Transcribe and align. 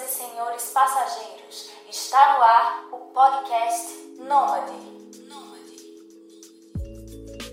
e 0.00 0.08
senhores 0.08 0.70
passageiros, 0.72 1.68
está 1.90 2.36
no 2.36 2.42
ar 2.42 2.88
o 2.92 2.96
podcast 3.12 3.88
Nômade. 4.18 4.72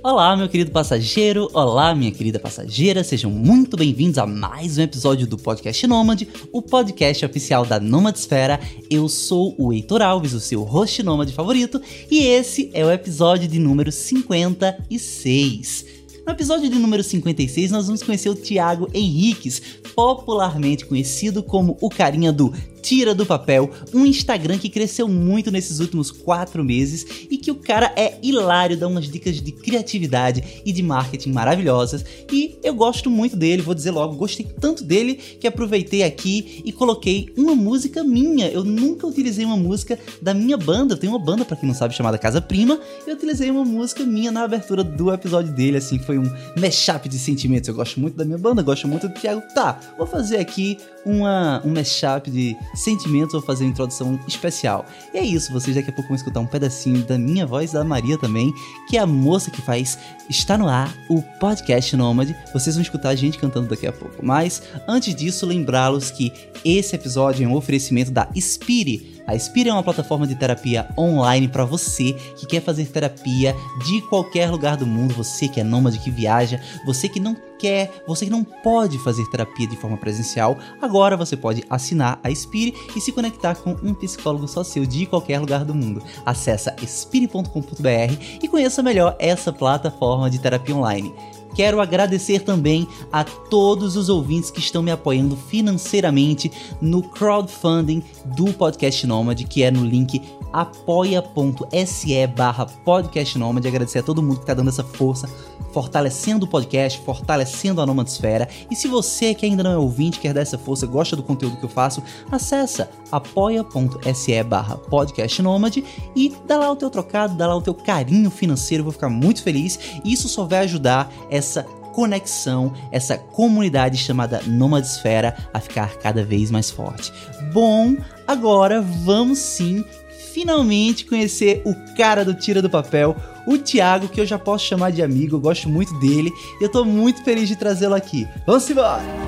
Olá, 0.04 0.38
meu 0.38 0.48
querido 0.48 0.72
passageiro, 0.72 1.50
olá, 1.54 1.94
minha 1.94 2.12
querida 2.12 2.40
passageira, 2.40 3.04
sejam 3.04 3.30
muito 3.30 3.76
bem-vindos 3.76 4.18
a 4.18 4.26
mais 4.26 4.78
um 4.78 4.82
episódio 4.82 5.28
do 5.28 5.38
Podcast 5.38 5.86
Nômade, 5.88 6.30
o 6.54 6.62
podcast 6.62 7.26
oficial 7.26 7.66
da 7.66 7.78
Nomadesfera. 7.80 8.62
Eu 8.90 9.10
sou 9.10 9.54
o 9.58 9.74
Heitor 9.74 10.02
Alves, 10.02 10.32
o 10.34 10.40
seu 10.40 10.64
host 10.64 11.04
nômade 11.04 11.34
favorito, 11.34 11.82
e 12.10 12.26
esse 12.26 12.72
é 12.74 12.86
o 12.86 12.92
episódio 12.92 13.46
de 13.48 13.60
número 13.60 13.92
56. 13.92 15.97
No 16.28 16.34
episódio 16.34 16.70
de 16.70 16.78
número 16.78 17.02
56, 17.02 17.72
nós 17.72 17.86
vamos 17.86 18.04
conhecer 18.04 18.28
o 18.28 18.36
Tiago 18.36 18.90
Henriques, 18.94 19.62
popularmente 19.96 20.86
conhecido 20.86 21.42
como 21.42 21.78
o 21.80 21.90
carinha 21.90 22.34
do 22.34 22.54
Tira 22.82 23.14
do 23.14 23.26
Papel, 23.26 23.70
um 23.94 24.06
Instagram 24.06 24.58
que 24.58 24.70
cresceu 24.70 25.08
muito 25.08 25.52
nesses 25.52 25.80
últimos 25.80 26.12
quatro 26.12 26.64
meses 26.64 27.06
e 27.30 27.38
que 27.38 27.52
o 27.52 27.56
cara 27.56 27.92
é 27.96 28.18
hilário, 28.22 28.78
dá 28.78 28.88
umas 28.88 29.10
dicas 29.10 29.42
de 29.42 29.52
criatividade 29.52 30.62
e 30.66 30.72
de 30.72 30.84
marketing 30.84 31.32
maravilhosas. 31.32 32.04
E 32.32 32.58
eu 32.64 32.74
gosto 32.74 33.10
muito 33.10 33.36
dele, 33.36 33.62
vou 33.62 33.76
dizer 33.76 33.92
logo, 33.92 34.16
gostei 34.16 34.46
tanto 34.60 34.84
dele 34.84 35.16
que 35.16 35.48
aproveitei 35.48 36.04
aqui 36.04 36.62
e 36.64 36.72
coloquei 36.72 37.30
uma 37.38 37.56
música 37.56 38.04
minha. 38.04 38.48
Eu 38.50 38.64
nunca 38.64 39.08
utilizei 39.08 39.46
uma 39.46 39.58
música 39.58 39.98
da 40.22 40.34
minha 40.34 40.58
banda, 40.58 40.94
eu 40.94 40.98
tenho 40.98 41.14
uma 41.14 41.20
banda, 41.20 41.46
para 41.46 41.58
quem 41.58 41.68
não 41.68 41.76
sabe, 41.76 41.94
chamada 41.94 42.18
Casa 42.18 42.42
Prima. 42.42 42.80
Eu 43.06 43.16
utilizei 43.16 43.50
uma 43.50 43.66
música 43.66 44.04
minha 44.04 44.32
na 44.32 44.44
abertura 44.44 44.84
do 44.84 45.14
episódio 45.14 45.54
dele, 45.54 45.78
assim, 45.78 46.00
foi 46.00 46.18
um 46.18 46.30
mashup 46.60 47.08
de 47.10 47.20
sentimentos. 47.20 47.68
Eu 47.68 47.76
gosto 47.76 48.00
muito 48.00 48.16
da 48.16 48.26
minha 48.26 48.38
banda, 48.38 48.62
gosto 48.62 48.88
muito 48.88 49.08
do 49.08 49.14
Thiago. 49.14 49.42
Tá, 49.54 49.80
vou 49.98 50.08
fazer 50.08 50.38
aqui 50.38 50.78
uma, 51.08 51.62
um 51.64 51.74
mashup 51.74 52.30
de 52.30 52.56
sentimentos, 52.76 53.32
vou 53.32 53.42
fazer 53.42 53.64
uma 53.64 53.72
introdução 53.72 54.20
especial. 54.28 54.86
E 55.14 55.18
é 55.18 55.24
isso, 55.24 55.52
vocês 55.54 55.76
daqui 55.76 55.90
a 55.90 55.94
pouco 55.94 56.10
vão 56.10 56.16
escutar 56.16 56.42
um 56.42 56.46
pedacinho 56.46 57.04
da 57.04 57.18
minha 57.18 57.46
voz, 57.46 57.72
da 57.72 57.84
Maria 57.84 58.18
também, 58.18 58.54
que 58.90 58.98
é 58.98 59.00
a 59.00 59.08
moça 59.08 59.50
que 59.50 59.62
faz 59.62 59.98
Está 60.30 60.58
no 60.58 60.68
ar, 60.68 60.94
o 61.10 61.22
podcast 61.40 61.96
Nômade. 61.96 62.36
Vocês 62.52 62.76
vão 62.76 62.82
escutar 62.82 63.10
a 63.10 63.16
gente 63.16 63.38
cantando 63.38 63.70
daqui 63.70 63.88
a 63.88 63.94
pouco. 63.94 64.18
Mas, 64.22 64.62
antes 64.86 65.16
disso, 65.16 65.46
lembrá-los 65.46 66.12
que 66.12 66.34
esse 66.66 66.94
episódio 66.96 67.46
é 67.46 67.48
um 67.48 67.56
oferecimento 67.56 68.12
da 68.12 68.28
Spire 68.36 69.17
a 69.28 69.38
Spire 69.38 69.70
é 69.70 69.74
uma 69.74 69.84
plataforma 69.84 70.26
de 70.26 70.36
terapia 70.36 70.88
online 70.98 71.50
para 71.50 71.66
você 71.66 72.14
que 72.38 72.46
quer 72.46 72.62
fazer 72.62 72.86
terapia 72.86 73.54
de 73.86 74.02
qualquer 74.04 74.50
lugar 74.50 74.78
do 74.78 74.88
mundo, 74.88 75.14
você 75.14 75.50
que 75.50 75.60
é 75.60 75.64
nômade 75.66 76.00
que 76.00 76.10
viaja, 76.10 76.62
você 76.86 77.10
que 77.10 77.20
não 77.20 77.36
quer, 77.60 78.04
você 78.08 78.26
que 78.26 78.32
não 78.32 78.44
pode 78.44 78.98
fazer 79.00 79.30
terapia 79.30 79.68
de 79.68 79.76
forma 79.76 79.98
presencial, 79.98 80.58
agora 80.82 81.18
você 81.18 81.36
pode 81.36 81.64
assinar 81.70 82.20
a 82.24 82.34
Spire 82.34 82.74
e 82.96 83.02
se 83.02 83.12
conectar 83.12 83.56
com 83.56 83.72
um 83.84 83.94
psicólogo 83.94 84.48
só 84.48 84.64
seu 84.64 84.86
de 84.86 85.06
qualquer 85.06 85.40
lugar 85.40 85.66
do 85.66 85.76
mundo. 85.76 86.02
Acesse 86.26 86.72
spire.com.br 86.86 88.40
e 88.42 88.48
conheça 88.48 88.82
melhor 88.82 89.16
essa 89.20 89.52
plataforma 89.52 90.30
de 90.30 90.40
terapia 90.40 90.76
online. 90.76 91.14
Quero 91.56 91.82
agradecer 91.82 92.42
também 92.42 92.88
a 93.12 93.24
todos 93.24 93.96
os 93.96 94.10
ouvintes 94.10 94.52
que 94.52 94.60
estão 94.60 94.84
me 94.84 94.92
apoiando 94.92 95.36
financeiramente 95.36 96.52
no 96.82 97.02
crowdfunding 97.02 98.04
do 98.26 98.54
Podcast 98.54 99.06
Nômade, 99.08 99.46
que 99.46 99.64
é 99.64 99.72
no 99.72 99.84
link 99.84 100.22
apoia.se 100.52 102.28
barra 102.28 102.66
podcast 102.66 103.38
Nômade. 103.38 103.68
Agradecer 103.68 104.00
a 104.00 104.04
todo 104.04 104.22
mundo 104.22 104.38
que 104.38 104.44
está 104.44 104.54
dando 104.54 104.70
essa 104.70 104.84
força, 104.84 105.30
fortalecendo 105.72 106.46
o 106.46 106.50
podcast, 106.50 107.00
fortalecendo 107.02 107.82
a 107.82 107.86
Nomadesfera. 107.86 108.48
E 108.70 108.76
se 108.76 108.88
você 108.88 109.34
que 109.34 109.46
ainda 109.46 109.64
não 109.64 109.72
é 109.72 109.78
ouvinte, 109.78 110.20
quer 110.20 110.34
dar 110.34 110.42
essa 110.42 110.58
força, 110.58 110.88
gosta 110.88 111.16
do 111.16 111.24
conteúdo 111.24 111.58
que 111.58 111.66
eu 111.66 111.70
faço, 111.70 112.02
acessa 112.32 112.90
apoia.se 113.12 114.44
barra 114.44 114.78
podcast 114.78 115.42
Nômade 115.42 115.84
e 116.16 116.34
dá 116.46 116.58
lá 116.58 116.72
o 116.72 116.76
teu 116.76 116.90
trocado, 116.90 117.36
dá 117.36 117.48
lá 117.48 117.56
o 117.56 117.62
teu 117.62 117.74
carinho 117.74 118.30
financeiro, 118.30 118.82
eu 118.82 118.86
vou 118.86 118.94
ficar 118.94 119.10
muito 119.10 119.44
feliz. 119.44 119.80
Isso 120.04 120.28
só 120.28 120.46
vai 120.46 120.60
ajudar 120.60 121.12
essa 121.38 121.64
conexão, 121.94 122.74
essa 122.92 123.18
comunidade 123.18 123.98
chamada 123.98 124.42
Nomadesfera 124.46 125.36
a 125.54 125.60
ficar 125.60 125.96
cada 125.98 126.24
vez 126.24 126.52
mais 126.52 126.70
forte. 126.70 127.12
Bom, 127.52 127.96
agora 128.28 128.82
vamos 128.82 129.40
sim 129.40 129.84
finalmente 130.32 131.06
conhecer 131.06 131.64
o 131.66 131.74
cara 131.96 132.24
do 132.24 132.36
Tira 132.36 132.62
do 132.62 132.70
Papel, 132.70 133.16
o 133.48 133.58
Thiago, 133.58 134.08
que 134.08 134.22
eu 134.22 134.26
já 134.26 134.38
posso 134.38 134.66
chamar 134.66 134.92
de 134.92 135.02
amigo, 135.02 135.36
eu 135.36 135.40
gosto 135.40 135.68
muito 135.68 135.98
dele 136.00 136.32
e 136.62 136.64
eu 136.64 136.70
tô 136.70 136.86
muito 136.86 137.24
feliz 137.24 137.48
de 137.48 137.56
trazê-lo 137.56 137.96
aqui. 137.96 138.28
Vamos 138.46 138.70
embora! 138.70 139.27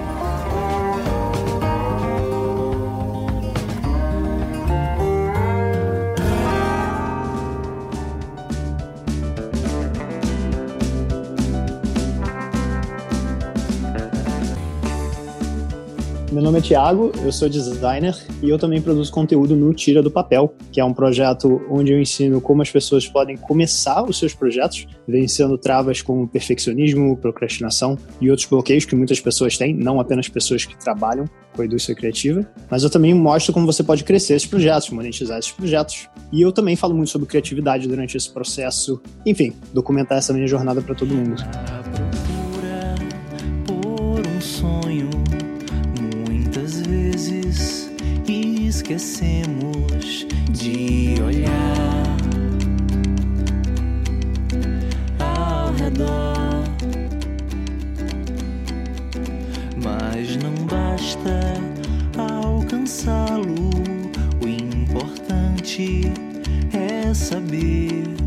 Meu 16.40 16.46
nome 16.46 16.60
é 16.60 16.62
Thiago, 16.62 17.12
eu 17.22 17.34
sou 17.34 17.50
designer 17.50 18.16
e 18.42 18.48
eu 18.48 18.58
também 18.58 18.82
produzo 18.82 19.12
conteúdo 19.12 19.58
no 19.58 19.74
Tira 19.74 20.02
do 20.02 20.10
Papel, 20.10 20.54
que 20.72 20.80
é 20.80 20.86
um 20.86 20.94
projeto 20.94 21.62
onde 21.70 21.92
eu 21.92 22.00
ensino 22.00 22.40
como 22.40 22.62
as 22.62 22.72
pessoas 22.72 23.06
podem 23.06 23.36
começar 23.36 24.04
os 24.04 24.18
seus 24.18 24.34
projetos, 24.34 24.88
vencendo 25.06 25.58
travas 25.58 26.02
como 26.02 26.26
perfeccionismo, 26.30 27.18
procrastinação 27.18 27.98
e 28.22 28.30
outros 28.30 28.48
bloqueios 28.48 28.86
que 28.86 28.96
muitas 28.96 29.20
pessoas 29.20 29.58
têm, 29.58 29.74
não 29.74 30.00
apenas 30.00 30.30
pessoas 30.30 30.64
que 30.64 30.78
trabalham 30.78 31.26
com 31.54 31.62
a 31.62 31.66
indústria 31.66 31.94
criativa, 31.94 32.50
mas 32.72 32.84
eu 32.84 32.90
também 32.90 33.14
mostro 33.14 33.52
como 33.52 33.66
você 33.66 33.84
pode 33.84 34.06
crescer 34.06 34.36
esses 34.36 34.48
projetos, 34.48 34.90
monetizar 34.92 35.40
esses 35.40 35.52
projetos. 35.52 36.08
E 36.32 36.42
eu 36.42 36.54
também 36.54 36.78
falo 36.78 36.96
muito 36.96 37.10
sobre 37.10 37.28
criatividade 37.28 37.86
durante 37.86 38.16
esse 38.16 38.32
processo, 38.32 39.02
enfim, 39.26 39.52
documentar 39.74 40.18
essa 40.18 40.32
minha 40.32 40.48
jornada 40.48 40.82
para 40.82 40.96
todo 40.96 41.14
mundo. 41.14 41.36
Esquecemos 48.80 50.26
de 50.52 51.22
olhar 51.22 52.18
ao 55.20 55.74
redor. 55.74 56.64
Mas 59.84 60.38
não 60.38 60.54
basta 60.66 61.62
alcançá-lo, 62.18 63.70
o 64.42 64.48
importante 64.48 66.04
é 66.72 67.14
saber 67.14 68.19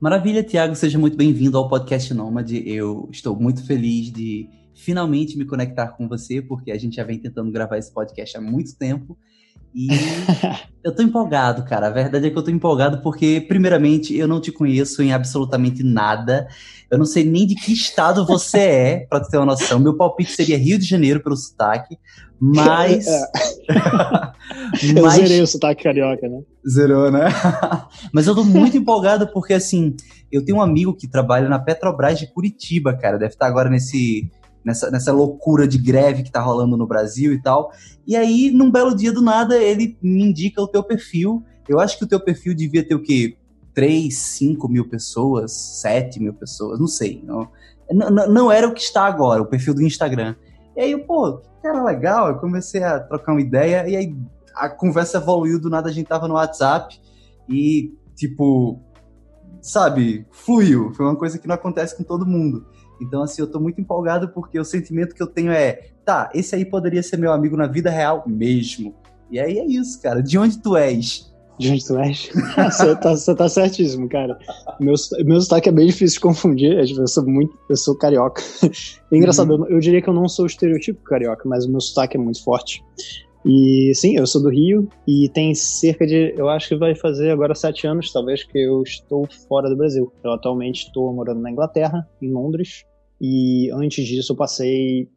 Maravilha, 0.00 0.42
Tiago, 0.42 0.74
seja 0.74 0.98
muito 0.98 1.14
bem-vindo 1.14 1.58
ao 1.58 1.68
podcast 1.68 2.14
Nômade. 2.14 2.66
Eu 2.66 3.06
estou 3.12 3.38
muito 3.38 3.66
feliz 3.66 4.10
de 4.10 4.48
finalmente 4.74 5.36
me 5.36 5.44
conectar 5.44 5.88
com 5.88 6.08
você, 6.08 6.40
porque 6.40 6.70
a 6.70 6.78
gente 6.78 6.96
já 6.96 7.04
vem 7.04 7.18
tentando 7.18 7.52
gravar 7.52 7.76
esse 7.76 7.92
podcast 7.92 8.34
há 8.38 8.40
muito 8.40 8.74
tempo. 8.78 9.14
E 9.74 9.88
eu 10.82 10.94
tô 10.94 11.02
empolgado, 11.02 11.62
cara. 11.64 11.86
A 11.86 11.90
verdade 11.90 12.26
é 12.26 12.30
que 12.30 12.36
eu 12.36 12.42
tô 12.42 12.50
empolgado 12.50 13.02
porque, 13.02 13.44
primeiramente, 13.46 14.16
eu 14.16 14.26
não 14.26 14.40
te 14.40 14.50
conheço 14.50 15.02
em 15.02 15.12
absolutamente 15.12 15.82
nada. 15.82 16.48
Eu 16.90 16.98
não 16.98 17.04
sei 17.04 17.24
nem 17.24 17.46
de 17.46 17.54
que 17.54 17.72
estado 17.72 18.26
você 18.26 18.58
é, 18.58 19.06
pra 19.10 19.20
ter 19.20 19.36
uma 19.36 19.46
noção. 19.46 19.78
Meu 19.78 19.96
palpite 19.96 20.32
seria 20.32 20.58
Rio 20.58 20.78
de 20.78 20.84
Janeiro 20.84 21.22
pelo 21.22 21.36
sotaque, 21.36 21.96
mas. 22.40 23.06
É. 23.70 23.70
eu 24.98 25.04
mas... 25.04 25.14
zerei 25.14 25.40
o 25.40 25.46
sotaque 25.46 25.84
carioca, 25.84 26.28
né? 26.28 26.42
Zerou, 26.68 27.08
né? 27.08 27.28
mas 28.12 28.26
eu 28.26 28.34
tô 28.34 28.42
muito 28.42 28.76
empolgado 28.76 29.28
porque, 29.32 29.54
assim, 29.54 29.94
eu 30.32 30.44
tenho 30.44 30.58
um 30.58 30.60
amigo 30.60 30.92
que 30.92 31.06
trabalha 31.06 31.48
na 31.48 31.58
Petrobras 31.60 32.18
de 32.18 32.26
Curitiba, 32.26 32.92
cara. 32.94 33.16
Deve 33.16 33.34
estar 33.34 33.46
agora 33.46 33.70
nesse 33.70 34.28
nessa, 34.64 34.90
nessa 34.90 35.12
loucura 35.12 35.66
de 35.66 35.78
greve 35.78 36.22
que 36.22 36.30
tá 36.30 36.40
rolando 36.40 36.76
no 36.76 36.86
Brasil 36.86 37.32
e 37.32 37.42
tal. 37.42 37.72
E 38.06 38.16
aí, 38.16 38.50
num 38.50 38.70
belo 38.70 38.94
dia 38.94 39.12
do 39.12 39.22
nada, 39.22 39.56
ele 39.56 39.96
me 40.02 40.22
indica 40.22 40.60
o 40.60 40.68
teu 40.68 40.82
perfil. 40.82 41.42
Eu 41.68 41.78
acho 41.80 41.98
que 41.98 42.04
o 42.04 42.08
teu 42.08 42.20
perfil 42.20 42.54
devia 42.54 42.86
ter 42.86 42.94
o 42.94 43.02
quê? 43.02 43.36
3, 43.74 44.16
5 44.16 44.68
mil 44.68 44.88
pessoas, 44.88 45.52
7 45.52 46.20
mil 46.20 46.34
pessoas, 46.34 46.80
não 46.80 46.86
sei. 46.86 47.22
Não, 47.24 47.48
não, 47.90 48.28
não 48.28 48.52
era 48.52 48.68
o 48.68 48.74
que 48.74 48.80
está 48.80 49.04
agora, 49.04 49.42
o 49.42 49.46
perfil 49.46 49.74
do 49.74 49.82
Instagram. 49.82 50.34
E 50.76 50.80
aí, 50.80 50.96
pô, 50.98 51.38
que 51.38 51.48
cara 51.62 51.84
legal, 51.84 52.28
eu 52.28 52.38
comecei 52.38 52.82
a 52.82 52.98
trocar 52.98 53.32
uma 53.32 53.40
ideia, 53.40 53.88
e 53.88 53.96
aí 53.96 54.16
a 54.54 54.68
conversa 54.68 55.18
evoluiu, 55.18 55.60
do 55.60 55.70
nada 55.70 55.88
a 55.88 55.92
gente 55.92 56.06
tava 56.06 56.26
no 56.26 56.34
WhatsApp, 56.34 57.00
e, 57.48 57.94
tipo, 58.14 58.80
sabe, 59.60 60.26
fluiu. 60.30 60.92
Foi 60.94 61.06
uma 61.06 61.16
coisa 61.16 61.38
que 61.38 61.48
não 61.48 61.54
acontece 61.54 61.96
com 61.96 62.02
todo 62.02 62.26
mundo. 62.26 62.66
Então, 63.00 63.22
assim, 63.22 63.40
eu 63.40 63.46
tô 63.46 63.58
muito 63.58 63.80
empolgado 63.80 64.28
porque 64.28 64.58
o 64.58 64.64
sentimento 64.64 65.14
que 65.14 65.22
eu 65.22 65.26
tenho 65.26 65.50
é, 65.50 65.90
tá, 66.04 66.30
esse 66.34 66.54
aí 66.54 66.64
poderia 66.64 67.02
ser 67.02 67.16
meu 67.16 67.32
amigo 67.32 67.56
na 67.56 67.66
vida 67.66 67.90
real 67.90 68.24
mesmo. 68.26 68.94
E 69.30 69.38
aí 69.38 69.58
é 69.58 69.66
isso, 69.66 70.00
cara. 70.02 70.22
De 70.22 70.36
onde 70.38 70.58
tu 70.58 70.76
és? 70.76 71.30
De 71.58 71.70
onde 71.70 71.86
tu 71.86 71.98
és? 71.98 72.30
você, 72.56 72.96
tá, 72.96 73.10
você 73.16 73.34
tá 73.34 73.48
certíssimo, 73.48 74.08
cara. 74.08 74.38
Meu, 74.80 74.94
meu 75.24 75.40
sotaque 75.40 75.68
é 75.68 75.72
bem 75.72 75.86
difícil 75.86 76.16
de 76.16 76.20
confundir. 76.20 76.72
Eu 76.78 77.06
sou 77.06 77.24
muito. 77.24 77.56
Eu 77.68 77.76
sou 77.76 77.96
carioca. 77.96 78.42
É 78.62 78.68
engraçado, 79.16 79.54
uhum. 79.54 79.66
eu, 79.66 79.76
eu 79.76 79.78
diria 79.78 80.02
que 80.02 80.08
eu 80.08 80.14
não 80.14 80.28
sou 80.28 80.44
o 80.44 80.46
estereotipo 80.46 81.02
carioca, 81.04 81.48
mas 81.48 81.66
o 81.66 81.70
meu 81.70 81.80
sotaque 81.80 82.16
é 82.16 82.20
muito 82.20 82.42
forte. 82.42 82.82
E 83.44 83.92
sim, 83.94 84.16
eu 84.16 84.26
sou 84.26 84.42
do 84.42 84.50
Rio 84.50 84.88
e 85.06 85.28
tem 85.30 85.54
cerca 85.54 86.06
de, 86.06 86.34
eu 86.36 86.48
acho 86.48 86.68
que 86.68 86.76
vai 86.76 86.94
fazer 86.94 87.30
agora 87.30 87.54
sete 87.54 87.86
anos, 87.86 88.12
talvez, 88.12 88.44
que 88.44 88.58
eu 88.58 88.82
estou 88.82 89.26
fora 89.48 89.68
do 89.68 89.76
Brasil. 89.76 90.12
Eu 90.22 90.32
atualmente 90.32 90.86
estou 90.86 91.12
morando 91.12 91.40
na 91.40 91.50
Inglaterra, 91.50 92.06
em 92.20 92.30
Londres, 92.30 92.84
e 93.20 93.70
antes 93.72 94.06
disso 94.06 94.32
eu 94.32 94.36
passei 94.36 95.08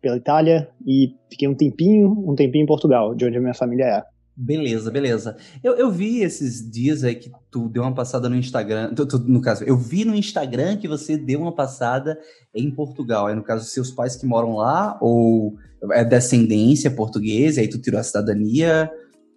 pela 0.00 0.16
Itália 0.16 0.68
e 0.86 1.14
fiquei 1.30 1.48
um 1.48 1.54
tempinho, 1.54 2.24
um 2.28 2.34
tempinho 2.34 2.64
em 2.64 2.66
Portugal, 2.66 3.14
de 3.14 3.24
onde 3.24 3.38
a 3.38 3.40
minha 3.40 3.54
família 3.54 3.84
é. 3.84 4.16
Beleza, 4.38 4.90
beleza. 4.90 5.36
Eu, 5.64 5.76
eu 5.76 5.90
vi 5.90 6.22
esses 6.22 6.70
dias 6.70 7.02
aí 7.02 7.14
que 7.14 7.30
tu 7.50 7.70
deu 7.70 7.82
uma 7.82 7.94
passada 7.94 8.28
no 8.28 8.36
Instagram. 8.36 8.92
Tu, 8.94 9.06
tu, 9.06 9.18
no 9.20 9.40
caso, 9.40 9.64
eu 9.64 9.78
vi 9.78 10.04
no 10.04 10.14
Instagram 10.14 10.76
que 10.76 10.86
você 10.86 11.16
deu 11.16 11.40
uma 11.40 11.54
passada 11.54 12.18
em 12.54 12.70
Portugal. 12.70 13.30
É 13.30 13.34
no 13.34 13.42
caso, 13.42 13.64
seus 13.64 13.90
pais 13.90 14.14
que 14.14 14.26
moram 14.26 14.56
lá? 14.56 14.98
Ou 15.00 15.54
é 15.90 16.04
descendência 16.04 16.90
portuguesa? 16.90 17.62
Aí 17.62 17.68
tu 17.68 17.80
tirou 17.80 17.98
a 17.98 18.02
cidadania? 18.02 18.90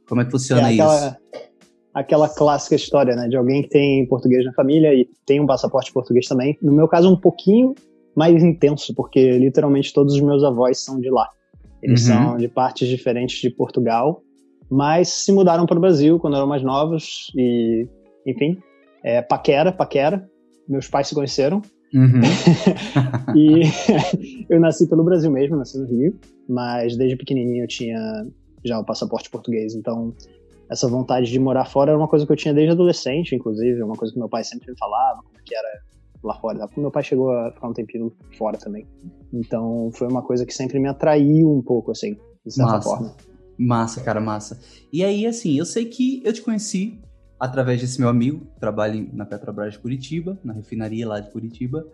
Como 0.05 0.19
é 0.19 0.25
que 0.25 0.31
funciona 0.31 0.69
é 0.69 0.73
aquela, 0.73 1.07
isso? 1.07 1.17
Aquela 1.93 2.27
clássica 2.27 2.75
história, 2.75 3.15
né? 3.15 3.29
De 3.29 3.37
alguém 3.37 3.63
que 3.63 3.69
tem 3.69 4.05
português 4.05 4.43
na 4.43 4.51
família 4.51 4.93
e 4.93 5.07
tem 5.25 5.39
um 5.39 5.45
passaporte 5.45 5.93
português 5.93 6.27
também. 6.27 6.57
No 6.61 6.73
meu 6.73 6.89
caso, 6.89 7.09
um 7.09 7.17
pouquinho 7.17 7.73
mais 8.19 8.43
intenso, 8.43 8.93
porque 8.93 9.37
literalmente 9.37 9.93
todos 9.93 10.13
os 10.13 10.21
meus 10.21 10.43
avós 10.43 10.83
são 10.83 10.99
de 10.99 11.09
lá. 11.09 11.27
Eles 11.81 12.07
uhum. 12.07 12.07
são 12.07 12.37
de 12.37 12.49
partes 12.49 12.87
diferentes 12.87 13.39
de 13.39 13.49
Portugal 13.49 14.21
mas 14.69 15.09
se 15.09 15.31
mudaram 15.31 15.65
para 15.65 15.77
o 15.77 15.81
Brasil 15.81 16.19
quando 16.19 16.37
eram 16.37 16.47
mais 16.47 16.61
novos 16.61 17.31
e, 17.35 17.87
enfim, 18.25 18.61
é, 19.03 19.21
paquera, 19.21 19.71
paquera. 19.71 20.29
Meus 20.67 20.87
pais 20.87 21.07
se 21.07 21.15
conheceram. 21.15 21.61
Uhum. 21.91 22.21
e 23.35 23.63
eu 24.47 24.59
nasci 24.59 24.87
pelo 24.87 25.03
Brasil 25.03 25.31
mesmo, 25.31 25.57
nasci 25.57 25.79
no 25.79 25.87
Rio, 25.87 26.19
mas 26.47 26.95
desde 26.95 27.17
pequenininho 27.17 27.63
eu 27.63 27.67
tinha 27.67 27.99
já 28.63 28.77
o 28.77 28.85
passaporte 28.85 29.29
português, 29.29 29.73
então 29.73 30.13
essa 30.69 30.87
vontade 30.87 31.31
de 31.31 31.39
morar 31.39 31.65
fora 31.65 31.91
era 31.91 31.97
uma 31.97 32.07
coisa 32.07 32.27
que 32.27 32.31
eu 32.31 32.35
tinha 32.35 32.53
desde 32.53 32.73
adolescente, 32.73 33.33
inclusive, 33.33 33.81
uma 33.81 33.95
coisa 33.95 34.13
que 34.13 34.19
meu 34.19 34.29
pai 34.29 34.43
sempre 34.43 34.69
me 34.69 34.77
falava, 34.77 35.23
como 35.23 35.43
que 35.43 35.55
era 35.55 35.67
lá 36.23 36.35
fora. 36.35 36.59
Porque 36.67 36.81
meu 36.81 36.91
pai 36.91 37.03
chegou 37.03 37.31
a 37.31 37.51
ficar 37.51 37.67
um 37.67 37.73
tempinho 37.73 38.11
fora 38.37 38.57
também. 38.57 38.87
Então 39.33 39.89
foi 39.93 40.07
uma 40.07 40.21
coisa 40.21 40.45
que 40.45 40.53
sempre 40.53 40.79
me 40.79 40.87
atraiu 40.87 41.51
um 41.51 41.61
pouco, 41.61 41.91
assim, 41.91 42.15
de 42.45 42.53
certa 42.53 42.73
Massa. 42.73 42.89
forma. 42.89 43.15
Massa, 43.57 44.01
cara, 44.01 44.21
massa. 44.21 44.59
E 44.91 45.03
aí, 45.03 45.25
assim, 45.25 45.57
eu 45.57 45.65
sei 45.65 45.85
que 45.85 46.21
eu 46.23 46.31
te 46.31 46.41
conheci 46.41 46.99
através 47.39 47.79
desse 47.79 47.99
meu 47.99 48.09
amigo, 48.09 48.45
trabalha 48.59 49.05
na 49.13 49.25
Petrobras 49.25 49.73
de 49.73 49.79
Curitiba, 49.79 50.37
na 50.43 50.53
refinaria 50.53 51.07
lá 51.07 51.19
de 51.19 51.31
Curitiba. 51.31 51.85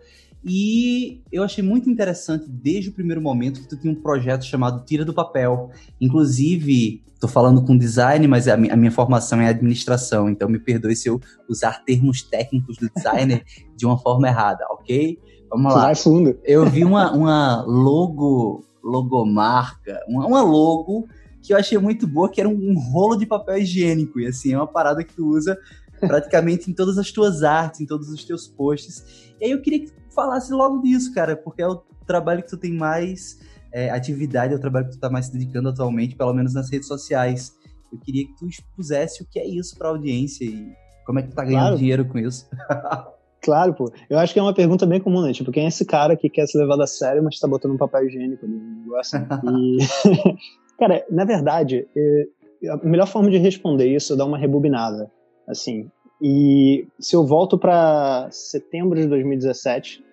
E 0.48 1.22
eu 1.32 1.42
achei 1.42 1.62
muito 1.62 1.90
interessante 1.90 2.46
desde 2.48 2.90
o 2.90 2.92
primeiro 2.92 3.20
momento 3.20 3.60
que 3.60 3.68
tu 3.68 3.76
tinha 3.76 3.92
um 3.92 4.00
projeto 4.00 4.44
chamado 4.44 4.84
Tira 4.84 5.04
do 5.04 5.12
Papel. 5.12 5.70
Inclusive, 6.00 7.02
tô 7.18 7.26
falando 7.26 7.64
com 7.64 7.76
design, 7.76 8.28
mas 8.28 8.46
a 8.46 8.56
minha, 8.56 8.72
a 8.72 8.76
minha 8.76 8.92
formação 8.92 9.40
é 9.40 9.48
administração, 9.48 10.30
então 10.30 10.48
me 10.48 10.60
perdoe 10.60 10.94
se 10.94 11.08
eu 11.08 11.20
usar 11.48 11.84
termos 11.84 12.22
técnicos 12.22 12.76
do 12.76 12.88
designer 12.94 13.44
de 13.74 13.84
uma 13.84 13.98
forma 13.98 14.28
errada, 14.28 14.64
ok? 14.70 15.18
Vamos 15.50 15.74
lá. 15.74 15.82
Vai 15.82 15.96
fundo. 15.96 16.38
Eu 16.44 16.64
vi 16.64 16.84
uma, 16.84 17.10
uma 17.12 17.64
logo, 17.66 18.64
logomarca, 18.84 19.98
uma, 20.06 20.28
uma 20.28 20.42
logo 20.42 21.08
que 21.42 21.52
eu 21.52 21.56
achei 21.56 21.76
muito 21.76 22.06
boa, 22.06 22.28
que 22.28 22.40
era 22.40 22.48
um, 22.48 22.70
um 22.70 22.78
rolo 22.78 23.16
de 23.16 23.26
papel 23.26 23.58
higiênico. 23.58 24.20
E 24.20 24.26
assim, 24.28 24.52
é 24.52 24.56
uma 24.56 24.66
parada 24.66 25.02
que 25.02 25.14
tu 25.14 25.26
usa 25.26 25.58
praticamente 26.00 26.70
em 26.70 26.74
todas 26.74 26.98
as 26.98 27.10
tuas 27.10 27.42
artes, 27.42 27.80
em 27.80 27.86
todos 27.86 28.10
os 28.10 28.24
teus 28.24 28.46
posts. 28.46 29.32
E 29.40 29.46
aí 29.46 29.50
eu 29.50 29.60
queria 29.60 29.80
que 29.80 29.92
falasse 30.16 30.52
logo 30.52 30.82
disso, 30.82 31.14
cara, 31.14 31.36
porque 31.36 31.62
é 31.62 31.68
o 31.68 31.76
trabalho 32.06 32.42
que 32.42 32.48
tu 32.48 32.56
tem 32.56 32.72
mais 32.72 33.38
é, 33.72 33.90
atividade, 33.90 34.54
é 34.54 34.56
o 34.56 34.60
trabalho 34.60 34.86
que 34.86 34.92
tu 34.92 34.98
tá 34.98 35.10
mais 35.10 35.26
se 35.26 35.32
dedicando 35.32 35.68
atualmente, 35.68 36.16
pelo 36.16 36.34
menos 36.34 36.54
nas 36.54 36.70
redes 36.70 36.88
sociais. 36.88 37.54
Eu 37.92 38.00
queria 38.00 38.26
que 38.26 38.34
tu 38.36 38.48
expusesse 38.48 39.22
o 39.22 39.26
que 39.30 39.38
é 39.38 39.46
isso 39.46 39.76
pra 39.78 39.90
audiência 39.90 40.44
e 40.44 40.72
como 41.04 41.20
é 41.20 41.22
que 41.22 41.28
tu 41.28 41.36
tá 41.36 41.44
ganhando 41.44 41.60
claro. 41.60 41.76
dinheiro 41.76 42.04
com 42.04 42.18
isso. 42.18 42.48
Claro, 43.42 43.74
pô. 43.74 43.92
Eu 44.10 44.18
acho 44.18 44.32
que 44.32 44.40
é 44.40 44.42
uma 44.42 44.52
pergunta 44.52 44.84
bem 44.84 45.00
comum, 45.00 45.22
né? 45.22 45.32
Tipo, 45.32 45.52
quem 45.52 45.66
é 45.66 45.68
esse 45.68 45.84
cara 45.84 46.16
que 46.16 46.28
quer 46.28 46.48
ser 46.48 46.58
levado 46.58 46.82
a 46.82 46.86
sério, 46.86 47.22
mas 47.22 47.38
tá 47.38 47.46
botando 47.46 47.74
um 47.74 47.76
papel 47.76 48.04
higiênico 48.04 48.44
ali? 48.44 48.58
Assim. 48.98 49.18
E... 49.44 50.34
Cara, 50.76 51.06
na 51.08 51.24
verdade, 51.24 51.86
é, 51.96 52.24
a 52.68 52.76
melhor 52.78 53.06
forma 53.06 53.30
de 53.30 53.38
responder 53.38 53.86
isso 53.86 54.12
é 54.12 54.16
dar 54.16 54.24
uma 54.24 54.36
rebobinada, 54.36 55.10
assim. 55.48 55.88
E 56.20 56.86
se 56.98 57.14
eu 57.14 57.24
volto 57.24 57.56
para 57.56 58.28
setembro 58.30 58.98
de 59.00 59.06
2017, 59.06 60.04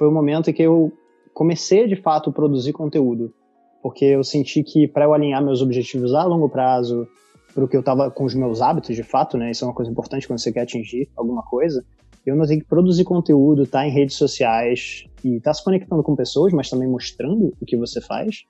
foi 0.00 0.08
o 0.08 0.10
momento 0.10 0.48
em 0.48 0.54
que 0.54 0.62
eu 0.62 0.90
comecei 1.34 1.86
de 1.86 1.94
fato 1.94 2.30
a 2.30 2.32
produzir 2.32 2.72
conteúdo, 2.72 3.34
porque 3.82 4.06
eu 4.06 4.24
senti 4.24 4.62
que 4.62 4.88
para 4.88 5.04
eu 5.04 5.12
alinhar 5.12 5.44
meus 5.44 5.60
objetivos 5.60 6.14
a 6.14 6.24
longo 6.24 6.48
prazo, 6.48 7.06
para 7.54 7.68
que 7.68 7.76
eu 7.76 7.80
estava 7.80 8.10
com 8.10 8.24
os 8.24 8.34
meus 8.34 8.62
hábitos 8.62 8.96
de 8.96 9.02
fato, 9.02 9.36
né? 9.36 9.50
Isso 9.50 9.62
é 9.62 9.68
uma 9.68 9.74
coisa 9.74 9.90
importante 9.90 10.26
quando 10.26 10.38
você 10.38 10.50
quer 10.50 10.62
atingir 10.62 11.06
alguma 11.14 11.42
coisa. 11.42 11.84
Eu 12.24 12.34
notei 12.34 12.60
que 12.60 12.64
produzir 12.64 13.04
conteúdo, 13.04 13.64
estar 13.64 13.80
tá 13.80 13.86
em 13.86 13.90
redes 13.90 14.16
sociais 14.16 15.04
e 15.22 15.36
estar 15.36 15.50
tá 15.50 15.54
se 15.54 15.62
conectando 15.62 16.02
com 16.02 16.16
pessoas, 16.16 16.50
mas 16.50 16.70
também 16.70 16.88
mostrando 16.88 17.52
o 17.60 17.66
que 17.66 17.76
você 17.76 18.00
faz, 18.00 18.44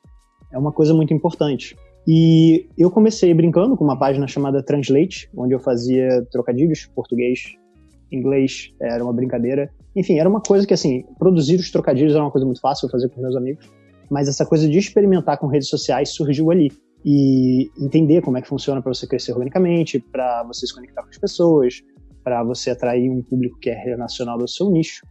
é 0.53 0.59
uma 0.59 0.71
coisa 0.71 0.95
muito 0.95 1.13
importante. 1.13 1.77
E 2.07 2.69
eu 2.79 2.93
comecei 2.93 3.35
brincando 3.35 3.77
com 3.77 3.83
uma 3.83 3.99
página 3.99 4.29
chamada 4.29 4.63
Translate, 4.63 5.29
onde 5.37 5.53
eu 5.53 5.59
fazia 5.59 6.25
trocadilhos, 6.31 6.87
português, 6.95 7.57
inglês, 8.13 8.73
era 8.81 9.03
uma 9.03 9.13
brincadeira. 9.13 9.71
Enfim, 9.95 10.19
era 10.19 10.29
uma 10.29 10.41
coisa 10.41 10.67
que, 10.67 10.75
assim, 10.75 11.05
produzir 11.19 11.57
os 11.57 11.71
trocadilhos 11.71 12.15
era 12.15 12.23
uma 12.23 12.31
coisa 12.31 12.45
muito 12.45 12.61
fácil, 12.61 12.89
fazer 12.89 13.09
com 13.09 13.21
meus 13.21 13.37
amigos. 13.37 13.69
Mas 14.11 14.29
essa 14.29 14.45
coisa 14.45 14.69
de 14.69 14.79
experimentar 14.79 15.39
com 15.39 15.47
redes 15.47 15.69
sociais 15.69 16.11
surgiu 16.11 16.51
ali. 16.51 16.71
E 17.05 17.71
entender 17.79 18.21
como 18.21 18.37
é 18.37 18.43
que 18.43 18.49
funciona 18.49 18.83
para 18.83 18.93
você 18.93 19.07
crescer 19.07 19.33
organicamente, 19.33 19.99
para 19.99 20.45
você 20.45 20.67
se 20.67 20.75
conectar 20.75 21.03
com 21.03 21.09
as 21.09 21.19
pessoas, 21.19 21.83
para 22.23 22.45
você 22.45 22.71
atrair 22.71 23.09
um 23.11 23.23
público 23.23 23.59
que 23.59 23.71
é 23.71 23.97
nacional 23.97 24.37
do 24.37 24.47
seu 24.47 24.71
nicho. 24.71 25.07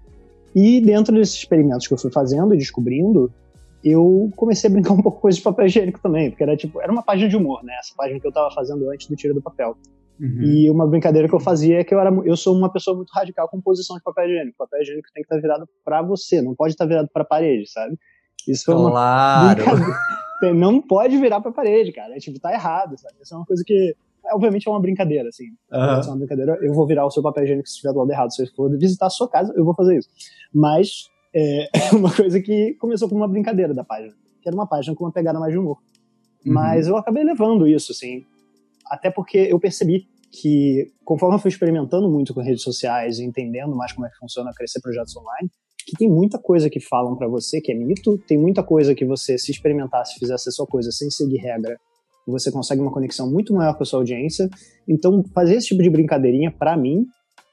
E 0.55 0.81
dentro 0.81 1.15
desses 1.15 1.35
experimentos 1.35 1.87
que 1.87 1.93
eu 1.93 1.97
fui 1.97 2.11
fazendo 2.11 2.53
e 2.53 2.57
descobrindo, 2.57 3.31
eu 3.83 4.29
comecei 4.35 4.69
a 4.69 4.73
brincar 4.73 4.93
um 4.93 5.01
pouco 5.01 5.17
com 5.17 5.21
coisa 5.21 5.37
de 5.37 5.43
papel 5.43 5.65
higiênico 5.65 5.99
também, 6.01 6.29
porque 6.29 6.43
era 6.43 6.55
tipo, 6.55 6.81
era 6.81 6.91
uma 6.91 7.03
página 7.03 7.29
de 7.29 7.37
humor, 7.37 7.63
né? 7.63 7.73
Essa 7.79 7.93
página 7.95 8.19
que 8.19 8.27
eu 8.27 8.31
tava 8.31 8.53
fazendo 8.53 8.89
antes 8.89 9.07
do 9.07 9.15
Tira 9.15 9.33
do 9.33 9.41
Papel. 9.41 9.75
Uhum. 10.19 10.41
E 10.41 10.69
uma 10.69 10.85
brincadeira 10.85 11.27
que 11.27 11.33
eu 11.33 11.39
fazia 11.39 11.79
é 11.79 11.83
que 11.83 11.93
eu, 11.93 11.99
era, 11.99 12.11
eu 12.25 12.35
sou 12.35 12.55
uma 12.55 12.71
pessoa 12.71 12.95
muito 12.95 13.09
radical 13.11 13.47
com 13.47 13.61
posição 13.61 13.95
de 13.95 14.03
papel 14.03 14.25
higiênico. 14.25 14.55
O 14.55 14.65
papel 14.65 14.81
higiênico 14.81 15.07
tem 15.13 15.23
que 15.23 15.33
estar 15.33 15.41
virado 15.41 15.67
para 15.83 16.01
você, 16.01 16.41
não 16.41 16.53
pode 16.53 16.73
estar 16.73 16.85
virado 16.85 17.07
para 17.13 17.21
a 17.21 17.25
parede, 17.25 17.69
sabe? 17.69 17.97
Isso 18.47 18.65
foi 18.65 18.75
uma 18.75 18.91
claro. 18.91 19.63
Não 20.55 20.81
pode 20.81 21.17
virar 21.17 21.41
para 21.41 21.51
a 21.51 21.53
parede, 21.53 21.91
cara. 21.91 22.15
É, 22.15 22.17
tipo, 22.17 22.39
tá 22.39 22.53
errado, 22.53 22.97
sabe? 22.97 23.15
Isso 23.21 23.33
é 23.33 23.37
uma 23.37 23.45
coisa 23.45 23.61
que 23.65 23.93
obviamente 24.31 24.67
é 24.67 24.71
uma 24.71 24.79
brincadeira, 24.79 25.27
assim. 25.27 25.47
Uhum. 25.71 25.79
É 25.79 26.05
uma 26.05 26.15
brincadeira. 26.15 26.57
Eu 26.61 26.73
vou 26.73 26.87
virar 26.87 27.05
o 27.05 27.11
seu 27.11 27.21
papel 27.21 27.43
higiênico 27.43 27.67
se 27.67 27.73
estiver 27.73 27.91
do 27.91 27.99
lado 27.99 28.11
errado. 28.11 28.33
Se 28.33 28.43
eu 28.43 28.47
for 28.55 28.69
visitar 28.77 29.07
a 29.07 29.09
sua 29.09 29.29
casa, 29.29 29.53
eu 29.55 29.65
vou 29.65 29.73
fazer 29.75 29.97
isso. 29.97 30.09
Mas 30.53 31.09
é 31.33 31.67
uma 31.93 32.13
coisa 32.13 32.41
que 32.41 32.73
começou 32.75 33.09
como 33.09 33.21
uma 33.21 33.27
brincadeira 33.27 33.73
da 33.73 33.83
página, 33.83 34.13
que 34.41 34.47
era 34.47 34.55
uma 34.55 34.67
página 34.67 34.95
com 34.95 35.03
uma 35.03 35.11
pegada 35.11 35.39
mais 35.39 35.51
de 35.51 35.59
humor. 35.59 35.77
Uhum. 36.45 36.53
Mas 36.53 36.87
eu 36.87 36.95
acabei 36.95 37.23
levando 37.23 37.67
isso, 37.67 37.91
assim, 37.91 38.25
até 38.89 39.09
porque 39.11 39.37
eu 39.37 39.59
percebi 39.59 40.07
que, 40.31 40.87
conforme 41.03 41.35
eu 41.35 41.39
fui 41.39 41.49
experimentando 41.49 42.09
muito 42.09 42.33
com 42.33 42.41
redes 42.41 42.61
sociais 42.63 43.19
e 43.19 43.23
entendendo 43.25 43.75
mais 43.75 43.91
como 43.93 44.05
é 44.05 44.09
que 44.09 44.17
funciona 44.17 44.51
crescer 44.55 44.79
projetos 44.81 45.15
online, 45.17 45.49
que 45.85 45.97
tem 45.97 46.09
muita 46.09 46.37
coisa 46.37 46.69
que 46.69 46.79
falam 46.79 47.15
para 47.15 47.27
você 47.27 47.59
que 47.59 47.71
é 47.71 47.75
mito, 47.75 48.17
tem 48.27 48.37
muita 48.37 48.61
coisa 48.63 48.93
que 48.93 49.05
você, 49.05 49.37
se 49.37 49.51
experimentar, 49.51 50.05
se 50.05 50.19
fizesse 50.19 50.49
a 50.49 50.51
sua 50.51 50.67
coisa 50.67 50.91
sem 50.91 51.09
seguir 51.09 51.37
regra, 51.37 51.77
você 52.27 52.51
consegue 52.51 52.79
uma 52.79 52.91
conexão 52.91 53.27
muito 53.31 53.53
maior 53.53 53.75
com 53.75 53.81
a 53.81 53.85
sua 53.85 53.99
audiência. 53.99 54.47
Então, 54.87 55.23
fazer 55.33 55.55
esse 55.55 55.67
tipo 55.69 55.81
de 55.81 55.89
brincadeirinha, 55.89 56.51
para 56.51 56.77
mim, 56.77 57.05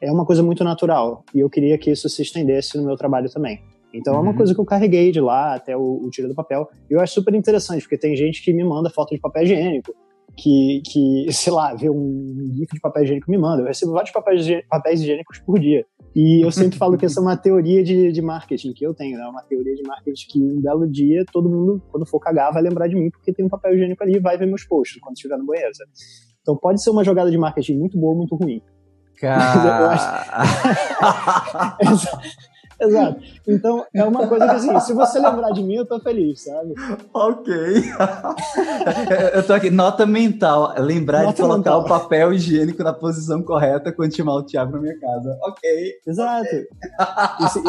é 0.02 0.12
uma 0.12 0.26
coisa 0.26 0.42
muito 0.42 0.62
natural. 0.62 1.24
E 1.34 1.40
eu 1.40 1.48
queria 1.48 1.78
que 1.78 1.90
isso 1.90 2.08
se 2.10 2.20
estendesse 2.20 2.76
no 2.76 2.84
meu 2.84 2.94
trabalho 2.96 3.30
também. 3.30 3.58
Então 3.94 4.14
é 4.14 4.18
uma 4.18 4.32
Uhum. 4.32 4.36
coisa 4.36 4.54
que 4.54 4.60
eu 4.60 4.64
carreguei 4.66 5.10
de 5.10 5.20
lá 5.20 5.54
até 5.54 5.74
o, 5.74 6.02
o 6.04 6.10
Tira 6.10 6.28
do 6.28 6.34
Papel. 6.34 6.68
E 6.90 6.92
eu 6.92 7.00
acho 7.00 7.14
super 7.14 7.32
interessante, 7.34 7.80
porque 7.80 7.96
tem 7.96 8.14
gente 8.14 8.42
que 8.42 8.52
me 8.52 8.62
manda 8.62 8.90
foto 8.90 9.14
de 9.14 9.20
papel 9.20 9.44
higiênico, 9.44 9.94
que, 10.36 10.82
que 10.84 11.32
sei 11.32 11.52
lá, 11.52 11.74
vê 11.74 11.88
um 11.88 12.50
gif 12.54 12.72
de 12.72 12.80
papel 12.80 13.04
higiênico 13.04 13.30
me 13.30 13.38
manda. 13.38 13.62
Eu 13.62 13.66
recebo 13.66 13.92
vários 13.92 14.10
papéis, 14.10 14.46
papéis 14.68 15.00
higiênicos 15.00 15.38
por 15.38 15.58
dia. 15.58 15.84
E 16.14 16.44
eu 16.44 16.50
sempre 16.50 16.78
falo 16.78 16.96
que 16.96 17.06
essa 17.06 17.20
é 17.20 17.22
uma 17.22 17.36
teoria 17.36 17.82
de, 17.82 18.12
de 18.12 18.22
marketing 18.22 18.72
que 18.72 18.86
eu 18.86 18.94
tenho, 18.94 19.18
né? 19.18 19.26
Uma 19.26 19.42
teoria 19.42 19.74
de 19.74 19.82
marketing 19.82 20.26
que 20.28 20.40
um 20.40 20.60
belo 20.60 20.90
dia 20.90 21.24
todo 21.32 21.48
mundo, 21.48 21.82
quando 21.90 22.06
for 22.06 22.20
cagar, 22.20 22.52
vai 22.52 22.62
lembrar 22.62 22.86
de 22.88 22.94
mim 22.94 23.10
porque 23.10 23.32
tem 23.32 23.44
um 23.44 23.48
papel 23.48 23.74
higiênico 23.74 24.02
ali 24.02 24.16
e 24.16 24.20
vai 24.20 24.36
ver 24.36 24.46
meus 24.46 24.64
posts 24.64 25.00
quando 25.00 25.16
estiver 25.16 25.36
no 25.38 25.46
banheiro, 25.46 25.74
sabe? 25.74 25.90
Então 26.42 26.56
pode 26.56 26.82
ser 26.82 26.90
uma 26.90 27.02
jogada 27.02 27.30
de 27.30 27.38
marketing 27.38 27.78
muito 27.78 27.98
boa 27.98 28.12
ou 28.12 28.18
muito 28.18 28.36
ruim. 28.36 28.62
Cara... 29.18 29.88
Exa- 31.80 32.20
Exato. 32.80 33.20
Então, 33.46 33.86
é 33.94 34.04
uma 34.04 34.28
coisa 34.28 34.46
que 34.46 34.54
assim, 34.54 34.80
se 34.80 34.92
você 34.92 35.18
lembrar 35.18 35.50
de 35.50 35.62
mim, 35.62 35.76
eu 35.76 35.86
tô 35.86 35.98
feliz, 36.00 36.44
sabe? 36.44 36.74
ok. 37.12 37.54
eu 39.34 39.46
tô 39.46 39.52
aqui, 39.54 39.70
nota 39.70 40.04
mental. 40.04 40.74
Lembrar 40.78 41.22
Nota 41.22 41.36
de 41.36 41.42
colocar 41.42 41.56
mental. 41.56 41.80
o 41.80 41.84
papel 41.88 42.32
higiênico 42.34 42.82
na 42.82 42.92
posição 42.92 43.42
correta 43.42 43.90
quando 43.92 44.14
chamar 44.14 44.34
o 44.34 44.42
Thiago 44.42 44.72
na 44.72 44.80
minha 44.80 44.98
casa. 44.98 45.38
Ok. 45.42 45.94
Exato. 46.06 46.56
E 47.40 47.48
se, 47.48 47.62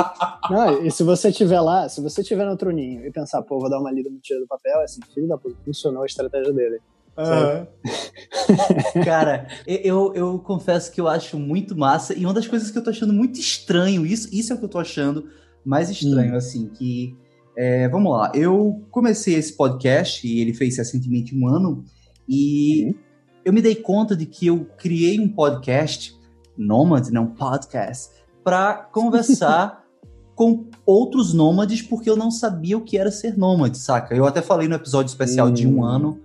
não, 0.50 0.86
e 0.86 0.92
se 0.92 1.04
você 1.04 1.32
tiver 1.32 1.62
lá, 1.62 1.88
se 1.88 2.02
você 2.02 2.24
tiver 2.24 2.46
no 2.46 2.58
troninho 2.58 3.06
e 3.06 3.12
pensar, 3.12 3.42
pô, 3.42 3.60
vou 3.60 3.70
dar 3.70 3.80
uma 3.80 3.92
lida 3.92 4.10
no 4.10 4.20
tiro 4.20 4.42
do 4.42 4.48
papel, 4.48 4.82
assim, 4.82 5.00
filho 5.14 5.28
da 5.28 5.38
puta, 5.38 5.56
funcionou 5.66 6.04
a 6.04 6.06
estratégia 6.06 6.52
dele. 6.52 6.82
Cara, 9.04 9.48
eu, 9.66 10.14
eu 10.14 10.40
confesso 10.40 10.92
que 10.92 11.02
eu 11.02 11.08
acho 11.08 11.38
muito 11.40 11.76
massa 11.78 12.14
e 12.14 12.24
uma 12.26 12.34
das 12.34 12.48
coisas 12.48 12.72
que 12.72 12.78
eu 12.78 12.84
tô 12.84 12.90
achando 12.90 13.14
muito 13.14 13.40
estranho, 13.40 14.06
isso, 14.06 14.30
isso 14.34 14.52
é 14.54 14.56
o 14.56 14.60
que 14.60 14.66
eu 14.66 14.70
tô 14.70 14.80
achando 14.80 15.28
mais 15.66 15.90
estranho, 15.90 16.36
assim, 16.36 16.68
que. 16.68 17.16
é, 17.58 17.88
vamos 17.90 18.12
lá, 18.12 18.32
eu 18.36 18.84
comecei 18.92 19.36
esse 19.36 19.54
podcast 19.54 20.26
e 20.28 20.40
ele 20.40 20.54
fez 20.54 20.78
recentemente 20.78 21.36
um 21.36 21.48
ano 21.48 21.84
e 22.30 22.86
Uhum. 22.86 22.94
eu 23.46 23.54
me 23.54 23.62
dei 23.62 23.76
conta 23.76 24.16
de 24.16 24.26
que 24.26 24.48
eu 24.48 24.66
criei 24.78 25.20
um 25.20 25.28
podcast, 25.30 26.16
Nômade, 26.58 27.12
não 27.12 27.28
podcast, 27.28 28.10
para 28.44 28.74
conversar 28.76 29.84
com 30.36 30.66
outros 30.86 31.34
nômades 31.34 31.82
porque 31.82 32.10
eu 32.10 32.16
não 32.16 32.30
sabia 32.32 32.78
o 32.78 32.82
que 32.82 32.98
era 32.98 33.10
ser 33.12 33.38
nômade, 33.38 33.78
saca? 33.78 34.16
Eu 34.16 34.26
até 34.26 34.42
falei 34.42 34.68
no 34.68 34.76
episódio 34.76 35.10
especial 35.10 35.50
de 35.52 35.68
um 35.68 35.80
Hum. 35.80 35.84
ano, 35.86 36.20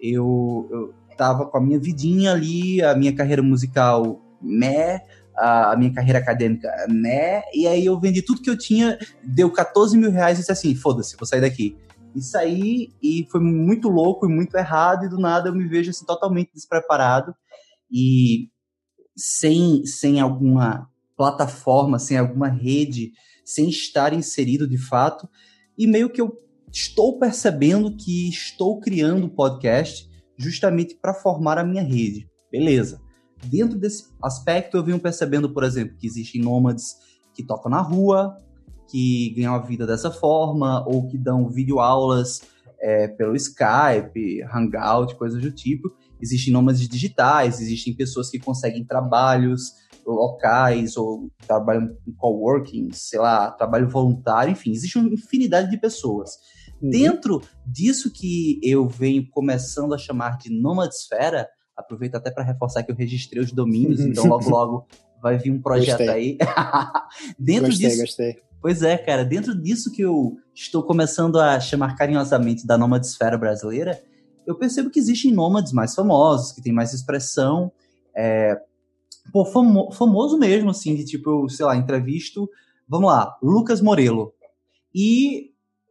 eu, 0.00 0.68
eu 0.70 0.94
tava 1.16 1.46
com 1.46 1.58
a 1.58 1.60
minha 1.60 1.78
vidinha 1.78 2.32
ali, 2.32 2.82
a 2.82 2.94
minha 2.94 3.14
carreira 3.14 3.42
musical, 3.42 4.20
né? 4.40 5.00
A 5.36 5.76
minha 5.76 5.92
carreira 5.92 6.18
acadêmica, 6.18 6.68
né? 6.88 7.42
E 7.54 7.66
aí 7.66 7.86
eu 7.86 7.98
vendi 8.00 8.22
tudo 8.22 8.42
que 8.42 8.50
eu 8.50 8.58
tinha, 8.58 8.98
deu 9.22 9.50
14 9.52 9.96
mil 9.96 10.10
reais 10.10 10.38
e 10.38 10.40
disse 10.40 10.52
assim, 10.52 10.74
foda-se, 10.74 11.16
vou 11.16 11.26
sair 11.26 11.40
daqui. 11.40 11.76
E 12.14 12.22
saí 12.22 12.92
e 13.02 13.26
foi 13.30 13.40
muito 13.40 13.88
louco 13.88 14.26
e 14.26 14.32
muito 14.32 14.56
errado, 14.56 15.04
e 15.04 15.08
do 15.08 15.18
nada 15.18 15.48
eu 15.48 15.54
me 15.54 15.68
vejo 15.68 15.90
assim 15.90 16.04
totalmente 16.04 16.50
despreparado 16.52 17.34
e 17.90 18.48
sem, 19.16 19.84
sem 19.84 20.20
alguma 20.20 20.88
plataforma, 21.16 21.98
sem 21.98 22.16
alguma 22.16 22.48
rede, 22.48 23.12
sem 23.44 23.68
estar 23.68 24.12
inserido 24.12 24.68
de 24.68 24.78
fato. 24.78 25.28
E 25.76 25.86
meio 25.86 26.10
que 26.10 26.20
eu 26.20 26.36
estou 26.72 27.18
percebendo 27.18 27.96
que 27.96 28.28
estou 28.28 28.80
criando 28.80 29.28
podcast 29.28 30.08
justamente 30.36 30.94
para 30.94 31.14
formar 31.14 31.58
a 31.58 31.64
minha 31.64 31.82
rede. 31.82 32.28
Beleza. 32.50 33.00
Dentro 33.44 33.78
desse 33.78 34.08
aspecto, 34.22 34.76
eu 34.76 34.84
venho 34.84 34.98
percebendo, 34.98 35.52
por 35.52 35.64
exemplo, 35.64 35.96
que 35.96 36.06
existem 36.06 36.40
nômades 36.40 36.96
que 37.34 37.44
tocam 37.44 37.70
na 37.70 37.80
rua, 37.80 38.36
que 38.90 39.34
ganham 39.36 39.54
a 39.54 39.58
vida 39.58 39.86
dessa 39.86 40.10
forma, 40.10 40.84
ou 40.86 41.08
que 41.08 41.16
dão 41.16 41.48
videoaulas 41.48 42.42
é, 42.80 43.08
pelo 43.08 43.36
Skype, 43.36 44.42
Hangout, 44.52 45.14
coisas 45.16 45.40
do 45.40 45.52
tipo. 45.52 45.88
Existem 46.20 46.52
nômades 46.52 46.88
digitais, 46.88 47.60
existem 47.60 47.94
pessoas 47.94 48.30
que 48.30 48.38
conseguem 48.38 48.84
trabalhos 48.84 49.72
locais 50.04 50.96
ou 50.96 51.30
trabalham 51.46 51.94
em 52.06 52.12
coworking, 52.12 52.90
sei 52.92 53.18
lá, 53.18 53.50
trabalho 53.50 53.88
voluntário, 53.88 54.52
enfim, 54.52 54.70
existe 54.70 54.98
uma 54.98 55.08
infinidade 55.12 55.70
de 55.70 55.76
pessoas. 55.76 56.38
Uhum. 56.80 56.90
Dentro 56.90 57.42
disso 57.66 58.10
que 58.12 58.60
eu 58.62 58.86
venho 58.88 59.28
começando 59.30 59.94
a 59.94 59.98
chamar 59.98 60.38
de 60.38 60.50
nomadesfera, 60.50 61.48
aproveito 61.76 62.14
até 62.14 62.30
para 62.30 62.44
reforçar 62.44 62.82
que 62.82 62.90
eu 62.92 62.96
registrei 62.96 63.42
os 63.42 63.52
domínios, 63.52 64.00
então 64.00 64.26
logo 64.26 64.48
logo 64.50 64.86
vai 65.20 65.36
vir 65.36 65.50
um 65.50 65.60
projeto 65.60 65.98
Gostei. 65.98 66.08
aí. 66.08 66.38
Dentro 67.38 67.66
gostei, 67.68 67.88
disso, 67.88 68.00
gostei. 68.02 68.36
Pois 68.60 68.82
é, 68.82 68.98
cara, 68.98 69.24
dentro 69.24 69.54
disso 69.54 69.92
que 69.92 70.02
eu 70.02 70.36
estou 70.54 70.82
começando 70.82 71.38
a 71.38 71.60
chamar 71.60 71.94
carinhosamente 71.94 72.66
da 72.66 72.76
nomadesfera 72.76 73.38
brasileira, 73.38 74.00
eu 74.44 74.56
percebo 74.56 74.90
que 74.90 74.98
existem 74.98 75.32
nômades 75.32 75.72
mais 75.72 75.94
famosos, 75.94 76.52
que 76.52 76.60
têm 76.62 76.72
mais 76.72 76.92
expressão, 76.92 77.70
é, 78.16 78.60
pô, 79.32 79.44
famo- 79.44 79.92
famoso 79.92 80.36
mesmo, 80.38 80.70
assim, 80.70 80.96
de 80.96 81.04
tipo, 81.04 81.48
sei 81.48 81.66
lá, 81.66 81.76
entrevisto, 81.76 82.48
vamos 82.88 83.08
lá, 83.10 83.36
Lucas 83.40 83.80
Morelo. 83.80 84.32
E, 84.92 85.47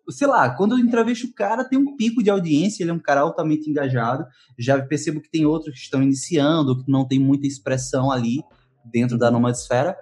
sei 0.10 0.28
lá, 0.28 0.50
quando 0.50 0.74
eu 0.74 0.80
entrevisto 0.80 1.28
o 1.28 1.34
cara, 1.34 1.64
tem 1.64 1.78
um 1.78 1.96
pico 1.96 2.24
de 2.24 2.30
audiência, 2.30 2.84
ele 2.84 2.92
é 2.92 2.94
um 2.94 3.00
cara 3.00 3.22
altamente 3.22 3.70
engajado, 3.70 4.26
já 4.58 4.82
percebo 4.82 5.22
que 5.22 5.30
tem 5.30 5.46
outros 5.46 5.76
que 5.76 5.82
estão 5.82 6.02
iniciando, 6.02 6.84
que 6.84 6.92
não 6.92 7.06
tem 7.08 7.20
muita 7.20 7.48
expressão 7.48 8.12
ali 8.12 8.42
dentro 8.86 9.18
da 9.18 9.30
nomadesfera, 9.30 9.96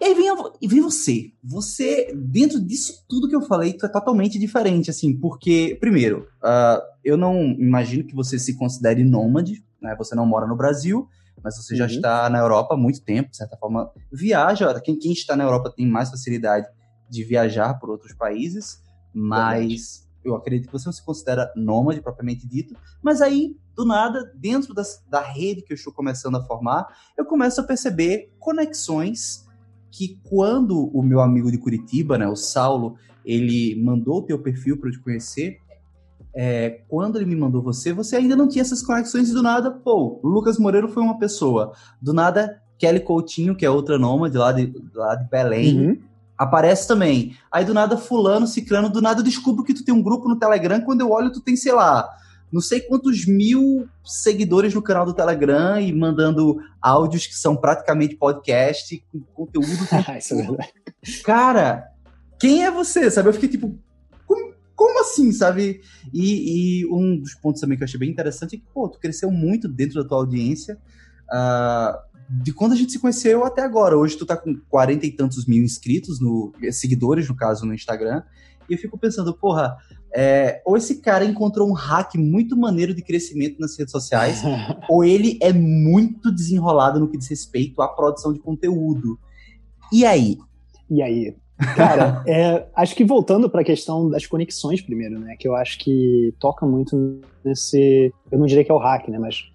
e 0.00 0.04
aí 0.04 0.14
vem, 0.14 0.26
e 0.62 0.68
vem 0.68 0.80
você. 0.80 1.32
Você, 1.42 2.12
dentro 2.14 2.60
disso 2.60 3.04
tudo 3.08 3.28
que 3.28 3.34
eu 3.34 3.42
falei, 3.42 3.72
tu 3.72 3.84
é 3.84 3.88
totalmente 3.88 4.38
diferente, 4.38 4.90
assim, 4.90 5.18
porque, 5.18 5.76
primeiro, 5.80 6.28
ah, 6.42 6.80
eu 7.04 7.16
não 7.16 7.42
imagino 7.58 8.04
que 8.04 8.14
você 8.14 8.38
se 8.38 8.56
considere 8.56 9.02
nômade, 9.02 9.64
né? 9.82 9.96
Você 9.98 10.14
não 10.14 10.24
mora 10.24 10.46
no 10.46 10.56
Brasil, 10.56 11.08
mas 11.42 11.56
você 11.56 11.74
já 11.74 11.84
Uhum. 11.86 11.90
está 11.90 12.30
na 12.30 12.38
Europa 12.38 12.74
há 12.74 12.76
muito 12.76 13.02
tempo, 13.02 13.30
de 13.30 13.36
certa 13.36 13.56
forma. 13.56 13.90
Viaja, 14.12 14.78
quem, 14.80 14.96
quem 14.96 15.12
está 15.12 15.34
na 15.34 15.44
Europa 15.44 15.72
tem 15.76 15.86
mais 15.86 16.10
facilidade 16.10 16.66
de 17.10 17.24
viajar 17.24 17.74
por 17.74 17.90
outros 17.90 18.12
países, 18.14 18.80
mas 19.12 20.06
eu 20.24 20.34
acredito 20.34 20.66
que 20.66 20.72
você 20.72 20.86
não 20.86 20.92
se 20.92 21.04
considera 21.04 21.50
nômade 21.56 22.00
propriamente 22.00 22.46
dito, 22.46 22.74
mas 23.02 23.22
aí, 23.22 23.56
do 23.74 23.84
nada, 23.86 24.30
dentro 24.34 24.74
das- 24.74 25.02
da 25.08 25.20
rede 25.22 25.62
que 25.62 25.72
eu 25.72 25.76
estou 25.76 25.92
começando 25.92 26.36
a 26.36 26.44
formar, 26.44 26.86
eu 27.16 27.24
começo 27.24 27.60
a 27.60 27.64
perceber 27.64 28.30
conexões 28.38 29.46
que 29.90 30.20
quando 30.28 30.90
o 30.94 31.02
meu 31.02 31.20
amigo 31.20 31.50
de 31.50 31.56
Curitiba, 31.58 32.18
né, 32.18 32.28
o 32.28 32.36
Saulo, 32.36 32.96
ele 33.24 33.80
mandou 33.82 34.18
o 34.18 34.22
teu 34.22 34.38
perfil 34.42 34.76
para 34.78 34.88
eu 34.88 34.92
te 34.92 35.00
conhecer, 35.00 35.58
é, 36.34 36.82
quando 36.88 37.16
ele 37.16 37.24
me 37.24 37.34
mandou 37.36 37.62
você, 37.62 37.92
você 37.92 38.16
ainda 38.16 38.36
não 38.36 38.48
tinha 38.48 38.62
essas 38.62 38.82
conexões 38.82 39.30
e 39.30 39.32
do 39.32 39.42
nada, 39.42 39.70
pô, 39.70 40.20
o 40.22 40.28
Lucas 40.28 40.58
Moreiro 40.58 40.88
foi 40.88 41.02
uma 41.02 41.18
pessoa. 41.18 41.72
Do 42.02 42.12
nada, 42.12 42.60
Kelly 42.78 43.00
Coutinho, 43.00 43.56
que 43.56 43.64
é 43.64 43.70
outra 43.70 43.98
nômade 43.98 44.36
lá 44.36 44.52
de, 44.52 44.72
lá 44.94 45.14
de 45.14 45.28
Belém, 45.28 45.78
Uhum. 45.88 45.98
Aparece 46.38 46.86
também. 46.86 47.36
Aí 47.50 47.64
do 47.64 47.74
nada, 47.74 47.96
fulano, 47.96 48.46
ciclano, 48.46 48.88
do 48.88 49.02
nada 49.02 49.20
eu 49.20 49.24
descubro 49.24 49.64
que 49.64 49.74
tu 49.74 49.84
tem 49.84 49.92
um 49.92 50.02
grupo 50.02 50.28
no 50.28 50.38
Telegram, 50.38 50.80
quando 50.80 51.00
eu 51.00 51.10
olho 51.10 51.32
tu 51.32 51.40
tem, 51.40 51.56
sei 51.56 51.72
lá, 51.72 52.08
não 52.52 52.60
sei 52.60 52.80
quantos 52.80 53.26
mil 53.26 53.88
seguidores 54.04 54.72
no 54.72 54.80
canal 54.80 55.04
do 55.04 55.12
Telegram 55.12 55.80
e 55.80 55.92
mandando 55.92 56.62
áudios 56.80 57.26
que 57.26 57.34
são 57.34 57.56
praticamente 57.56 58.16
podcast, 58.16 59.04
com 59.12 59.20
conteúdo. 59.34 59.68
Isso 60.16 60.34
é 60.34 60.36
verdade. 60.36 60.72
Cara, 61.24 61.92
quem 62.40 62.64
é 62.64 62.70
você? 62.70 63.10
Sabe? 63.10 63.28
Eu 63.28 63.34
fiquei 63.34 63.48
tipo, 63.48 63.76
como, 64.26 64.54
como 64.74 65.00
assim, 65.00 65.32
sabe? 65.32 65.82
E, 66.14 66.80
e 66.80 66.86
um 66.86 67.18
dos 67.18 67.34
pontos 67.34 67.60
também 67.60 67.76
que 67.76 67.82
eu 67.82 67.86
achei 67.86 68.00
bem 68.00 68.10
interessante 68.10 68.56
é 68.56 68.58
que, 68.58 68.64
pô, 68.72 68.88
tu 68.88 68.98
cresceu 68.98 69.30
muito 69.30 69.68
dentro 69.68 70.02
da 70.02 70.08
tua 70.08 70.18
audiência. 70.18 70.78
ah, 71.30 72.00
de 72.28 72.52
quando 72.52 72.72
a 72.72 72.76
gente 72.76 72.92
se 72.92 72.98
conheceu 72.98 73.44
até 73.44 73.62
agora. 73.62 73.96
Hoje 73.96 74.16
tu 74.16 74.26
tá 74.26 74.36
com 74.36 74.54
40 74.68 75.06
e 75.06 75.10
tantos 75.10 75.46
mil 75.46 75.64
inscritos, 75.64 76.20
no, 76.20 76.52
seguidores, 76.70 77.28
no 77.28 77.34
caso, 77.34 77.64
no 77.64 77.74
Instagram. 77.74 78.22
E 78.68 78.74
eu 78.74 78.78
fico 78.78 78.98
pensando, 78.98 79.32
porra, 79.32 79.78
é, 80.14 80.62
ou 80.64 80.76
esse 80.76 81.00
cara 81.00 81.24
encontrou 81.24 81.68
um 81.68 81.72
hack 81.72 82.16
muito 82.16 82.56
maneiro 82.56 82.94
de 82.94 83.02
crescimento 83.02 83.58
nas 83.58 83.78
redes 83.78 83.92
sociais, 83.92 84.42
ou 84.88 85.04
ele 85.04 85.38
é 85.40 85.52
muito 85.52 86.30
desenrolado 86.30 87.00
no 87.00 87.08
que 87.08 87.16
diz 87.16 87.28
respeito 87.28 87.80
à 87.80 87.88
produção 87.88 88.32
de 88.32 88.40
conteúdo. 88.40 89.18
E 89.90 90.04
aí? 90.04 90.38
E 90.90 91.02
aí? 91.02 91.34
Cara, 91.74 92.22
é, 92.28 92.66
acho 92.76 92.94
que 92.94 93.04
voltando 93.04 93.48
para 93.48 93.62
a 93.62 93.64
questão 93.64 94.08
das 94.08 94.26
conexões 94.26 94.82
primeiro, 94.82 95.18
né? 95.18 95.34
Que 95.38 95.48
eu 95.48 95.54
acho 95.54 95.78
que 95.78 96.34
toca 96.38 96.66
muito 96.66 97.20
nesse. 97.42 98.12
Eu 98.30 98.38
não 98.38 98.46
diria 98.46 98.64
que 98.64 98.70
é 98.70 98.74
o 98.74 98.78
hack, 98.78 99.08
né? 99.08 99.18
Mas 99.18 99.50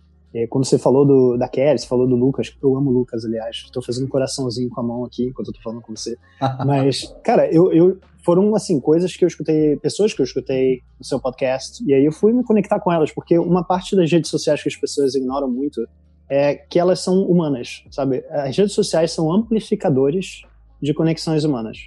quando 0.49 0.65
você 0.65 0.79
falou 0.79 1.05
do, 1.05 1.37
da 1.37 1.47
Kelly, 1.47 1.79
você 1.79 1.87
falou 1.87 2.07
do 2.07 2.15
Lucas, 2.15 2.55
eu 2.61 2.75
amo 2.75 2.89
o 2.89 2.93
Lucas, 2.93 3.23
aliás. 3.23 3.63
Estou 3.65 3.83
fazendo 3.83 4.05
um 4.05 4.09
coraçãozinho 4.09 4.69
com 4.69 4.81
a 4.81 4.83
mão 4.83 5.05
aqui 5.05 5.25
enquanto 5.25 5.49
eu 5.49 5.53
tô 5.53 5.61
falando 5.61 5.81
com 5.81 5.95
você. 5.95 6.17
Mas, 6.65 7.13
cara, 7.23 7.51
eu, 7.53 7.71
eu 7.71 7.99
foram 8.23 8.55
assim 8.55 8.79
coisas 8.79 9.15
que 9.15 9.23
eu 9.23 9.27
escutei, 9.27 9.77
pessoas 9.77 10.13
que 10.13 10.21
eu 10.21 10.23
escutei 10.23 10.81
no 10.97 11.05
seu 11.05 11.19
podcast, 11.19 11.83
e 11.85 11.93
aí 11.93 12.05
eu 12.05 12.11
fui 12.11 12.33
me 12.33 12.43
conectar 12.43 12.79
com 12.79 12.91
elas, 12.91 13.11
porque 13.11 13.37
uma 13.37 13.63
parte 13.63 13.95
das 13.95 14.11
redes 14.11 14.29
sociais 14.29 14.63
que 14.63 14.69
as 14.69 14.75
pessoas 14.75 15.13
ignoram 15.13 15.49
muito 15.49 15.85
é 16.29 16.55
que 16.55 16.79
elas 16.79 17.01
são 17.01 17.21
humanas, 17.23 17.83
sabe? 17.91 18.23
As 18.29 18.57
redes 18.57 18.73
sociais 18.73 19.11
são 19.11 19.31
amplificadores 19.31 20.41
de 20.81 20.93
conexões 20.93 21.43
humanas. 21.43 21.77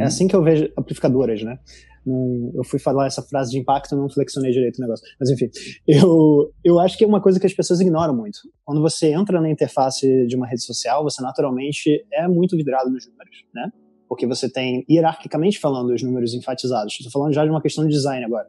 É 0.00 0.04
assim 0.04 0.28
que 0.28 0.36
eu 0.36 0.42
vejo 0.42 0.70
amplificadoras, 0.76 1.42
né? 1.42 1.58
Num, 2.04 2.52
eu 2.54 2.64
fui 2.64 2.78
falar 2.78 3.06
essa 3.06 3.22
frase 3.22 3.50
de 3.50 3.58
impacto, 3.58 3.94
não 3.94 4.08
flexionei 4.08 4.50
direito 4.50 4.78
o 4.78 4.80
negócio. 4.80 5.06
Mas 5.18 5.30
enfim, 5.30 5.50
eu, 5.86 6.52
eu 6.64 6.78
acho 6.78 6.96
que 6.96 7.04
é 7.04 7.06
uma 7.06 7.20
coisa 7.20 7.38
que 7.38 7.46
as 7.46 7.52
pessoas 7.52 7.80
ignoram 7.80 8.14
muito. 8.14 8.40
Quando 8.64 8.80
você 8.80 9.12
entra 9.12 9.40
na 9.40 9.50
interface 9.50 10.26
de 10.26 10.36
uma 10.36 10.46
rede 10.46 10.64
social, 10.64 11.02
você 11.02 11.22
naturalmente 11.22 12.04
é 12.12 12.26
muito 12.26 12.56
vidrado 12.56 12.90
nos 12.90 13.06
números, 13.06 13.44
né? 13.54 13.70
Porque 14.08 14.26
você 14.26 14.50
tem, 14.50 14.84
hierarquicamente 14.90 15.60
falando, 15.60 15.92
os 15.92 16.02
números 16.02 16.34
enfatizados. 16.34 16.94
Estou 16.94 17.12
falando 17.12 17.32
já 17.32 17.44
de 17.44 17.50
uma 17.50 17.62
questão 17.62 17.84
de 17.84 17.90
design 17.90 18.24
agora. 18.24 18.48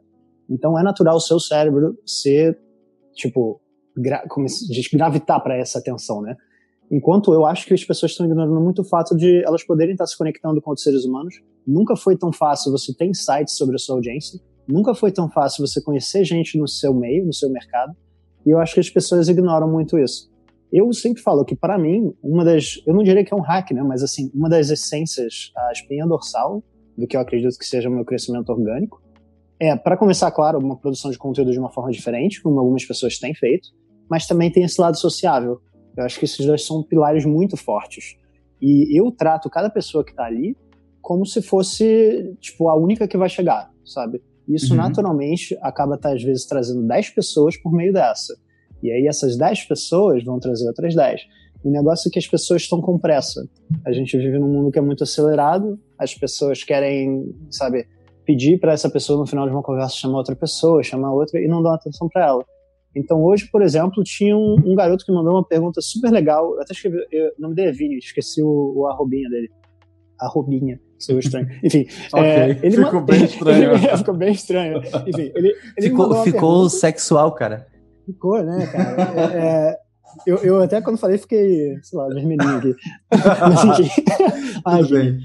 Então 0.50 0.78
é 0.78 0.82
natural 0.82 1.16
o 1.16 1.20
seu 1.20 1.38
cérebro 1.38 1.96
ser, 2.04 2.58
tipo, 3.14 3.60
gra 3.96 4.26
como 4.28 4.48
se 4.48 4.66
diz, 4.68 4.88
gravitar 4.88 5.40
para 5.40 5.56
essa 5.56 5.78
atenção, 5.78 6.20
né? 6.22 6.36
Enquanto 6.92 7.32
eu 7.32 7.46
acho 7.46 7.66
que 7.66 7.72
as 7.72 7.82
pessoas 7.82 8.12
estão 8.12 8.26
ignorando 8.26 8.60
muito 8.60 8.82
o 8.82 8.84
fato 8.84 9.16
de 9.16 9.42
elas 9.46 9.64
poderem 9.64 9.92
estar 9.92 10.06
se 10.06 10.16
conectando 10.16 10.60
com 10.60 10.70
outros 10.70 10.84
seres 10.84 11.06
humanos. 11.06 11.40
Nunca 11.66 11.96
foi 11.96 12.18
tão 12.18 12.30
fácil 12.30 12.70
você 12.70 12.92
ter 12.94 13.06
insights 13.06 13.56
sobre 13.56 13.76
a 13.76 13.78
sua 13.78 13.96
audiência. 13.96 14.38
Nunca 14.68 14.94
foi 14.94 15.10
tão 15.10 15.30
fácil 15.30 15.66
você 15.66 15.80
conhecer 15.80 16.22
gente 16.22 16.58
no 16.58 16.68
seu 16.68 16.92
meio, 16.92 17.24
no 17.24 17.32
seu 17.32 17.48
mercado. 17.48 17.96
E 18.44 18.50
eu 18.50 18.58
acho 18.58 18.74
que 18.74 18.80
as 18.80 18.90
pessoas 18.90 19.26
ignoram 19.28 19.70
muito 19.70 19.98
isso. 19.98 20.30
Eu 20.70 20.92
sempre 20.92 21.22
falo 21.22 21.46
que, 21.46 21.56
para 21.56 21.78
mim, 21.78 22.14
uma 22.22 22.44
das. 22.44 22.82
Eu 22.86 22.94
não 22.94 23.02
diria 23.02 23.24
que 23.24 23.32
é 23.32 23.36
um 23.36 23.40
hack, 23.40 23.70
né? 23.70 23.82
Mas, 23.82 24.02
assim, 24.02 24.30
uma 24.34 24.50
das 24.50 24.68
essências, 24.68 25.50
a 25.56 25.72
espinha 25.72 26.06
dorsal 26.06 26.62
do 26.96 27.06
que 27.06 27.16
eu 27.16 27.20
acredito 27.20 27.56
que 27.58 27.64
seja 27.64 27.88
o 27.88 27.92
meu 27.92 28.04
crescimento 28.04 28.50
orgânico, 28.50 29.02
é, 29.58 29.74
para 29.76 29.96
começar, 29.96 30.30
claro, 30.30 30.58
uma 30.58 30.76
produção 30.76 31.10
de 31.10 31.16
conteúdo 31.16 31.52
de 31.52 31.58
uma 31.58 31.70
forma 31.70 31.90
diferente, 31.90 32.42
como 32.42 32.58
algumas 32.58 32.84
pessoas 32.84 33.18
têm 33.18 33.34
feito, 33.34 33.68
mas 34.10 34.26
também 34.26 34.50
tem 34.50 34.64
esse 34.64 34.78
lado 34.78 34.98
sociável. 34.98 35.60
Eu 35.96 36.04
acho 36.04 36.18
que 36.18 36.24
esses 36.24 36.44
dois 36.44 36.64
são 36.64 36.82
pilares 36.82 37.24
muito 37.24 37.56
fortes. 37.56 38.16
E 38.60 38.98
eu 38.98 39.10
trato 39.10 39.50
cada 39.50 39.68
pessoa 39.68 40.04
que 40.04 40.10
está 40.10 40.24
ali 40.24 40.56
como 41.00 41.26
se 41.26 41.42
fosse, 41.42 42.36
tipo, 42.40 42.68
a 42.68 42.76
única 42.76 43.08
que 43.08 43.18
vai 43.18 43.28
chegar, 43.28 43.70
sabe? 43.84 44.22
Isso, 44.48 44.72
uhum. 44.72 44.78
naturalmente, 44.78 45.58
acaba, 45.60 45.98
tá, 45.98 46.12
às 46.12 46.22
vezes, 46.22 46.46
trazendo 46.46 46.86
10 46.86 47.10
pessoas 47.10 47.56
por 47.56 47.72
meio 47.72 47.92
dessa. 47.92 48.34
E 48.82 48.90
aí 48.90 49.06
essas 49.06 49.36
10 49.36 49.64
pessoas 49.64 50.24
vão 50.24 50.38
trazer 50.38 50.66
outras 50.68 50.94
10. 50.94 51.20
O 51.64 51.70
negócio 51.70 52.08
é 52.08 52.10
que 52.10 52.18
as 52.18 52.26
pessoas 52.26 52.62
estão 52.62 52.80
com 52.80 52.98
pressa. 52.98 53.46
A 53.84 53.92
gente 53.92 54.16
vive 54.16 54.38
num 54.38 54.48
mundo 54.48 54.70
que 54.70 54.78
é 54.78 54.82
muito 54.82 55.04
acelerado, 55.04 55.78
as 55.98 56.14
pessoas 56.14 56.64
querem, 56.64 57.32
sabe, 57.50 57.86
pedir 58.24 58.58
para 58.58 58.72
essa 58.72 58.90
pessoa 58.90 59.18
no 59.18 59.26
final 59.26 59.46
de 59.46 59.52
uma 59.52 59.62
conversa 59.62 59.96
chamar 59.96 60.18
outra 60.18 60.34
pessoa, 60.34 60.82
chamar 60.82 61.12
outra 61.12 61.40
e 61.40 61.46
não 61.46 61.62
dão 61.62 61.72
atenção 61.72 62.08
para 62.08 62.26
ela. 62.26 62.44
Então 62.94 63.22
hoje, 63.22 63.48
por 63.50 63.62
exemplo, 63.62 64.02
tinha 64.04 64.36
um, 64.36 64.56
um, 64.64 64.74
garoto 64.74 65.04
que 65.04 65.12
mandou 65.12 65.32
uma 65.34 65.44
pergunta 65.44 65.80
super 65.80 66.10
legal. 66.10 66.54
Eu 66.54 66.60
até 66.60 66.72
escrevi, 66.72 66.98
eu, 67.10 67.32
o 67.38 67.42
nome 67.42 67.54
dele 67.54 67.70
é 67.70 67.72
Vini, 67.72 67.98
esqueci 67.98 68.42
o, 68.42 68.74
o 68.76 68.86
arrobinha 68.86 69.28
dele. 69.30 69.50
Arrobinha, 70.20 70.78
seu 70.98 71.18
estranho. 71.18 71.48
Enfim, 71.64 71.86
okay. 72.12 72.22
é, 72.22 72.58
ele 72.62 72.76
ficou 72.76 73.00
bem 73.00 73.24
estranho. 73.24 73.72
ele, 73.74 73.96
ficou 73.96 74.14
bem 74.14 74.32
estranho. 74.32 74.78
Enfim, 74.78 75.32
ele, 75.34 75.56
ele 75.76 75.88
ficou, 75.88 76.22
ficou 76.22 76.68
sexual, 76.68 77.32
cara. 77.32 77.66
Ficou, 78.04 78.42
né, 78.42 78.66
cara? 78.66 79.02
É, 79.34 79.78
eu, 80.26 80.36
eu 80.38 80.60
até 80.60 80.80
quando 80.82 80.98
falei 80.98 81.18
fiquei, 81.18 81.78
sei 81.82 81.98
lá, 81.98 82.08
vermelhinho 82.08 82.58
aqui. 82.58 82.76
Mas 83.10 83.80
enfim. 83.80 84.04
Ai, 84.64 84.84
bem. 84.84 85.20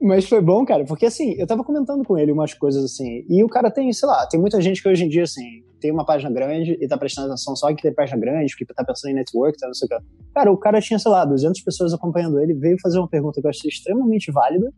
Mas 0.00 0.28
foi 0.28 0.40
bom, 0.40 0.64
cara, 0.64 0.84
porque 0.84 1.06
assim, 1.06 1.32
eu 1.32 1.46
tava 1.46 1.64
comentando 1.64 2.04
com 2.04 2.16
ele 2.16 2.30
umas 2.30 2.54
coisas 2.54 2.84
assim, 2.84 3.24
e 3.28 3.42
o 3.42 3.48
cara 3.48 3.68
tem, 3.70 3.92
sei 3.92 4.08
lá, 4.08 4.26
tem 4.26 4.38
muita 4.38 4.60
gente 4.60 4.80
que 4.80 4.88
hoje 4.88 5.04
em 5.04 5.08
dia, 5.08 5.24
assim, 5.24 5.62
tem 5.80 5.90
uma 5.90 6.04
página 6.04 6.30
grande 6.30 6.78
e 6.80 6.86
tá 6.86 6.96
prestando 6.96 7.28
atenção 7.28 7.56
só 7.56 7.74
que 7.74 7.82
tem 7.82 7.92
página 7.92 8.18
grande, 8.18 8.56
que 8.56 8.64
tá 8.64 8.84
pensando 8.84 9.10
em 9.10 9.14
network, 9.14 9.58
tá, 9.58 9.66
não 9.66 9.74
sei 9.74 9.86
o 9.86 9.88
que. 9.88 10.06
Cara, 10.34 10.52
o 10.52 10.56
cara 10.56 10.80
tinha, 10.80 10.98
sei 10.98 11.10
lá, 11.10 11.24
200 11.24 11.60
pessoas 11.62 11.92
acompanhando 11.92 12.38
ele, 12.38 12.54
veio 12.54 12.76
fazer 12.80 12.98
uma 12.98 13.08
pergunta 13.08 13.40
que 13.40 13.46
eu 13.46 13.50
achei 13.50 13.68
extremamente 13.68 14.30
válida, 14.30 14.72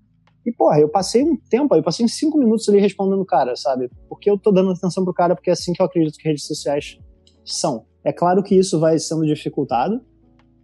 e, 0.44 0.50
porra, 0.50 0.80
eu 0.80 0.88
passei 0.88 1.22
um 1.22 1.36
tempo, 1.36 1.74
eu 1.74 1.82
passei 1.82 2.08
5 2.08 2.38
minutos 2.38 2.66
ali 2.68 2.80
respondendo 2.80 3.20
o 3.20 3.26
cara, 3.26 3.54
sabe? 3.56 3.90
Porque 4.08 4.30
eu 4.30 4.38
tô 4.38 4.50
dando 4.50 4.70
atenção 4.70 5.04
pro 5.04 5.12
cara, 5.12 5.34
porque 5.34 5.50
é 5.50 5.52
assim 5.52 5.74
que 5.74 5.82
eu 5.82 5.86
acredito 5.86 6.16
que 6.16 6.26
redes 6.26 6.46
sociais 6.46 6.98
são. 7.44 7.84
É 8.02 8.12
claro 8.12 8.42
que 8.42 8.54
isso 8.54 8.80
vai 8.80 8.98
sendo 8.98 9.26
dificultado 9.26 10.00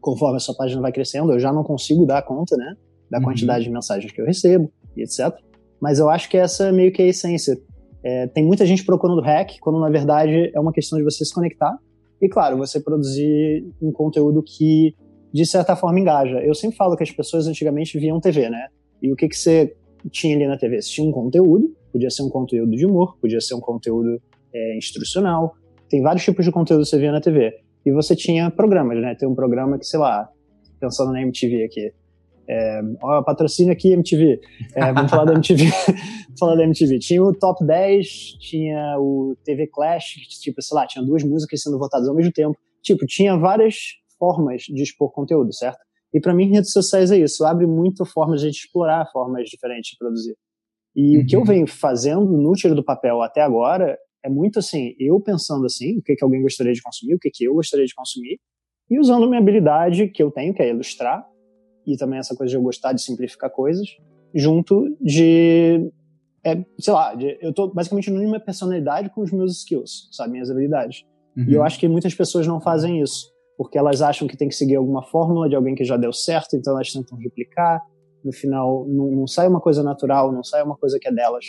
conforme 0.01 0.37
a 0.37 0.41
sua 0.41 0.55
página 0.55 0.81
vai 0.81 0.93
crescendo, 0.93 1.33
eu 1.33 1.41
já 1.41 1.53
não 1.53 1.65
consigo 1.65 2.07
dar 2.07 2.23
conta, 2.23 2.57
né? 2.57 2.77
Da 3.11 3.19
uhum. 3.19 3.25
quantidade 3.25 3.65
de 3.65 3.71
mensagens 3.71 4.11
que 4.13 4.21
eu 4.21 4.27
recebo 4.27 4.71
e 4.97 5.03
etc. 5.03 5.35
Mas 5.81 5.99
eu 5.99 6.09
acho 6.09 6.29
que 6.29 6.37
essa 6.37 6.69
é 6.69 6.73
meio 6.73 6.93
que 6.93 7.03
a 7.03 7.07
essência. 7.07 7.59
É, 8.03 8.27
tem 8.29 8.45
muita 8.45 8.65
gente 8.65 8.85
procurando 8.85 9.21
hack, 9.21 9.59
quando 9.61 9.81
na 9.81 9.91
verdade 9.91 10.51
é 10.55 10.61
uma 10.61 10.73
questão 10.73 10.97
de 10.99 11.05
você 11.05 11.25
se 11.25 11.35
conectar 11.35 11.77
e, 12.21 12.29
claro, 12.29 12.57
você 12.57 12.81
produzir 12.81 13.67
um 13.83 13.93
conteúdo 13.93 14.43
que, 14.43 14.95
de 15.33 15.45
certa 15.45 15.75
forma, 15.75 15.99
engaja. 15.99 16.39
Eu 16.41 16.55
sempre 16.55 16.77
falo 16.77 16.97
que 16.97 17.03
as 17.03 17.11
pessoas 17.11 17.47
antigamente 17.47 17.99
viam 17.99 18.21
TV, 18.21 18.49
né? 18.49 18.69
E 19.03 19.13
o 19.13 19.17
que, 19.17 19.29
que 19.29 19.37
você 19.37 19.75
tinha 20.11 20.37
ali 20.37 20.47
na 20.47 20.57
TV? 20.57 20.81
Você 20.81 20.91
tinha 20.91 21.09
um 21.09 21.13
conteúdo, 21.13 21.75
podia 21.93 22.09
ser 22.11 22.23
um 22.23 22.31
conteúdo 22.31 22.71
de 22.71 22.87
humor, 22.87 23.19
podia 23.21 23.41
ser 23.41 23.55
um 23.55 23.61
conteúdo 23.61 24.21
é, 24.55 24.79
instrucional, 24.79 25.55
tem 25.89 26.03
vários 26.03 26.25
tipos 26.25 26.45
de 26.45 26.51
conteúdo 26.51 26.83
que 26.83 26.89
você 26.89 26.99
via 26.99 27.13
na 27.13 27.21
TV. 27.21 27.53
E 27.85 27.93
você 27.93 28.17
tinha 28.17 28.51
programas, 28.51 29.01
né? 29.01 29.15
Tem 29.15 29.29
um 29.29 29.35
programa 29.35 29.79
que, 29.79 29.87
sei 29.87 30.01
lá, 30.01 30.29
pensando 30.81 31.13
na 31.13 31.21
MTV 31.23 31.65
aqui, 31.65 31.93
é, 32.49 32.81
ó, 33.03 33.23
patrocínio 33.23 33.73
aqui 33.73 33.93
MTV. 33.93 34.41
É, 34.75 34.93
vamos 34.93 35.11
falar 35.11 35.25
da 35.25 35.35
MTV. 35.35 35.65
falar 36.39 36.57
da 36.57 36.65
MTV. 36.65 36.99
Tinha 36.99 37.23
o 37.23 37.33
Top 37.35 37.65
10, 37.65 38.09
tinha 38.41 38.97
o 38.99 39.37
TV 39.45 39.67
Clash, 39.67 40.15
tipo, 40.41 40.61
sei 40.63 40.75
lá, 40.77 40.87
tinha 40.87 41.05
duas 41.05 41.23
músicas 41.23 41.63
sendo 41.63 41.79
votadas 41.79 42.09
ao 42.09 42.15
mesmo 42.15 42.33
tempo. 42.33 42.57
Tipo, 42.83 43.07
tinha 43.07 43.37
várias 43.37 43.77
formas 44.19 44.63
de 44.63 44.83
expor 44.83 45.13
conteúdo, 45.13 45.53
certo? 45.53 45.79
E 46.15 46.21
para 46.21 46.33
mim, 46.33 46.51
redes 46.51 46.73
sociais 46.73 47.11
é 47.11 47.19
isso. 47.19 47.45
Abre 47.45 47.67
muito 47.67 48.05
formas 48.05 48.41
de 48.41 48.49
explorar 48.49 49.11
formas 49.13 49.49
diferentes 49.49 49.91
de 49.91 49.99
produzir. 49.99 50.37
E 50.95 51.17
uhum. 51.17 51.23
o 51.23 51.27
que 51.27 51.37
eu 51.37 51.41
uhum. 51.41 51.47
venho 51.47 51.67
fazendo 51.67 52.25
no 52.25 52.53
tiro 52.53 52.75
do 52.75 52.85
papel 52.85 53.21
até 53.21 53.43
agora 53.43 53.99
é 54.25 54.29
muito 54.29 54.59
assim, 54.59 54.95
eu 54.99 55.21
pensando 55.21 55.67
assim, 55.67 55.99
o 55.99 56.03
que, 56.03 56.17
que 56.17 56.25
alguém 56.25 56.43
gostaria 56.43 56.73
de 56.73 56.83
consumir, 56.83 57.15
o 57.15 57.19
que, 57.19 57.31
que 57.31 57.45
eu 57.45 57.55
gostaria 57.55 57.87
de 57.87 57.95
consumir, 57.95 58.41
e 58.91 58.99
usando 58.99 59.29
minha 59.29 59.41
habilidade 59.41 60.09
que 60.09 60.23
eu 60.23 60.31
tenho, 60.33 60.53
que 60.53 60.63
é 60.63 60.71
ilustrar, 60.71 61.25
e 61.87 61.97
também 61.97 62.19
essa 62.19 62.35
coisa 62.35 62.51
de 62.51 62.57
eu 62.57 62.63
gostar 62.63 62.93
de 62.93 63.03
simplificar 63.03 63.51
coisas, 63.51 63.87
junto 64.35 64.97
de, 65.01 65.91
é, 66.45 66.65
sei 66.79 66.93
lá, 66.93 67.15
de, 67.15 67.39
eu 67.41 67.53
tô 67.53 67.69
basicamente 67.69 68.11
unindo 68.11 68.27
minha 68.27 68.41
personalidade 68.41 69.11
com 69.11 69.23
os 69.23 69.31
meus 69.31 69.59
skills, 69.59 70.09
sabe, 70.11 70.33
minhas 70.33 70.51
habilidades. 70.51 71.05
Uhum. 71.37 71.45
E 71.49 71.55
eu 71.55 71.63
acho 71.63 71.79
que 71.79 71.87
muitas 71.87 72.15
pessoas 72.15 72.47
não 72.47 72.61
fazem 72.61 73.01
isso, 73.01 73.33
porque 73.57 73.79
elas 73.79 74.03
acham 74.03 74.27
que 74.27 74.37
tem 74.37 74.49
que 74.49 74.55
seguir 74.55 74.77
alguma 74.77 75.03
fórmula 75.03 75.49
de 75.49 75.55
alguém 75.55 75.75
que 75.75 75.85
já 75.85 75.97
deu 75.97 76.13
certo, 76.13 76.57
então 76.57 76.75
elas 76.75 76.93
tentam 76.93 77.17
replicar, 77.19 77.81
no 78.25 78.33
final 78.33 78.85
não, 78.89 79.11
não 79.13 79.27
sai 79.27 79.47
uma 79.47 79.61
coisa 79.61 79.83
natural, 79.83 80.33
não 80.33 80.43
sai 80.43 80.63
uma 80.63 80.77
coisa 80.77 80.99
que 80.99 81.09
é 81.09 81.13
delas. 81.13 81.45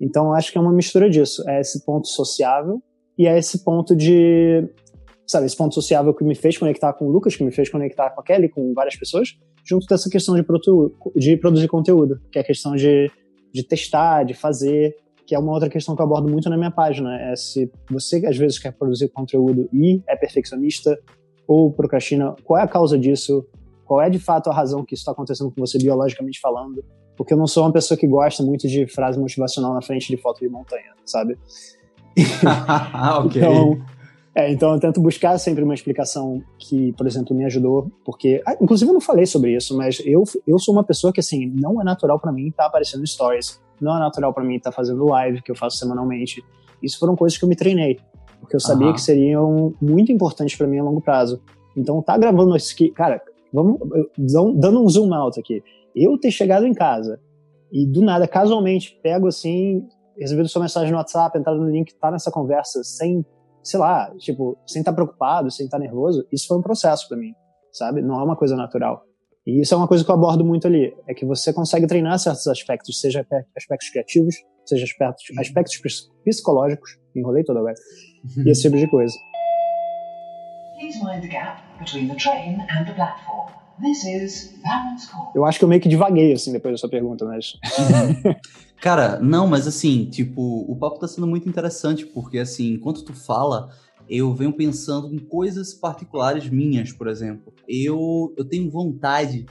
Então 0.00 0.32
acho 0.32 0.50
que 0.50 0.58
é 0.58 0.60
uma 0.60 0.72
mistura 0.72 1.08
disso, 1.08 1.48
é 1.48 1.60
esse 1.60 1.84
ponto 1.84 2.08
sociável 2.08 2.82
e 3.16 3.26
é 3.26 3.38
esse 3.38 3.64
ponto 3.64 3.94
de 3.94 4.68
sabe, 5.26 5.44
esse 5.44 5.56
ponto 5.56 5.74
sociável 5.74 6.14
que 6.14 6.24
me 6.24 6.34
fez 6.34 6.56
conectar 6.56 6.92
com 6.94 7.06
o 7.06 7.10
Lucas, 7.10 7.36
que 7.36 7.44
me 7.44 7.52
fez 7.52 7.68
conectar 7.68 8.10
com 8.10 8.20
a 8.20 8.24
Kelly, 8.24 8.48
com 8.48 8.72
várias 8.72 8.96
pessoas, 8.96 9.38
junto 9.68 9.86
dessa 9.86 10.08
questão 10.08 10.34
de, 10.34 10.44
de 11.14 11.36
produzir 11.36 11.68
conteúdo, 11.68 12.20
que 12.32 12.38
é 12.38 12.42
a 12.42 12.44
questão 12.44 12.74
de, 12.74 13.10
de 13.52 13.62
testar, 13.62 14.24
de 14.24 14.32
fazer, 14.32 14.96
que 15.26 15.34
é 15.34 15.38
uma 15.38 15.52
outra 15.52 15.68
questão 15.68 15.94
que 15.94 16.00
eu 16.00 16.06
abordo 16.06 16.26
muito 16.26 16.48
na 16.48 16.56
minha 16.56 16.70
página. 16.70 17.20
É 17.20 17.36
se 17.36 17.70
você, 17.90 18.24
às 18.26 18.36
vezes, 18.36 18.58
quer 18.58 18.72
produzir 18.72 19.08
conteúdo 19.08 19.68
e 19.72 20.02
é 20.08 20.16
perfeccionista 20.16 20.98
ou 21.46 21.70
procrastina, 21.70 22.34
qual 22.44 22.58
é 22.58 22.62
a 22.62 22.68
causa 22.68 22.98
disso? 22.98 23.46
Qual 23.84 24.00
é, 24.00 24.08
de 24.08 24.18
fato, 24.18 24.48
a 24.48 24.54
razão 24.54 24.84
que 24.84 24.94
isso 24.94 25.02
está 25.02 25.12
acontecendo 25.12 25.50
com 25.50 25.60
você 25.60 25.78
biologicamente 25.78 26.40
falando? 26.40 26.82
Porque 27.16 27.34
eu 27.34 27.38
não 27.38 27.46
sou 27.46 27.64
uma 27.64 27.72
pessoa 27.72 27.98
que 27.98 28.06
gosta 28.06 28.42
muito 28.42 28.66
de 28.66 28.86
frase 28.86 29.18
motivacional 29.18 29.74
na 29.74 29.82
frente 29.82 30.08
de 30.08 30.16
foto 30.16 30.40
de 30.40 30.48
montanha, 30.48 30.94
sabe? 31.04 31.36
ok. 33.18 33.42
Então, 33.42 33.78
é, 34.38 34.52
então 34.52 34.72
eu 34.72 34.78
tento 34.78 35.00
buscar 35.00 35.36
sempre 35.36 35.64
uma 35.64 35.74
explicação 35.74 36.40
que, 36.60 36.92
por 36.92 37.08
exemplo, 37.08 37.34
me 37.34 37.44
ajudou, 37.44 37.90
porque, 38.04 38.40
ah, 38.46 38.56
inclusive 38.60 38.88
eu 38.88 38.94
não 38.94 39.00
falei 39.00 39.26
sobre 39.26 39.56
isso, 39.56 39.76
mas 39.76 40.00
eu, 40.06 40.22
eu 40.46 40.60
sou 40.60 40.72
uma 40.72 40.84
pessoa 40.84 41.12
que, 41.12 41.18
assim, 41.18 41.46
não 41.46 41.80
é 41.80 41.84
natural 41.84 42.20
para 42.20 42.30
mim 42.30 42.46
estar 42.46 42.62
tá 42.62 42.68
aparecendo 42.68 43.04
stories, 43.04 43.60
não 43.80 43.96
é 43.96 43.98
natural 43.98 44.32
para 44.32 44.44
mim 44.44 44.54
estar 44.54 44.70
tá 44.70 44.76
fazendo 44.76 45.04
live, 45.06 45.42
que 45.42 45.50
eu 45.50 45.56
faço 45.56 45.76
semanalmente. 45.78 46.40
Isso 46.80 47.00
foram 47.00 47.16
coisas 47.16 47.36
que 47.36 47.44
eu 47.44 47.48
me 47.48 47.56
treinei, 47.56 47.98
porque 48.38 48.54
eu 48.54 48.60
sabia 48.60 48.86
uhum. 48.86 48.92
que 48.92 49.00
seriam 49.00 49.74
muito 49.82 50.12
importantes 50.12 50.56
para 50.56 50.68
mim 50.68 50.78
a 50.78 50.84
longo 50.84 51.00
prazo. 51.00 51.42
Então, 51.76 52.00
tá 52.00 52.16
gravando 52.16 52.54
isso 52.56 52.74
aqui, 52.74 52.90
cara, 52.90 53.20
vamos, 53.52 53.80
dando 54.16 54.80
um 54.80 54.88
zoom 54.88 55.12
out 55.14 55.40
aqui. 55.40 55.64
Eu 55.96 56.16
ter 56.16 56.30
chegado 56.30 56.64
em 56.64 56.72
casa 56.72 57.18
e 57.72 57.84
do 57.84 58.02
nada, 58.02 58.28
casualmente, 58.28 58.96
pego 59.02 59.26
assim, 59.26 59.84
recebido 60.16 60.48
sua 60.48 60.62
mensagem 60.62 60.92
no 60.92 60.98
WhatsApp, 60.98 61.36
entrado 61.36 61.58
no 61.58 61.68
link, 61.68 61.92
tá 61.96 62.08
nessa 62.12 62.30
conversa 62.30 62.84
sem 62.84 63.26
sei 63.68 63.78
lá, 63.78 64.10
tipo, 64.16 64.58
sem 64.66 64.80
estar 64.80 64.92
tá 64.92 64.94
preocupado, 64.94 65.50
sem 65.50 65.66
estar 65.66 65.76
tá 65.76 65.84
nervoso, 65.84 66.26
isso 66.32 66.46
foi 66.46 66.56
um 66.56 66.62
processo 66.62 67.06
para 67.06 67.18
mim, 67.18 67.34
sabe? 67.70 68.00
Não 68.00 68.18
é 68.18 68.24
uma 68.24 68.34
coisa 68.34 68.56
natural. 68.56 69.04
E 69.46 69.60
isso 69.60 69.74
é 69.74 69.76
uma 69.76 69.86
coisa 69.86 70.02
que 70.02 70.10
eu 70.10 70.14
abordo 70.14 70.42
muito 70.42 70.66
ali, 70.66 70.96
é 71.06 71.12
que 71.12 71.26
você 71.26 71.52
consegue 71.52 71.86
treinar 71.86 72.18
certos 72.18 72.46
aspectos, 72.46 72.98
seja 72.98 73.26
aspectos 73.54 73.90
criativos, 73.90 74.36
seja 74.64 74.84
aspectos, 74.84 75.24
uhum. 75.30 75.40
aspectos 75.40 75.78
psicológicos, 76.24 76.98
enrolei 77.14 77.44
todo 77.44 77.58
agora, 77.58 77.74
e 78.38 78.50
esse 78.50 78.62
tipo 78.62 78.78
de 78.78 78.88
coisa. 78.88 79.14
Please 80.78 80.98
mind 81.04 81.20
the 81.20 81.28
gap 81.28 81.60
between 81.78 82.08
the 82.08 82.14
train 82.14 82.58
and 82.70 82.86
the 82.86 82.94
platform. 82.94 83.52
This 83.80 84.04
is. 84.04 84.58
Eu 85.34 85.44
acho 85.44 85.58
que 85.58 85.64
eu 85.64 85.68
meio 85.68 85.80
que 85.80 85.88
divaguei, 85.88 86.32
assim, 86.32 86.52
depois 86.52 86.72
da 86.74 86.78
sua 86.78 86.88
pergunta, 86.88 87.24
mas... 87.24 87.52
Cara, 88.80 89.18
não, 89.20 89.46
mas 89.46 89.66
assim, 89.66 90.04
tipo, 90.06 90.64
o 90.70 90.76
papo 90.76 90.98
tá 91.00 91.08
sendo 91.08 91.26
muito 91.26 91.48
interessante, 91.48 92.06
porque 92.06 92.38
assim, 92.38 92.74
enquanto 92.74 93.04
tu 93.04 93.12
fala, 93.12 93.70
eu 94.08 94.32
venho 94.34 94.52
pensando 94.52 95.12
em 95.12 95.18
coisas 95.18 95.74
particulares 95.74 96.48
minhas, 96.48 96.92
por 96.92 97.08
exemplo. 97.08 97.52
Eu, 97.68 98.32
eu 98.36 98.44
tenho 98.44 98.70
vontade 98.70 99.46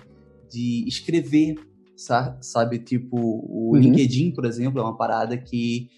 de 0.49 0.85
escrever, 0.87 1.55
sa- 1.95 2.37
sabe? 2.41 2.79
Tipo, 2.79 3.17
o 3.17 3.71
Uhum. 3.73 3.81
LinkedIn, 3.81 4.31
por 4.31 4.45
exemplo, 4.45 4.79
é 4.79 4.83
uma 4.83 4.95
parada 4.97 5.37
que 5.37 5.89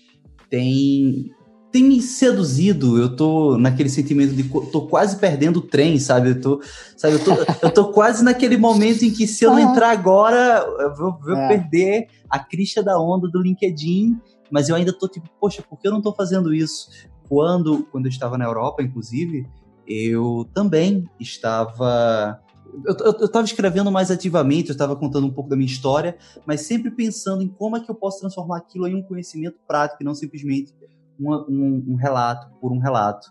tem 0.50 1.32
tem 1.72 1.84
me 1.84 2.02
seduzido. 2.02 2.98
Eu 2.98 3.16
tô 3.16 3.58
naquele 3.58 3.90
sentimento 3.90 4.34
de 4.34 4.44
tô 4.72 4.88
quase 4.88 5.18
perdendo 5.18 5.58
o 5.58 5.62
trem, 5.62 6.00
sabe? 6.00 6.30
Eu 6.30 6.42
tô, 6.42 6.62
sabe, 6.98 7.16
eu 7.16 7.24
tô, 7.24 7.32
eu 7.62 7.72
tô 7.72 7.92
quase 7.92 8.24
naquele 8.24 8.58
momento 8.58 9.04
em 9.04 9.12
que 9.12 9.28
se 9.28 9.44
eu 9.44 9.52
não 9.52 9.60
entrar 9.60 9.92
agora, 9.92 10.66
eu 10.80 10.96
vou, 10.96 11.18
vou 11.20 11.36
É. 11.36 11.48
perder 11.48 12.08
a 12.30 12.40
crista 12.40 12.82
da 12.84 13.00
onda 13.00 13.28
do 13.28 13.42
LinkedIn, 13.42 14.18
mas 14.52 14.70
eu 14.70 14.76
ainda 14.76 14.92
tô 14.92 15.08
tipo, 15.08 15.30
poxa, 15.40 15.62
por 15.62 15.80
que 15.80 15.88
eu 15.88 15.92
não 15.92 16.02
tô 16.02 16.14
fazendo 16.14 16.54
isso? 16.54 16.90
Quando 17.28 17.84
quando 17.92 18.06
eu 18.06 18.10
estava 18.10 18.38
na 18.38 18.46
Europa, 18.46 18.82
inclusive, 18.82 19.46
eu 19.88 20.48
também 20.54 21.08
estava 21.20 22.40
eu, 22.86 22.96
eu, 23.00 23.14
eu 23.22 23.32
tava 23.32 23.46
escrevendo 23.46 23.92
mais 23.92 24.12
ativamente, 24.12 24.70
eu 24.70 24.74
estava 24.74 24.96
contando 24.96 25.26
um 25.26 25.32
pouco 25.32 25.50
da 25.50 25.56
minha 25.56 25.66
história, 25.66 26.18
mas 26.46 26.62
sempre 26.62 26.92
pensando 26.92 27.42
em 27.42 27.48
como 27.48 27.78
é 27.78 27.80
que 27.80 27.90
eu 27.90 27.96
posso 27.96 28.20
transformar 28.20 28.58
aquilo 28.58 28.88
em 28.88 28.96
um 28.96 29.02
conhecimento 29.02 29.58
prático 29.68 30.04
e 30.04 30.06
não 30.06 30.14
simplesmente 30.14 30.74
uma- 31.20 31.46
um, 31.50 31.84
um 31.90 31.96
relato 31.96 32.50
por 32.60 32.72
um 32.72 32.80
relato. 32.80 33.28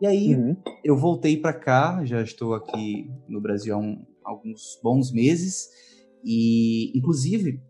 E 0.00 0.06
aí 0.06 0.34
Uhum. 0.34 0.56
eu 0.84 0.96
voltei 0.96 1.36
para 1.36 1.52
cá, 1.52 2.04
já 2.04 2.22
estou 2.22 2.54
aqui 2.54 3.10
no 3.28 3.40
Brasil 3.40 3.74
há 3.74 3.78
um- 3.78 4.04
alguns 4.24 4.78
bons 4.82 5.12
meses 5.12 5.68
e, 6.24 6.96
inclusive, 6.96 7.60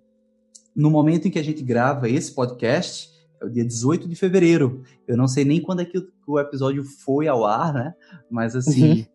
no 0.75 0.91
momento 0.91 1.27
em 1.27 1.31
que 1.31 1.39
a 1.39 1.43
gente 1.45 1.63
grava 1.63 2.09
esse 2.09 2.35
podcast, 2.35 3.09
é 3.41 3.45
o 3.45 3.51
dia 3.51 3.65
18 3.65 4.09
de 4.09 4.15
fevereiro. 4.15 4.83
Eu 5.09 5.17
não 5.17 5.27
sei 5.27 5.45
nem 5.45 5.61
quando 5.63 5.81
é 5.81 5.85
que 5.85 5.99
o, 5.99 6.07
que 6.07 6.13
o 6.29 6.39
episódio 6.39 6.85
foi 6.85 7.27
ao 7.27 7.45
ar, 7.45 7.73
né? 7.73 7.95
Mas 8.31 8.55
assim, 8.55 9.07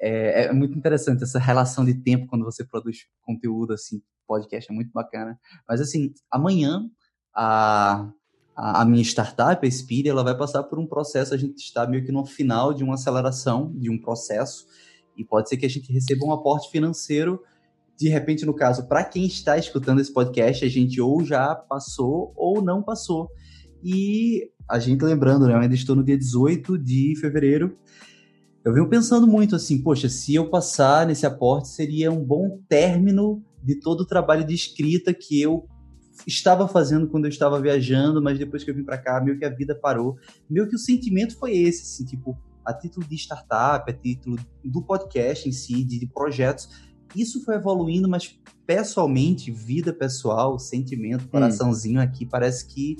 é, 0.00 0.46
é 0.46 0.52
muito 0.52 0.76
interessante 0.76 1.22
essa 1.22 1.38
relação 1.38 1.84
de 1.84 1.94
tempo 1.94 2.26
quando 2.26 2.44
você 2.44 2.64
produz 2.64 3.06
conteúdo 3.22 3.72
assim, 3.74 4.02
podcast 4.26 4.70
é 4.70 4.74
muito 4.74 4.90
bacana. 4.92 5.38
Mas 5.68 5.80
assim, 5.80 6.12
amanhã 6.30 6.88
a 7.34 8.10
a, 8.54 8.82
a 8.82 8.84
minha 8.84 9.02
startup, 9.02 9.66
a 9.66 9.70
Speed, 9.70 10.06
ela 10.06 10.22
vai 10.22 10.36
passar 10.36 10.62
por 10.62 10.78
um 10.78 10.86
processo, 10.86 11.34
a 11.34 11.36
gente 11.36 11.58
está 11.58 11.86
meio 11.86 12.04
que 12.04 12.12
no 12.12 12.24
final 12.24 12.72
de 12.72 12.84
uma 12.84 12.94
aceleração 12.94 13.72
de 13.74 13.90
um 13.90 13.98
processo, 13.98 14.66
e 15.16 15.24
pode 15.24 15.48
ser 15.48 15.56
que 15.56 15.66
a 15.66 15.70
gente 15.70 15.92
receba 15.92 16.24
um 16.24 16.32
aporte 16.32 16.70
financeiro, 16.70 17.40
de 17.96 18.08
repente, 18.08 18.44
no 18.44 18.54
caso, 18.54 18.88
para 18.88 19.04
quem 19.04 19.24
está 19.24 19.56
escutando 19.56 20.00
esse 20.00 20.12
podcast, 20.12 20.64
a 20.64 20.68
gente 20.68 21.00
ou 21.00 21.24
já 21.24 21.54
passou 21.54 22.32
ou 22.36 22.60
não 22.60 22.82
passou. 22.82 23.28
E 23.84 24.50
a 24.68 24.80
gente 24.80 25.04
lembrando, 25.04 25.46
né, 25.46 25.54
eu 25.54 25.58
ainda 25.58 25.74
estou 25.74 25.94
no 25.94 26.02
dia 26.02 26.18
18 26.18 26.76
de 26.76 27.14
fevereiro, 27.20 27.76
eu 28.64 28.72
venho 28.72 28.88
pensando 28.88 29.26
muito 29.26 29.54
assim, 29.54 29.80
poxa, 29.82 30.08
se 30.08 30.34
eu 30.34 30.48
passar 30.48 31.06
nesse 31.06 31.26
aporte, 31.26 31.68
seria 31.68 32.10
um 32.10 32.24
bom 32.24 32.58
término 32.66 33.44
de 33.62 33.78
todo 33.78 34.00
o 34.00 34.06
trabalho 34.06 34.44
de 34.44 34.54
escrita 34.54 35.12
que 35.12 35.40
eu 35.40 35.68
estava 36.26 36.68
fazendo 36.68 37.08
quando 37.08 37.24
eu 37.24 37.28
estava 37.28 37.60
viajando, 37.60 38.22
mas 38.22 38.38
depois 38.38 38.62
que 38.62 38.70
eu 38.70 38.74
vim 38.74 38.84
para 38.84 38.98
cá, 38.98 39.20
meio 39.20 39.38
que 39.38 39.44
a 39.44 39.50
vida 39.50 39.74
parou. 39.74 40.16
Meio 40.48 40.68
que 40.68 40.74
o 40.74 40.78
sentimento 40.78 41.36
foi 41.36 41.56
esse, 41.56 41.82
assim, 41.82 42.04
tipo, 42.04 42.38
a 42.64 42.72
título 42.72 43.06
de 43.06 43.14
startup, 43.16 43.90
a 43.90 43.94
título 43.94 44.38
do 44.64 44.82
podcast 44.82 45.48
em 45.48 45.52
si, 45.52 45.84
de, 45.84 45.98
de 45.98 46.06
projetos, 46.06 46.68
isso 47.14 47.44
foi 47.44 47.54
evoluindo, 47.54 48.08
mas 48.08 48.38
pessoalmente, 48.66 49.50
vida 49.50 49.92
pessoal, 49.92 50.58
sentimento, 50.58 51.28
coraçãozinho 51.28 52.00
aqui, 52.00 52.26
parece 52.26 52.66
que 52.66 52.96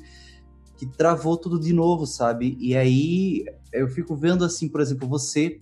que 0.76 0.86
travou 0.86 1.36
tudo 1.36 1.58
de 1.58 1.72
novo, 1.72 2.04
sabe? 2.04 2.56
E 2.60 2.76
aí 2.76 3.44
eu 3.72 3.88
fico 3.88 4.16
vendo 4.16 4.44
assim, 4.44 4.68
por 4.68 4.80
exemplo, 4.80 5.08
você 5.08 5.60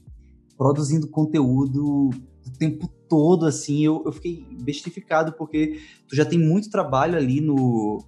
produzindo 0.56 1.06
conteúdo 1.06 2.08
o 2.08 2.50
tempo 2.58 2.88
todo, 3.12 3.44
assim, 3.44 3.84
eu, 3.84 4.02
eu 4.06 4.10
fiquei 4.10 4.42
bestificado, 4.62 5.34
porque 5.34 5.82
tu 6.08 6.16
já 6.16 6.24
tem 6.24 6.38
muito 6.38 6.70
trabalho 6.70 7.14
ali 7.14 7.42
no, 7.42 8.02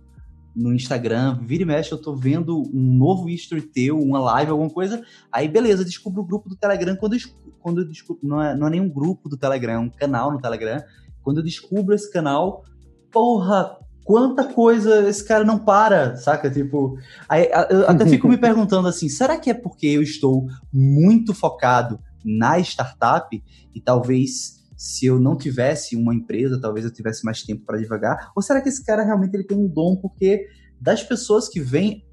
no 0.56 0.72
Instagram, 0.72 1.40
vira 1.42 1.62
e 1.62 1.66
mexe, 1.66 1.92
eu 1.92 2.00
tô 2.00 2.16
vendo 2.16 2.62
um 2.72 2.94
novo 2.96 3.28
history 3.28 3.60
teu, 3.60 4.00
uma 4.00 4.18
live, 4.18 4.52
alguma 4.52 4.70
coisa, 4.70 5.04
aí 5.30 5.46
beleza, 5.46 5.84
descubro 5.84 6.22
o 6.22 6.24
grupo 6.24 6.48
do 6.48 6.56
Telegram, 6.56 6.96
quando 6.96 7.16
eu, 7.16 7.20
quando 7.60 7.82
eu 7.82 7.84
descubro, 7.86 8.26
não 8.26 8.40
é, 8.40 8.56
não 8.56 8.66
é 8.66 8.70
nenhum 8.70 8.88
grupo 8.88 9.28
do 9.28 9.36
Telegram, 9.36 9.74
é 9.74 9.78
um 9.78 9.90
canal 9.90 10.32
no 10.32 10.40
Telegram, 10.40 10.82
quando 11.22 11.36
eu 11.36 11.44
descubro 11.44 11.94
esse 11.94 12.10
canal, 12.10 12.64
porra, 13.12 13.76
quanta 14.06 14.44
coisa 14.54 15.06
esse 15.06 15.22
cara 15.22 15.44
não 15.44 15.58
para, 15.58 16.16
saca? 16.16 16.50
Tipo, 16.50 16.96
aí, 17.28 17.50
eu 17.68 17.90
até 17.90 18.06
fico 18.08 18.26
me 18.26 18.38
perguntando 18.38 18.88
assim, 18.88 19.10
será 19.10 19.36
que 19.36 19.50
é 19.50 19.54
porque 19.54 19.86
eu 19.86 20.00
estou 20.00 20.48
muito 20.72 21.34
focado 21.34 22.00
na 22.24 22.58
startup? 22.58 23.44
E 23.74 23.80
talvez 23.82 24.63
se 24.76 25.06
eu 25.06 25.20
não 25.20 25.36
tivesse 25.36 25.96
uma 25.96 26.14
empresa, 26.14 26.60
talvez 26.60 26.84
eu 26.84 26.92
tivesse 26.92 27.24
mais 27.24 27.42
tempo 27.42 27.64
para 27.64 27.78
devagar? 27.78 28.32
Ou 28.34 28.42
será 28.42 28.60
que 28.60 28.68
esse 28.68 28.84
cara 28.84 29.02
realmente 29.02 29.34
ele 29.34 29.44
tem 29.44 29.56
um 29.56 29.68
dom 29.68 29.96
porque 29.96 30.46
das 30.80 31.02
pessoas 31.02 31.48
que 31.48 31.60
vêm 31.60 32.04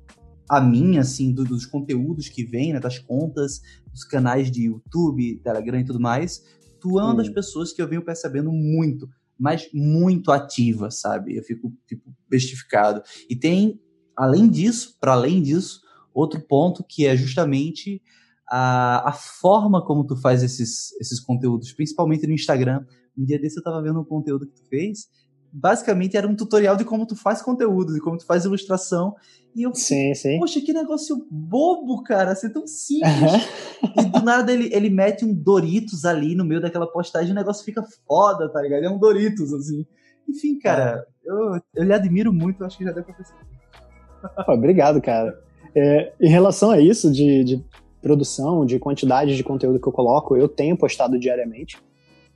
a 0.49 0.59
mim, 0.59 0.97
assim, 0.97 1.33
do, 1.33 1.45
dos 1.45 1.65
conteúdos 1.65 2.27
que 2.27 2.43
vêm, 2.43 2.73
né, 2.73 2.79
das 2.79 2.99
contas, 2.99 3.61
dos 3.91 4.03
canais 4.03 4.51
de 4.51 4.63
YouTube, 4.65 5.39
Telegram 5.43 5.79
e 5.79 5.85
tudo 5.85 5.99
mais, 5.99 6.43
tu 6.79 6.99
é 6.99 7.03
uma 7.03 7.13
Hum. 7.13 7.17
das 7.17 7.29
pessoas 7.29 7.71
que 7.71 7.81
eu 7.81 7.87
venho 7.87 8.03
percebendo 8.03 8.51
muito, 8.51 9.09
mas 9.39 9.69
muito 9.73 10.31
ativa, 10.31 10.91
sabe? 10.91 11.37
Eu 11.37 11.43
fico, 11.43 11.73
tipo, 11.87 12.13
bestificado. 12.29 13.01
E 13.29 13.35
tem, 13.35 13.79
além 14.15 14.49
disso, 14.49 14.97
para 14.99 15.13
além 15.13 15.41
disso, 15.41 15.81
outro 16.13 16.39
ponto 16.41 16.83
que 16.83 17.05
é 17.05 17.15
justamente 17.15 18.01
a, 18.51 19.09
a 19.09 19.11
forma 19.13 19.83
como 19.85 20.05
tu 20.05 20.17
faz 20.17 20.43
esses, 20.43 20.91
esses 20.99 21.21
conteúdos, 21.21 21.71
principalmente 21.71 22.27
no 22.27 22.33
Instagram. 22.33 22.85
Um 23.17 23.23
dia 23.23 23.39
desse 23.39 23.57
eu 23.57 23.63
tava 23.63 23.81
vendo 23.81 24.01
um 24.01 24.03
conteúdo 24.03 24.45
que 24.45 24.53
tu 24.53 24.67
fez, 24.67 25.07
basicamente 25.53 26.17
era 26.17 26.27
um 26.27 26.35
tutorial 26.35 26.75
de 26.75 26.83
como 26.83 27.05
tu 27.05 27.15
faz 27.15 27.41
conteúdo, 27.41 27.93
de 27.93 28.01
como 28.01 28.17
tu 28.17 28.25
faz 28.25 28.43
ilustração. 28.43 29.15
E 29.55 29.63
eu, 29.63 29.73
Sim, 29.73 30.13
sim. 30.13 30.37
poxa, 30.37 30.59
que 30.59 30.73
negócio 30.73 31.25
bobo, 31.31 32.03
cara, 32.03 32.31
assim, 32.31 32.51
tão 32.51 32.67
simples. 32.67 33.11
E 33.97 34.05
do 34.05 34.21
nada 34.21 34.51
ele, 34.51 34.69
ele 34.73 34.89
mete 34.89 35.23
um 35.23 35.33
Doritos 35.33 36.03
ali 36.03 36.35
no 36.35 36.45
meio 36.45 36.61
daquela 36.61 36.87
postagem 36.87 37.29
e 37.29 37.31
o 37.31 37.35
negócio 37.35 37.63
fica 37.63 37.83
foda, 38.05 38.51
tá 38.51 38.61
ligado? 38.61 38.83
É 38.83 38.89
um 38.89 38.99
Doritos, 38.99 39.53
assim. 39.53 39.85
Enfim, 40.29 40.59
cara, 40.59 41.05
eu, 41.23 41.59
eu 41.75 41.83
lhe 41.83 41.93
admiro 41.93 42.33
muito, 42.33 42.63
acho 42.63 42.77
que 42.77 42.83
já 42.83 42.91
deu 42.91 43.03
pra 43.03 43.13
perceber. 43.13 43.45
Obrigado, 44.47 45.01
cara. 45.01 45.37
É, 45.75 46.13
em 46.21 46.29
relação 46.29 46.69
a 46.69 46.79
isso 46.79 47.11
de, 47.11 47.43
de 47.43 47.65
produção, 48.01 48.65
de 48.65 48.79
quantidade 48.79 49.35
de 49.35 49.43
conteúdo 49.43 49.79
que 49.79 49.87
eu 49.87 49.91
coloco, 49.93 50.35
eu 50.35 50.47
tenho 50.47 50.75
postado 50.77 51.19
diariamente 51.19 51.77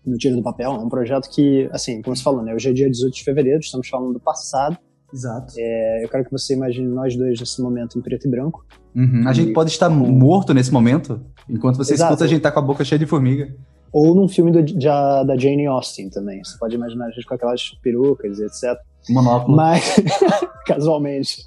no 0.05 0.17
Tiro 0.17 0.35
do 0.35 0.43
Papel. 0.43 0.71
É 0.71 0.77
um 0.77 0.89
projeto 0.89 1.29
que, 1.29 1.67
assim, 1.71 2.01
como 2.01 2.15
você 2.15 2.21
falou, 2.23 2.43
né? 2.43 2.53
Hoje 2.53 2.69
é 2.69 2.73
dia 2.73 2.89
18 2.89 3.13
de 3.13 3.23
fevereiro, 3.23 3.59
estamos 3.59 3.87
falando 3.87 4.13
do 4.13 4.19
passado. 4.19 4.77
Exato. 5.13 5.53
É, 5.57 6.03
eu 6.03 6.09
quero 6.09 6.25
que 6.25 6.31
você 6.31 6.53
imagine 6.53 6.87
nós 6.87 7.15
dois 7.15 7.39
nesse 7.39 7.61
momento 7.61 7.97
em 7.97 8.01
preto 8.01 8.27
e 8.27 8.29
branco. 8.29 8.65
Uhum. 8.95 9.23
A 9.27 9.33
gente 9.33 9.53
pode 9.53 9.69
estar 9.71 9.89
morto 9.89 10.53
nesse 10.53 10.71
momento, 10.71 11.21
enquanto 11.49 11.77
você 11.77 11.93
Exato. 11.93 12.13
escuta 12.13 12.25
a 12.25 12.27
gente 12.27 12.41
tá 12.41 12.51
com 12.51 12.59
a 12.59 12.61
boca 12.61 12.83
cheia 12.83 12.99
de 12.99 13.05
formiga. 13.05 13.53
Ou 13.91 14.13
num 14.13 14.27
filme 14.27 14.51
do- 14.51 14.77
da, 14.77 15.23
da 15.23 15.37
Jane 15.37 15.65
Austen 15.67 16.09
também. 16.09 16.43
Você 16.43 16.57
pode 16.57 16.75
imaginar 16.75 17.05
a 17.05 17.11
gente 17.11 17.25
com 17.25 17.33
aquelas 17.33 17.69
perucas 17.81 18.39
e 18.39 18.43
etc. 18.43 18.77
Monóculo. 19.09 19.55
Mas, 19.55 19.95
casualmente. 20.67 21.43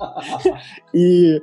E, 0.94 1.40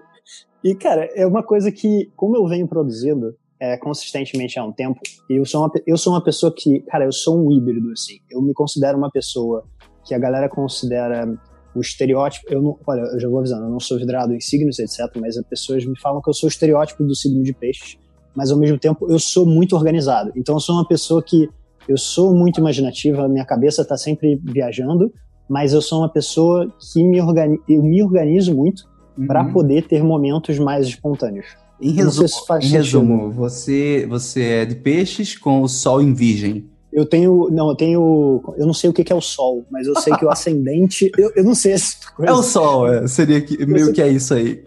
e, 0.65 0.73
cara, 0.73 1.07
é 1.13 1.27
uma 1.27 1.43
coisa 1.43 1.71
que, 1.71 2.11
como 2.15 2.35
eu 2.35 2.47
venho 2.47 2.67
produzindo 2.67 3.35
é, 3.59 3.77
consistentemente 3.77 4.57
há 4.57 4.65
um 4.65 4.71
tempo, 4.71 4.99
eu 5.29 5.45
sou, 5.45 5.61
uma, 5.61 5.71
eu 5.85 5.95
sou 5.95 6.11
uma 6.11 6.23
pessoa 6.23 6.51
que, 6.51 6.79
cara, 6.87 7.05
eu 7.05 7.11
sou 7.11 7.39
um 7.39 7.51
híbrido, 7.51 7.91
assim. 7.91 8.15
Eu 8.31 8.41
me 8.41 8.51
considero 8.51 8.97
uma 8.97 9.11
pessoa 9.11 9.63
que 10.03 10.15
a 10.15 10.17
galera 10.17 10.49
considera 10.49 11.31
o 11.75 11.79
estereótipo. 11.79 12.51
Eu 12.51 12.63
não, 12.63 12.79
olha, 12.87 13.01
eu 13.01 13.19
já 13.19 13.29
vou 13.29 13.37
avisando, 13.37 13.65
eu 13.65 13.69
não 13.69 13.79
sou 13.79 13.99
vidrado 13.99 14.33
em 14.33 14.39
signos, 14.39 14.79
etc., 14.79 15.01
mas 15.21 15.37
as 15.37 15.45
pessoas 15.45 15.85
me 15.85 15.99
falam 15.99 16.19
que 16.19 16.31
eu 16.31 16.33
sou 16.33 16.47
o 16.47 16.51
estereótipo 16.51 17.03
do 17.03 17.15
signo 17.15 17.43
de 17.43 17.53
peixes, 17.53 17.99
mas 18.35 18.49
ao 18.49 18.57
mesmo 18.57 18.79
tempo 18.79 19.07
eu 19.07 19.19
sou 19.19 19.45
muito 19.45 19.75
organizado. 19.75 20.31
Então 20.35 20.55
eu 20.55 20.59
sou 20.59 20.73
uma 20.73 20.87
pessoa 20.87 21.21
que 21.21 21.47
eu 21.87 21.95
sou 21.95 22.33
muito 22.33 22.59
imaginativa, 22.59 23.27
minha 23.27 23.45
cabeça 23.45 23.83
está 23.83 23.95
sempre 23.97 24.41
viajando, 24.43 25.13
mas 25.47 25.73
eu 25.73 25.81
sou 25.81 25.99
uma 25.99 26.09
pessoa 26.09 26.67
que 26.91 27.03
me 27.03 27.21
organizo, 27.21 27.61
eu 27.69 27.83
me 27.83 28.01
organizo 28.01 28.55
muito 28.55 28.94
para 29.27 29.43
Uhum. 29.43 29.53
poder 29.53 29.87
ter 29.87 30.03
momentos 30.03 30.57
mais 30.59 30.87
espontâneos. 30.87 31.45
Em 31.81 31.91
resumo, 31.91 32.27
se 32.27 32.53
em 32.61 32.69
resumo 32.69 33.31
você, 33.31 34.05
você 34.07 34.43
é 34.43 34.65
de 34.65 34.75
peixes 34.75 35.37
com 35.37 35.61
o 35.61 35.67
sol 35.67 36.01
em 36.01 36.13
virgem. 36.13 36.69
Eu 36.91 37.05
tenho, 37.05 37.49
não, 37.51 37.69
eu 37.69 37.75
tenho, 37.75 38.55
eu 38.57 38.65
não 38.65 38.73
sei 38.73 38.89
o 38.89 38.93
que 38.93 39.03
que 39.03 39.11
é 39.11 39.15
o 39.15 39.19
sol, 39.19 39.65
mas 39.69 39.85
eu 39.85 39.93
sei 39.99 40.15
que 40.15 40.23
o 40.23 40.29
ascendente, 40.31 41.11
eu, 41.17 41.31
eu 41.35 41.43
não 41.43 41.53
sei 41.53 41.73
essa 41.73 41.97
coisa. 42.15 42.31
É 42.31 42.33
o 42.33 42.41
sol, 42.41 42.87
é, 42.87 43.05
seria 43.07 43.41
que, 43.41 43.65
meio 43.65 43.91
que 43.91 44.01
é 44.01 44.07
isso 44.07 44.33
aí. 44.33 44.63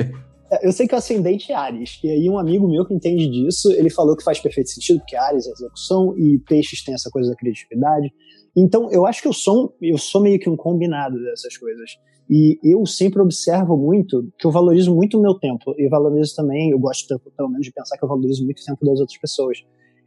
Eu 0.62 0.72
sei 0.72 0.86
que 0.86 0.94
o 0.94 0.98
ascendente 0.98 1.52
é 1.52 1.54
Ares. 1.54 1.98
E 2.02 2.10
aí 2.10 2.28
um 2.28 2.38
amigo 2.38 2.68
meu 2.68 2.84
que 2.86 2.92
entende 2.94 3.28
disso, 3.30 3.72
ele 3.72 3.90
falou 3.90 4.16
que 4.16 4.24
faz 4.24 4.38
perfeito 4.40 4.70
sentido, 4.70 4.98
porque 4.98 5.16
Ares 5.16 5.46
é 5.46 5.50
execução 5.50 6.14
e 6.18 6.38
peixes 6.46 6.82
tem 6.84 6.94
essa 6.94 7.10
coisa 7.10 7.30
da 7.30 7.36
criatividade. 7.36 8.10
Então, 8.56 8.90
eu 8.90 9.06
acho 9.06 9.22
que 9.22 9.28
eu 9.28 9.32
sou, 9.32 9.76
eu 9.80 9.96
sou 9.96 10.20
meio 10.20 10.38
que 10.38 10.48
um 10.48 10.56
combinado 10.56 11.22
dessas 11.22 11.56
coisas. 11.56 11.90
E 12.28 12.58
eu 12.62 12.84
sempre 12.84 13.22
observo 13.22 13.76
muito 13.76 14.30
que 14.38 14.46
eu 14.46 14.50
valorizo 14.50 14.94
muito 14.94 15.18
o 15.18 15.22
meu 15.22 15.34
tempo. 15.34 15.74
E 15.78 15.88
valorizo 15.88 16.36
também, 16.36 16.70
eu 16.70 16.78
gosto 16.78 17.18
pelo 17.36 17.48
menos 17.48 17.64
de 17.64 17.72
pensar 17.72 17.96
que 17.96 18.04
eu 18.04 18.08
valorizo 18.08 18.44
muito 18.44 18.60
o 18.60 18.64
tempo 18.64 18.84
das 18.84 19.00
outras 19.00 19.18
pessoas. 19.18 19.58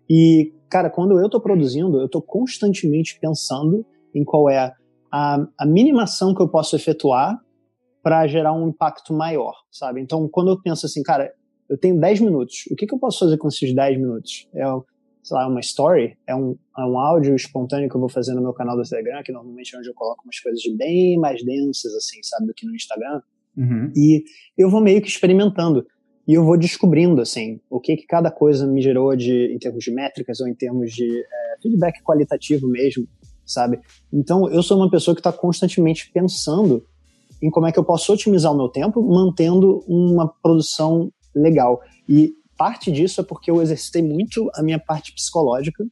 E, 0.09 0.53
cara, 0.69 0.89
quando 0.89 1.19
eu 1.19 1.25
estou 1.25 1.41
produzindo, 1.41 1.99
eu 1.99 2.05
estou 2.05 2.21
constantemente 2.21 3.17
pensando 3.19 3.85
em 4.13 4.23
qual 4.23 4.49
é 4.49 4.73
a, 5.11 5.47
a 5.57 5.65
minimação 5.65 6.35
que 6.35 6.41
eu 6.41 6.47
posso 6.47 6.75
efetuar 6.75 7.39
para 8.03 8.27
gerar 8.27 8.53
um 8.53 8.69
impacto 8.69 9.13
maior, 9.13 9.53
sabe? 9.71 10.01
Então, 10.01 10.27
quando 10.27 10.49
eu 10.51 10.61
penso 10.61 10.85
assim, 10.85 11.01
cara, 11.01 11.31
eu 11.69 11.77
tenho 11.77 11.99
10 11.99 12.19
minutos, 12.21 12.65
o 12.69 12.75
que, 12.75 12.85
que 12.85 12.93
eu 12.93 12.99
posso 12.99 13.19
fazer 13.19 13.37
com 13.37 13.47
esses 13.47 13.73
10 13.73 13.97
minutos? 13.97 14.47
É, 14.53 14.63
sei 15.31 15.37
lá, 15.37 15.47
uma 15.47 15.61
story, 15.61 16.17
é 16.27 16.35
um, 16.35 16.57
é 16.77 16.81
um 16.83 16.99
áudio 16.99 17.33
espontâneo 17.33 17.89
que 17.89 17.95
eu 17.95 17.99
vou 17.99 18.09
fazer 18.09 18.33
no 18.33 18.41
meu 18.41 18.51
canal 18.51 18.75
do 18.75 18.83
Telegram, 18.83 19.23
que 19.23 19.31
normalmente 19.31 19.73
é 19.73 19.79
onde 19.79 19.87
eu 19.87 19.93
coloco 19.93 20.23
umas 20.25 20.37
coisas 20.39 20.61
bem 20.75 21.17
mais 21.17 21.41
densas, 21.43 21.93
assim, 21.95 22.21
sabe, 22.21 22.47
do 22.47 22.53
que 22.53 22.65
no 22.65 22.75
Instagram. 22.75 23.21
Uhum. 23.55 23.93
E 23.95 24.25
eu 24.57 24.69
vou 24.69 24.81
meio 24.81 25.01
que 25.01 25.07
experimentando. 25.07 25.87
E 26.27 26.33
eu 26.33 26.43
vou 26.43 26.57
descobrindo, 26.57 27.21
assim, 27.21 27.61
o 27.69 27.79
que, 27.79 27.95
que 27.95 28.05
cada 28.05 28.29
coisa 28.29 28.67
me 28.67 28.81
gerou 28.81 29.15
de, 29.15 29.53
em 29.53 29.57
termos 29.57 29.83
de 29.83 29.91
métricas 29.91 30.41
ou 30.41 30.47
em 30.47 30.53
termos 30.53 30.91
de 30.91 31.07
é, 31.07 31.61
feedback 31.61 32.03
qualitativo 32.03 32.67
mesmo, 32.67 33.07
sabe? 33.45 33.79
Então, 34.11 34.51
eu 34.51 34.61
sou 34.61 34.77
uma 34.77 34.91
pessoa 34.91 35.15
que 35.15 35.21
está 35.21 35.31
constantemente 35.31 36.11
pensando 36.13 36.85
em 37.41 37.49
como 37.49 37.67
é 37.67 37.71
que 37.71 37.79
eu 37.79 37.85
posso 37.85 38.11
otimizar 38.11 38.51
o 38.51 38.57
meu 38.57 38.67
tempo, 38.67 39.01
mantendo 39.01 39.83
uma 39.87 40.27
produção 40.27 41.09
legal. 41.33 41.79
E 42.07 42.33
parte 42.61 42.91
disso 42.91 43.21
é 43.21 43.23
porque 43.23 43.49
eu 43.49 43.59
exercitei 43.59 44.03
muito 44.03 44.51
a 44.53 44.61
minha 44.61 44.77
parte 44.77 45.11
psicológica 45.15 45.83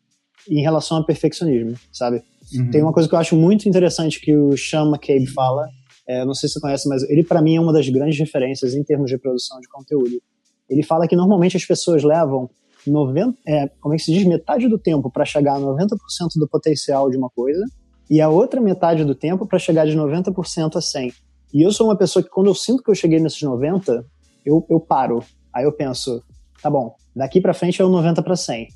em 0.47 0.62
relação 0.62 0.97
ao 0.97 1.03
perfeccionismo, 1.03 1.75
sabe? 1.91 2.21
Uhum. 2.53 2.69
Tem 2.69 2.84
uma 2.84 2.93
coisa 2.93 3.10
que 3.10 3.15
eu 3.15 3.17
acho 3.17 3.36
muito 3.36 3.67
interessante 3.67 4.21
que 4.21 4.38
o 4.38 4.55
Sean 4.55 4.88
McCabe 4.88 5.25
fala, 5.25 5.67
é, 6.08 6.23
não 6.23 6.36
sei 6.36 6.47
se 6.47 6.53
você 6.53 6.60
conhece, 6.60 6.88
mas 6.88 7.01
ele 7.10 7.23
para 7.23 7.41
mim 7.41 7.55
é 7.55 7.60
uma 7.60 7.73
das 7.73 7.89
grandes 7.89 8.19
referências 8.19 8.75
em 8.75 8.84
termos 8.84 9.10
de 9.10 9.17
produção 9.17 9.60
de 9.60 9.67
conteúdo. 9.67 10.21
Ele 10.69 10.84
fala 10.84 11.08
que 11.08 11.15
normalmente 11.15 11.58
as 11.58 11.65
pessoas 11.65 12.03
levam 12.03 12.47
90, 12.86 13.36
é, 13.47 13.67
como 13.82 13.95
é 13.95 13.97
que 13.97 14.03
se 14.03 14.13
diz, 14.13 14.23
metade 14.27 14.67
do 14.67 14.77
tempo 14.77 15.10
para 15.10 15.25
chegar 15.25 15.55
a 15.55 15.60
90% 15.60 15.95
do 16.36 16.47
potencial 16.47 17.10
de 17.10 17.17
uma 17.17 17.32
coisa 17.32 17.65
e 18.08 18.21
a 18.21 18.29
outra 18.29 18.62
metade 18.62 19.03
do 19.03 19.15
tempo 19.15 19.47
para 19.47 19.58
chegar 19.58 19.88
de 19.88 19.97
90% 19.97 20.75
a 20.75 20.82
100. 20.82 21.13
E 21.51 21.65
eu 21.65 21.71
sou 21.71 21.88
uma 21.88 21.97
pessoa 21.97 22.21
que 22.21 22.29
quando 22.29 22.45
eu 22.45 22.53
sinto 22.53 22.84
que 22.84 22.91
eu 22.91 22.95
cheguei 22.95 23.19
nesses 23.19 23.41
90, 23.41 24.05
eu, 24.45 24.63
eu 24.69 24.79
paro. 24.79 25.23
Aí 25.51 25.65
eu 25.65 25.71
penso, 25.71 26.23
tá 26.62 26.69
bom, 26.69 26.95
daqui 27.15 27.39
para 27.41 27.54
frente 27.54 27.82
é 27.82 27.86
o 27.86 27.89
90 27.89 28.22
para 28.24 28.36
100. 28.36 28.67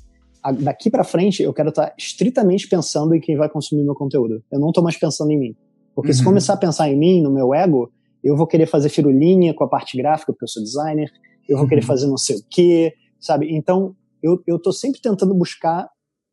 A, 0.42 0.52
daqui 0.52 0.90
para 0.90 1.04
frente 1.04 1.42
eu 1.42 1.52
quero 1.54 1.70
estar 1.70 1.86
tá 1.88 1.94
estritamente 1.98 2.68
pensando 2.68 3.14
em 3.14 3.20
quem 3.20 3.36
vai 3.36 3.48
consumir 3.48 3.82
meu 3.82 3.94
conteúdo. 3.94 4.42
Eu 4.52 4.60
não 4.60 4.72
tô 4.72 4.82
mais 4.82 4.96
pensando 4.96 5.30
em 5.32 5.38
mim. 5.38 5.56
Porque 5.94 6.10
Uhum. 6.10 6.14
se 6.16 6.24
começar 6.24 6.54
a 6.54 6.56
pensar 6.56 6.88
em 6.90 6.96
mim, 6.98 7.22
no 7.22 7.30
meu 7.32 7.54
ego, 7.54 7.90
eu 8.22 8.36
vou 8.36 8.46
querer 8.46 8.66
fazer 8.66 8.88
firulinha 8.88 9.54
com 9.54 9.64
a 9.64 9.68
parte 9.68 9.96
gráfica, 9.96 10.32
porque 10.32 10.44
eu 10.44 10.48
sou 10.48 10.62
designer, 10.62 11.10
eu 11.48 11.56
vou 11.58 11.66
querer 11.68 11.80
Uhum. 11.82 11.86
fazer 11.86 12.06
não 12.06 12.16
sei 12.16 12.36
o 12.36 12.40
quê, 12.50 12.92
sabe? 13.20 13.54
Então, 13.54 13.94
eu, 14.22 14.42
eu 14.46 14.58
tô 14.58 14.72
sempre 14.72 15.00
tentando 15.00 15.34
buscar 15.34 15.88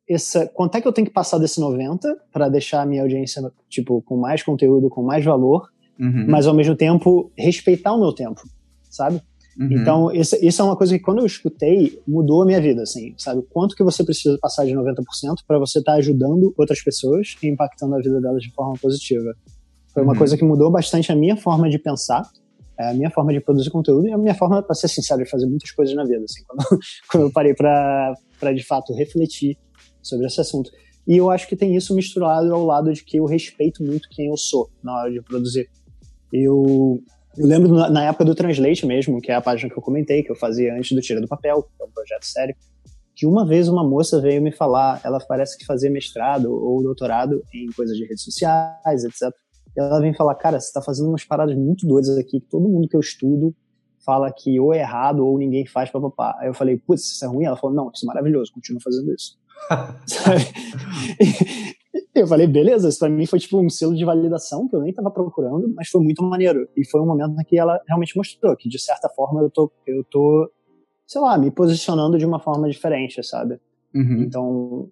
essa, 0.09 0.45
quanto 0.47 0.75
é 0.75 0.81
que 0.81 0.87
eu 0.87 0.91
tenho 0.91 1.07
que 1.07 1.13
passar 1.13 1.37
desse 1.37 1.59
90 1.59 2.17
para 2.33 2.49
deixar 2.49 2.81
a 2.81 2.85
minha 2.85 3.01
audiência, 3.03 3.41
tipo, 3.69 4.01
com 4.01 4.17
mais 4.17 4.41
conteúdo, 4.43 4.89
com 4.89 5.03
mais 5.03 5.23
valor, 5.23 5.69
Uhum. 5.99 6.25
mas 6.27 6.47
ao 6.47 6.53
mesmo 6.55 6.75
tempo 6.75 7.31
respeitar 7.37 7.93
o 7.93 7.99
meu 7.99 8.11
tempo, 8.11 8.41
sabe? 8.89 9.21
Uhum. 9.59 9.71
Então, 9.71 10.11
isso, 10.11 10.35
isso 10.41 10.61
é 10.61 10.65
uma 10.65 10.77
coisa 10.77 10.97
que 10.97 11.03
quando 11.03 11.19
eu 11.19 11.25
escutei, 11.25 11.99
mudou 12.07 12.41
a 12.41 12.45
minha 12.45 12.61
vida, 12.61 12.81
assim, 12.83 13.13
sabe? 13.17 13.41
Quanto 13.49 13.75
que 13.75 13.83
você 13.83 14.03
precisa 14.03 14.37
passar 14.41 14.65
de 14.65 14.73
90% 14.73 15.03
para 15.45 15.59
você 15.59 15.79
estar 15.79 15.93
ajudando 15.93 16.53
outras 16.57 16.81
pessoas 16.81 17.35
e 17.43 17.47
impactando 17.47 17.95
a 17.95 17.97
vida 17.97 18.21
delas 18.21 18.41
de 18.41 18.51
forma 18.53 18.73
positiva. 18.81 19.33
Foi 19.93 20.03
uma 20.03 20.13
Uhum. 20.13 20.17
coisa 20.17 20.37
que 20.37 20.43
mudou 20.45 20.71
bastante 20.71 21.11
a 21.11 21.15
minha 21.15 21.35
forma 21.35 21.69
de 21.69 21.77
pensar, 21.77 22.23
é, 22.79 22.91
a 22.91 22.93
minha 22.93 23.11
forma 23.11 23.33
de 23.33 23.41
produzir 23.41 23.69
conteúdo 23.69 24.07
e 24.07 24.11
a 24.11 24.17
minha 24.17 24.33
forma, 24.33 24.63
para 24.63 24.73
ser 24.73 24.87
sincero, 24.87 25.21
de 25.23 25.29
fazer 25.29 25.45
muitas 25.45 25.71
coisas 25.71 25.93
na 25.93 26.05
vida, 26.05 26.23
assim, 26.23 26.43
quando, 26.47 26.79
quando 27.11 27.23
eu 27.23 27.31
parei 27.31 27.53
para 27.53 28.15
de 28.55 28.63
fato 28.65 28.93
refletir 28.93 29.57
sobre 30.01 30.25
esse 30.25 30.39
assunto. 30.39 30.71
E 31.07 31.17
eu 31.17 31.29
acho 31.29 31.47
que 31.47 31.55
tem 31.55 31.75
isso 31.75 31.93
misturado 31.93 32.53
ao 32.53 32.63
lado 32.65 32.93
de 32.93 33.03
que 33.03 33.17
eu 33.17 33.25
respeito 33.25 33.83
muito 33.83 34.07
quem 34.09 34.27
eu 34.27 34.37
sou 34.37 34.69
na 34.81 34.95
hora 34.95 35.11
de 35.11 35.21
produzir. 35.21 35.67
Eu, 36.31 37.03
eu 37.37 37.47
lembro 37.47 37.73
na, 37.73 38.03
época 38.03 38.25
do 38.25 38.35
Translate 38.35 38.85
mesmo, 38.85 39.21
que 39.21 39.31
é 39.31 39.35
a 39.35 39.41
página 39.41 39.71
que 39.71 39.77
eu 39.77 39.81
comentei, 39.81 40.23
que 40.23 40.31
eu 40.31 40.35
fazia 40.35 40.73
antes 40.73 40.91
do 40.91 41.01
Tira 41.01 41.21
do 41.21 41.27
Papel, 41.27 41.63
que 41.63 41.83
é 41.83 41.85
um 41.85 41.91
projeto 41.91 42.25
sério, 42.25 42.55
que 43.15 43.25
uma 43.25 43.45
vez 43.45 43.67
uma 43.67 43.87
moça 43.87 44.19
veio 44.19 44.41
me 44.41 44.51
falar, 44.51 44.99
ela 45.03 45.19
parece 45.19 45.57
que 45.57 45.65
fazia 45.65 45.89
mestrado 45.89 46.51
ou 46.51 46.81
doutorado 46.83 47.43
em 47.53 47.71
coisas 47.71 47.95
de 47.95 48.03
redes 48.05 48.23
sociais, 48.23 49.03
etc. 49.03 49.29
E 49.75 49.79
ela 49.79 49.99
vem 50.01 50.13
falar, 50.13 50.35
cara, 50.35 50.59
você 50.59 50.71
tá 50.73 50.81
fazendo 50.81 51.09
umas 51.09 51.23
paradas 51.23 51.55
muito 51.55 51.87
doidas 51.87 52.17
aqui, 52.17 52.39
que 52.39 52.49
todo 52.49 52.67
mundo 52.67 52.87
que 52.87 52.95
eu 52.95 52.99
estudo 52.99 53.55
fala 54.05 54.31
que 54.31 54.59
ou 54.59 54.73
é 54.73 54.79
errado 54.79 55.25
ou 55.25 55.37
ninguém 55.37 55.65
faz, 55.65 55.89
papapá. 55.89 56.35
Aí 56.39 56.47
eu 56.47 56.53
falei, 56.53 56.77
putz, 56.77 57.11
isso 57.11 57.23
é 57.23 57.27
ruim? 57.27 57.45
Ela 57.45 57.55
falou, 57.55 57.75
não, 57.75 57.91
isso 57.93 58.05
é 58.05 58.07
maravilhoso, 58.07 58.51
continua 58.53 58.81
fazendo 58.81 59.13
isso. 59.13 59.37
Sabe? 60.07 60.41
Eu 62.15 62.25
falei, 62.25 62.47
beleza, 62.47 62.87
isso 62.87 62.99
pra 62.99 63.09
mim 63.09 63.25
foi 63.25 63.39
tipo 63.39 63.59
um 63.59 63.69
selo 63.69 63.95
de 63.95 64.05
validação 64.05 64.67
que 64.67 64.75
eu 64.75 64.81
nem 64.81 64.93
tava 64.93 65.11
procurando, 65.11 65.73
mas 65.75 65.89
foi 65.89 66.01
muito 66.01 66.23
maneiro. 66.23 66.67
E 66.75 66.87
foi 66.87 67.01
um 67.01 67.05
momento 67.05 67.35
que 67.45 67.57
ela 67.57 67.79
realmente 67.85 68.15
mostrou 68.15 68.55
que, 68.55 68.69
de 68.69 68.79
certa 68.79 69.09
forma, 69.09 69.41
eu 69.41 69.49
tô, 69.49 69.71
eu 69.85 70.03
tô, 70.05 70.49
sei 71.05 71.19
lá, 71.19 71.37
me 71.37 71.51
posicionando 71.51 72.17
de 72.17 72.25
uma 72.25 72.39
forma 72.39 72.69
diferente, 72.69 73.21
sabe? 73.23 73.59
Uhum. 73.93 74.21
Então, 74.21 74.89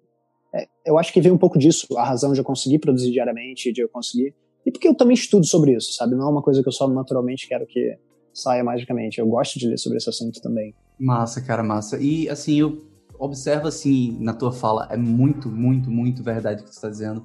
é, 0.54 0.66
eu 0.84 0.98
acho 0.98 1.12
que 1.12 1.20
veio 1.20 1.34
um 1.34 1.38
pouco 1.38 1.58
disso, 1.58 1.86
a 1.96 2.04
razão 2.04 2.32
de 2.32 2.40
eu 2.40 2.44
conseguir 2.44 2.78
produzir 2.78 3.10
diariamente, 3.10 3.72
de 3.72 3.82
eu 3.82 3.88
conseguir. 3.88 4.34
E 4.66 4.70
porque 4.70 4.86
eu 4.86 4.94
também 4.94 5.14
estudo 5.14 5.46
sobre 5.46 5.74
isso, 5.74 5.94
sabe? 5.94 6.14
Não 6.14 6.26
é 6.26 6.30
uma 6.30 6.42
coisa 6.42 6.62
que 6.62 6.68
eu 6.68 6.72
só 6.72 6.86
naturalmente 6.86 7.48
quero 7.48 7.66
que 7.66 7.96
saia 8.32 8.62
magicamente. 8.62 9.18
Eu 9.18 9.26
gosto 9.26 9.58
de 9.58 9.66
ler 9.66 9.78
sobre 9.78 9.96
esse 9.96 10.08
assunto 10.08 10.40
também. 10.42 10.74
Massa, 10.98 11.40
cara, 11.40 11.62
massa. 11.62 11.98
E 11.98 12.28
assim, 12.28 12.60
eu 12.60 12.89
observo 13.20 13.68
assim 13.68 14.16
na 14.20 14.32
tua 14.32 14.52
fala, 14.52 14.88
é 14.90 14.96
muito, 14.96 15.48
muito, 15.48 15.90
muito 15.90 16.22
verdade 16.22 16.62
o 16.62 16.64
que 16.64 16.72
tu 16.72 16.80
tá 16.80 16.88
dizendo. 16.88 17.24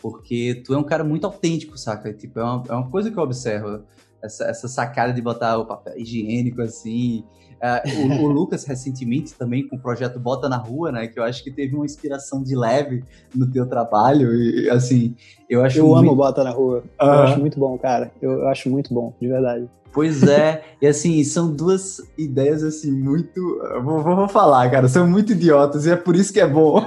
Porque 0.00 0.62
tu 0.64 0.74
é 0.74 0.78
um 0.78 0.84
cara 0.84 1.02
muito 1.02 1.26
autêntico, 1.26 1.78
saca? 1.78 2.12
Tipo, 2.12 2.40
é 2.40 2.44
uma, 2.44 2.64
é 2.68 2.72
uma 2.72 2.90
coisa 2.90 3.10
que 3.10 3.16
eu 3.16 3.22
observo. 3.22 3.84
Essa, 4.22 4.44
essa 4.44 4.68
sacada 4.68 5.12
de 5.12 5.22
botar 5.22 5.56
o 5.58 5.64
papel 5.64 5.98
higiênico 5.98 6.60
assim. 6.60 7.24
Ah, 7.60 7.82
o, 7.86 8.24
o 8.24 8.26
Lucas, 8.28 8.64
recentemente, 8.64 9.34
também 9.34 9.66
com 9.66 9.76
o 9.76 9.78
projeto 9.78 10.18
Bota 10.18 10.48
na 10.48 10.56
Rua, 10.56 10.92
né? 10.92 11.06
Que 11.06 11.18
eu 11.18 11.24
acho 11.24 11.42
que 11.42 11.50
teve 11.50 11.74
uma 11.74 11.84
inspiração 11.84 12.42
de 12.42 12.54
leve 12.54 13.04
no 13.34 13.46
teu 13.46 13.66
trabalho. 13.66 14.34
E, 14.34 14.68
assim, 14.70 15.14
eu 15.48 15.62
acho 15.64 15.78
Eu 15.78 15.86
muito... 15.86 15.98
amo 15.98 16.16
Bota 16.16 16.44
na 16.44 16.50
Rua. 16.50 16.84
Eu 17.00 17.10
acho 17.10 17.40
muito 17.40 17.58
bom, 17.58 17.76
cara. 17.78 18.10
Eu, 18.20 18.32
eu 18.32 18.48
acho 18.48 18.68
muito 18.68 18.92
bom, 18.92 19.12
de 19.20 19.28
verdade. 19.28 19.68
Pois 19.96 20.22
é, 20.24 20.62
e 20.82 20.86
assim, 20.86 21.24
são 21.24 21.50
duas 21.50 22.02
ideias 22.18 22.62
assim, 22.62 22.92
muito. 22.92 23.40
Vou, 23.82 24.02
vou 24.02 24.28
falar, 24.28 24.70
cara, 24.70 24.88
são 24.88 25.06
muito 25.06 25.32
idiotas 25.32 25.86
e 25.86 25.90
é 25.90 25.96
por 25.96 26.14
isso 26.14 26.30
que 26.34 26.38
é 26.38 26.46
bom. 26.46 26.82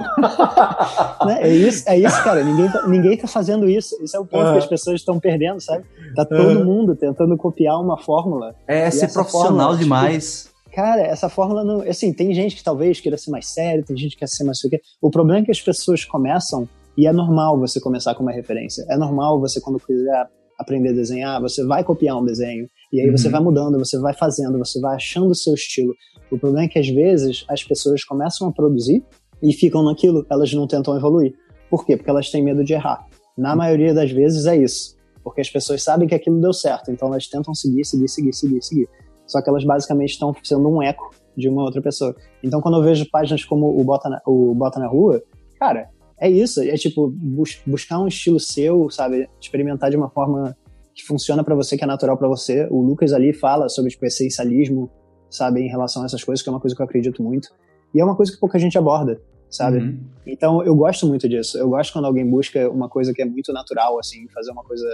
Né? 1.26 1.38
É 1.42 1.48
isso, 1.54 1.86
é 1.86 1.98
isso, 1.98 2.24
cara. 2.24 2.42
Ninguém 2.42 2.70
tá, 2.70 2.86
ninguém 2.86 3.14
tá 3.14 3.28
fazendo 3.28 3.68
isso. 3.68 3.94
Isso 4.02 4.16
é 4.16 4.18
o 4.18 4.24
ponto 4.24 4.52
que 4.52 4.58
as 4.58 4.66
pessoas 4.66 5.00
estão 5.00 5.20
perdendo, 5.20 5.60
sabe? 5.60 5.84
Tá 6.16 6.24
todo 6.24 6.64
mundo 6.64 6.96
tentando 6.96 7.36
copiar 7.36 7.78
uma 7.78 7.98
fórmula. 7.98 8.54
É 8.66 8.90
ser 8.90 9.12
profissional 9.12 9.50
forma, 9.50 9.72
tipo, 9.72 9.84
demais. 9.84 10.50
Cara, 10.72 11.02
essa 11.02 11.28
fórmula 11.28 11.64
não. 11.64 11.82
Assim, 11.82 12.12
tem 12.12 12.32
gente 12.32 12.56
que 12.56 12.62
talvez 12.62 13.00
queira 13.00 13.16
ser 13.16 13.30
mais 13.30 13.46
sério, 13.46 13.84
tem 13.84 13.96
gente 13.96 14.12
que 14.12 14.18
quer 14.20 14.28
ser 14.28 14.44
mais. 14.44 14.58
o 15.00 15.10
problema 15.10 15.40
é 15.40 15.44
que 15.44 15.50
as 15.50 15.60
pessoas 15.60 16.04
começam, 16.04 16.68
e 16.96 17.06
é 17.06 17.12
normal 17.12 17.58
você 17.58 17.80
começar 17.80 18.14
com 18.14 18.22
uma 18.22 18.32
referência. 18.32 18.84
É 18.88 18.96
normal 18.96 19.40
você, 19.40 19.60
quando 19.60 19.78
quiser 19.80 20.26
aprender 20.58 20.90
a 20.90 20.92
desenhar, 20.92 21.40
você 21.40 21.64
vai 21.64 21.82
copiar 21.82 22.18
um 22.18 22.24
desenho. 22.24 22.68
E 22.92 23.00
aí 23.00 23.10
você 23.10 23.26
Uhum. 23.26 23.32
vai 23.32 23.40
mudando, 23.40 23.78
você 23.78 23.98
vai 23.98 24.12
fazendo, 24.12 24.58
você 24.58 24.78
vai 24.80 24.96
achando 24.96 25.30
o 25.30 25.34
seu 25.34 25.54
estilo. 25.54 25.94
O 26.30 26.38
problema 26.38 26.66
é 26.66 26.68
que 26.68 26.78
às 26.78 26.88
vezes 26.88 27.44
as 27.48 27.64
pessoas 27.64 28.04
começam 28.04 28.48
a 28.48 28.52
produzir 28.52 29.02
e 29.42 29.52
ficam 29.52 29.82
naquilo, 29.82 30.26
elas 30.30 30.52
não 30.52 30.66
tentam 30.66 30.96
evoluir. 30.96 31.32
Por 31.70 31.86
quê? 31.86 31.96
Porque 31.96 32.10
elas 32.10 32.30
têm 32.30 32.42
medo 32.44 32.62
de 32.62 32.74
errar. 32.74 33.06
Na 33.38 33.56
maioria 33.56 33.94
das 33.94 34.10
vezes 34.10 34.44
é 34.46 34.56
isso. 34.56 34.96
Porque 35.24 35.40
as 35.40 35.48
pessoas 35.48 35.82
sabem 35.82 36.06
que 36.08 36.14
aquilo 36.14 36.40
deu 36.40 36.52
certo, 36.52 36.90
então 36.90 37.08
elas 37.08 37.26
tentam 37.26 37.54
seguir, 37.54 37.84
seguir, 37.84 38.08
seguir, 38.08 38.32
seguir, 38.34 38.62
seguir. 38.62 38.88
Só 39.30 39.40
que 39.40 39.48
elas 39.48 39.64
basicamente 39.64 40.10
estão 40.10 40.34
sendo 40.42 40.68
um 40.68 40.82
eco 40.82 41.10
de 41.36 41.48
uma 41.48 41.62
outra 41.62 41.80
pessoa. 41.80 42.14
Então 42.42 42.60
quando 42.60 42.78
eu 42.78 42.82
vejo 42.82 43.08
páginas 43.10 43.44
como 43.44 43.80
o 43.80 43.84
Bota 43.84 44.08
na, 44.08 44.20
o 44.26 44.52
Bota 44.54 44.80
na 44.80 44.88
Rua, 44.88 45.22
cara, 45.58 45.88
é 46.18 46.28
isso. 46.28 46.60
É 46.60 46.74
tipo 46.74 47.08
bus- 47.08 47.62
buscar 47.64 48.00
um 48.00 48.08
estilo 48.08 48.40
seu, 48.40 48.90
sabe? 48.90 49.28
Experimentar 49.40 49.88
de 49.90 49.96
uma 49.96 50.10
forma 50.10 50.56
que 50.92 51.04
funciona 51.06 51.44
pra 51.44 51.54
você, 51.54 51.78
que 51.78 51.84
é 51.84 51.86
natural 51.86 52.18
pra 52.18 52.26
você. 52.26 52.66
O 52.70 52.82
Lucas 52.82 53.12
ali 53.12 53.32
fala 53.32 53.68
sobre 53.68 53.90
tipo, 53.92 54.04
essencialismo, 54.04 54.90
sabe? 55.30 55.60
Em 55.60 55.68
relação 55.68 56.02
a 56.02 56.06
essas 56.06 56.24
coisas, 56.24 56.42
que 56.42 56.48
é 56.48 56.52
uma 56.52 56.60
coisa 56.60 56.74
que 56.74 56.82
eu 56.82 56.86
acredito 56.86 57.22
muito. 57.22 57.48
E 57.94 58.00
é 58.00 58.04
uma 58.04 58.16
coisa 58.16 58.32
que 58.32 58.38
pouca 58.40 58.58
gente 58.58 58.76
aborda, 58.76 59.20
sabe? 59.48 59.78
Uhum. 59.78 60.00
Então 60.26 60.62
eu 60.64 60.74
gosto 60.74 61.06
muito 61.06 61.28
disso. 61.28 61.56
Eu 61.56 61.68
gosto 61.68 61.92
quando 61.92 62.06
alguém 62.06 62.28
busca 62.28 62.68
uma 62.68 62.88
coisa 62.88 63.14
que 63.14 63.22
é 63.22 63.24
muito 63.24 63.52
natural, 63.52 63.98
assim, 63.98 64.28
fazer 64.34 64.50
uma 64.50 64.64
coisa. 64.64 64.86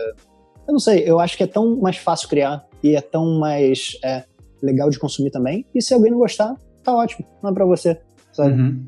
Eu 0.67 0.73
não 0.73 0.79
sei, 0.79 1.05
eu 1.07 1.21
acho 1.21 1.37
que 1.37 1.43
é 1.43 1.47
tão 1.47 1.77
mais 1.77 1.97
fácil 1.97 2.29
criar 2.29 2.67
e 2.83 2.97
é 2.97 3.01
tão 3.01 3.39
mais 3.39 3.99
é, 4.03 4.25
legal 4.63 4.91
de 4.91 4.99
consumir 4.99 5.31
também. 5.31 5.65
E 5.75 5.81
se 5.81 5.95
alguém 5.95 6.11
não 6.11 6.19
gostar, 6.19 6.55
tá 6.83 6.95
ótimo, 6.95 7.27
não 7.43 7.51
é 7.51 7.55
pra 7.55 7.65
você, 7.65 8.01
sabe? 8.33 8.61
Uhum. 8.61 8.87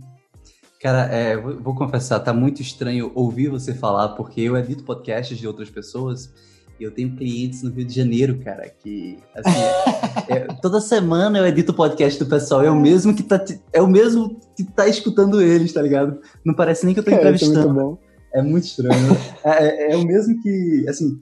Cara, 0.81 1.07
é, 1.13 1.37
vou, 1.37 1.61
vou 1.61 1.75
confessar, 1.75 2.21
tá 2.21 2.33
muito 2.33 2.63
estranho 2.63 3.11
ouvir 3.15 3.49
você 3.49 3.75
falar, 3.75 4.11
porque 4.11 4.41
eu 4.41 4.57
edito 4.57 4.85
podcasts 4.85 5.37
de 5.37 5.47
outras 5.47 5.69
pessoas 5.69 6.33
e 6.79 6.85
eu 6.85 6.93
tenho 6.93 7.17
clientes 7.17 7.63
no 7.63 7.71
Rio 7.71 7.85
de 7.85 7.95
Janeiro, 7.95 8.39
cara, 8.39 8.69
que 8.69 9.19
assim, 9.35 9.59
é, 10.33 10.47
toda 10.63 10.81
semana 10.81 11.39
eu 11.39 11.47
edito 11.47 11.75
podcast 11.75 12.19
do 12.19 12.31
pessoal, 12.31 12.63
é 12.63 12.71
o 12.71 12.77
mesmo 12.77 13.15
que 13.15 13.25
tá, 13.25 13.45
é 13.73 13.83
o 13.83 13.89
mesmo 13.89 14.39
que 14.57 14.63
tá 14.63 14.87
escutando 14.87 15.43
eles, 15.43 15.73
tá 15.73 15.83
ligado? 15.83 16.21
Não 16.45 16.55
parece 16.55 16.87
nem 16.87 16.95
que 16.95 17.01
eu 17.01 17.05
tô 17.05 17.11
entrevistando. 17.11 17.59
É, 17.59 17.63
muito 17.65 17.75
bom. 17.75 17.99
É 18.33 18.43
muito 18.43 18.65
estranho. 18.65 19.17
é, 19.43 19.51
é, 19.51 19.93
é 19.93 19.97
o 19.97 20.05
mesmo 20.05 20.41
que, 20.41 20.85
assim, 20.89 21.21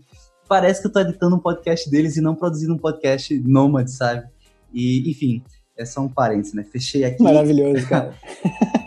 parece 0.49 0.81
que 0.81 0.87
eu 0.87 0.93
tô 0.93 1.01
editando 1.01 1.37
um 1.37 1.41
podcast 1.41 1.91
deles 1.91 2.17
e 2.17 2.21
não 2.21 2.35
produzindo 2.35 2.75
um 2.75 2.79
podcast 2.79 3.39
nômade, 3.41 3.91
sabe? 3.91 4.27
E, 4.73 5.11
enfim, 5.11 5.43
é 5.77 5.85
só 5.85 6.01
um 6.01 6.09
parênteses, 6.09 6.55
né? 6.55 6.65
Fechei 6.65 7.05
aqui. 7.05 7.23
Maravilhoso, 7.23 7.87
cara. 7.89 8.15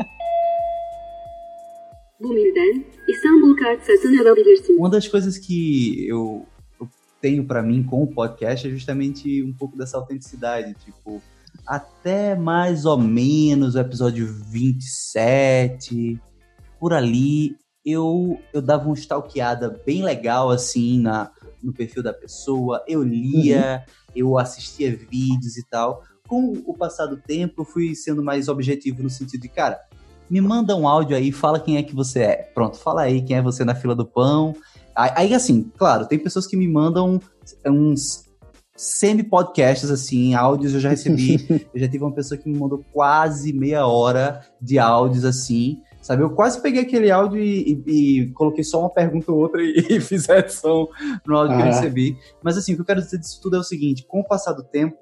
Uma 4.78 4.89
das 4.89 5.08
coisas 5.08 5.38
que 5.38 6.06
eu, 6.08 6.45
eu 6.80 6.89
tenho 7.22 7.45
para 7.45 7.63
mim 7.63 7.82
com 7.82 8.04
o 8.04 8.08
podcast 8.08 8.67
é 8.67 8.72
justamente 8.72 9.41
um 9.41 9.54
pouco 9.54 9.78
dessa 9.78 9.98
autenticidade, 9.98 10.76
tipo, 10.84 11.22
até 11.65 12.36
mais 12.36 12.86
ou 12.86 12.98
menos 12.98 13.76
o 13.76 13.80
episódio 13.80 14.28
27, 14.28 16.19
por 16.80 16.93
ali, 16.93 17.56
eu, 17.91 18.39
eu 18.54 18.62
dava 18.62 18.86
uma 18.86 18.95
stalkeada 18.95 19.82
bem 19.86 20.04
legal, 20.04 20.49
assim, 20.49 20.99
na, 20.99 21.32
no 21.62 21.73
perfil 21.73 22.04
da 22.04 22.13
pessoa, 22.13 22.84
eu 22.88 23.04
lia, 23.04 23.84
uhum. 23.88 24.13
eu 24.15 24.38
assistia 24.38 24.95
vídeos 24.95 25.58
e 25.58 25.65
tal. 25.65 26.04
Com 26.28 26.54
o 26.65 26.73
passar 26.73 27.08
do 27.08 27.17
tempo, 27.17 27.62
eu 27.62 27.65
fui 27.65 27.95
sendo 27.95 28.23
mais 28.23 28.47
objetivo 28.47 29.02
no 29.04 29.10
sentido 29.10 29.41
de, 29.41 29.49
cara, 29.49 29.80
me 30.30 30.39
manda 30.39 30.75
um 30.75 30.88
áudio 30.88 31.17
aí, 31.17 31.32
fala 31.32 31.60
quem 31.60 31.78
é 31.78 31.84
que 31.84 31.95
você 31.95 32.19
é. 32.19 32.36
Pronto, 32.54 32.78
fala 32.78 33.02
aí 33.02 33.21
quem 33.21 33.38
é 33.38 33.41
você 33.41 33.65
na 33.65 33.73
fila 33.73 33.95
do 33.95 34.06
pão. 34.06 34.56
Aí, 34.95 35.34
assim, 35.34 35.71
claro, 35.78 36.06
tem 36.06 36.19
pessoas 36.19 36.45
que 36.45 36.58
me 36.58 36.67
mandam 36.67 37.19
uns 37.65 38.25
semi-podcasts, 38.75 39.89
assim, 39.89 40.36
áudios 40.36 40.73
eu 40.73 40.80
já 40.80 40.89
recebi. 40.89 41.45
eu 41.73 41.80
já 41.80 41.88
tive 41.88 42.04
uma 42.04 42.13
pessoa 42.13 42.38
que 42.38 42.49
me 42.49 42.58
mandou 42.58 42.84
quase 42.93 43.52
meia 43.54 43.88
hora 43.88 44.41
de 44.62 44.78
áudios, 44.78 45.25
assim, 45.25 45.82
sabe? 46.01 46.23
Eu 46.23 46.31
quase 46.31 46.62
peguei 46.62 46.81
aquele 46.81 47.12
áudio 47.12 47.41
e, 47.41 47.83
e, 47.85 48.21
e 48.21 48.31
coloquei 48.31 48.63
só 48.63 48.79
uma 48.79 48.89
pergunta 48.89 49.31
ou 49.31 49.39
outra 49.39 49.62
e, 49.63 49.85
e 49.89 50.01
fiz 50.01 50.29
a 50.29 50.39
edição 50.39 50.88
no 51.25 51.38
áudio 51.38 51.55
ah. 51.55 51.57
que 51.57 51.62
eu 51.62 51.73
recebi. 51.73 52.17
Mas, 52.43 52.57
assim, 52.57 52.73
o 52.73 52.75
que 52.75 52.81
eu 52.81 52.85
quero 52.85 53.01
dizer 53.01 53.17
disso 53.17 53.39
tudo 53.41 53.57
é 53.57 53.59
o 53.59 53.63
seguinte: 53.63 54.05
com 54.07 54.21
o 54.21 54.27
passar 54.27 54.53
do 54.53 54.63
tempo, 54.63 54.97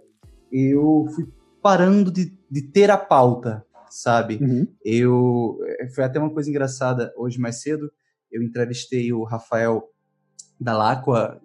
eu 0.52 1.06
fui 1.14 1.28
parando 1.62 2.12
de, 2.12 2.38
de 2.50 2.62
ter 2.62 2.90
a 2.90 2.98
pauta, 2.98 3.66
sabe? 3.90 4.40
Uhum. 4.42 4.68
Eu 4.84 5.60
eh, 5.66 5.88
foi 5.90 6.04
até 6.04 6.20
uma 6.20 6.30
coisa 6.30 6.50
engraçada 6.50 7.14
hoje 7.18 7.40
mais 7.40 7.62
cedo. 7.62 7.92
Eu 8.32 8.44
entrevistei 8.44 9.12
o 9.14 9.24
Rafael 9.24 9.84
da 10.60 10.76
Lacua, 10.76 11.40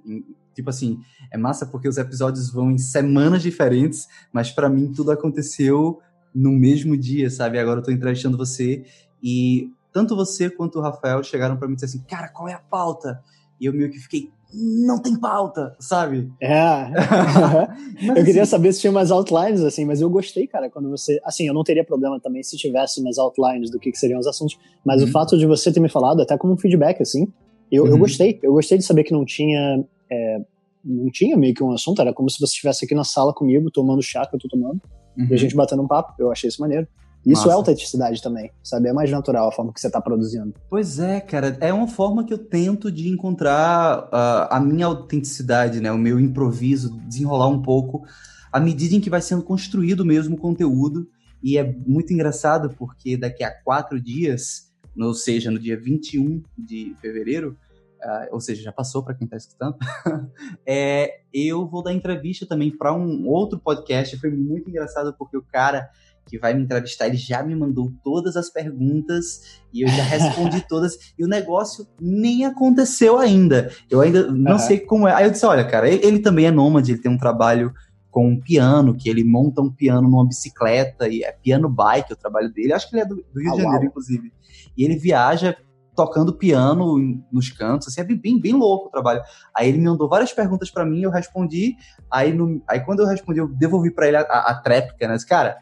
tipo 0.54 0.70
assim, 0.70 0.98
é 1.30 1.36
massa 1.36 1.66
porque 1.66 1.88
os 1.88 1.98
episódios 1.98 2.50
vão 2.52 2.70
em 2.70 2.78
semanas 2.78 3.42
diferentes, 3.42 4.06
mas 4.32 4.50
para 4.50 4.68
mim 4.68 4.92
tudo 4.92 5.10
aconteceu 5.10 6.00
no 6.34 6.50
mesmo 6.50 6.96
dia, 6.96 7.28
sabe? 7.30 7.58
Agora 7.58 7.80
eu 7.80 7.84
tô 7.84 7.90
entrevistando 7.90 8.36
você 8.36 8.84
e 9.22 9.70
tanto 9.92 10.16
você 10.16 10.50
quanto 10.50 10.78
o 10.78 10.82
Rafael 10.82 11.22
chegaram 11.22 11.56
para 11.56 11.68
mim 11.68 11.74
e 11.74 11.76
disseram 11.76 12.00
assim: 12.00 12.08
"Cara, 12.08 12.28
qual 12.28 12.48
é 12.48 12.54
a 12.54 12.58
pauta?" 12.58 13.22
E 13.60 13.66
eu 13.66 13.72
meio 13.72 13.90
que 13.90 13.98
fiquei 13.98 14.32
não 14.54 15.00
tem 15.00 15.16
pauta, 15.16 15.74
sabe? 15.80 16.30
É. 16.40 16.52
eu 18.04 18.12
assim, 18.12 18.24
queria 18.24 18.44
saber 18.44 18.72
se 18.72 18.80
tinha 18.80 18.90
umas 18.90 19.10
outlines, 19.10 19.62
assim, 19.62 19.84
mas 19.84 20.00
eu 20.00 20.10
gostei, 20.10 20.46
cara, 20.46 20.68
quando 20.68 20.90
você. 20.90 21.18
Assim, 21.24 21.46
eu 21.46 21.54
não 21.54 21.64
teria 21.64 21.82
problema 21.82 22.20
também 22.20 22.42
se 22.42 22.56
tivesse 22.56 23.00
umas 23.00 23.16
outlines 23.16 23.70
do 23.70 23.78
que, 23.78 23.90
que 23.90 23.98
seriam 23.98 24.20
os 24.20 24.26
assuntos, 24.26 24.58
mas 24.84 25.00
uhum. 25.00 25.08
o 25.08 25.10
fato 25.10 25.38
de 25.38 25.46
você 25.46 25.72
ter 25.72 25.80
me 25.80 25.88
falado, 25.88 26.20
até 26.20 26.36
como 26.36 26.52
um 26.52 26.58
feedback, 26.58 27.00
assim, 27.00 27.26
eu, 27.70 27.84
uhum. 27.84 27.90
eu 27.90 27.98
gostei. 27.98 28.38
Eu 28.42 28.52
gostei 28.52 28.76
de 28.76 28.84
saber 28.84 29.04
que 29.04 29.12
não 29.12 29.24
tinha. 29.24 29.82
É, 30.10 30.40
não 30.84 31.10
tinha 31.10 31.36
meio 31.36 31.54
que 31.54 31.62
um 31.62 31.72
assunto, 31.72 32.02
era 32.02 32.12
como 32.12 32.28
se 32.28 32.38
você 32.38 32.52
estivesse 32.52 32.84
aqui 32.84 32.94
na 32.94 33.04
sala 33.04 33.32
comigo, 33.32 33.70
tomando 33.70 34.02
chá 34.02 34.26
que 34.26 34.34
eu 34.34 34.40
tô 34.40 34.48
tomando, 34.48 34.82
uhum. 35.16 35.28
e 35.30 35.34
a 35.34 35.36
gente 35.36 35.54
batendo 35.54 35.82
um 35.82 35.86
papo. 35.86 36.12
Eu 36.18 36.30
achei 36.30 36.48
isso 36.48 36.60
maneiro. 36.60 36.86
Isso 37.24 37.42
é 37.42 37.44
Massa. 37.44 37.50
é 37.50 37.52
autenticidade 37.52 38.22
também, 38.22 38.50
sabe? 38.62 38.88
É 38.88 38.92
mais 38.92 39.10
natural 39.10 39.48
a 39.48 39.52
forma 39.52 39.72
que 39.72 39.80
você 39.80 39.86
está 39.86 40.00
produzindo. 40.00 40.52
Pois 40.68 40.98
é, 40.98 41.20
cara. 41.20 41.56
É 41.60 41.72
uma 41.72 41.86
forma 41.86 42.24
que 42.24 42.32
eu 42.34 42.38
tento 42.38 42.90
de 42.90 43.08
encontrar 43.08 44.04
uh, 44.06 44.48
a 44.50 44.60
minha 44.60 44.86
autenticidade, 44.86 45.80
né? 45.80 45.92
O 45.92 45.98
meu 45.98 46.18
improviso, 46.18 46.98
desenrolar 47.06 47.48
um 47.48 47.62
pouco 47.62 48.04
à 48.52 48.58
medida 48.58 48.94
em 48.96 49.00
que 49.00 49.08
vai 49.08 49.22
sendo 49.22 49.42
construído 49.42 50.04
mesmo 50.04 50.34
o 50.34 50.38
conteúdo. 50.38 51.08
E 51.42 51.56
é 51.56 51.64
muito 51.86 52.12
engraçado 52.12 52.74
porque 52.76 53.16
daqui 53.16 53.42
a 53.44 53.50
quatro 53.50 54.00
dias, 54.00 54.72
ou 54.96 55.14
seja, 55.14 55.50
no 55.50 55.58
dia 55.58 55.78
21 55.78 56.42
de 56.58 56.94
fevereiro, 57.00 57.56
uh, 58.02 58.32
ou 58.34 58.40
seja, 58.40 58.62
já 58.62 58.72
passou 58.72 59.02
para 59.02 59.14
quem 59.14 59.24
está 59.24 59.36
escutando, 59.36 59.76
é, 60.66 61.20
eu 61.32 61.66
vou 61.66 61.82
dar 61.82 61.92
entrevista 61.92 62.46
também 62.46 62.70
para 62.76 62.92
um 62.92 63.26
outro 63.28 63.58
podcast. 63.58 64.16
Foi 64.18 64.30
muito 64.30 64.68
engraçado 64.68 65.14
porque 65.16 65.36
o 65.36 65.42
cara 65.42 65.88
que 66.26 66.38
vai 66.38 66.54
me 66.54 66.62
entrevistar, 66.62 67.06
ele 67.06 67.16
já 67.16 67.42
me 67.42 67.54
mandou 67.54 67.92
todas 68.02 68.36
as 68.36 68.50
perguntas 68.50 69.60
e 69.72 69.82
eu 69.82 69.88
já 69.88 70.02
respondi 70.02 70.64
todas. 70.68 70.96
E 71.18 71.24
o 71.24 71.28
negócio 71.28 71.86
nem 72.00 72.44
aconteceu 72.44 73.18
ainda. 73.18 73.70
Eu 73.90 74.00
ainda 74.00 74.30
não 74.30 74.52
uhum. 74.52 74.58
sei 74.58 74.80
como 74.80 75.06
é. 75.06 75.14
Aí 75.14 75.24
eu 75.24 75.30
disse: 75.30 75.46
olha, 75.46 75.64
cara, 75.64 75.88
ele, 75.88 76.04
ele, 76.06 76.18
também 76.20 76.46
é 76.46 76.50
nômade, 76.50 76.92
ele 76.92 77.00
tem 77.00 77.10
um 77.10 77.18
trabalho 77.18 77.72
com 78.10 78.28
um 78.28 78.40
piano, 78.40 78.94
que 78.94 79.08
ele 79.08 79.24
monta 79.24 79.62
um 79.62 79.70
piano 79.70 80.02
numa 80.02 80.26
bicicleta, 80.26 81.08
e 81.08 81.22
é 81.22 81.32
piano 81.32 81.68
bike 81.68 82.12
o 82.12 82.16
trabalho 82.16 82.52
dele. 82.52 82.72
Acho 82.72 82.88
que 82.88 82.96
ele 82.96 83.02
é 83.02 83.06
do, 83.06 83.16
do 83.16 83.40
Rio 83.40 83.52
ah, 83.52 83.56
de 83.56 83.62
Janeiro, 83.62 83.78
uau. 83.78 83.84
inclusive. 83.84 84.32
E 84.76 84.84
ele 84.84 84.96
viaja 84.96 85.56
tocando 85.94 86.32
piano 86.32 86.98
nos 87.30 87.50
cantos, 87.50 87.88
assim, 87.88 88.00
é 88.00 88.04
bem, 88.04 88.40
bem 88.40 88.54
louco 88.54 88.88
o 88.88 88.90
trabalho. 88.90 89.22
Aí 89.54 89.68
ele 89.68 89.78
me 89.78 89.84
mandou 89.84 90.08
várias 90.08 90.32
perguntas 90.32 90.70
para 90.70 90.86
mim, 90.86 91.02
eu 91.02 91.10
respondi, 91.10 91.76
aí, 92.10 92.32
no, 92.32 92.62
aí 92.66 92.80
quando 92.80 93.00
eu 93.00 93.06
respondi, 93.06 93.40
eu 93.40 93.48
devolvi 93.48 93.90
para 93.90 94.08
ele 94.08 94.16
a, 94.16 94.22
a, 94.22 94.50
a 94.50 94.54
tréplica, 94.54 95.06
né? 95.06 95.16
Cara, 95.28 95.58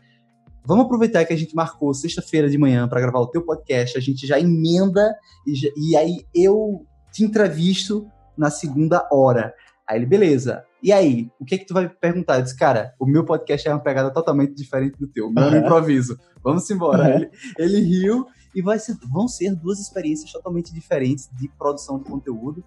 Vamos 0.65 0.85
aproveitar 0.85 1.25
que 1.25 1.33
a 1.33 1.37
gente 1.37 1.55
marcou 1.55 1.93
sexta-feira 1.95 2.49
de 2.49 2.59
manhã 2.59 2.89
para 2.89 3.01
gravar 3.01 3.21
o 3.21 3.27
teu 3.27 3.43
podcast, 3.43 3.97
a 3.97 4.01
gente 4.01 4.27
já 4.27 4.39
emenda 4.39 5.15
e, 5.47 5.55
já, 5.55 5.69
e 5.77 5.97
aí 5.97 6.27
eu 6.35 6.87
te 7.13 7.25
entrevisto 7.25 8.07
na 8.37 8.51
segunda 8.51 9.07
hora. 9.11 9.55
Aí 9.89 9.99
ele, 9.99 10.07
beleza. 10.07 10.63
E 10.83 10.93
aí, 10.93 11.29
o 11.39 11.45
que 11.45 11.57
é 11.57 11.59
que 11.59 11.67
tu 11.67 11.75
vai 11.75 11.89
perguntar? 11.89 12.37
Eu 12.37 12.43
disse, 12.43 12.57
cara, 12.57 12.95
o 12.99 13.05
meu 13.05 13.25
podcast 13.25 13.69
é 13.69 13.73
uma 13.73 13.83
pegada 13.83 14.11
totalmente 14.11 14.55
diferente 14.55 14.97
do 14.99 15.09
teu. 15.09 15.31
Meu 15.31 15.45
uhum. 15.45 15.57
improviso. 15.57 16.19
Vamos 16.43 16.71
embora. 16.71 17.05
Uhum. 17.05 17.11
Ele, 17.11 17.31
ele 17.59 17.81
riu 17.81 18.27
e 18.55 18.63
vai 18.63 18.79
ser, 18.79 18.97
vão 19.11 19.29
ser 19.29 19.55
duas 19.55 19.79
experiências 19.79 20.33
totalmente 20.33 20.73
diferentes 20.73 21.29
de 21.37 21.49
produção 21.59 21.99
de 21.99 22.05
conteúdo. 22.05 22.65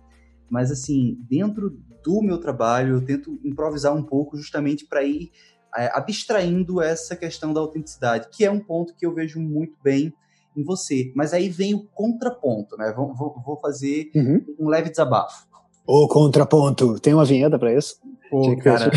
Mas 0.50 0.70
assim, 0.70 1.18
dentro 1.28 1.72
do 2.04 2.22
meu 2.22 2.38
trabalho, 2.38 2.96
eu 2.96 3.02
tento 3.06 3.40
improvisar 3.44 3.96
um 3.96 4.04
pouco 4.04 4.38
justamente 4.38 4.86
para 4.86 5.04
ir 5.04 5.32
é, 5.76 5.92
abstraindo 5.94 6.82
essa 6.82 7.16
questão 7.16 7.54
da 7.54 7.60
autenticidade, 7.60 8.28
que 8.32 8.46
é 8.46 8.52
um 8.52 8.60
ponto 8.60 8.96
que 8.96 9.06
eu 9.06 9.14
vejo 9.14 9.40
muito 9.40 9.76
bem 9.84 10.14
em 10.56 10.64
você. 10.64 11.12
Mas 11.16 11.34
aí 11.34 11.50
vem 11.50 11.74
o 11.74 11.84
contraponto, 11.94 12.78
né? 12.78 12.94
Vou, 12.96 13.14
vou, 13.16 13.60
fazer 13.60 14.12
uhum. 14.16 14.46
um 14.60 14.70
leve 14.70 14.90
desabafo. 14.90 15.46
O 15.86 16.08
contraponto. 16.08 17.00
Tem 17.00 17.14
uma 17.14 17.26
vinheta 17.26 17.60
para 17.60 17.74
isso? 17.74 17.96
Pô, 18.30 18.56
cara. 18.58 18.90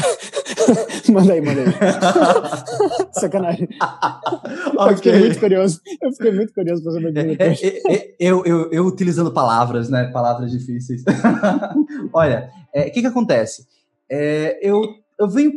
manda 1.10 1.32
aí, 1.32 1.40
manda 1.40 1.62
aí. 1.62 1.66
Sacanagem. 3.12 3.68
okay. 4.78 4.86
Eu 4.88 4.96
fiquei 4.96 5.18
muito 5.18 5.40
curioso. 5.40 5.80
Eu 6.00 6.12
fiquei 6.12 6.32
muito 6.32 6.54
curioso 6.54 6.82
pra 6.82 6.92
saber 6.92 7.12
depois. 7.12 7.62
É, 7.62 7.94
é, 7.94 8.14
eu, 8.20 8.44
eu, 8.44 8.70
eu, 8.70 8.86
utilizando 8.86 9.32
palavras, 9.32 9.88
né? 9.88 10.10
Palavras 10.12 10.50
difíceis. 10.50 11.02
Olha, 12.12 12.50
o 12.74 12.78
é, 12.78 12.90
que 12.90 13.00
que 13.00 13.06
acontece? 13.06 13.66
É, 14.08 14.58
eu 14.62 14.82
eu 15.18 15.28
venho, 15.28 15.52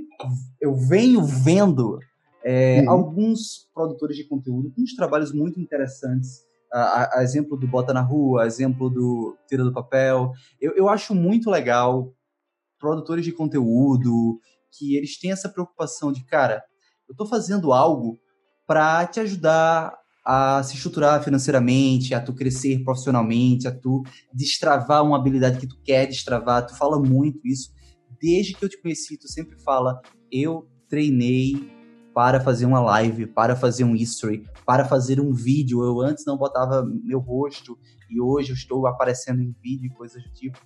eu 0.62 0.76
venho 0.76 1.24
vendo 1.24 2.00
é, 2.43 2.82
uhum. 2.82 2.89
alguns 2.89 3.69
produtores 3.74 4.15
de 4.15 4.24
conteúdo 4.24 4.72
com 4.72 4.82
uns 4.82 4.95
trabalhos 4.95 5.34
muito 5.34 5.60
interessantes. 5.60 6.48
A, 6.72 6.80
a, 6.80 7.19
a, 7.19 7.24
exemplo 7.24 7.58
do 7.58 7.67
Bota 7.67 7.93
na 7.93 8.02
Rua, 8.02 8.43
a 8.43 8.45
exemplo 8.45 8.89
do 8.89 9.36
Tira 9.47 9.64
do 9.64 9.74
Papel. 9.74 10.32
Eu, 10.62 10.74
eu 10.76 10.88
acho 10.88 11.16
muito 11.16 11.49
legal 11.49 12.14
produtores 12.80 13.26
de 13.26 13.32
conteúdo 13.32 14.39
que 14.72 14.95
eles 14.95 15.20
têm 15.20 15.32
essa 15.32 15.49
preocupação 15.49 16.12
de, 16.12 16.24
cara, 16.26 16.64
eu 17.07 17.14
estou 17.14 17.28
fazendo 17.28 17.74
algo 17.74 18.20
para 18.68 19.05
te 19.07 19.20
ajudar 19.20 19.97
a 20.24 20.62
se 20.62 20.76
estruturar 20.76 21.24
financeiramente, 21.24 22.14
a 22.14 22.22
tu 22.22 22.36
crescer 22.36 22.84
profissionalmente, 22.84 23.68
a 23.68 23.76
tu 23.76 24.03
destravar 24.32 25.03
uma 25.03 25.18
habilidade 25.18 25.60
que 25.60 25.68
tu 25.68 25.82
quer 25.84 26.05
destravar. 26.05 26.68
Tu 26.68 26.78
fala 26.78 26.99
muito 26.99 27.47
isso 27.47 27.72
desde 28.22 28.53
que 28.53 28.63
eu 28.63 28.70
te 28.70 28.82
conheci, 28.82 29.17
tu 29.17 29.28
sempre 29.28 29.57
fala, 29.59 30.01
eu 30.32 30.67
treinei 30.88 31.53
para 32.13 32.39
fazer 32.39 32.65
uma 32.65 32.82
live, 32.82 33.28
para 33.28 33.55
fazer 33.55 33.84
um 33.84 33.95
history, 33.95 34.45
para 34.65 34.84
fazer 34.86 35.22
um 35.22 35.32
vídeo. 35.32 35.84
Eu 35.84 36.01
antes 36.01 36.26
não 36.26 36.38
botava 36.38 36.84
meu 37.03 37.20
rosto 37.20 37.78
e 38.09 38.20
hoje 38.20 38.51
eu 38.51 38.55
estou 38.55 38.88
aparecendo 38.88 39.41
em 39.41 39.55
vídeo 39.61 39.88
e 39.88 39.95
coisas 39.95 40.22
do 40.22 40.30
tipo. 40.32 40.59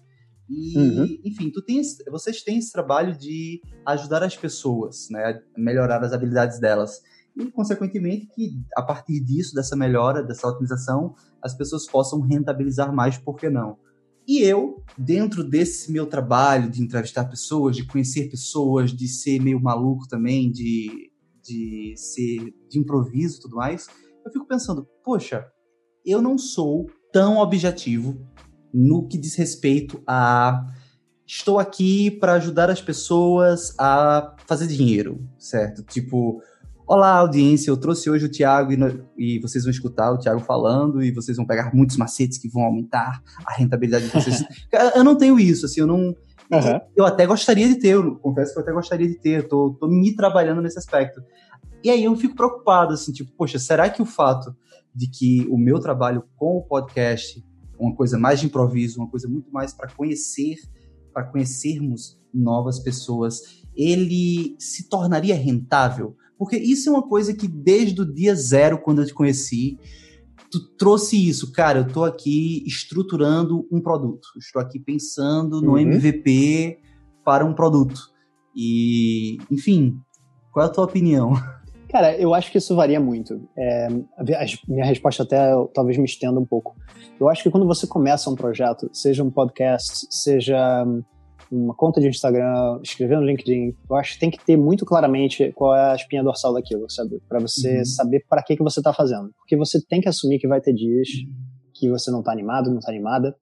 E, 0.50 0.78
uhum. 0.78 1.20
enfim, 1.24 1.50
tu 1.52 1.62
tens, 1.62 1.98
vocês 2.10 2.42
têm 2.44 2.58
esse 2.58 2.72
trabalho 2.72 3.18
de 3.18 3.62
ajudar 3.86 4.24
as 4.24 4.36
pessoas, 4.36 5.08
né, 5.10 5.42
a 5.56 5.60
melhorar 5.60 6.04
as 6.04 6.14
habilidades 6.14 6.60
delas. 6.60 7.02
e, 7.36 7.46
consequentemente, 7.52 8.28
que 8.28 8.62
a 8.76 8.82
partir 8.82 9.20
disso, 9.20 9.56
dessa 9.56 9.76
melhora, 9.76 10.22
dessa 10.22 10.48
otimização, 10.48 11.16
as 11.42 11.56
pessoas 11.56 11.88
possam 11.88 12.22
rentabilizar 12.22 12.94
mais, 12.94 13.18
por 13.18 13.36
que 13.36 13.50
não? 13.50 13.78
E 14.28 14.42
eu, 14.42 14.84
dentro 14.98 15.44
desse 15.44 15.92
meu 15.92 16.06
trabalho 16.06 16.70
de 16.70 16.82
entrevistar 16.82 17.26
pessoas, 17.26 17.76
de 17.76 17.86
conhecer 17.86 18.30
pessoas, 18.30 18.92
de 18.92 19.08
ser 19.08 19.42
meio 19.42 19.60
maluco 19.62 20.08
também, 20.08 20.52
de, 20.52 21.12
de 21.44 21.94
ser 21.98 22.54
de 22.70 22.80
improviso 22.80 23.38
e 23.38 23.42
tudo 23.42 23.58
mais, 23.58 23.88
eu 24.26 24.32
fico 24.32 24.48
pensando, 24.48 24.88
poxa, 25.04 25.46
eu 26.06 26.22
não 26.22 26.38
sou 26.38 26.90
tão 27.12 27.38
objetivo 27.38 28.18
no 28.74 29.08
que 29.08 29.18
diz 29.18 29.36
respeito 29.36 30.02
a 30.08 30.66
estou 31.26 31.60
aqui 31.60 32.12
para 32.12 32.34
ajudar 32.34 32.70
as 32.70 32.82
pessoas 32.82 33.74
a 33.80 34.36
fazer 34.46 34.68
dinheiro, 34.68 35.28
certo? 35.38 35.84
Tipo, 35.84 36.42
olá 36.86 37.18
audiência, 37.18 37.70
eu 37.70 37.78
trouxe 37.78 38.10
hoje 38.10 38.26
o 38.26 38.32
Thiago 38.32 38.72
e, 38.72 38.78
e, 39.18 39.40
vocês 39.40 39.64
vão 39.64 39.72
escutar 39.72 40.12
o 40.12 40.18
Thiago 40.18 40.40
falando 40.40 41.04
e 41.04 41.12
vocês 41.12 41.38
vão 41.38 41.46
pegar 41.46 41.74
muitos 41.74 41.98
macetes 41.98 42.38
que 42.38 42.50
vão 42.50 42.64
aumentar 42.64 43.22
a 43.46 43.54
rentabilidade 43.54 44.06
de 44.08 44.12
vocês. 44.12 44.44
eu 44.96 45.04
não 45.04 45.16
tenho 45.16 45.40
isso, 45.40 45.66
assim, 45.66 45.82
eu 45.82 45.88
não... 45.88 46.16
Uhum. 46.52 46.82
Eu 46.96 47.06
até 47.06 47.26
gostaria 47.26 47.68
de 47.68 47.76
ter, 47.76 47.94
eu 47.96 48.16
confesso 48.18 48.54
que 48.54 48.60
eu 48.60 48.64
até 48.64 48.72
gostaria 48.72 49.08
de 49.08 49.16
ter, 49.16 49.40
eu 49.40 49.48
tô, 49.48 49.78
tô 49.80 49.88
me 49.88 50.16
trabalhando 50.16 50.62
nesse 50.62 50.78
aspecto. 50.78 51.24
E 51.84 51.90
aí 51.90 52.04
eu 52.04 52.16
fico 52.16 52.36
preocupado, 52.36 52.94
assim, 52.94 53.12
tipo, 53.12 53.32
poxa, 53.32 53.58
será 53.58 53.90
que 53.90 54.02
o 54.02 54.06
fato 54.06 54.56
de 54.94 55.08
que 55.08 55.48
o 55.50 55.58
meu 55.58 55.80
trabalho 55.80 56.24
com 56.36 56.58
o 56.58 56.62
podcast, 56.62 57.44
uma 57.80 57.96
coisa 57.96 58.18
mais 58.18 58.40
de 58.40 58.46
improviso, 58.46 59.00
uma 59.00 59.10
coisa 59.10 59.28
muito 59.28 59.52
mais 59.52 59.74
para 59.74 59.90
conhecer, 59.90 60.58
para 61.12 61.24
conhecermos 61.24 62.20
novas 62.34 62.80
pessoas, 62.80 63.64
ele 63.76 64.56
se 64.60 64.88
tornaria 64.88 65.36
rentável? 65.36 66.16
Porque 66.44 66.58
isso 66.58 66.90
é 66.90 66.92
uma 66.92 67.08
coisa 67.08 67.34
que 67.34 67.48
desde 67.48 68.02
o 68.02 68.14
dia 68.14 68.36
zero, 68.36 68.78
quando 68.78 69.02
eu 69.02 69.08
te 69.08 69.14
conheci, 69.14 69.80
tu 70.52 70.60
trouxe 70.76 71.16
isso, 71.16 71.54
cara, 71.54 71.80
eu 71.80 71.88
tô 71.88 72.04
aqui 72.04 72.62
estruturando 72.68 73.66
um 73.72 73.80
produto, 73.80 74.28
estou 74.38 74.62
aqui 74.62 74.78
pensando 74.78 75.62
no 75.62 75.72
uhum. 75.72 75.78
MVP 75.78 76.80
para 77.24 77.46
um 77.46 77.54
produto. 77.54 78.12
E, 78.54 79.38
enfim, 79.50 79.98
qual 80.52 80.66
é 80.66 80.70
a 80.70 80.72
tua 80.72 80.84
opinião? 80.84 81.32
Cara, 81.90 82.14
eu 82.18 82.34
acho 82.34 82.52
que 82.52 82.58
isso 82.58 82.76
varia 82.76 83.00
muito. 83.00 83.40
É, 83.58 83.88
a 84.18 84.46
minha 84.68 84.84
resposta 84.84 85.24
até 85.24 85.50
talvez 85.74 85.98
me 85.98 86.04
estenda 86.04 86.38
um 86.38 86.46
pouco. 86.46 86.76
Eu 87.18 87.30
acho 87.30 87.42
que 87.42 87.50
quando 87.50 87.66
você 87.66 87.88
começa 87.88 88.30
um 88.30 88.36
projeto, 88.36 88.90
seja 88.92 89.24
um 89.24 89.32
podcast, 89.32 90.08
seja 90.10 90.86
uma 91.54 91.76
conta 91.76 92.02
de 92.02 92.08
Instagram, 92.08 92.80
escrever 92.84 93.18
no 93.18 93.26
LinkedIn, 93.26 93.76
eu 93.90 93.96
acho 93.96 94.14
que 94.14 94.20
tem 94.20 94.32
que 94.32 94.44
ter 94.44 94.58
muito 94.58 94.86
claramente 94.86 95.52
qual 95.54 95.76
é 95.76 95.92
a 95.92 95.96
espinha 95.96 96.24
dorsal 96.24 96.54
daquilo, 96.54 96.90
sabe? 96.90 97.22
Para 97.30 97.40
você 97.40 97.78
uhum. 97.78 97.86
saber 97.86 98.26
para 98.28 98.42
que, 98.42 98.58
que 98.58 98.64
você 98.64 98.80
está 98.80 98.92
fazendo. 98.92 99.32
Porque 99.38 99.56
você 99.56 99.80
tem 99.86 100.02
que 100.02 100.10
assumir 100.10 100.40
que 100.40 100.48
vai 100.48 100.60
ter 100.60 100.74
dias 100.74 101.08
que 101.76 101.90
você 101.90 102.10
não 102.10 102.20
está 102.20 102.32
animado, 102.32 102.72
não 102.72 102.80
está 102.80 102.92
animada. 102.92 103.36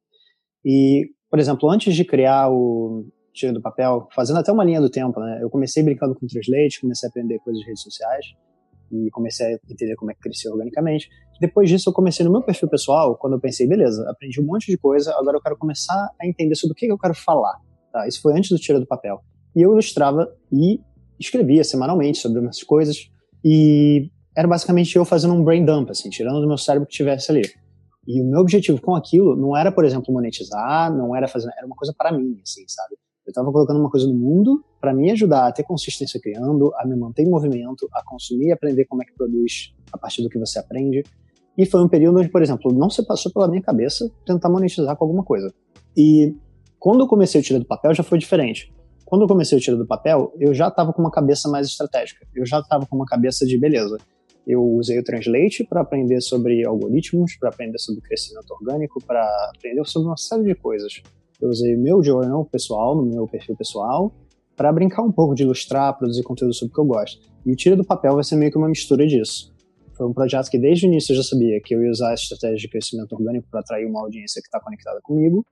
E, 0.65 1.09
por 1.29 1.39
exemplo, 1.39 1.69
antes 1.69 1.95
de 1.95 2.03
criar 2.03 2.49
o, 2.51 3.05
tira 3.33 3.53
do 3.53 3.61
papel, 3.61 4.07
fazendo 4.13 4.39
até 4.39 4.51
uma 4.51 4.63
linha 4.63 4.81
do 4.81 4.89
tempo, 4.89 5.19
né? 5.19 5.39
Eu 5.41 5.49
comecei 5.49 5.81
brincando 5.81 6.13
com 6.13 6.27
Translate, 6.27 6.81
comecei 6.81 7.07
a 7.07 7.09
aprender 7.09 7.39
coisas 7.39 7.61
de 7.61 7.67
redes 7.67 7.81
sociais 7.81 8.25
e 8.91 9.09
comecei 9.11 9.45
a 9.45 9.59
entender 9.69 9.95
como 9.95 10.11
é 10.11 10.13
que 10.13 10.19
crescia 10.19 10.51
organicamente. 10.51 11.07
Depois 11.39 11.69
disso, 11.69 11.89
eu 11.89 11.93
comecei 11.93 12.25
no 12.25 12.31
meu 12.31 12.41
perfil 12.41 12.67
pessoal, 12.67 13.15
quando 13.17 13.33
eu 13.33 13.39
pensei, 13.39 13.67
beleza, 13.67 14.07
aprendi 14.09 14.41
um 14.41 14.45
monte 14.45 14.69
de 14.69 14.77
coisa, 14.77 15.15
agora 15.17 15.37
eu 15.37 15.41
quero 15.41 15.57
começar 15.57 16.09
a 16.21 16.27
entender 16.27 16.55
sobre 16.55 16.73
o 16.73 16.75
que 16.75 16.87
eu 16.87 16.97
quero 16.97 17.15
falar. 17.15 17.57
Tá? 17.91 18.07
Isso 18.07 18.21
foi 18.21 18.33
antes 18.37 18.49
do 18.49 18.57
tira 18.57 18.79
do 18.79 18.87
papel. 18.87 19.21
E 19.55 19.61
eu 19.61 19.71
ilustrava 19.71 20.31
e 20.51 20.79
escrevia 21.19 21.63
semanalmente 21.63 22.17
sobre 22.17 22.39
umas 22.39 22.63
coisas 22.63 23.11
e 23.43 24.09
era 24.35 24.47
basicamente 24.47 24.95
eu 24.95 25.03
fazendo 25.03 25.33
um 25.33 25.43
brain 25.43 25.65
dump, 25.65 25.89
assim, 25.89 26.09
tirando 26.09 26.39
do 26.39 26.47
meu 26.47 26.57
cérebro 26.57 26.87
que 26.87 26.93
tivesse 26.93 27.31
ali. 27.31 27.41
E 28.07 28.21
o 28.21 28.25
meu 28.25 28.39
objetivo 28.39 28.81
com 28.81 28.95
aquilo 28.95 29.35
não 29.35 29.55
era, 29.55 29.71
por 29.71 29.85
exemplo, 29.85 30.13
monetizar, 30.13 30.95
não 30.95 31.15
era 31.15 31.27
fazer, 31.27 31.51
era 31.57 31.65
uma 31.67 31.75
coisa 31.75 31.93
para 31.95 32.11
mim, 32.11 32.39
assim, 32.41 32.63
sabe? 32.67 32.95
Eu 33.25 33.29
estava 33.29 33.51
colocando 33.51 33.79
uma 33.79 33.89
coisa 33.89 34.07
no 34.07 34.15
mundo 34.15 34.63
para 34.79 34.93
me 34.93 35.11
ajudar 35.11 35.47
a 35.47 35.51
ter 35.51 35.63
consistência 35.63 36.19
criando, 36.19 36.73
a 36.75 36.87
me 36.87 36.95
manter 36.95 37.23
em 37.23 37.29
movimento, 37.29 37.87
a 37.93 38.03
consumir 38.03 38.47
e 38.47 38.51
aprender 38.51 38.85
como 38.85 39.03
é 39.03 39.05
que 39.05 39.13
produz 39.13 39.73
a 39.91 39.97
partir 39.97 40.23
do 40.23 40.29
que 40.29 40.39
você 40.39 40.57
aprende. 40.57 41.03
E 41.55 41.65
foi 41.65 41.83
um 41.83 41.87
período 41.87 42.19
onde, 42.19 42.29
por 42.29 42.41
exemplo, 42.41 42.73
não 42.73 42.89
se 42.89 43.05
passou 43.05 43.31
pela 43.31 43.47
minha 43.47 43.61
cabeça 43.61 44.09
tentar 44.25 44.49
monetizar 44.49 44.95
com 44.95 45.05
alguma 45.05 45.23
coisa. 45.23 45.53
E 45.95 46.35
quando 46.81 47.01
eu 47.01 47.07
comecei 47.07 47.39
a 47.39 47.43
tirar 47.43 47.59
do 47.59 47.65
papel 47.65 47.93
já 47.93 48.01
foi 48.01 48.17
diferente. 48.17 48.73
Quando 49.05 49.21
eu 49.21 49.27
comecei 49.27 49.55
a 49.55 49.61
tirar 49.61 49.77
do 49.77 49.85
papel, 49.85 50.33
eu 50.39 50.51
já 50.51 50.67
estava 50.67 50.91
com 50.91 50.99
uma 50.99 51.11
cabeça 51.11 51.47
mais 51.47 51.67
estratégica. 51.67 52.25
Eu 52.33 52.43
já 52.43 52.57
estava 52.57 52.87
com 52.87 52.95
uma 52.95 53.05
cabeça 53.05 53.45
de 53.45 53.55
beleza. 53.55 53.99
Eu 54.47 54.63
usei 54.63 54.97
o 54.97 55.03
Translate 55.03 55.63
para 55.63 55.81
aprender 55.81 56.19
sobre 56.21 56.65
algoritmos, 56.65 57.37
para 57.39 57.49
aprender 57.49 57.77
sobre 57.77 58.01
crescimento 58.01 58.49
orgânico, 58.49 58.99
para 59.05 59.23
aprender 59.55 59.85
sobre 59.85 60.07
uma 60.07 60.17
série 60.17 60.43
de 60.43 60.55
coisas. 60.55 61.03
Eu 61.39 61.49
usei 61.49 61.75
o 61.75 61.79
meu 61.79 62.01
journal 62.01 62.45
pessoal, 62.45 62.95
no 62.95 63.03
meu 63.03 63.27
perfil 63.27 63.55
pessoal, 63.55 64.11
para 64.55 64.73
brincar 64.73 65.03
um 65.03 65.11
pouco 65.11 65.35
de 65.35 65.43
ilustrar, 65.43 65.95
produzir 65.95 66.23
conteúdo 66.23 66.55
sobre 66.55 66.71
o 66.71 66.73
que 66.73 66.81
eu 66.81 66.85
gosto. 66.85 67.21
E 67.45 67.51
o 67.51 67.55
Tira 67.55 67.75
do 67.75 67.85
Papel 67.85 68.15
vai 68.15 68.23
ser 68.23 68.37
meio 68.37 68.51
que 68.51 68.57
uma 68.57 68.67
mistura 68.67 69.05
disso. 69.05 69.53
Foi 69.93 70.07
um 70.07 70.13
projeto 70.13 70.49
que 70.49 70.57
desde 70.57 70.87
o 70.87 70.89
início 70.89 71.13
eu 71.13 71.17
já 71.17 71.23
sabia 71.23 71.61
que 71.63 71.75
eu 71.75 71.83
ia 71.83 71.91
usar 71.91 72.09
a 72.09 72.13
estratégia 72.15 72.57
de 72.57 72.67
crescimento 72.67 73.13
orgânico 73.13 73.47
para 73.51 73.59
atrair 73.59 73.85
uma 73.85 74.01
audiência 74.01 74.41
que 74.41 74.47
está 74.47 74.59
conectada 74.59 74.99
comigo, 75.03 75.45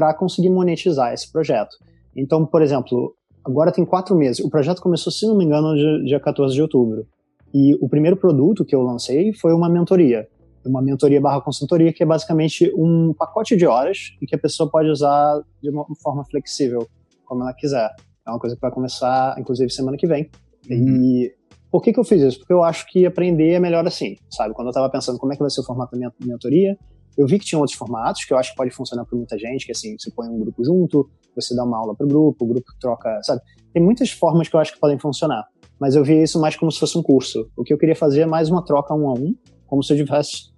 para 0.00 0.14
conseguir 0.14 0.48
monetizar 0.48 1.12
esse 1.12 1.30
projeto. 1.30 1.76
Então, 2.16 2.46
por 2.46 2.62
exemplo, 2.62 3.14
agora 3.44 3.70
tem 3.70 3.84
quatro 3.84 4.16
meses. 4.16 4.42
O 4.42 4.48
projeto 4.48 4.80
começou, 4.80 5.12
se 5.12 5.26
não 5.26 5.36
me 5.36 5.44
engano, 5.44 5.74
dia 6.02 6.18
14 6.18 6.54
de 6.54 6.62
outubro. 6.62 7.06
E 7.52 7.74
o 7.82 7.86
primeiro 7.86 8.16
produto 8.16 8.64
que 8.64 8.74
eu 8.74 8.80
lancei 8.80 9.34
foi 9.34 9.52
uma 9.52 9.68
mentoria 9.68 10.26
uma 10.62 10.82
mentoria 10.82 11.18
barra 11.22 11.40
consultoria, 11.40 11.90
que 11.90 12.02
é 12.02 12.06
basicamente 12.06 12.70
um 12.76 13.14
pacote 13.14 13.56
de 13.56 13.66
horas 13.66 14.14
e 14.20 14.26
que 14.26 14.34
a 14.34 14.38
pessoa 14.38 14.70
pode 14.70 14.90
usar 14.90 15.40
de 15.62 15.70
uma 15.70 15.86
forma 16.02 16.22
flexível, 16.22 16.86
como 17.24 17.42
ela 17.42 17.54
quiser. 17.54 17.90
É 18.26 18.30
uma 18.30 18.38
coisa 18.38 18.54
que 18.54 18.60
vai 18.60 18.70
começar, 18.70 19.34
inclusive, 19.38 19.70
semana 19.70 19.96
que 19.96 20.06
vem. 20.06 20.28
Uhum. 20.68 20.96
E 21.02 21.34
por 21.70 21.80
que, 21.80 21.94
que 21.94 21.98
eu 21.98 22.04
fiz 22.04 22.20
isso? 22.20 22.38
Porque 22.40 22.52
eu 22.52 22.62
acho 22.62 22.86
que 22.88 23.06
aprender 23.06 23.52
é 23.52 23.58
melhor 23.58 23.86
assim, 23.86 24.16
sabe? 24.28 24.52
Quando 24.52 24.66
eu 24.66 24.70
estava 24.70 24.90
pensando 24.90 25.18
como 25.18 25.32
é 25.32 25.36
que 25.36 25.42
vai 25.42 25.50
ser 25.50 25.62
o 25.62 25.64
formato 25.64 25.92
da 25.92 25.98
minha 25.98 26.12
mentoria, 26.26 26.76
eu 27.20 27.26
vi 27.26 27.38
que 27.38 27.44
tinha 27.44 27.58
outros 27.58 27.76
formatos 27.76 28.24
que 28.24 28.32
eu 28.32 28.38
acho 28.38 28.50
que 28.50 28.56
pode 28.56 28.70
funcionar 28.70 29.04
para 29.04 29.16
muita 29.16 29.38
gente, 29.38 29.66
que 29.66 29.72
assim, 29.72 29.94
você 29.98 30.10
põe 30.10 30.26
um 30.28 30.38
grupo 30.38 30.64
junto, 30.64 31.08
você 31.36 31.54
dá 31.54 31.64
uma 31.64 31.76
aula 31.76 31.94
para 31.94 32.06
o 32.06 32.08
grupo, 32.08 32.44
o 32.44 32.48
grupo 32.48 32.72
troca, 32.80 33.20
sabe? 33.22 33.42
Tem 33.72 33.82
muitas 33.82 34.10
formas 34.10 34.48
que 34.48 34.56
eu 34.56 34.60
acho 34.60 34.72
que 34.72 34.80
podem 34.80 34.98
funcionar, 34.98 35.44
mas 35.78 35.94
eu 35.94 36.02
vi 36.02 36.22
isso 36.22 36.40
mais 36.40 36.56
como 36.56 36.72
se 36.72 36.80
fosse 36.80 36.96
um 36.96 37.02
curso. 37.02 37.50
O 37.56 37.62
que 37.62 37.74
eu 37.74 37.78
queria 37.78 37.94
fazer 37.94 38.22
é 38.22 38.26
mais 38.26 38.48
uma 38.48 38.64
troca 38.64 38.94
um 38.94 39.08
a 39.08 39.12
um, 39.12 39.34
como 39.66 39.82
se 39.82 39.92
eu 39.92 39.96
tivesse, 39.98 40.50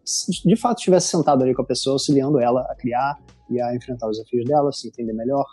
de 0.45 0.57
fato 0.57 0.79
estivesse 0.79 1.09
sentado 1.09 1.43
ali 1.43 1.53
com 1.53 1.63
a 1.63 1.67
pessoa, 1.67 1.95
auxiliando 1.95 2.39
ela 2.39 2.61
a 2.63 2.77
criar 2.77 3.19
e 3.51 3.61
a 3.61 3.75
enfrentar 3.75 4.09
os 4.09 4.17
desafios 4.17 4.45
dela, 4.45 4.71
se 4.73 4.89
entender 4.89 5.13
melhor, 5.13 5.45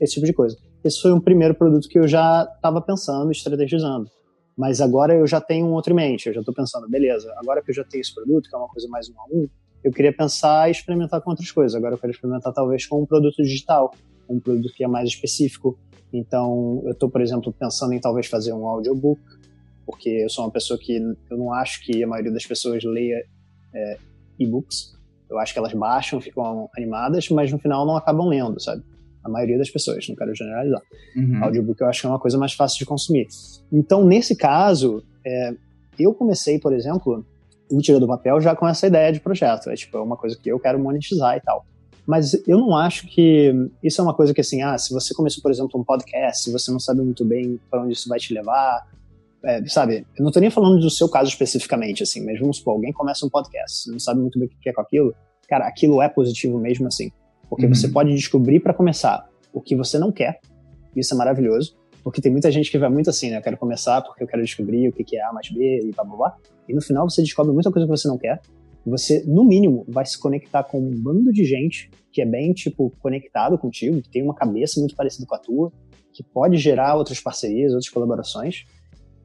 esse 0.00 0.14
tipo 0.14 0.26
de 0.26 0.32
coisa. 0.32 0.56
Esse 0.84 1.00
foi 1.00 1.12
um 1.12 1.20
primeiro 1.20 1.54
produto 1.54 1.88
que 1.88 1.98
eu 1.98 2.06
já 2.06 2.42
estava 2.56 2.80
pensando, 2.80 3.30
estrategizando. 3.30 4.10
Mas 4.56 4.80
agora 4.80 5.14
eu 5.14 5.26
já 5.26 5.40
tenho 5.40 5.66
um 5.66 5.72
outro 5.72 5.92
em 5.92 5.96
mente, 5.96 6.26
eu 6.26 6.34
já 6.34 6.40
estou 6.40 6.54
pensando, 6.54 6.88
beleza, 6.88 7.32
agora 7.36 7.62
que 7.62 7.70
eu 7.70 7.74
já 7.74 7.84
tenho 7.84 8.00
esse 8.00 8.14
produto, 8.14 8.48
que 8.48 8.54
é 8.54 8.58
uma 8.58 8.68
coisa 8.68 8.88
mais 8.88 9.08
um 9.08 9.14
a 9.20 9.24
um, 9.30 9.48
eu 9.86 9.92
queria 9.92 10.12
pensar 10.12 10.66
e 10.66 10.72
experimentar 10.72 11.20
com 11.20 11.30
outras 11.30 11.52
coisas. 11.52 11.76
Agora 11.76 11.94
eu 11.94 11.98
quero 11.98 12.12
experimentar 12.12 12.52
talvez 12.52 12.84
com 12.84 13.00
um 13.00 13.06
produto 13.06 13.36
digital, 13.36 13.94
um 14.28 14.40
produto 14.40 14.74
que 14.74 14.82
é 14.82 14.88
mais 14.88 15.08
específico. 15.08 15.78
Então, 16.12 16.82
eu 16.84 16.90
estou, 16.90 17.08
por 17.08 17.20
exemplo, 17.20 17.52
pensando 17.52 17.92
em 17.92 18.00
talvez 18.00 18.26
fazer 18.26 18.52
um 18.52 18.66
audiobook, 18.66 19.20
porque 19.86 20.08
eu 20.08 20.28
sou 20.28 20.44
uma 20.44 20.50
pessoa 20.50 20.76
que 20.76 20.96
eu 21.30 21.38
não 21.38 21.52
acho 21.52 21.84
que 21.84 22.02
a 22.02 22.06
maioria 22.06 22.32
das 22.32 22.44
pessoas 22.44 22.82
leia 22.82 23.24
é, 23.72 23.98
e-books. 24.40 24.96
Eu 25.30 25.38
acho 25.38 25.52
que 25.52 25.58
elas 25.60 25.72
baixam, 25.72 26.20
ficam 26.20 26.68
animadas, 26.76 27.28
mas 27.28 27.52
no 27.52 27.58
final 27.60 27.86
não 27.86 27.96
acabam 27.96 28.26
lendo, 28.26 28.60
sabe? 28.60 28.82
A 29.22 29.28
maioria 29.28 29.56
das 29.56 29.70
pessoas, 29.70 30.08
não 30.08 30.16
quero 30.16 30.34
generalizar. 30.34 30.82
Uhum. 31.14 31.44
Audiobook 31.44 31.80
eu 31.80 31.86
acho 31.86 32.00
que 32.00 32.06
é 32.08 32.10
uma 32.10 32.18
coisa 32.18 32.36
mais 32.36 32.54
fácil 32.54 32.76
de 32.80 32.86
consumir. 32.86 33.28
Então, 33.72 34.04
nesse 34.04 34.34
caso, 34.34 35.04
é, 35.24 35.54
eu 35.96 36.12
comecei, 36.12 36.58
por 36.58 36.72
exemplo, 36.72 37.24
o 37.70 37.80
Tira 37.80 38.00
do 38.00 38.06
Papel 38.06 38.40
já 38.40 38.54
com 38.54 38.66
essa 38.66 38.86
ideia 38.86 39.12
de 39.12 39.20
projeto. 39.20 39.70
É 39.70 39.74
tipo, 39.74 39.96
é 39.96 40.00
uma 40.00 40.16
coisa 40.16 40.36
que 40.36 40.48
eu 40.48 40.58
quero 40.58 40.78
monetizar 40.78 41.36
e 41.36 41.40
tal. 41.40 41.64
Mas 42.06 42.34
eu 42.46 42.58
não 42.58 42.76
acho 42.76 43.08
que 43.08 43.52
isso 43.82 44.00
é 44.00 44.04
uma 44.04 44.14
coisa 44.14 44.32
que, 44.32 44.40
assim, 44.40 44.62
ah, 44.62 44.78
se 44.78 44.94
você 44.94 45.12
começou, 45.12 45.42
por 45.42 45.50
exemplo, 45.50 45.80
um 45.80 45.82
podcast, 45.82 46.44
se 46.44 46.52
você 46.52 46.70
não 46.70 46.78
sabe 46.78 47.00
muito 47.00 47.24
bem 47.24 47.58
para 47.68 47.82
onde 47.82 47.94
isso 47.94 48.08
vai 48.08 48.18
te 48.18 48.32
levar, 48.32 48.86
é, 49.44 49.64
sabe, 49.66 50.06
eu 50.16 50.24
não 50.24 50.30
tô 50.30 50.40
nem 50.40 50.50
falando 50.50 50.80
do 50.80 50.90
seu 50.90 51.08
caso 51.08 51.28
especificamente, 51.28 52.02
assim, 52.02 52.24
mas 52.24 52.38
vamos 52.38 52.58
supor, 52.58 52.74
alguém 52.74 52.92
começa 52.92 53.24
um 53.24 53.28
podcast, 53.30 53.90
não 53.90 53.98
sabe 53.98 54.20
muito 54.20 54.38
bem 54.38 54.48
o 54.48 54.60
que 54.60 54.68
é 54.68 54.72
com 54.72 54.80
aquilo, 54.80 55.14
cara, 55.48 55.66
aquilo 55.66 56.02
é 56.02 56.08
positivo 56.08 56.58
mesmo 56.58 56.86
assim. 56.88 57.10
Porque 57.48 57.64
uhum. 57.64 57.74
você 57.74 57.88
pode 57.88 58.12
descobrir 58.12 58.60
para 58.60 58.74
começar 58.74 59.28
o 59.52 59.60
que 59.60 59.76
você 59.76 59.98
não 59.98 60.10
quer, 60.10 60.40
isso 60.96 61.14
é 61.14 61.16
maravilhoso, 61.16 61.76
porque 62.02 62.20
tem 62.20 62.32
muita 62.32 62.50
gente 62.50 62.70
que 62.70 62.78
vai 62.78 62.88
muito 62.88 63.10
assim, 63.10 63.30
né, 63.30 63.38
eu 63.38 63.42
quero 63.42 63.56
começar 63.56 64.02
porque 64.02 64.22
eu 64.22 64.26
quero 64.26 64.42
descobrir 64.42 64.88
o 64.88 64.92
que 64.92 65.16
é 65.16 65.22
A 65.24 65.32
mais 65.32 65.48
B 65.48 65.80
e 65.84 65.92
blá 65.92 66.04
blá 66.04 66.16
blá, 66.16 66.36
e 66.68 66.74
no 66.74 66.82
final 66.82 67.08
você 67.08 67.22
descobre 67.22 67.52
muita 67.52 67.70
coisa 67.70 67.86
que 67.86 67.90
você 67.90 68.08
não 68.08 68.18
quer, 68.18 68.40
você, 68.84 69.24
no 69.26 69.44
mínimo, 69.44 69.84
vai 69.88 70.06
se 70.06 70.18
conectar 70.18 70.62
com 70.62 70.78
um 70.78 70.94
bando 71.02 71.32
de 71.32 71.44
gente 71.44 71.90
que 72.12 72.22
é 72.22 72.26
bem, 72.26 72.52
tipo, 72.52 72.92
conectado 73.00 73.58
contigo, 73.58 74.00
que 74.00 74.08
tem 74.08 74.22
uma 74.22 74.34
cabeça 74.34 74.78
muito 74.78 74.94
parecida 74.94 75.26
com 75.26 75.34
a 75.34 75.38
tua, 75.38 75.72
que 76.12 76.22
pode 76.22 76.56
gerar 76.56 76.94
outras 76.94 77.20
parcerias, 77.20 77.72
outras 77.72 77.90
colaborações, 77.90 78.64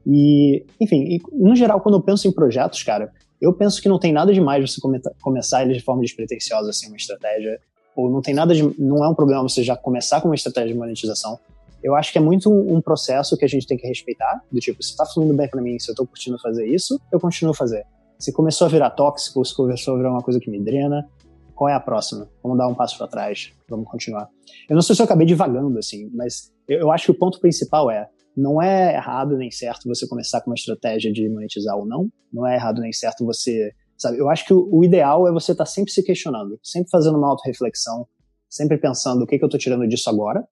E, 0.06 0.64
enfim, 0.80 1.02
e, 1.04 1.20
no 1.32 1.54
geral, 1.54 1.80
quando 1.80 1.96
eu 1.96 2.02
penso 2.02 2.26
em 2.26 2.32
projetos, 2.32 2.82
cara, 2.82 3.12
eu 3.40 3.52
penso 3.52 3.80
que 3.80 3.88
não 3.88 3.98
tem 3.98 4.12
nada 4.12 4.32
demais 4.32 4.70
você 4.70 4.80
come 4.80 5.00
começar 5.20 5.62
eles 5.62 5.76
de 5.76 5.82
forma 5.82 6.02
despretensiosa, 6.02 6.70
assim, 6.70 6.88
uma 6.88 6.96
estratégia. 6.96 7.60
Ou 7.94 8.10
não 8.10 8.22
tem 8.22 8.34
nada 8.34 8.54
de. 8.54 8.62
Não 8.80 9.04
é 9.04 9.08
um 9.08 9.14
problema 9.14 9.42
você 9.42 9.62
já 9.62 9.76
começar 9.76 10.20
com 10.20 10.28
uma 10.28 10.34
estratégia 10.34 10.72
de 10.72 10.78
monetização. 10.78 11.38
Eu 11.82 11.94
acho 11.94 12.12
que 12.12 12.18
é 12.18 12.20
muito 12.20 12.50
um, 12.50 12.76
um 12.76 12.80
processo 12.80 13.36
que 13.36 13.44
a 13.44 13.48
gente 13.48 13.66
tem 13.66 13.76
que 13.76 13.86
respeitar. 13.86 14.40
Do 14.50 14.60
tipo, 14.60 14.82
se 14.82 14.96
tá 14.96 15.04
fluindo 15.06 15.34
bem 15.34 15.48
para 15.48 15.60
mim, 15.60 15.78
se 15.78 15.90
eu 15.90 15.94
tô 15.94 16.06
curtindo 16.06 16.38
fazer 16.38 16.66
isso, 16.66 17.00
eu 17.12 17.18
continuo 17.18 17.52
a 17.52 17.56
fazer. 17.56 17.84
Se 18.18 18.32
começou 18.32 18.66
a 18.66 18.70
virar 18.70 18.90
tóxico, 18.90 19.44
se 19.44 19.54
começou 19.54 19.94
a 19.94 19.96
virar 19.96 20.10
uma 20.10 20.22
coisa 20.22 20.38
que 20.38 20.50
me 20.50 20.62
drena, 20.62 21.08
qual 21.54 21.68
é 21.68 21.74
a 21.74 21.80
próxima? 21.80 22.28
Vamos 22.42 22.58
dar 22.58 22.68
um 22.68 22.74
passo 22.74 22.96
para 22.96 23.08
trás, 23.08 23.52
vamos 23.68 23.88
continuar. 23.88 24.28
Eu 24.68 24.74
não 24.74 24.82
sei 24.82 24.94
se 24.94 25.02
eu 25.02 25.04
acabei 25.04 25.26
divagando, 25.26 25.78
assim, 25.78 26.10
mas 26.14 26.52
eu, 26.68 26.80
eu 26.80 26.92
acho 26.92 27.06
que 27.06 27.10
o 27.10 27.18
ponto 27.18 27.40
principal 27.40 27.90
é 27.90 28.08
não 28.36 28.62
é 28.62 28.94
errado 28.94 29.36
nem 29.36 29.50
certo 29.50 29.88
você 29.88 30.06
começar 30.06 30.40
com 30.40 30.50
uma 30.50 30.54
estratégia 30.54 31.12
de 31.12 31.28
monetizar 31.28 31.76
ou 31.76 31.86
não. 31.86 32.08
Não 32.32 32.46
é 32.46 32.54
errado 32.54 32.80
nem 32.80 32.92
certo 32.92 33.24
você. 33.24 33.72
Sabe, 33.96 34.18
eu 34.18 34.28
acho 34.28 34.44
que 34.46 34.54
o, 34.54 34.82
ideal 34.82 35.28
é 35.28 35.32
você 35.32 35.52
estar 35.52 35.64
tá 35.64 35.70
sempre 35.70 35.92
se 35.92 36.02
questionando, 36.02 36.58
sempre 36.62 36.90
fazendo 36.90 37.18
uma 37.18 37.28
auto-reflexão, 37.28 38.06
sempre 38.48 38.78
pensando 38.78 39.22
o 39.22 39.26
que, 39.26 39.38
que 39.38 39.44
eu 39.44 39.46
estou 39.46 39.60
tirando 39.60 39.86
disso 39.86 40.10
agora, 40.10 40.44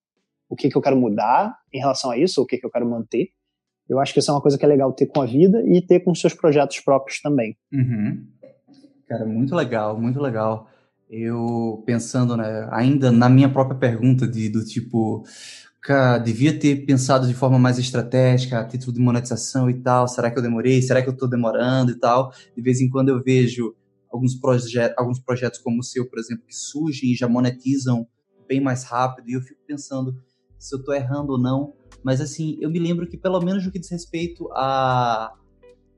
o 0.51 0.57
que, 0.57 0.69
que 0.69 0.77
eu 0.77 0.83
quero 0.83 0.97
mudar 0.97 1.57
em 1.73 1.79
relação 1.79 2.11
a 2.11 2.19
isso, 2.19 2.43
o 2.43 2.47
que, 2.47 2.59
que 2.59 2.67
eu 2.67 2.71
quero 2.71 2.85
manter. 2.85 3.29
Eu 3.89 4.01
acho 4.01 4.13
que 4.13 4.19
isso 4.19 4.31
é 4.31 4.35
uma 4.35 4.43
coisa 4.43 4.59
que 4.59 4.65
é 4.65 4.69
legal 4.69 4.93
ter 4.93 5.07
com 5.07 5.23
a 5.23 5.27
vida 5.27 5.63
e 5.65 5.81
ter 5.81 6.01
com 6.01 6.11
os 6.11 6.21
seus 6.21 6.35
projetos 6.35 6.81
próprios 6.81 7.21
também. 7.21 7.57
Uhum. 7.73 8.27
Cara, 9.09 9.25
muito 9.25 9.55
legal, 9.55 9.99
muito 9.99 10.21
legal. 10.21 10.69
Eu 11.09 11.83
pensando, 11.87 12.37
né, 12.37 12.69
ainda 12.73 13.11
na 13.13 13.29
minha 13.29 13.49
própria 13.49 13.79
pergunta 13.79 14.27
de, 14.27 14.49
do 14.49 14.65
tipo, 14.65 15.25
cara, 15.81 16.19
devia 16.19 16.57
ter 16.57 16.85
pensado 16.85 17.27
de 17.27 17.35
forma 17.35 17.59
mais 17.59 17.79
estratégica, 17.79 18.61
a 18.61 18.65
título 18.65 18.93
de 18.93 19.01
monetização 19.01 19.71
e 19.71 19.75
tal. 19.75 20.07
Será 20.09 20.31
que 20.31 20.39
eu 20.39 20.43
demorei? 20.43 20.83
Será 20.83 21.01
que 21.01 21.09
eu 21.09 21.15
estou 21.15 21.29
demorando 21.29 21.93
e 21.93 21.99
tal? 21.99 22.33
De 22.57 22.63
vez 22.63 22.81
em 22.81 22.89
quando 22.89 23.09
eu 23.09 23.23
vejo 23.23 23.75
alguns, 24.11 24.35
proje 24.35 24.79
alguns 24.97 25.21
projetos 25.21 25.61
como 25.61 25.79
o 25.79 25.85
seu, 25.85 26.09
por 26.09 26.19
exemplo, 26.19 26.45
que 26.47 26.55
surgem 26.55 27.13
e 27.13 27.17
já 27.17 27.29
monetizam 27.29 28.07
bem 28.49 28.61
mais 28.61 28.83
rápido, 28.83 29.31
e 29.31 29.35
eu 29.35 29.41
fico 29.41 29.61
pensando 29.65 30.13
se 30.61 30.75
eu 30.75 30.79
estou 30.79 30.95
errando 30.95 31.33
ou 31.33 31.39
não. 31.39 31.73
Mas 32.05 32.21
assim, 32.21 32.57
eu 32.61 32.71
me 32.71 32.79
lembro 32.79 33.09
que 33.09 33.17
pelo 33.17 33.41
menos 33.41 33.65
no 33.65 33.73
que 33.73 33.79
diz 33.79 33.91
respeito 33.91 34.49
a 34.53 35.35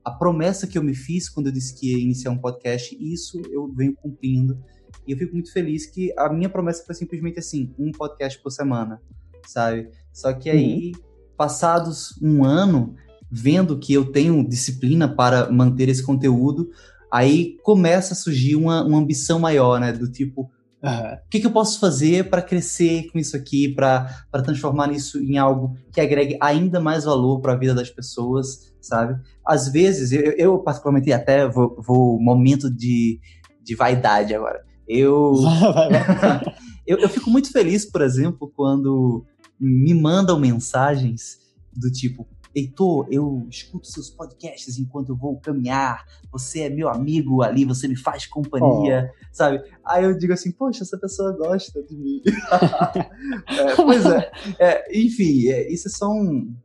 a 0.03 0.11
promessa 0.11 0.67
que 0.67 0.77
eu 0.77 0.83
me 0.83 0.93
fiz 0.93 1.29
quando 1.29 1.47
eu 1.47 1.53
disse 1.53 1.73
que 1.73 1.91
ia 1.91 1.97
iniciar 1.97 2.31
um 2.31 2.37
podcast, 2.37 2.95
isso 2.99 3.41
eu 3.49 3.71
venho 3.73 3.95
cumprindo. 3.95 4.61
E 5.07 5.11
eu 5.11 5.17
fico 5.17 5.33
muito 5.33 5.51
feliz 5.51 5.85
que 5.85 6.13
a 6.17 6.31
minha 6.31 6.49
promessa 6.49 6.83
foi 6.85 6.93
simplesmente 6.93 7.39
assim, 7.39 7.73
um 7.79 7.91
podcast 7.91 8.41
por 8.41 8.51
semana, 8.51 9.01
sabe? 9.47 9.89
Só 10.11 10.33
que 10.33 10.49
aí, 10.49 10.91
uhum. 10.93 11.01
passados 11.37 12.19
um 12.21 12.43
ano, 12.43 12.95
vendo 13.31 13.79
que 13.79 13.93
eu 13.93 14.11
tenho 14.11 14.47
disciplina 14.47 15.07
para 15.07 15.49
manter 15.49 15.87
esse 15.87 16.03
conteúdo, 16.03 16.69
aí 17.11 17.57
começa 17.63 18.13
a 18.13 18.17
surgir 18.17 18.55
uma, 18.55 18.83
uma 18.83 18.97
ambição 18.97 19.39
maior, 19.39 19.79
né? 19.79 19.91
Do 19.93 20.11
tipo, 20.11 20.51
Uhum. 20.83 21.13
O 21.13 21.29
que, 21.29 21.39
que, 21.39 21.47
eu 21.47 21.51
posso 21.51 21.79
fazer 21.79 22.29
para 22.29 22.41
crescer 22.41 23.09
com 23.09 23.17
isso 23.17 23.37
aqui, 23.37 23.69
para 23.69 24.05
transformar 24.43 24.91
isso 24.91 25.17
em 25.17 25.37
algo 25.37 25.77
que 25.93 26.01
agregue 26.01 26.37
ainda 26.41 26.79
mais 26.81 27.05
valor 27.05 27.39
para 27.39 27.53
a 27.53 27.57
vida 27.57 27.73
das 27.73 27.89
pessoas, 27.89 28.73
sabe? 28.81 29.17
Às 29.47 29.69
vezes, 29.69 30.11
eu, 30.11 30.33
eu 30.33 30.59
particularmente 30.59 31.11
até 31.13 31.47
vou, 31.47 31.81
vou 31.81 32.21
momento 32.21 32.69
de, 32.69 33.17
de 33.63 33.75
vaidade 33.75 34.35
agora. 34.35 34.61
Eu, 34.85 35.35
eu, 36.85 36.99
eu 36.99 37.07
fico 37.07 37.29
muito 37.29 37.49
feliz, 37.49 37.89
por 37.89 38.01
exemplo, 38.01 38.51
quando 38.53 39.25
me 39.57 39.93
mandam 39.93 40.37
mensagens 40.37 41.37
do 41.73 41.89
tipo, 41.89 42.27
Heitor, 42.55 43.07
eu 43.09 43.47
escuto 43.49 43.87
seus 43.87 44.09
podcasts 44.09 44.77
enquanto 44.77 45.09
eu 45.09 45.15
vou 45.15 45.39
caminhar, 45.39 46.05
você 46.31 46.61
é 46.61 46.69
meu 46.69 46.87
amigo 46.87 47.41
ali, 47.41 47.65
você 47.65 47.87
me 47.87 47.95
faz 47.95 48.25
companhia, 48.25 49.11
oh. 49.11 49.25
sabe? 49.31 49.63
Aí 49.85 50.03
eu 50.03 50.17
digo 50.17 50.33
assim, 50.33 50.51
poxa, 50.51 50.83
essa 50.83 50.97
pessoa 50.97 51.35
gosta 51.35 51.81
de 51.83 51.95
mim. 51.95 52.21
é, 53.49 53.75
pois 53.75 54.05
é, 54.05 54.31
é 54.59 54.99
enfim, 54.99 55.47
é, 55.47 55.71
isso 55.71 55.87
é 55.87 55.91
só 55.91 56.09
um, 56.09 56.55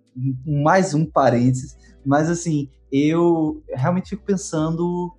mais 0.44 0.92
um 0.92 1.06
parênteses, 1.06 1.76
mas 2.04 2.28
assim, 2.28 2.68
eu 2.92 3.62
realmente 3.68 4.10
fico 4.10 4.24
pensando 4.24 5.14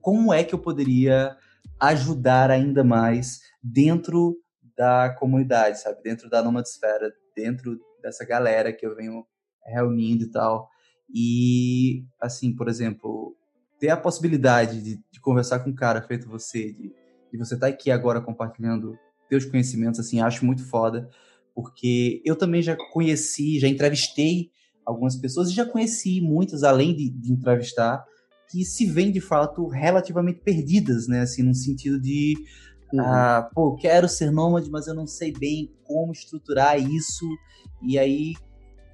como 0.00 0.32
é 0.32 0.44
que 0.44 0.54
eu 0.54 0.58
poderia 0.58 1.36
ajudar 1.80 2.50
ainda 2.50 2.84
mais 2.84 3.40
dentro 3.62 4.36
da 4.76 5.14
comunidade, 5.18 5.80
sabe? 5.80 6.02
Dentro 6.02 6.28
da 6.28 6.42
nomadesfera, 6.42 7.12
dentro 7.34 7.78
dessa 8.02 8.24
galera 8.24 8.72
que 8.72 8.84
eu 8.84 8.94
venho 8.94 9.24
reunindo 9.66 10.24
e 10.24 10.30
tal. 10.30 10.68
E, 11.12 12.04
assim, 12.20 12.54
por 12.54 12.68
exemplo, 12.68 13.36
ter 13.78 13.90
a 13.90 13.96
possibilidade 13.96 14.82
de, 14.82 15.00
de 15.10 15.20
conversar 15.20 15.60
com 15.60 15.70
um 15.70 15.74
cara 15.74 16.02
feito 16.02 16.28
você, 16.28 16.72
de, 16.72 16.92
de 17.32 17.38
você 17.38 17.54
estar 17.54 17.68
tá 17.68 17.72
aqui 17.72 17.90
agora 17.90 18.20
compartilhando 18.20 18.98
teus 19.28 19.44
conhecimentos, 19.44 20.00
assim, 20.00 20.20
acho 20.20 20.44
muito 20.44 20.64
foda, 20.64 21.08
porque 21.54 22.20
eu 22.24 22.36
também 22.36 22.62
já 22.62 22.76
conheci, 22.76 23.58
já 23.58 23.68
entrevistei 23.68 24.50
algumas 24.84 25.16
pessoas 25.16 25.50
e 25.50 25.54
já 25.54 25.64
conheci 25.64 26.20
muitas, 26.20 26.62
além 26.62 26.94
de, 26.94 27.08
de 27.08 27.32
entrevistar, 27.32 28.04
que 28.50 28.64
se 28.64 28.86
veem 28.86 29.10
de 29.10 29.20
fato 29.20 29.66
relativamente 29.66 30.40
perdidas, 30.40 31.08
né? 31.08 31.20
Assim, 31.20 31.42
no 31.42 31.54
sentido 31.54 32.00
de, 32.00 32.34
uhum. 32.92 33.00
ah, 33.00 33.48
pô, 33.54 33.74
quero 33.76 34.08
ser 34.08 34.30
nômade, 34.30 34.70
mas 34.70 34.86
eu 34.86 34.94
não 34.94 35.06
sei 35.06 35.32
bem 35.32 35.72
como 35.84 36.12
estruturar 36.12 36.78
isso. 36.78 37.26
E 37.82 37.98
aí 37.98 38.34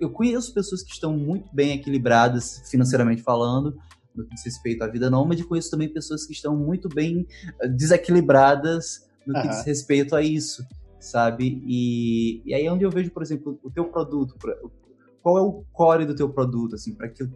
eu 0.00 0.10
conheço 0.10 0.54
pessoas 0.54 0.82
que 0.82 0.92
estão 0.92 1.16
muito 1.16 1.54
bem 1.54 1.72
equilibradas 1.72 2.62
financeiramente 2.70 3.22
falando, 3.22 3.76
no 4.14 4.24
que 4.24 4.34
diz 4.34 4.44
respeito 4.44 4.82
à 4.82 4.86
vida 4.86 5.10
nômade, 5.10 5.44
conheço 5.44 5.70
também 5.70 5.88
pessoas 5.88 6.26
que 6.26 6.32
estão 6.32 6.56
muito 6.56 6.88
bem 6.88 7.26
eh, 7.60 7.68
desequilibradas 7.68 9.08
no 9.26 9.34
que 9.34 9.40
uhum. 9.40 9.48
diz 9.48 9.64
respeito 9.64 10.16
a 10.16 10.22
isso, 10.22 10.64
sabe? 10.98 11.62
E, 11.66 12.42
e 12.44 12.54
aí 12.54 12.66
é 12.66 12.72
onde 12.72 12.84
eu 12.84 12.90
vejo, 12.90 13.10
por 13.10 13.22
exemplo, 13.22 13.58
o 13.62 13.70
teu 13.70 13.84
produto, 13.84 14.34
qual 15.22 15.38
é 15.38 15.40
o 15.40 15.64
core 15.72 16.06
do 16.06 16.14
teu 16.14 16.28
produto, 16.28 16.74
assim, 16.74 16.94
para 16.94 17.08
que 17.08 17.28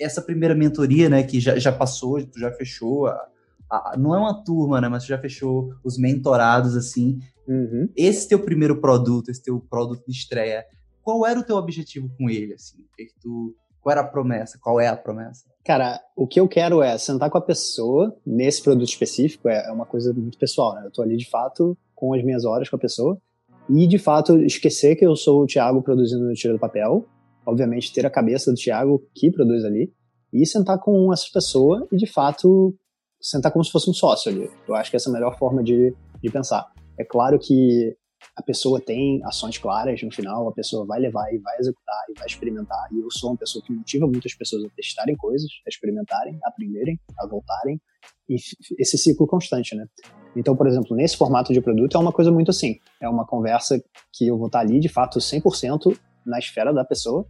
essa 0.00 0.20
primeira 0.22 0.54
mentoria, 0.54 1.08
né, 1.08 1.22
que 1.22 1.40
já, 1.40 1.58
já 1.58 1.72
passou, 1.72 2.24
tu 2.24 2.38
já 2.38 2.52
fechou, 2.52 3.06
a, 3.06 3.28
a, 3.70 3.96
não 3.96 4.14
é 4.14 4.18
uma 4.18 4.44
turma, 4.44 4.80
né, 4.80 4.88
mas 4.88 5.04
tu 5.04 5.08
já 5.08 5.18
fechou 5.18 5.74
os 5.82 5.98
mentorados, 5.98 6.76
assim, 6.76 7.18
uhum. 7.48 7.88
esse 7.96 8.28
teu 8.28 8.38
primeiro 8.40 8.80
produto, 8.80 9.30
esse 9.30 9.42
teu 9.42 9.60
produto 9.60 10.04
de 10.06 10.12
estreia, 10.12 10.64
qual 11.02 11.26
era 11.26 11.38
o 11.38 11.44
teu 11.44 11.56
objetivo 11.56 12.08
com 12.16 12.30
ele, 12.30 12.54
assim? 12.54 12.78
Que 12.96 13.08
tu, 13.20 13.54
qual 13.80 13.92
era 13.92 14.00
a 14.00 14.08
promessa? 14.08 14.58
Qual 14.60 14.80
é 14.80 14.88
a 14.88 14.96
promessa? 14.96 15.44
Cara, 15.64 16.00
o 16.16 16.26
que 16.26 16.40
eu 16.40 16.48
quero 16.48 16.82
é 16.82 16.96
sentar 16.98 17.30
com 17.30 17.38
a 17.38 17.42
pessoa 17.42 18.16
nesse 18.26 18.62
produto 18.62 18.88
específico, 18.88 19.48
é, 19.48 19.68
é 19.68 19.72
uma 19.72 19.86
coisa 19.86 20.12
muito 20.12 20.38
pessoal, 20.38 20.74
né? 20.74 20.82
Eu 20.84 20.90
tô 20.90 21.02
ali 21.02 21.16
de 21.16 21.28
fato 21.28 21.76
com 21.94 22.14
as 22.14 22.24
minhas 22.24 22.44
horas 22.44 22.68
com 22.68 22.76
a 22.76 22.80
pessoa 22.80 23.20
e 23.68 23.86
de 23.86 23.98
fato 23.98 24.38
esquecer 24.38 24.96
que 24.96 25.06
eu 25.06 25.14
sou 25.14 25.42
o 25.42 25.46
Thiago 25.46 25.82
produzindo 25.82 26.24
no 26.24 26.34
Tira 26.34 26.54
do 26.54 26.58
Papel, 26.58 27.06
obviamente 27.46 27.92
ter 27.92 28.04
a 28.04 28.10
cabeça 28.10 28.50
do 28.50 28.56
Thiago 28.56 29.02
que 29.14 29.30
produz 29.30 29.64
ali 29.64 29.92
e 30.32 30.44
sentar 30.46 30.78
com 30.80 31.12
essa 31.12 31.26
pessoa 31.32 31.86
e 31.92 31.96
de 31.96 32.06
fato 32.06 32.74
sentar 33.20 33.52
como 33.52 33.64
se 33.64 33.70
fosse 33.70 33.88
um 33.88 33.94
sócio 33.94 34.32
ali. 34.32 34.50
Eu 34.66 34.74
acho 34.74 34.90
que 34.90 34.96
essa 34.96 35.08
é 35.08 35.10
a 35.10 35.12
melhor 35.12 35.38
forma 35.38 35.62
de, 35.62 35.94
de 36.20 36.30
pensar. 36.30 36.72
É 36.98 37.04
claro 37.04 37.38
que 37.38 37.96
a 38.34 38.42
pessoa 38.42 38.80
tem 38.80 39.22
ações 39.24 39.58
claras 39.58 40.02
no 40.02 40.10
final, 40.10 40.48
a 40.48 40.52
pessoa 40.52 40.86
vai 40.86 40.98
levar 40.98 41.32
e 41.32 41.38
vai 41.38 41.58
executar 41.58 42.04
e 42.08 42.18
vai 42.18 42.26
experimentar. 42.26 42.88
E 42.92 43.00
eu 43.00 43.10
sou 43.10 43.30
uma 43.30 43.36
pessoa 43.36 43.62
que 43.64 43.72
motiva 43.72 44.06
muitas 44.06 44.34
pessoas 44.34 44.64
a 44.64 44.68
testarem 44.70 45.16
coisas, 45.16 45.50
a 45.66 45.68
experimentarem, 45.68 46.38
a 46.44 46.48
aprenderem, 46.48 46.98
a 47.18 47.26
voltarem. 47.26 47.80
E 48.28 48.36
esse 48.78 48.96
ciclo 48.96 49.26
constante, 49.26 49.74
né? 49.74 49.86
Então, 50.34 50.56
por 50.56 50.66
exemplo, 50.66 50.96
nesse 50.96 51.16
formato 51.16 51.52
de 51.52 51.60
produto 51.60 51.96
é 51.96 52.00
uma 52.00 52.12
coisa 52.12 52.32
muito 52.32 52.50
assim. 52.50 52.78
É 53.00 53.08
uma 53.08 53.26
conversa 53.26 53.82
que 54.12 54.26
eu 54.26 54.38
vou 54.38 54.46
estar 54.46 54.60
ali, 54.60 54.80
de 54.80 54.88
fato, 54.88 55.18
100% 55.18 55.94
na 56.24 56.38
esfera 56.38 56.72
da 56.72 56.84
pessoa 56.84 57.26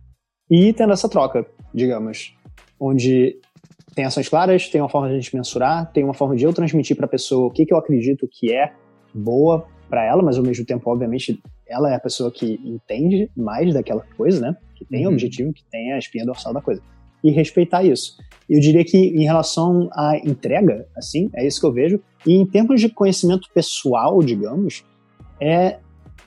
e 0.48 0.72
tendo 0.72 0.92
essa 0.92 1.08
troca, 1.08 1.46
digamos, 1.74 2.36
onde 2.78 3.40
tem 3.94 4.04
ações 4.04 4.28
claras, 4.28 4.68
tem 4.68 4.80
uma 4.80 4.88
forma 4.88 5.08
de 5.08 5.14
a 5.14 5.18
gente 5.18 5.34
mensurar, 5.34 5.90
tem 5.92 6.04
uma 6.04 6.14
forma 6.14 6.36
de 6.36 6.44
eu 6.44 6.52
transmitir 6.52 6.96
para 6.96 7.06
a 7.06 7.08
pessoa 7.08 7.46
o 7.46 7.50
que, 7.50 7.66
que 7.66 7.72
eu 7.72 7.78
acredito 7.78 8.28
que 8.30 8.52
é 8.52 8.72
boa 9.14 9.66
para 9.92 10.06
ela, 10.06 10.22
mas 10.22 10.38
ao 10.38 10.42
mesmo 10.42 10.64
tempo, 10.64 10.90
obviamente, 10.90 11.38
ela 11.68 11.92
é 11.92 11.94
a 11.94 12.00
pessoa 12.00 12.32
que 12.32 12.58
entende 12.64 13.30
mais 13.36 13.74
daquela 13.74 14.00
coisa, 14.16 14.40
né? 14.40 14.56
Que 14.74 14.86
tem 14.86 15.04
uhum. 15.04 15.10
o 15.10 15.12
objetivo, 15.12 15.52
que 15.52 15.62
tem 15.70 15.92
a 15.92 15.98
espinha 15.98 16.24
dorsal 16.24 16.54
da 16.54 16.62
coisa. 16.62 16.80
E 17.22 17.30
respeitar 17.30 17.84
isso. 17.84 18.16
Eu 18.48 18.58
diria 18.58 18.82
que 18.86 18.96
em 18.96 19.24
relação 19.24 19.90
à 19.92 20.16
entrega, 20.16 20.88
assim, 20.96 21.28
é 21.34 21.46
isso 21.46 21.60
que 21.60 21.66
eu 21.66 21.72
vejo. 21.74 22.00
E 22.26 22.32
em 22.32 22.46
termos 22.46 22.80
de 22.80 22.88
conhecimento 22.88 23.50
pessoal, 23.52 24.18
digamos, 24.20 24.82
é, 25.38 25.78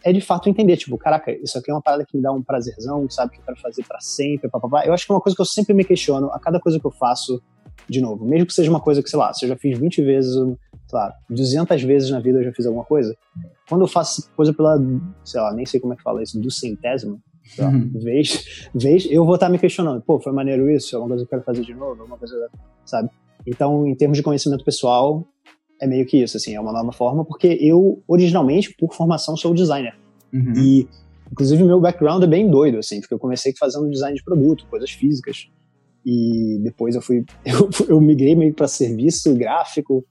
é 0.03 0.13
de 0.13 0.21
fato 0.21 0.47
entender, 0.47 0.77
tipo, 0.77 0.95
caraca, 0.95 1.31
isso 1.31 1.57
aqui 1.57 1.71
é 1.71 1.73
uma 1.73 1.81
parada 1.81 2.05
que 2.05 2.15
me 2.15 2.21
dá 2.21 2.31
um 2.31 2.43
prazerzão, 2.43 3.09
sabe, 3.09 3.31
que 3.31 3.39
eu 3.39 3.45
quero 3.45 3.59
fazer 3.59 3.83
para 3.83 3.99
sempre, 3.99 4.47
papapá. 4.47 4.85
Eu 4.85 4.93
acho 4.93 5.07
que 5.07 5.11
é 5.11 5.15
uma 5.15 5.21
coisa 5.21 5.35
que 5.35 5.41
eu 5.41 5.45
sempre 5.45 5.73
me 5.73 5.83
questiono 5.83 6.27
a 6.27 6.39
cada 6.39 6.59
coisa 6.59 6.79
que 6.79 6.85
eu 6.85 6.91
faço 6.91 7.41
de 7.89 7.99
novo. 7.99 8.25
Mesmo 8.25 8.45
que 8.45 8.53
seja 8.53 8.69
uma 8.69 8.79
coisa 8.79 9.01
que, 9.01 9.09
sei 9.09 9.17
lá, 9.17 9.33
se 9.33 9.43
eu 9.43 9.49
já 9.49 9.55
fiz 9.55 9.75
20 9.75 10.03
vezes 10.03 10.35
sei 10.87 10.99
lá, 10.99 11.13
200 11.29 11.83
vezes 11.83 12.09
na 12.09 12.19
vida 12.19 12.39
eu 12.39 12.43
já 12.43 12.53
fiz 12.53 12.65
alguma 12.65 12.85
coisa. 12.85 13.15
Quando 13.67 13.81
eu 13.81 13.87
faço 13.87 14.29
coisa 14.35 14.53
pela, 14.53 14.77
sei 15.23 15.41
lá, 15.41 15.53
nem 15.53 15.65
sei 15.65 15.79
como 15.79 15.93
é 15.93 15.95
que 15.95 16.03
fala 16.03 16.21
isso, 16.21 16.39
do 16.39 16.51
centésimo, 16.51 17.21
Tá? 17.55 17.69
Uhum. 17.69 17.91
Vez, 17.93 18.69
vez, 18.73 19.07
eu 19.09 19.23
vou 19.23 19.35
estar 19.35 19.49
me 19.49 19.59
questionando, 19.59 20.01
pô, 20.01 20.19
foi 20.19 20.33
maneiro 20.33 20.69
isso? 20.69 20.95
É 20.95 20.99
uma 20.99 21.07
coisa 21.07 21.23
que 21.23 21.27
eu 21.27 21.29
quero 21.29 21.43
fazer 21.43 21.61
de 21.61 21.73
novo? 21.73 22.01
É 22.01 22.05
uma 22.05 22.17
coisa, 22.17 22.49
sabe? 22.83 23.09
Então, 23.45 23.85
em 23.85 23.95
termos 23.95 24.17
de 24.17 24.23
conhecimento 24.23 24.65
pessoal, 24.65 25.27
é 25.79 25.87
meio 25.87 26.05
que 26.05 26.21
isso, 26.21 26.37
assim, 26.37 26.55
é 26.55 26.59
uma 26.59 26.71
nova 26.71 26.91
forma, 26.91 27.23
porque 27.23 27.47
eu, 27.61 28.01
originalmente, 28.07 28.73
por 28.75 28.93
formação, 28.93 29.37
sou 29.37 29.53
designer. 29.53 29.95
Uhum. 30.33 30.53
E, 30.57 30.87
inclusive, 31.31 31.63
meu 31.63 31.79
background 31.79 32.23
é 32.23 32.27
bem 32.27 32.49
doido, 32.49 32.79
assim, 32.79 32.99
porque 32.99 33.13
eu 33.13 33.19
comecei 33.19 33.53
fazendo 33.57 33.89
design 33.89 34.17
de 34.17 34.23
produto, 34.23 34.65
coisas 34.67 34.89
físicas. 34.89 35.47
E 36.03 36.59
depois 36.63 36.95
eu 36.95 37.01
fui, 37.01 37.23
eu, 37.45 37.69
eu 37.87 38.01
migrei 38.01 38.35
meio 38.35 38.53
para 38.53 38.67
serviço 38.67 39.33
gráfico, 39.35 40.03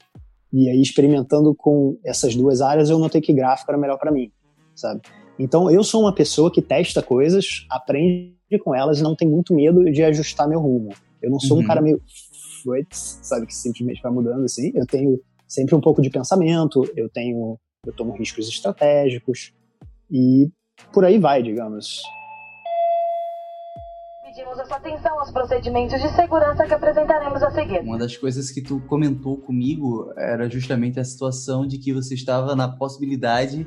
e 0.54 0.70
aí 0.70 0.80
experimentando 0.80 1.52
com 1.52 1.98
essas 2.04 2.36
duas 2.36 2.60
áreas, 2.60 2.88
eu 2.88 2.98
notei 2.98 3.20
que 3.20 3.32
gráfico 3.32 3.72
era 3.72 3.80
melhor 3.80 3.98
para 3.98 4.12
mim, 4.12 4.30
sabe? 4.76 5.00
Então, 5.36 5.68
eu 5.68 5.82
sou 5.82 6.02
uma 6.02 6.14
pessoa 6.14 6.48
que 6.48 6.62
testa 6.62 7.02
coisas, 7.02 7.66
aprende 7.68 8.36
com 8.62 8.72
elas 8.72 9.00
e 9.00 9.02
não 9.02 9.16
tem 9.16 9.28
muito 9.28 9.52
medo 9.52 9.82
de 9.90 10.00
ajustar 10.04 10.48
meu 10.48 10.60
rumo. 10.60 10.90
Eu 11.20 11.28
não 11.28 11.40
sou 11.40 11.56
Uhum. 11.56 11.64
um 11.64 11.66
cara 11.66 11.82
meio 11.82 12.00
sabe, 12.92 13.46
que 13.46 13.54
simplesmente 13.54 14.00
vai 14.00 14.12
mudando 14.12 14.44
assim. 14.44 14.70
Eu 14.74 14.86
tenho 14.86 15.20
sempre 15.46 15.74
um 15.74 15.80
pouco 15.80 16.00
de 16.00 16.08
pensamento, 16.08 16.88
eu 16.96 17.10
tenho, 17.10 17.58
eu 17.84 17.92
tomo 17.92 18.12
riscos 18.12 18.48
estratégicos 18.48 19.52
e 20.08 20.48
por 20.92 21.04
aí 21.04 21.18
vai, 21.18 21.42
digamos. 21.42 22.00
Pedimos 24.34 24.58
a 24.58 24.64
sua 24.64 24.78
atenção 24.78 25.20
aos 25.20 25.30
procedimentos 25.30 26.02
de 26.02 26.08
segurança 26.08 26.66
que 26.66 26.74
apresentaremos 26.74 27.40
a 27.40 27.52
seguir. 27.52 27.78
Uma 27.82 27.96
das 27.96 28.16
coisas 28.16 28.50
que 28.50 28.60
tu 28.60 28.80
comentou 28.80 29.36
comigo 29.38 30.12
era 30.16 30.50
justamente 30.50 30.98
a 30.98 31.04
situação 31.04 31.64
de 31.64 31.78
que 31.78 31.92
você 31.92 32.14
estava 32.14 32.56
na 32.56 32.68
possibilidade 32.68 33.64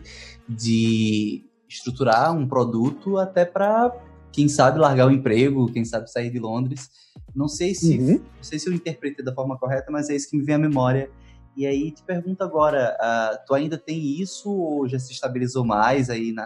de 0.48 1.46
estruturar 1.70 2.36
um 2.36 2.46
produto 2.46 3.18
até 3.18 3.46
para 3.46 3.96
quem 4.30 4.50
sabe 4.50 4.78
largar 4.78 5.08
o 5.08 5.12
emprego, 5.12 5.72
quem 5.72 5.86
sabe 5.86 6.12
sair 6.12 6.30
de 6.30 6.38
Londres. 6.38 6.90
Não 7.34 7.48
sei 7.48 7.74
se 7.74 7.98
Uhum. 7.98 8.18
não 8.18 8.44
sei 8.44 8.60
se 8.60 8.68
eu 8.68 8.74
interpretei 8.74 9.24
da 9.24 9.34
forma 9.34 9.58
correta, 9.58 9.90
mas 9.90 10.10
é 10.10 10.18
isso 10.18 10.30
que 10.30 10.36
me 10.36 10.44
vem 10.44 10.56
à 10.56 10.60
memória. 10.60 11.10
E 11.56 11.66
aí 11.66 11.92
te 11.92 12.04
pergunto 12.04 12.44
agora, 12.44 12.94
ah, 13.00 13.40
tu 13.48 13.54
ainda 13.54 13.78
tem 13.78 14.20
isso 14.20 14.52
ou 14.52 14.86
já 14.86 15.00
se 15.00 15.14
estabilizou 15.14 15.64
mais 15.64 16.10
aí 16.10 16.34
na 16.34 16.46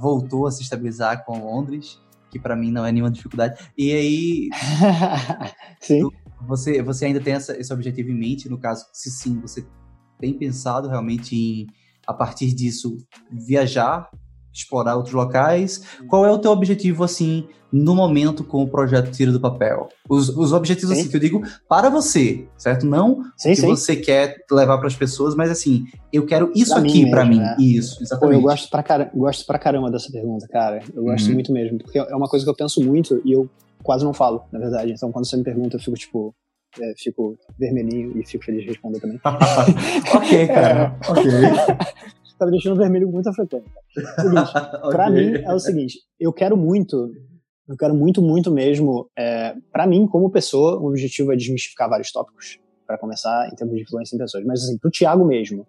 voltou 0.00 0.46
a 0.46 0.52
se 0.52 0.62
estabilizar 0.62 1.24
com 1.24 1.44
Londres, 1.44 2.00
que 2.32 2.38
para 2.40 2.56
mim 2.56 2.72
não 2.72 2.84
é 2.86 2.90
nenhuma 2.90 3.10
dificuldade. 3.10 3.62
E 3.76 3.92
aí 3.92 4.48
Sim. 5.80 6.08
você, 6.48 6.82
você 6.82 7.04
ainda 7.06 7.20
tem 7.20 7.34
essa- 7.34 7.56
esse 7.58 7.72
objetivo 7.72 8.10
em 8.10 8.18
mente? 8.18 8.48
No 8.48 8.58
caso, 8.58 8.86
se 8.92 9.10
sim, 9.10 9.38
você 9.40 9.66
tem 10.18 10.32
pensado 10.32 10.88
realmente 10.88 11.36
em, 11.36 11.66
a 12.06 12.14
partir 12.14 12.52
disso, 12.54 12.96
viajar, 13.30 14.08
explorar 14.52 14.96
outros 14.96 15.14
locais? 15.14 15.82
Qual 16.08 16.24
é 16.26 16.30
o 16.30 16.38
teu 16.38 16.50
objetivo, 16.50 17.02
assim, 17.04 17.46
no 17.72 17.94
momento 17.94 18.44
com 18.44 18.62
o 18.62 18.68
projeto 18.68 19.10
Tira 19.10 19.32
do 19.32 19.40
Papel? 19.40 19.88
Os, 20.08 20.28
os 20.28 20.52
objetivos, 20.52 20.94
Sim. 20.94 21.00
assim, 21.00 21.10
que 21.10 21.16
eu 21.16 21.20
digo 21.20 21.42
para 21.68 21.88
você, 21.88 22.46
certo? 22.58 22.84
Não 22.86 23.22
Sim, 23.36 23.50
que 23.50 23.56
sim. 23.56 23.66
você 23.68 23.96
quer 23.96 24.36
levar 24.50 24.76
para 24.78 24.86
as 24.88 24.94
pessoas, 24.96 25.34
mas 25.34 25.50
assim, 25.50 25.84
eu 26.12 26.26
quero 26.26 26.52
isso 26.54 26.72
Pra 26.74 26.82
aqui 26.82 27.08
para 27.10 27.24
mim. 27.24 27.38
né? 27.38 27.56
Isso, 27.58 27.96
Pô, 27.98 28.02
exatamente. 28.04 28.34
eu 28.36 28.42
gosto 28.42 28.68
pra, 28.70 29.10
gosto 29.14 29.46
pra 29.46 29.58
caramba 29.58 29.90
dessa 29.90 30.10
pergunta, 30.12 30.46
cara. 30.48 30.80
Eu 30.94 31.04
gosto 31.04 31.28
Uhum. 31.28 31.34
muito 31.34 31.52
mesmo, 31.52 31.78
porque 31.78 31.98
é 31.98 32.14
uma 32.14 32.28
coisa 32.28 32.44
que 32.44 32.50
eu 32.50 32.54
penso 32.56 32.82
muito 32.82 33.20
e 33.24 33.32
eu 33.32 33.48
quase 33.82 34.04
não 34.04 34.12
falo, 34.12 34.44
na 34.52 34.58
verdade. 34.58 34.92
Então, 34.92 35.10
quando 35.10 35.26
você 35.26 35.36
me 35.36 35.42
pergunta, 35.42 35.76
eu 35.76 35.80
fico, 35.80 35.96
tipo, 35.96 36.34
é, 36.80 36.92
fico 36.96 37.36
vermelhinho 37.58 38.16
e 38.18 38.24
fico 38.26 38.44
feliz 38.44 38.62
de 38.62 38.68
responder 38.68 39.00
também. 39.00 39.18
ok, 40.14 40.46
cara. 40.48 40.96
Ok. 41.08 41.30
Tá 42.42 42.46
me 42.46 42.52
deixando 42.52 42.76
vermelho 42.76 43.06
com 43.06 43.12
muita 43.12 43.32
frequência. 43.32 43.70
Seguinte, 44.20 44.52
Pra 44.90 45.06
Ok. 45.06 45.14
mim 45.14 45.42
é 45.44 45.54
o 45.54 45.60
seguinte, 45.60 45.98
eu 46.18 46.32
quero 46.32 46.56
muito, 46.56 47.12
eu 47.68 47.76
quero 47.76 47.94
muito, 47.94 48.20
muito 48.20 48.50
mesmo, 48.50 49.08
é, 49.16 49.54
para 49.70 49.86
mim 49.86 50.08
como 50.08 50.28
pessoa, 50.28 50.76
o 50.76 50.88
objetivo 50.88 51.32
é 51.32 51.36
desmistificar 51.36 51.88
vários 51.88 52.10
tópicos, 52.10 52.58
para 52.84 52.98
começar 52.98 53.48
em 53.52 53.54
termos 53.54 53.76
de 53.76 53.82
influência 53.82 54.16
em 54.16 54.18
pessoas, 54.18 54.44
mas 54.44 54.64
assim, 54.64 54.76
pro 54.76 54.90
Thiago 54.90 55.24
mesmo, 55.24 55.64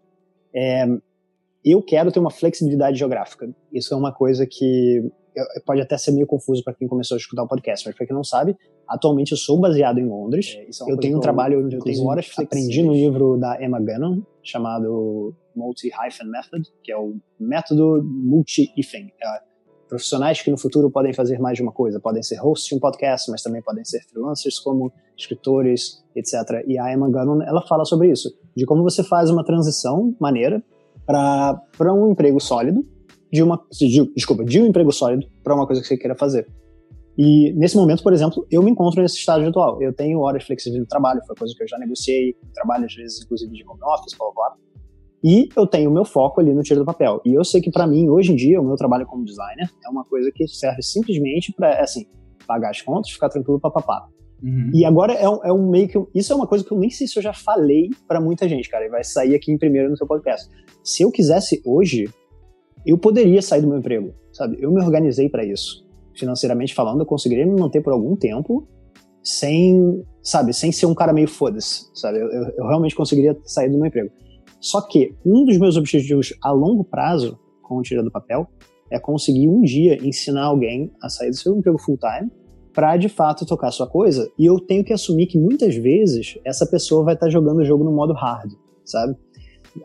é, 0.52 0.88
eu 1.66 1.82
quero 1.82 2.12
ter 2.12 2.20
uma 2.20 2.32
flexibilidade 2.32 2.98
geográfica. 2.98 3.50
Isso 3.72 3.94
é 3.94 3.98
uma 3.98 4.12
coisa 4.12 4.46
que 4.46 5.02
pode 5.66 5.82
até 5.82 5.98
ser 5.98 6.12
meio 6.12 6.28
confuso 6.28 6.64
para 6.64 6.74
quem 6.74 6.88
começou 6.88 7.16
a 7.16 7.18
escutar 7.18 7.44
o 7.44 7.48
podcast, 7.48 7.88
mas 7.88 7.96
para 7.96 8.06
quem 8.06 8.16
não 8.16 8.24
sabe, 8.24 8.56
atualmente 8.88 9.32
eu 9.32 9.38
sou 9.38 9.60
baseado 9.60 10.00
em 10.00 10.08
Londres. 10.08 10.58
eu 10.88 10.98
tenho 10.98 11.18
um 11.18 11.20
trabalho 11.20 11.66
onde 11.66 11.76
eu 11.76 11.82
tenho 11.82 12.06
horas 12.06 12.30
aprendi 12.38 12.84
no 12.84 12.94
livro 12.94 13.38
da 13.38 13.62
Emma 13.64 13.80
Gannon 13.80 14.22
chamado 14.44 15.34
Multi-Hyphen 15.56 16.28
Method, 16.28 16.70
que 16.84 16.92
é 16.92 16.98
o 16.98 17.16
método 17.40 18.04
multi-hyphen. 18.04 19.12
É, 19.22 19.54
profissionais 19.88 20.42
que 20.42 20.50
no 20.50 20.58
futuro 20.58 20.90
podem 20.90 21.14
fazer 21.14 21.40
mais 21.40 21.56
de 21.56 21.62
uma 21.62 21.72
coisa, 21.72 22.00
podem 22.00 22.24
ser 22.24 22.38
hosts 22.38 22.68
de 22.68 22.76
um 22.76 22.80
podcast, 22.80 23.30
mas 23.30 23.44
também 23.44 23.62
podem 23.62 23.86
ser 23.86 24.02
freelancers 24.10 24.60
como 24.60 24.92
escritores, 25.16 26.04
etc. 26.16 26.64
E 26.66 26.80
a 26.80 26.92
Emma 26.92 27.10
Gannon, 27.12 27.44
ela 27.44 27.62
fala 27.62 27.86
sobre 27.86 28.10
isso, 28.10 28.36
de 28.56 28.66
como 28.66 28.82
você 28.82 29.04
faz 29.04 29.30
uma 29.30 29.44
transição 29.44 30.16
maneira 30.20 30.64
para 31.06 31.94
um 31.94 32.12
emprego 32.12 32.40
sólido, 32.40 32.86
de 33.32 33.42
uma, 33.42 33.60
de, 33.72 34.14
desculpa, 34.16 34.44
de 34.44 34.62
um 34.62 34.68
emprego 34.68 34.92
sólido 34.92 35.26
para 35.44 35.56
uma 35.56 35.66
coisa 35.66 35.82
que 35.82 35.88
você 35.88 35.98
queira 35.98 36.16
fazer. 36.16 36.48
E 37.18 37.54
nesse 37.54 37.76
momento, 37.76 38.02
por 38.02 38.14
exemplo, 38.14 38.46
eu 38.50 38.64
me 38.64 38.72
encontro 38.72 39.02
nesse 39.02 39.18
estágio 39.18 39.48
atual. 39.48 39.82
Eu 39.82 39.94
tenho 39.94 40.20
horas 40.20 40.44
flexíveis 40.44 40.80
no 40.80 40.88
trabalho, 40.88 41.22
foi 41.26 41.36
coisa 41.36 41.54
que 41.56 41.64
eu 41.64 41.68
já 41.68 41.78
negociei, 41.78 42.36
trabalho 42.54 42.86
às 42.86 42.94
vezes 42.94 43.24
inclusive 43.24 43.52
de 43.52 43.64
home 43.68 43.80
office, 43.84 44.18
blá 44.18 44.32
blá. 44.34 44.56
E 45.24 45.48
eu 45.56 45.66
tenho 45.66 45.90
o 45.90 45.94
meu 45.94 46.04
foco 46.04 46.42
ali 46.42 46.54
no 46.54 46.62
tiro 46.62 46.82
do 46.82 46.86
papel. 46.86 47.22
E 47.24 47.34
eu 47.34 47.46
sei 47.46 47.62
que 47.62 47.72
para 47.72 47.88
mim, 47.88 48.10
hoje 48.10 48.34
em 48.34 48.36
dia, 48.36 48.60
o 48.60 48.66
meu 48.66 48.76
trabalho 48.76 49.06
como 49.06 49.24
designer 49.24 49.70
é 49.86 49.90
uma 49.90 50.04
coisa 50.04 50.30
que 50.34 50.46
serve 50.48 50.82
simplesmente 50.82 51.54
para, 51.54 51.82
assim, 51.82 52.06
pagar 52.46 52.72
as 52.72 52.82
contas, 52.82 53.12
ficar 53.12 53.30
tranquilo, 53.30 53.60
papapá. 53.60 54.06
Uhum. 54.44 54.72
E 54.74 54.84
agora 54.84 55.14
é 55.14 55.30
um, 55.30 55.40
é 55.46 55.54
um 55.54 55.70
meio 55.70 55.88
que. 55.88 55.98
Isso 56.14 56.34
é 56.34 56.36
uma 56.36 56.46
coisa 56.46 56.66
que 56.66 56.72
eu 56.74 56.78
nem 56.78 56.90
sei 56.90 57.08
se 57.08 57.18
eu 57.18 57.24
já 57.24 57.32
falei 57.32 57.90
para 58.06 58.20
muita 58.20 58.50
gente, 58.50 58.70
cara. 58.70 58.86
E 58.86 58.90
vai 58.90 59.02
sair 59.02 59.34
aqui 59.34 59.50
em 59.50 59.58
primeiro 59.58 59.90
no 59.90 59.96
seu 59.96 60.06
podcast. 60.06 60.50
Se 60.84 61.04
eu 61.04 61.12
quisesse 61.12 61.62
hoje, 61.66 62.10
eu 62.86 62.98
poderia 62.98 63.42
sair 63.42 63.62
do 63.62 63.68
meu 63.68 63.78
emprego, 63.78 64.14
sabe? 64.32 64.58
Eu 64.60 64.72
me 64.72 64.82
organizei 64.82 65.30
para 65.30 65.46
isso. 65.46 65.86
Financeiramente 66.16 66.74
falando, 66.74 67.00
eu 67.00 67.06
conseguiria 67.06 67.46
me 67.46 67.60
manter 67.60 67.82
por 67.82 67.94
algum 67.94 68.16
tempo 68.16 68.68
sem, 69.24 70.04
sabe, 70.22 70.54
sem 70.54 70.72
ser 70.72 70.86
um 70.86 70.94
cara 70.94 71.14
meio 71.14 71.28
foda-se, 71.28 71.86
sabe? 71.94 72.20
Eu, 72.20 72.30
eu, 72.30 72.44
eu 72.58 72.68
realmente 72.68 72.94
conseguiria 72.94 73.38
sair 73.46 73.70
do 73.70 73.78
meu 73.78 73.88
emprego. 73.88 74.12
Só 74.60 74.82
que 74.82 75.16
um 75.26 75.46
dos 75.46 75.58
meus 75.58 75.78
objetivos 75.78 76.34
a 76.42 76.52
longo 76.52 76.84
prazo, 76.84 77.40
com 77.62 77.78
o 77.78 77.82
Tira 77.82 78.04
do 78.04 78.12
Papel, 78.12 78.48
é 78.92 79.00
conseguir 79.00 79.48
um 79.48 79.62
dia 79.62 79.98
ensinar 80.06 80.44
alguém 80.44 80.92
a 81.02 81.10
sair 81.10 81.30
do 81.30 81.36
seu 81.36 81.56
emprego 81.56 81.78
full-time 81.78 82.30
para 82.74 82.98
de 82.98 83.08
fato 83.08 83.46
tocar 83.46 83.72
sua 83.72 83.88
coisa. 83.88 84.30
E 84.38 84.46
eu 84.46 84.60
tenho 84.60 84.84
que 84.84 84.92
assumir 84.92 85.28
que 85.28 85.38
muitas 85.38 85.76
vezes 85.76 86.38
essa 86.44 86.66
pessoa 86.66 87.04
vai 87.04 87.14
estar 87.14 87.30
jogando 87.30 87.60
o 87.60 87.66
jogo 87.66 87.84
no 87.84 87.92
modo 87.92 88.14
hard, 88.14 88.52
sabe? 88.84 89.16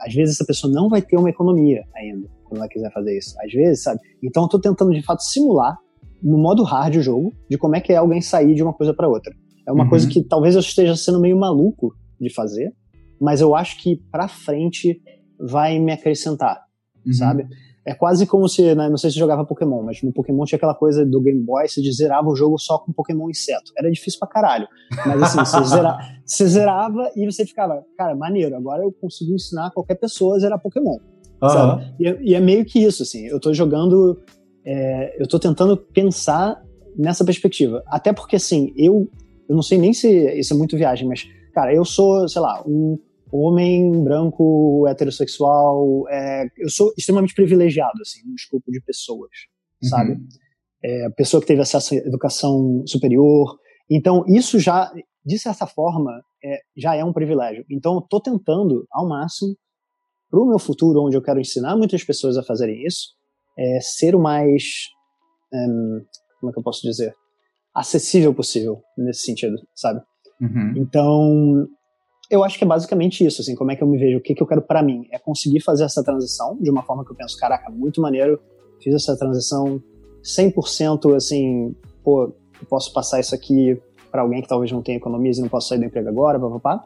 Às 0.01 0.15
vezes 0.15 0.35
essa 0.37 0.45
pessoa 0.45 0.73
não 0.73 0.89
vai 0.89 1.01
ter 1.03 1.17
uma 1.17 1.31
economia 1.31 1.85
ainda 1.95 2.29
quando 2.45 2.59
ela 2.61 2.69
quiser 2.69 2.93
fazer 2.93 3.17
isso. 3.17 3.35
Às 3.43 3.53
vezes, 3.53 3.83
sabe? 3.83 4.01
Então 4.23 4.45
eu 4.45 4.49
tô 4.49 4.59
tentando 4.59 4.93
de 4.93 5.03
fato 5.03 5.23
simular 5.23 5.77
no 6.23 6.37
modo 6.39 6.63
hard 6.65 6.97
o 6.97 7.03
jogo 7.03 7.33
de 7.49 7.57
como 7.57 7.77
é 7.77 7.81
que 7.81 7.93
é 7.93 7.97
alguém 7.97 8.21
sair 8.21 8.55
de 8.55 8.63
uma 8.63 8.73
coisa 8.73 8.93
para 8.93 9.09
outra. 9.09 9.33
É 9.67 9.73
uma 9.73 9.85
Uhum. 9.85 9.91
coisa 9.91 10.09
que 10.09 10.23
talvez 10.25 10.55
eu 10.55 10.61
esteja 10.61 10.97
sendo 10.97 11.21
meio 11.21 11.39
maluco 11.39 11.95
de 12.21 12.33
fazer, 12.33 12.73
mas 13.21 13.41
eu 13.41 13.55
acho 13.55 13.81
que 13.83 13.97
para 14.11 14.27
frente 14.29 15.01
vai 15.39 15.79
me 15.79 15.93
acrescentar, 15.93 16.61
Uhum. 17.07 17.13
sabe? 17.13 17.47
É 17.89 17.95
quase 17.95 18.27
como 18.27 18.47
se, 18.49 18.75
né, 18.75 18.89
não 18.89 18.99
sei 18.99 19.09
se 19.09 19.15
você 19.15 19.21
jogava 19.21 19.47
Pokémon, 19.47 19.83
mas 19.83 20.03
no 20.03 20.13
Pokémon 20.13 20.45
tinha 20.45 20.57
aquela 20.57 20.75
coisa 20.75 21.07
do 21.07 21.23
Game 21.23 21.41
Boy, 21.43 21.67
você 21.67 21.81
zerava 21.91 22.29
o 22.29 22.37
jogo 22.37 22.59
só 22.59 22.79
com 22.79 22.93
Pokémon 22.93 23.31
inseto. 23.31 23.73
Era 23.79 23.91
difícil 23.91 24.19
pra 24.21 24.29
caralho. 24.29 24.69
Mas 25.07 25.23
assim, 25.23 25.39
você, 25.39 25.65
zera, 25.75 25.99
você 26.25 26.47
zerava 26.47 27.11
e 27.17 27.25
você 27.25 27.47
ficava, 27.47 27.83
cara, 27.97 28.15
maneiro, 28.15 28.55
agora 28.57 28.83
eu 28.83 28.93
consigo 28.93 29.33
ensinar 29.33 29.71
qualquer 29.71 29.95
pessoa 29.95 30.37
a 30.37 30.39
zerar 30.39 30.61
Pokémon. 30.61 30.99
Sabe? 31.41 31.95
E, 32.01 32.07
é- 32.09 32.19
e 32.23 32.35
é 32.35 32.41
meio 32.41 32.65
que 32.65 32.79
isso, 32.79 33.03
assim. 33.03 33.27
Eu 33.27 33.41
tô 33.41 33.55
jogando. 33.55 34.21
é, 34.67 35.17
eu 35.23 35.27
tô 35.27 35.39
tentando 35.39 35.77
pensar 35.77 36.61
nessa 36.97 37.25
perspectiva. 37.25 37.83
Até 37.87 38.13
porque, 38.13 38.37
assim, 38.37 38.73
eu. 38.77 39.09
Eu 39.49 39.55
não 39.55 39.63
sei 39.63 39.79
nem 39.79 39.95
se 39.95 40.09
isso 40.39 40.53
é 40.53 40.57
muito 40.59 40.77
viagem, 40.77 41.09
mas, 41.09 41.25
cara, 41.55 41.73
eu 41.75 41.83
sou, 41.87 42.29
sei 42.29 42.43
lá, 42.43 42.63
um 42.67 42.99
homem 43.33 44.03
branco, 44.03 44.87
heterossexual. 44.89 46.05
é, 46.09 46.47
eu 46.57 46.71
sou 46.71 46.93
extremamente 46.97 47.35
privilegiado, 47.35 48.01
assim, 48.01 48.21
no 48.27 48.35
escopo 48.35 48.71
de 48.71 48.81
pessoas, 48.81 49.31
sabe? 49.83 50.13
Uhum. 50.13 50.29
É, 50.83 51.11
pessoa 51.11 51.41
que 51.41 51.47
teve 51.47 51.61
acesso 51.61 51.95
à 51.95 51.97
educação 51.99 52.83
superior. 52.87 53.59
Então, 53.91 54.25
isso 54.29 54.59
já, 54.59 54.93
de 55.25 55.39
certa 55.39 55.67
forma, 55.67 56.13
é, 56.45 56.59
já 56.77 56.95
é 56.95 57.05
um 57.05 57.13
privilégio. 57.13 57.65
Então, 57.71 57.97
eu 57.97 58.01
tô 58.03 58.21
tentando, 58.21 58.87
ao 58.91 59.09
máximo, 59.09 59.57
para 60.31 60.41
o 60.41 60.47
meu 60.47 60.59
futuro, 60.59 61.03
onde 61.03 61.17
eu 61.17 61.23
quero 61.23 61.41
ensinar 61.41 61.77
muitas 61.77 62.05
pessoas 62.05 62.37
a 62.37 62.43
fazerem 62.43 62.85
isso, 62.87 63.15
é 63.59 63.81
ser 63.81 64.15
o 64.15 64.21
mais, 64.21 64.63
hum, 65.53 66.05
como 66.39 66.51
é 66.51 66.53
que 66.53 66.59
eu 66.59 66.63
posso 66.63 66.83
dizer, 66.83 67.15
acessível 67.75 68.35
possível 68.35 68.83
nesse 68.97 69.23
sentido, 69.23 69.57
sabe? 69.75 70.01
Uhum. 70.41 70.75
Então, 70.77 71.67
eu 72.31 72.45
acho 72.45 72.59
que 72.59 72.65
é 72.65 72.67
basicamente 72.67 73.25
isso, 73.25 73.41
assim, 73.41 73.55
como 73.55 73.71
é 73.71 73.77
que 73.77 73.83
eu 73.83 73.87
me 73.87 73.97
vejo, 73.97 74.19
o 74.19 74.21
que, 74.21 74.35
que 74.35 74.43
eu 74.43 74.47
quero 74.47 74.61
para 74.61 74.83
mim, 74.83 75.07
é 75.11 75.19
conseguir 75.19 75.61
fazer 75.61 75.85
essa 75.85 76.03
transição 76.03 76.57
de 76.61 76.71
uma 76.71 76.83
forma 76.83 77.05
que 77.05 77.11
eu 77.11 77.17
penso, 77.17 77.37
caraca, 77.39 77.71
muito 77.71 78.01
maneiro, 78.01 78.39
fiz 78.83 78.95
essa 78.95 79.17
transição 79.17 79.83
100% 80.23 81.15
assim, 81.17 81.75
pô, 82.05 82.25
eu 82.25 82.67
posso 82.69 82.93
passar 82.93 83.21
isso 83.21 83.35
aqui 83.35 83.81
para 84.11 84.23
alguém 84.23 84.43
que 84.43 84.49
talvez 84.49 84.71
não 84.71 84.83
tenha 84.83 84.99
economias 84.99 85.39
e 85.39 85.41
não 85.41 85.49
possa 85.49 85.69
sair 85.69 85.79
do 85.79 85.85
emprego 85.85 86.09
agora, 86.09 86.39
papapá. 86.39 86.85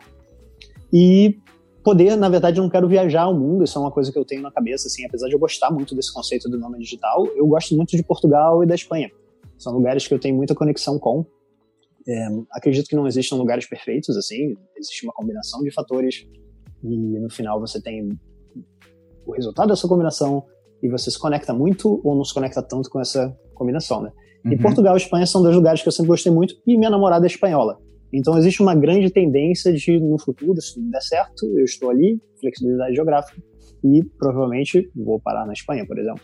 E 0.92 1.38
poder, 1.82 2.16
na 2.16 2.28
verdade, 2.28 2.58
eu 2.58 2.62
não 2.62 2.70
quero 2.70 2.88
viajar 2.88 3.22
ao 3.22 3.34
mundo, 3.34 3.64
isso 3.64 3.76
é 3.78 3.80
uma 3.80 3.90
coisa 3.90 4.12
que 4.12 4.18
eu 4.18 4.24
tenho 4.24 4.42
na 4.42 4.50
cabeça, 4.50 4.86
assim, 4.86 5.04
apesar 5.04 5.26
de 5.26 5.34
eu 5.34 5.38
gostar 5.38 5.70
muito 5.70 5.94
desse 5.94 6.12
conceito 6.12 6.48
do 6.48 6.58
nome 6.58 6.78
digital, 6.78 7.26
eu 7.34 7.46
gosto 7.46 7.74
muito 7.74 7.96
de 7.96 8.02
Portugal 8.04 8.62
e 8.62 8.66
da 8.66 8.74
Espanha. 8.74 9.10
São 9.58 9.72
lugares 9.72 10.06
que 10.06 10.14
eu 10.14 10.18
tenho 10.18 10.36
muita 10.36 10.54
conexão 10.54 10.98
com. 10.98 11.24
É, 12.06 12.26
acredito 12.52 12.88
que 12.88 12.96
não 12.96 13.06
existam 13.06 13.36
lugares 13.36 13.66
perfeitos, 13.66 14.16
assim, 14.16 14.54
existe 14.76 15.04
uma 15.04 15.12
combinação 15.12 15.62
de 15.62 15.72
fatores 15.72 16.26
e 16.82 17.20
no 17.20 17.30
final 17.30 17.60
você 17.60 17.80
tem 17.80 18.08
o 19.24 19.32
resultado 19.32 19.68
dessa 19.68 19.86
combinação 19.86 20.44
e 20.82 20.88
você 20.88 21.10
se 21.10 21.18
conecta 21.18 21.54
muito 21.54 22.00
ou 22.04 22.16
não 22.16 22.24
se 22.24 22.34
conecta 22.34 22.60
tanto 22.60 22.90
com 22.90 23.00
essa 23.00 23.36
combinação, 23.54 24.02
né? 24.02 24.10
Uhum. 24.44 24.52
E 24.52 24.58
Portugal 24.58 24.94
e 24.94 24.98
Espanha 24.98 25.26
são 25.26 25.42
dois 25.42 25.54
lugares 25.54 25.80
que 25.80 25.88
eu 25.88 25.92
sempre 25.92 26.08
gostei 26.08 26.32
muito 26.32 26.54
e 26.66 26.76
minha 26.76 26.90
namorada 26.90 27.24
é 27.24 27.28
espanhola. 27.28 27.78
Então 28.12 28.36
existe 28.36 28.60
uma 28.60 28.74
grande 28.74 29.08
tendência 29.10 29.72
de, 29.72 29.98
no 29.98 30.18
futuro, 30.18 30.60
se 30.60 30.74
tudo 30.74 30.90
der 30.90 31.00
certo, 31.00 31.46
eu 31.56 31.64
estou 31.64 31.88
ali, 31.88 32.20
flexibilidade 32.40 32.94
geográfica, 32.94 33.40
e 33.84 34.04
provavelmente 34.18 34.90
vou 34.94 35.20
parar 35.20 35.46
na 35.46 35.52
Espanha, 35.52 35.86
por 35.86 35.98
exemplo. 35.98 36.22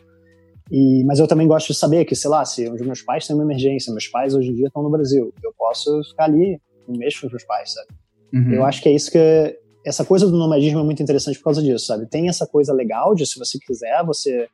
E, 0.70 1.02
mas 1.04 1.18
eu 1.18 1.26
também 1.26 1.46
gosto 1.46 1.68
de 1.68 1.74
saber 1.74 2.04
que, 2.04 2.14
sei 2.14 2.30
lá, 2.30 2.44
se 2.44 2.68
os 2.68 2.80
meus 2.80 3.02
pais 3.02 3.26
têm 3.26 3.34
uma 3.34 3.44
emergência, 3.44 3.92
meus 3.92 4.06
pais 4.06 4.34
hoje 4.34 4.50
em 4.50 4.54
dia 4.54 4.66
estão 4.66 4.82
no 4.82 4.90
Brasil, 4.90 5.32
eu 5.42 5.52
posso 5.56 6.02
ficar 6.04 6.24
ali 6.24 6.60
um 6.86 6.96
mês 6.96 7.18
com 7.18 7.26
os 7.26 7.32
meus 7.32 7.44
pais, 7.44 7.72
sabe? 7.72 7.88
Uhum. 8.32 8.52
Eu 8.54 8.64
acho 8.64 8.82
que 8.82 8.88
é 8.88 8.92
isso 8.92 9.10
que. 9.10 9.58
Essa 9.86 10.04
coisa 10.04 10.26
do 10.26 10.36
nomadismo 10.36 10.80
é 10.80 10.82
muito 10.82 11.02
interessante 11.02 11.38
por 11.38 11.44
causa 11.44 11.62
disso, 11.62 11.86
sabe? 11.86 12.04
Tem 12.06 12.28
essa 12.28 12.46
coisa 12.46 12.74
legal 12.74 13.14
de, 13.14 13.24
se 13.24 13.38
você 13.38 13.58
quiser, 13.58 14.04
você, 14.04 14.46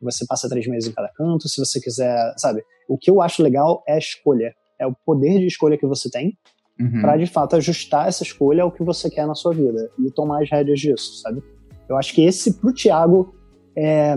você 0.00 0.26
passa 0.26 0.48
três 0.48 0.66
meses 0.66 0.90
em 0.90 0.92
cada 0.92 1.08
canto, 1.08 1.48
se 1.48 1.64
você 1.64 1.80
quiser, 1.80 2.34
sabe? 2.36 2.64
O 2.88 2.98
que 2.98 3.08
eu 3.08 3.22
acho 3.22 3.42
legal 3.42 3.84
é 3.86 3.94
a 3.94 3.98
escolha, 3.98 4.52
é 4.80 4.86
o 4.86 4.94
poder 5.06 5.38
de 5.38 5.46
escolha 5.46 5.78
que 5.78 5.86
você 5.86 6.10
tem 6.10 6.36
uhum. 6.80 7.02
para 7.02 7.16
de 7.16 7.26
fato 7.26 7.54
ajustar 7.54 8.08
essa 8.08 8.22
escolha 8.24 8.62
ao 8.62 8.72
que 8.72 8.82
você 8.82 9.08
quer 9.08 9.26
na 9.26 9.34
sua 9.34 9.52
vida 9.52 9.90
e 9.98 10.10
tomar 10.10 10.42
as 10.42 10.50
rédeas 10.50 10.80
disso, 10.80 11.20
sabe? 11.20 11.42
Eu 11.88 11.96
acho 11.96 12.14
que 12.14 12.24
esse 12.24 12.54
pro 12.54 12.72
Thiago 12.72 13.34
é, 13.76 14.16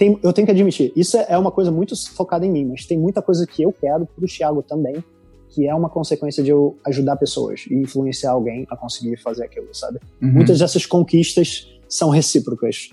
tem, 0.00 0.18
eu 0.22 0.32
tenho 0.32 0.46
que 0.46 0.50
admitir, 0.50 0.90
isso 0.96 1.18
é 1.18 1.36
uma 1.36 1.50
coisa 1.50 1.70
muito 1.70 1.94
focada 2.14 2.46
em 2.46 2.50
mim, 2.50 2.64
mas 2.64 2.86
tem 2.86 2.98
muita 2.98 3.20
coisa 3.20 3.46
que 3.46 3.62
eu 3.62 3.70
quero 3.70 4.06
pro 4.06 4.26
Thiago 4.26 4.62
também, 4.62 5.04
que 5.50 5.68
é 5.68 5.74
uma 5.74 5.90
consequência 5.90 6.42
de 6.42 6.48
eu 6.48 6.78
ajudar 6.86 7.16
pessoas 7.16 7.66
e 7.70 7.74
influenciar 7.74 8.30
alguém 8.30 8.66
a 8.70 8.76
conseguir 8.78 9.18
fazer 9.18 9.44
aquilo, 9.44 9.68
sabe? 9.74 9.98
Uhum. 10.22 10.32
Muitas 10.32 10.58
dessas 10.58 10.86
conquistas 10.86 11.68
são 11.86 12.08
recíprocas 12.08 12.88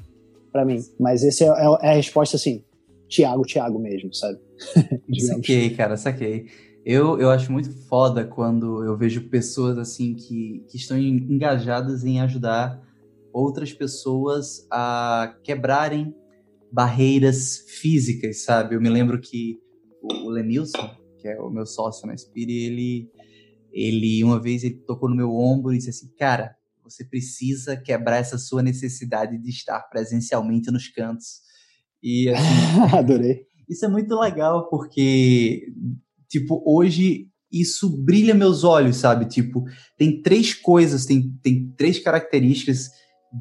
para 0.51 0.65
mim, 0.65 0.79
mas 0.99 1.23
esse 1.23 1.45
é, 1.45 1.47
é, 1.47 1.77
é, 1.81 1.89
a 1.91 1.93
resposta 1.93 2.35
assim, 2.35 2.61
Thiago, 3.07 3.43
Thiago 3.43 3.79
mesmo, 3.79 4.13
sabe? 4.13 4.37
saquei, 5.27 5.69
cara, 5.69 5.95
saquei. 5.95 6.47
Eu, 6.85 7.17
eu 7.21 7.29
acho 7.29 7.53
muito 7.53 7.71
foda 7.87 8.25
quando 8.25 8.83
eu 8.83 8.97
vejo 8.97 9.29
pessoas 9.29 9.77
assim 9.77 10.13
que, 10.13 10.65
que 10.67 10.75
estão 10.75 10.97
engajadas 10.97 12.03
em 12.03 12.19
ajudar 12.19 12.85
outras 13.31 13.71
pessoas 13.71 14.67
a 14.69 15.37
quebrarem 15.41 16.13
barreiras 16.71 17.59
físicas, 17.79 18.43
sabe? 18.43 18.75
Eu 18.75 18.81
me 18.81 18.89
lembro 18.89 19.19
que 19.19 19.59
o, 20.01 20.29
Lenilson, 20.29 20.89
que 21.19 21.27
é 21.27 21.39
o 21.39 21.49
meu 21.49 21.65
sócio 21.65 22.07
na 22.07 22.15
Spire, 22.15 22.65
ele, 22.65 23.11
ele 23.71 24.23
uma 24.23 24.41
vez 24.41 24.63
ele 24.63 24.75
tocou 24.85 25.09
no 25.09 25.15
meu 25.15 25.31
ombro 25.31 25.73
e 25.73 25.77
disse 25.77 25.89
assim, 25.89 26.13
cara, 26.17 26.55
você 26.83 27.03
precisa 27.03 27.75
quebrar 27.75 28.17
essa 28.17 28.37
sua 28.37 28.61
necessidade 28.61 29.37
de 29.37 29.49
estar 29.49 29.79
presencialmente 29.89 30.71
nos 30.71 30.87
cantos. 30.87 31.41
E 32.01 32.29
assim, 32.29 32.95
adorei. 32.95 33.45
Isso 33.69 33.85
é 33.85 33.89
muito 33.89 34.15
legal 34.17 34.69
porque 34.69 35.73
tipo 36.29 36.63
hoje 36.65 37.29
isso 37.51 37.89
brilha 38.03 38.33
meus 38.33 38.63
olhos, 38.63 38.97
sabe? 38.97 39.25
Tipo, 39.25 39.63
tem 39.97 40.21
três 40.21 40.53
coisas, 40.53 41.05
tem, 41.05 41.31
tem 41.41 41.73
três 41.77 41.99
características 41.99 42.89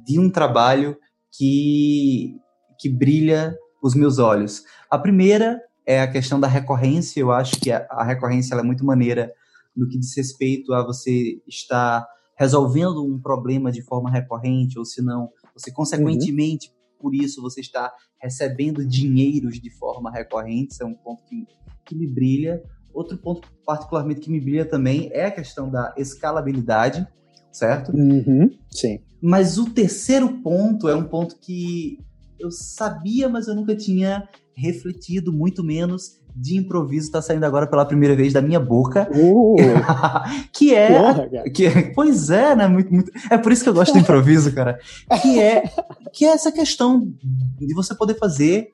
de 0.06 0.18
um 0.18 0.30
trabalho 0.30 0.96
que 1.36 2.36
que 2.78 2.88
brilha 2.88 3.56
os 3.82 3.94
meus 3.94 4.18
olhos. 4.18 4.64
A 4.90 4.98
primeira 4.98 5.60
é 5.86 6.00
a 6.00 6.10
questão 6.10 6.40
da 6.40 6.48
recorrência. 6.48 7.20
Eu 7.20 7.30
acho 7.30 7.60
que 7.60 7.70
a, 7.70 7.86
a 7.90 8.04
recorrência 8.04 8.54
é 8.54 8.62
muito 8.62 8.84
maneira 8.84 9.32
no 9.76 9.88
que 9.88 9.98
diz 9.98 10.16
respeito 10.16 10.72
a 10.72 10.84
você 10.84 11.40
estar 11.46 12.06
resolvendo 12.38 13.04
um 13.04 13.18
problema 13.18 13.72
de 13.72 13.82
forma 13.82 14.10
recorrente, 14.10 14.78
ou 14.78 14.84
se 14.84 15.02
não, 15.02 15.30
você 15.54 15.70
consequentemente, 15.70 16.68
uhum. 16.68 16.98
por 17.00 17.14
isso, 17.14 17.40
você 17.40 17.60
está 17.60 17.92
recebendo 18.20 18.84
dinheiros 18.84 19.60
de 19.60 19.70
forma 19.70 20.10
recorrente. 20.10 20.72
Isso 20.72 20.82
é 20.82 20.86
um 20.86 20.94
ponto 20.94 21.24
que, 21.24 21.46
que 21.84 21.94
me 21.94 22.06
brilha. 22.06 22.62
Outro 22.92 23.16
ponto 23.18 23.48
particularmente 23.64 24.20
que 24.20 24.30
me 24.30 24.40
brilha 24.40 24.64
também 24.64 25.10
é 25.12 25.26
a 25.26 25.30
questão 25.30 25.70
da 25.70 25.94
escalabilidade, 25.96 27.06
certo? 27.52 27.94
Uhum. 27.94 28.50
Sim. 28.70 29.00
Mas 29.20 29.58
o 29.58 29.70
terceiro 29.70 30.40
ponto 30.42 30.88
é 30.88 30.94
um 30.94 31.04
ponto 31.04 31.38
que 31.38 31.98
eu 32.38 32.50
sabia, 32.50 33.28
mas 33.28 33.48
eu 33.48 33.54
nunca 33.54 33.74
tinha 33.74 34.28
refletido, 34.54 35.32
muito 35.32 35.62
menos 35.62 36.16
de 36.36 36.58
improviso 36.58 37.06
está 37.06 37.22
saindo 37.22 37.44
agora 37.44 37.66
pela 37.66 37.84
primeira 37.86 38.14
vez 38.14 38.32
da 38.32 38.42
minha 38.42 38.60
boca. 38.60 39.08
Uh, 39.10 39.56
que 40.52 40.74
é. 40.74 40.98
Porra, 40.98 41.50
que 41.50 41.66
é, 41.66 41.82
pois 41.94 42.28
é, 42.28 42.54
né? 42.54 42.68
Muito, 42.68 42.92
muito, 42.92 43.10
é 43.30 43.38
por 43.38 43.50
isso 43.50 43.62
que 43.62 43.70
eu 43.70 43.74
gosto 43.74 43.94
do 43.94 43.98
improviso, 43.98 44.54
cara. 44.54 44.78
Que 45.22 45.40
é, 45.40 45.64
que 46.12 46.26
é 46.26 46.28
essa 46.28 46.52
questão 46.52 47.10
de 47.58 47.74
você 47.74 47.94
poder 47.94 48.18
fazer 48.18 48.72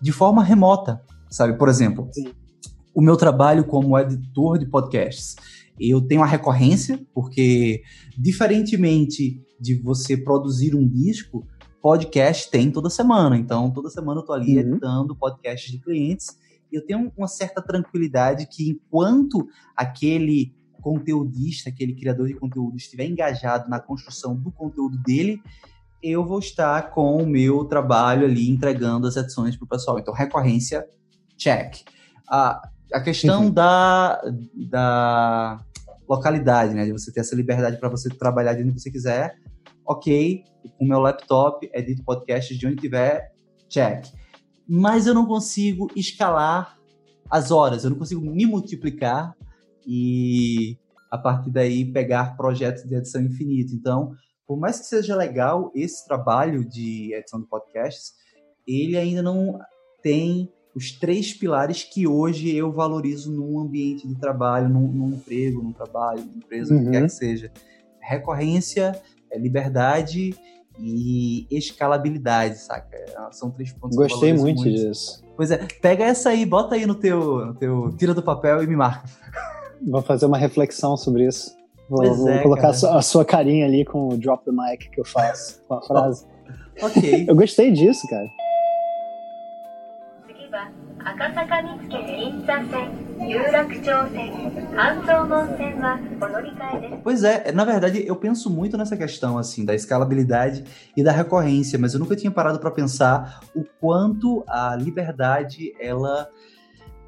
de 0.00 0.10
forma 0.10 0.42
remota, 0.42 1.00
sabe? 1.30 1.56
Por 1.56 1.68
exemplo, 1.68 2.08
Sim. 2.12 2.32
o 2.92 3.00
meu 3.00 3.16
trabalho 3.16 3.64
como 3.64 3.96
editor 3.96 4.58
de 4.58 4.66
podcasts. 4.66 5.36
Eu 5.78 6.00
tenho 6.00 6.22
a 6.22 6.26
recorrência, 6.26 7.00
porque, 7.12 7.82
diferentemente 8.16 9.40
de 9.60 9.80
você 9.80 10.16
produzir 10.16 10.74
um 10.74 10.86
disco, 10.86 11.46
podcast 11.84 12.50
tem 12.50 12.70
toda 12.70 12.88
semana. 12.88 13.36
Então, 13.36 13.70
toda 13.70 13.90
semana 13.90 14.22
eu 14.22 14.24
tô 14.24 14.32
ali 14.32 14.54
uhum. 14.54 14.60
editando 14.60 15.14
podcasts 15.14 15.70
de 15.70 15.78
clientes. 15.78 16.28
E 16.72 16.76
eu 16.76 16.86
tenho 16.86 17.12
uma 17.14 17.28
certa 17.28 17.60
tranquilidade 17.60 18.46
que 18.46 18.70
enquanto 18.70 19.46
aquele 19.76 20.54
conteudista, 20.80 21.68
aquele 21.68 21.94
criador 21.94 22.26
de 22.26 22.34
conteúdo 22.36 22.78
estiver 22.78 23.04
engajado 23.04 23.68
na 23.68 23.78
construção 23.78 24.34
do 24.34 24.50
conteúdo 24.50 24.96
dele, 25.02 25.42
eu 26.02 26.24
vou 26.24 26.38
estar 26.38 26.90
com 26.90 27.18
o 27.18 27.26
meu 27.26 27.66
trabalho 27.66 28.24
ali 28.24 28.48
entregando 28.48 29.06
as 29.06 29.16
edições 29.16 29.54
para 29.54 29.66
o 29.66 29.68
pessoal. 29.68 29.98
Então, 29.98 30.14
recorrência, 30.14 30.86
check. 31.36 31.82
A, 32.26 32.66
a 32.94 33.00
questão 33.02 33.44
uhum. 33.44 33.50
da, 33.50 34.22
da 34.54 35.60
localidade, 36.08 36.72
né? 36.72 36.86
De 36.86 36.92
você 36.92 37.12
ter 37.12 37.20
essa 37.20 37.36
liberdade 37.36 37.76
para 37.76 37.90
você 37.90 38.08
trabalhar 38.08 38.54
de 38.54 38.62
onde 38.62 38.72
você 38.72 38.90
quiser, 38.90 39.36
ok, 39.86 40.44
o 40.80 40.84
meu 40.84 40.98
laptop, 41.00 41.68
edito 41.72 42.04
podcasts 42.04 42.56
de 42.58 42.66
onde 42.66 42.76
tiver, 42.76 43.32
check. 43.68 44.06
Mas 44.68 45.06
eu 45.06 45.14
não 45.14 45.26
consigo 45.26 45.90
escalar 45.94 46.78
as 47.30 47.50
horas, 47.50 47.84
eu 47.84 47.90
não 47.90 47.98
consigo 47.98 48.20
me 48.20 48.46
multiplicar 48.46 49.34
e 49.86 50.78
a 51.10 51.18
partir 51.18 51.50
daí 51.50 51.84
pegar 51.84 52.36
projetos 52.36 52.84
de 52.84 52.94
edição 52.94 53.22
infinito. 53.22 53.74
Então, 53.74 54.14
por 54.46 54.58
mais 54.58 54.80
que 54.80 54.86
seja 54.86 55.14
legal 55.14 55.70
esse 55.74 56.06
trabalho 56.06 56.64
de 56.64 57.14
edição 57.14 57.40
de 57.40 57.46
podcasts, 57.46 58.12
ele 58.66 58.96
ainda 58.96 59.22
não 59.22 59.58
tem 60.02 60.50
os 60.74 60.90
três 60.90 61.32
pilares 61.32 61.84
que 61.84 62.06
hoje 62.06 62.54
eu 62.54 62.72
valorizo 62.72 63.32
num 63.32 63.60
ambiente 63.60 64.08
de 64.08 64.18
trabalho, 64.18 64.68
num, 64.68 64.88
num 64.88 65.10
emprego, 65.10 65.62
num 65.62 65.72
trabalho, 65.72 66.24
numa 66.24 66.36
empresa, 66.36 66.74
uhum. 66.74 66.80
o 66.80 66.84
que 66.84 66.90
quer 66.90 67.02
que 67.02 67.08
seja. 67.10 67.52
Recorrência, 68.00 69.00
é 69.13 69.13
liberdade 69.38 70.34
e 70.78 71.46
escalabilidade, 71.50 72.58
saca? 72.58 72.96
São 73.30 73.50
três 73.50 73.72
pontos 73.72 73.96
Gostei 73.96 74.32
que 74.32 74.38
eu 74.38 74.42
muito, 74.42 74.62
muito 74.62 74.76
disso. 74.76 75.22
Pois 75.36 75.50
é, 75.50 75.66
pega 75.80 76.04
essa 76.04 76.30
aí, 76.30 76.44
bota 76.44 76.74
aí 76.74 76.86
no 76.86 76.94
teu, 76.94 77.46
no 77.46 77.54
teu. 77.54 77.94
Tira 77.96 78.14
do 78.14 78.22
papel 78.22 78.62
e 78.62 78.66
me 78.66 78.76
marca. 78.76 79.08
Vou 79.86 80.02
fazer 80.02 80.26
uma 80.26 80.38
reflexão 80.38 80.96
sobre 80.96 81.26
isso. 81.26 81.56
Vou, 81.88 82.14
vou 82.14 82.28
é, 82.28 82.42
colocar 82.42 82.68
a 82.68 82.72
sua, 82.72 82.98
a 82.98 83.02
sua, 83.02 83.24
carinha 83.24 83.66
ali 83.66 83.84
com 83.84 84.08
o 84.08 84.16
drop 84.16 84.44
the 84.44 84.52
mic 84.52 84.88
que 84.88 85.00
eu 85.00 85.04
faço 85.04 85.60
com 85.68 85.74
a 85.74 85.82
frase. 85.86 86.26
ok. 86.80 87.26
eu 87.28 87.36
gostei 87.36 87.70
disso, 87.70 88.06
cara. 88.08 88.26
Pois 97.02 97.24
é, 97.24 97.52
na 97.52 97.64
verdade 97.64 98.06
eu 98.06 98.16
penso 98.16 98.50
muito 98.50 98.76
nessa 98.76 98.96
questão 98.96 99.38
assim 99.38 99.64
da 99.64 99.74
escalabilidade 99.74 100.64
e 100.96 101.02
da 101.02 101.12
recorrência, 101.12 101.78
mas 101.78 101.94
eu 101.94 102.00
nunca 102.00 102.16
tinha 102.16 102.30
parado 102.30 102.58
para 102.58 102.70
pensar 102.70 103.40
o 103.54 103.64
quanto 103.80 104.44
a 104.46 104.76
liberdade 104.76 105.72
ela 105.80 106.28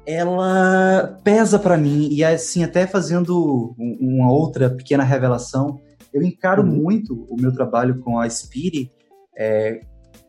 ela 0.05 1.19
pesa 1.21 1.59
para 1.59 1.77
mim 1.77 2.07
e 2.09 2.23
assim 2.23 2.63
até 2.63 2.87
fazendo 2.87 3.75
uma 3.77 4.31
outra 4.31 4.69
pequena 4.69 5.03
revelação, 5.03 5.81
eu 6.13 6.23
encaro 6.23 6.63
uhum. 6.63 6.69
muito 6.69 7.27
o 7.29 7.35
meu 7.39 7.53
trabalho 7.53 7.99
com 7.99 8.17
a 8.17 8.25
Spiri 8.25 8.89
é, 9.37 9.81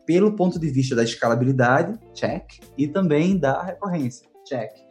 pelo 0.05 0.35
ponto 0.35 0.59
de 0.59 0.69
vista 0.69 0.95
da 0.95 1.03
escalabilidade, 1.03 1.97
check, 2.13 2.43
e 2.77 2.87
também 2.87 3.37
da 3.37 3.63
recorrência 3.63 4.27
check. 4.49 4.88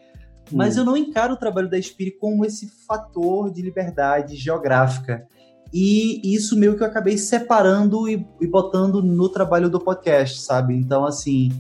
Mas 0.53 0.77
Hum. 0.77 0.81
eu 0.81 0.85
não 0.85 0.97
encaro 0.97 1.35
o 1.35 1.37
trabalho 1.37 1.69
da 1.69 1.81
Spire 1.81 2.13
como 2.13 2.45
esse 2.45 2.69
fator 2.87 3.51
de 3.53 3.63
liberdade 3.63 4.37
geográfica. 4.37 5.27
E 5.73 6.35
isso 6.35 6.57
meio 6.59 6.77
que 6.77 6.83
eu 6.83 6.87
acabei 6.87 7.19
separando 7.19 8.09
e, 8.09 8.27
e 8.41 8.47
botando 8.47 9.03
no 9.03 9.29
trabalho 9.29 9.69
do 9.69 9.79
podcast, 9.79 10.41
sabe? 10.41 10.75
Então, 10.75 11.05
assim, 11.05 11.51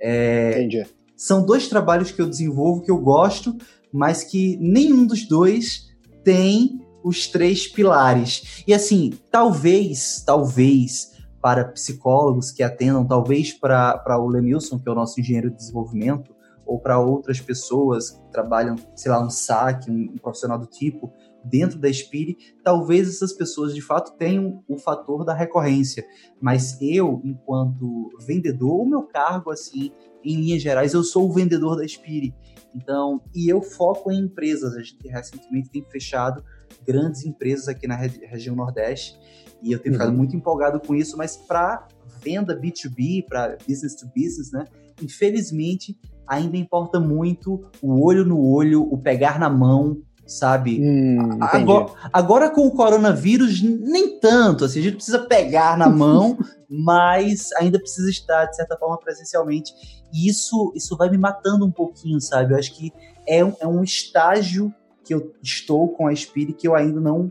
é, 0.00 0.50
Entendi. 0.62 0.86
são 1.16 1.44
dois 1.44 1.68
trabalhos 1.68 2.10
que 2.10 2.20
eu 2.20 2.28
desenvolvo 2.28 2.82
que 2.82 2.90
eu 2.90 2.98
gosto, 2.98 3.56
mas 3.90 4.22
que 4.22 4.58
nenhum 4.60 5.06
dos 5.06 5.26
dois 5.26 5.88
tem 6.22 6.80
os 7.02 7.26
três 7.26 7.66
pilares. 7.66 8.62
E 8.66 8.74
assim, 8.74 9.12
talvez, 9.30 10.22
talvez 10.26 11.12
para 11.40 11.64
psicólogos 11.64 12.50
que 12.50 12.62
atendam, 12.62 13.06
talvez 13.06 13.52
para 13.52 14.18
o 14.18 14.26
Lemilson, 14.28 14.78
que 14.78 14.88
é 14.88 14.92
o 14.92 14.94
nosso 14.94 15.20
engenheiro 15.20 15.50
de 15.50 15.56
desenvolvimento, 15.56 16.33
ou 16.66 16.78
para 16.78 16.98
outras 16.98 17.40
pessoas 17.40 18.10
que 18.10 18.30
trabalham, 18.32 18.76
sei 18.96 19.10
lá, 19.10 19.24
um 19.24 19.30
SAC, 19.30 19.90
um, 19.90 20.16
profissional 20.18 20.58
do 20.58 20.66
tipo, 20.66 21.12
dentro 21.44 21.78
da 21.78 21.92
Spire, 21.92 22.36
talvez 22.62 23.08
essas 23.08 23.32
pessoas 23.32 23.74
de 23.74 23.82
fato 23.82 24.16
tenham 24.16 24.62
o 24.66 24.78
fator 24.78 25.24
da 25.24 25.34
recorrência. 25.34 26.04
Mas 26.40 26.80
eu, 26.80 27.20
enquanto 27.24 28.08
vendedor, 28.26 28.80
o 28.80 28.86
meu 28.88 29.02
cargo, 29.02 29.50
assim, 29.50 29.92
em 30.24 30.36
linhas 30.36 30.62
gerais, 30.62 30.94
eu 30.94 31.04
sou 31.04 31.28
o 31.28 31.32
vendedor 31.32 31.76
da 31.76 31.86
Spire. 31.86 32.34
Então, 32.74 33.20
e 33.34 33.48
eu 33.52 33.60
foco 33.60 34.10
em 34.10 34.20
empresas. 34.20 34.74
A 34.74 34.82
gente 34.82 35.06
recentemente 35.06 35.68
tem 35.68 35.84
fechado 35.90 36.42
grandes 36.86 37.24
empresas 37.24 37.68
aqui 37.68 37.86
na 37.86 37.94
re- 37.94 38.26
região 38.26 38.56
Nordeste 38.56 39.18
e 39.62 39.70
eu 39.72 39.78
tenho 39.78 39.94
Uhum. 39.94 40.00
ficado 40.00 40.16
muito 40.16 40.34
empolgado 40.36 40.80
com 40.80 40.94
isso, 40.94 41.16
mas 41.16 41.36
para 41.36 41.86
venda 42.22 42.58
B2B, 42.58 43.26
para 43.26 43.56
business 43.68 43.94
to 43.94 44.06
business, 44.06 44.50
né? 44.50 44.64
Infelizmente, 45.02 45.96
ainda 46.26 46.56
importa 46.56 46.98
muito 46.98 47.64
o 47.82 48.04
olho 48.04 48.24
no 48.24 48.40
olho, 48.40 48.82
o 48.82 48.98
pegar 48.98 49.38
na 49.38 49.48
mão, 49.48 49.98
sabe? 50.26 50.80
Hum. 50.82 51.38
Agora, 51.40 51.86
agora 52.12 52.50
com 52.50 52.66
o 52.66 52.70
coronavírus, 52.70 53.62
nem 53.62 54.18
tanto. 54.18 54.64
Assim, 54.64 54.80
a 54.80 54.82
gente 54.82 54.96
precisa 54.96 55.18
pegar 55.20 55.76
na 55.76 55.88
mão, 55.88 56.38
mas 56.68 57.52
ainda 57.52 57.78
precisa 57.78 58.10
estar, 58.10 58.46
de 58.46 58.56
certa 58.56 58.76
forma, 58.76 58.98
presencialmente. 58.98 59.72
E 60.12 60.28
isso, 60.28 60.72
isso 60.74 60.96
vai 60.96 61.10
me 61.10 61.18
matando 61.18 61.66
um 61.66 61.70
pouquinho, 61.70 62.20
sabe? 62.20 62.54
Eu 62.54 62.58
acho 62.58 62.74
que 62.74 62.92
é 63.26 63.44
um, 63.44 63.52
é 63.60 63.66
um 63.66 63.82
estágio 63.82 64.72
que 65.04 65.12
eu 65.12 65.34
estou 65.42 65.88
com 65.88 66.06
a 66.06 66.14
Spire 66.14 66.54
que 66.54 66.66
eu 66.66 66.74
ainda 66.74 67.00
não 67.00 67.30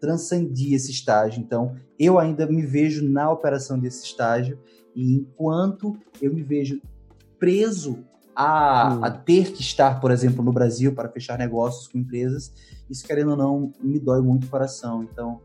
transcendi 0.00 0.74
esse 0.74 0.90
estágio. 0.90 1.40
Então, 1.40 1.74
eu 1.98 2.18
ainda 2.18 2.46
me 2.46 2.64
vejo 2.66 3.08
na 3.08 3.30
operação 3.30 3.78
desse 3.78 4.04
estágio. 4.04 4.58
E 4.94 5.14
enquanto 5.14 5.96
eu 6.20 6.32
me 6.32 6.42
vejo 6.42 6.80
preso 7.38 8.04
a, 8.36 8.94
Hum. 8.94 9.04
a 9.04 9.10
ter 9.10 9.52
que 9.52 9.60
estar, 9.62 10.00
por 10.00 10.10
exemplo, 10.10 10.42
no 10.44 10.52
Brasil 10.52 10.92
para 10.94 11.08
fechar 11.08 11.38
negócios 11.38 11.88
com 11.88 11.98
empresas, 11.98 12.52
isso, 12.90 13.04
querendo 13.06 13.30
ou 13.32 13.36
não, 13.36 13.72
me 13.82 13.98
dói 13.98 14.20
muito 14.20 14.46
o 14.46 14.50
coração. 14.50 15.02
Então, 15.04 15.40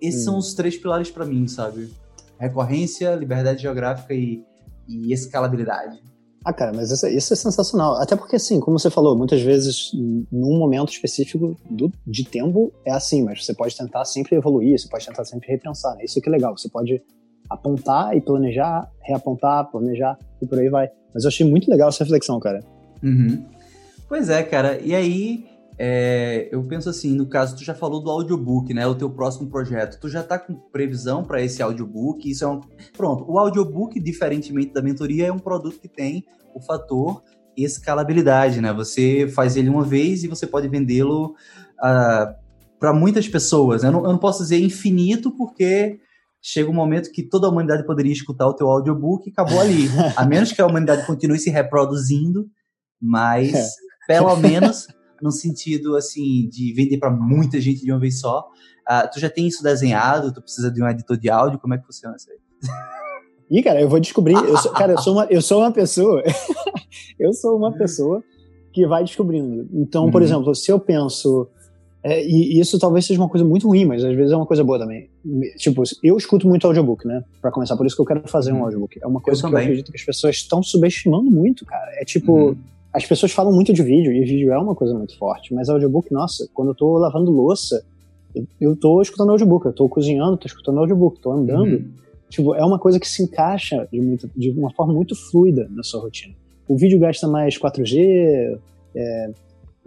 esses 0.00 0.22
Hum. 0.22 0.24
são 0.24 0.38
os 0.38 0.54
três 0.54 0.76
pilares 0.76 1.10
para 1.10 1.24
mim, 1.24 1.46
sabe? 1.48 1.90
Recorrência, 2.38 3.14
liberdade 3.14 3.62
geográfica 3.62 4.14
e, 4.14 4.42
e 4.86 5.12
escalabilidade. 5.12 6.00
Ah, 6.44 6.52
cara, 6.52 6.72
mas 6.72 6.90
isso, 6.90 7.06
isso 7.08 7.32
é 7.32 7.36
sensacional. 7.36 7.96
Até 8.00 8.14
porque, 8.14 8.36
assim, 8.36 8.60
como 8.60 8.78
você 8.78 8.88
falou, 8.88 9.16
muitas 9.18 9.42
vezes, 9.42 9.90
num 10.30 10.56
momento 10.56 10.90
específico 10.92 11.56
do, 11.68 11.92
de 12.06 12.24
tempo, 12.24 12.72
é 12.86 12.92
assim, 12.92 13.24
mas 13.24 13.44
você 13.44 13.52
pode 13.52 13.76
tentar 13.76 14.04
sempre 14.04 14.36
evoluir, 14.36 14.78
você 14.78 14.88
pode 14.88 15.04
tentar 15.04 15.24
sempre 15.24 15.48
repensar, 15.48 15.96
né? 15.96 16.04
Isso 16.04 16.20
que 16.20 16.28
é 16.28 16.32
legal. 16.32 16.56
Você 16.56 16.68
pode 16.68 17.02
apontar 17.48 18.16
e 18.16 18.20
planejar, 18.20 18.90
reapontar, 19.00 19.70
planejar 19.70 20.18
e 20.40 20.46
por 20.46 20.58
aí 20.58 20.68
vai. 20.68 20.88
Mas 21.14 21.24
eu 21.24 21.28
achei 21.28 21.48
muito 21.48 21.70
legal 21.70 21.88
essa 21.88 22.04
reflexão, 22.04 22.38
cara. 22.38 22.60
Uhum. 23.02 23.44
Pois 24.08 24.28
é, 24.28 24.42
cara. 24.42 24.78
E 24.80 24.94
aí, 24.94 25.46
é, 25.78 26.48
eu 26.50 26.62
penso 26.64 26.90
assim, 26.90 27.14
no 27.14 27.26
caso, 27.26 27.56
tu 27.56 27.64
já 27.64 27.74
falou 27.74 28.02
do 28.02 28.10
audiobook, 28.10 28.72
né? 28.74 28.86
O 28.86 28.94
teu 28.94 29.08
próximo 29.10 29.48
projeto. 29.48 29.98
Tu 30.00 30.08
já 30.08 30.22
tá 30.22 30.38
com 30.38 30.54
previsão 30.54 31.22
para 31.24 31.42
esse 31.42 31.62
audiobook? 31.62 32.28
Isso 32.28 32.44
é 32.44 32.48
um... 32.48 32.60
Pronto, 32.96 33.24
o 33.30 33.38
audiobook, 33.38 33.98
diferentemente 34.00 34.72
da 34.72 34.82
mentoria, 34.82 35.26
é 35.26 35.32
um 35.32 35.38
produto 35.38 35.78
que 35.80 35.88
tem 35.88 36.24
o 36.54 36.60
fator 36.60 37.22
escalabilidade, 37.56 38.60
né? 38.60 38.72
Você 38.72 39.28
faz 39.28 39.56
ele 39.56 39.68
uma 39.68 39.82
vez 39.82 40.22
e 40.22 40.28
você 40.28 40.46
pode 40.46 40.68
vendê-lo 40.68 41.34
para 42.78 42.92
muitas 42.92 43.28
pessoas. 43.28 43.82
né? 43.82 43.88
Eu 43.88 43.92
não, 43.92 44.04
eu 44.04 44.12
não 44.12 44.18
posso 44.18 44.42
dizer 44.42 44.60
infinito, 44.60 45.30
porque 45.32 45.98
chega 46.42 46.70
um 46.70 46.74
momento 46.74 47.10
que 47.12 47.22
toda 47.22 47.46
a 47.46 47.50
humanidade 47.50 47.84
poderia 47.86 48.12
escutar 48.12 48.46
o 48.46 48.54
teu 48.54 48.68
audiobook 48.68 49.28
e 49.28 49.32
acabou 49.32 49.60
ali. 49.60 49.86
A 50.16 50.24
menos 50.24 50.52
que 50.52 50.60
a 50.60 50.66
humanidade 50.66 51.06
continue 51.06 51.38
se 51.38 51.50
reproduzindo, 51.50 52.46
mas 53.00 53.52
É. 53.54 53.66
pelo 54.06 54.34
menos 54.36 54.86
no 55.20 55.30
sentido 55.32 55.96
assim 55.96 56.48
de 56.48 56.72
vender 56.74 56.98
para 56.98 57.10
muita 57.10 57.60
gente 57.60 57.84
de 57.84 57.90
uma 57.90 57.98
vez 58.00 58.20
só. 58.20 58.46
Ah, 58.86 59.06
tu 59.06 59.18
já 59.20 59.28
tem 59.28 59.46
isso 59.46 59.62
desenhado? 59.62 60.32
Tu 60.32 60.40
precisa 60.40 60.70
de 60.70 60.82
um 60.82 60.88
editor 60.88 61.16
de 61.18 61.28
áudio? 61.28 61.58
Como 61.58 61.74
é 61.74 61.78
que 61.78 61.84
funciona 61.84 62.16
isso 62.16 62.30
aí? 62.30 62.38
E, 63.50 63.62
cara, 63.62 63.80
eu 63.80 63.88
vou 63.88 63.98
descobrir. 63.98 64.34
Eu 64.34 64.56
sou, 64.58 64.72
cara, 64.72 64.92
eu 64.92 64.98
sou 64.98 65.12
uma, 65.14 65.24
eu 65.30 65.42
sou 65.42 65.60
uma 65.60 65.72
pessoa. 65.72 66.22
eu 67.18 67.32
sou 67.32 67.56
uma 67.56 67.72
pessoa 67.72 68.22
que 68.72 68.86
vai 68.86 69.02
descobrindo. 69.02 69.68
Então, 69.72 70.10
por 70.10 70.20
Uhum. 70.20 70.26
exemplo, 70.26 70.54
se 70.54 70.70
eu 70.70 70.78
penso. 70.78 71.48
é, 72.02 72.24
e 72.24 72.60
isso 72.60 72.78
talvez 72.78 73.04
seja 73.06 73.20
uma 73.20 73.28
coisa 73.28 73.44
muito 73.44 73.66
ruim, 73.66 73.84
mas 73.84 74.04
às 74.04 74.14
vezes 74.14 74.32
é 74.32 74.36
uma 74.36 74.46
coisa 74.46 74.62
boa 74.62 74.78
também. 74.78 75.10
Tipo, 75.56 75.82
eu 76.02 76.16
escuto 76.16 76.46
muito 76.48 76.66
audiobook, 76.66 77.06
né? 77.06 77.22
Pra 77.42 77.50
começar, 77.50 77.76
por 77.76 77.84
isso 77.86 77.94
que 77.96 78.02
eu 78.02 78.06
quero 78.06 78.26
fazer 78.28 78.52
um 78.52 78.58
Uhum. 78.58 78.64
audiobook. 78.64 78.98
É 79.02 79.06
uma 79.06 79.20
coisa 79.20 79.40
que 79.46 79.54
eu 79.54 79.58
acredito 79.58 79.90
que 79.90 79.98
as 79.98 80.04
pessoas 80.04 80.36
estão 80.36 80.62
subestimando 80.62 81.30
muito, 81.30 81.64
cara. 81.66 81.90
É 82.00 82.04
tipo. 82.04 82.32
Uhum. 82.32 82.56
As 82.92 83.04
pessoas 83.04 83.30
falam 83.32 83.52
muito 83.52 83.72
de 83.72 83.82
vídeo, 83.82 84.10
e 84.10 84.24
vídeo 84.24 84.50
é 84.50 84.58
uma 84.58 84.74
coisa 84.74 84.94
muito 84.94 85.16
forte, 85.18 85.52
mas 85.52 85.68
audiobook, 85.68 86.10
nossa, 86.10 86.48
quando 86.54 86.68
eu 86.68 86.74
tô 86.74 86.96
lavando 86.96 87.30
louça, 87.30 87.84
eu, 88.34 88.46
eu 88.58 88.74
tô 88.76 89.02
escutando 89.02 89.30
audiobook, 89.30 89.66
eu 89.66 89.72
tô 89.74 89.86
cozinhando, 89.90 90.38
tô 90.38 90.46
escutando 90.46 90.78
audiobook, 90.78 91.20
tô 91.20 91.30
andando. 91.30 91.70
Uhum. 91.74 91.90
Tipo, 92.30 92.54
é 92.54 92.64
uma 92.64 92.78
coisa 92.78 92.98
que 92.98 93.06
se 93.06 93.22
encaixa 93.22 93.86
de, 93.92 94.00
muito- 94.00 94.30
de 94.34 94.50
uma 94.52 94.72
forma 94.72 94.94
muito 94.94 95.14
fluida 95.14 95.68
na 95.70 95.82
sua 95.82 96.00
rotina. 96.00 96.34
O 96.66 96.76
vídeo 96.78 96.98
gasta 96.98 97.28
mais 97.28 97.58
4G, 97.58 98.58
é, 98.94 99.30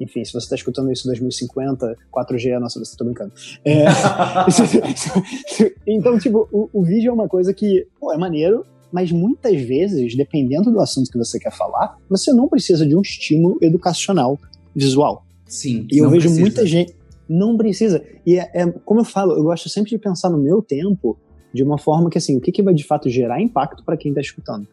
enfim, 0.03 0.25
se 0.25 0.31
você 0.31 0.45
está 0.45 0.55
escutando 0.55 0.91
isso 0.91 1.07
em 1.07 1.11
2050, 1.11 1.95
4G 2.11 2.49
é 2.49 2.59
nossa, 2.59 2.79
você 2.79 2.97
tá 2.97 3.05
brincando. 3.05 3.31
É, 3.63 3.85
então, 5.85 6.17
tipo, 6.17 6.47
o, 6.51 6.69
o 6.73 6.83
vídeo 6.83 7.09
é 7.09 7.13
uma 7.13 7.27
coisa 7.27 7.53
que 7.53 7.87
pô, 7.99 8.11
é 8.11 8.17
maneiro, 8.17 8.65
mas 8.91 9.11
muitas 9.11 9.59
vezes, 9.61 10.15
dependendo 10.15 10.71
do 10.71 10.79
assunto 10.79 11.09
que 11.09 11.17
você 11.17 11.39
quer 11.39 11.51
falar, 11.51 11.97
você 12.09 12.33
não 12.33 12.47
precisa 12.47 12.85
de 12.85 12.95
um 12.95 13.01
estímulo 13.01 13.57
educacional 13.61 14.37
visual. 14.75 15.25
Sim. 15.45 15.87
E 15.91 15.97
eu 15.97 16.09
vejo 16.09 16.23
precisa. 16.23 16.41
muita 16.41 16.65
gente. 16.65 16.95
Não 17.27 17.55
precisa. 17.55 18.03
E 18.25 18.37
é, 18.37 18.51
é- 18.53 18.71
como 18.83 18.99
eu 18.99 19.05
falo, 19.05 19.33
eu 19.33 19.43
gosto 19.43 19.69
sempre 19.69 19.91
de 19.91 19.97
pensar 19.97 20.29
no 20.29 20.37
meu 20.37 20.61
tempo 20.61 21.17
de 21.53 21.63
uma 21.63 21.77
forma 21.77 22.09
que, 22.09 22.17
assim, 22.17 22.37
o 22.37 22.41
que, 22.41 22.51
que 22.51 22.61
vai 22.61 22.73
de 22.73 22.83
fato 22.83 23.09
gerar 23.09 23.41
impacto 23.41 23.83
para 23.83 23.97
quem 23.97 24.11
está 24.11 24.21
escutando. 24.21 24.67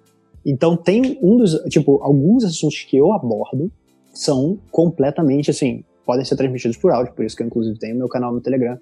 Então, 0.44 0.76
tem 0.76 1.18
um 1.20 1.36
dos. 1.36 1.54
Tipo, 1.68 2.00
alguns 2.02 2.44
assuntos 2.44 2.82
que 2.82 2.96
eu 2.96 3.12
abordo 3.12 3.70
são 4.18 4.58
completamente, 4.72 5.48
assim, 5.48 5.84
podem 6.04 6.24
ser 6.24 6.34
transmitidos 6.34 6.76
por 6.76 6.90
áudio, 6.90 7.14
por 7.14 7.24
isso 7.24 7.36
que 7.36 7.42
eu, 7.44 7.46
inclusive, 7.46 7.78
tenho 7.78 7.96
meu 7.96 8.08
canal 8.08 8.32
no 8.32 8.40
Telegram. 8.40 8.76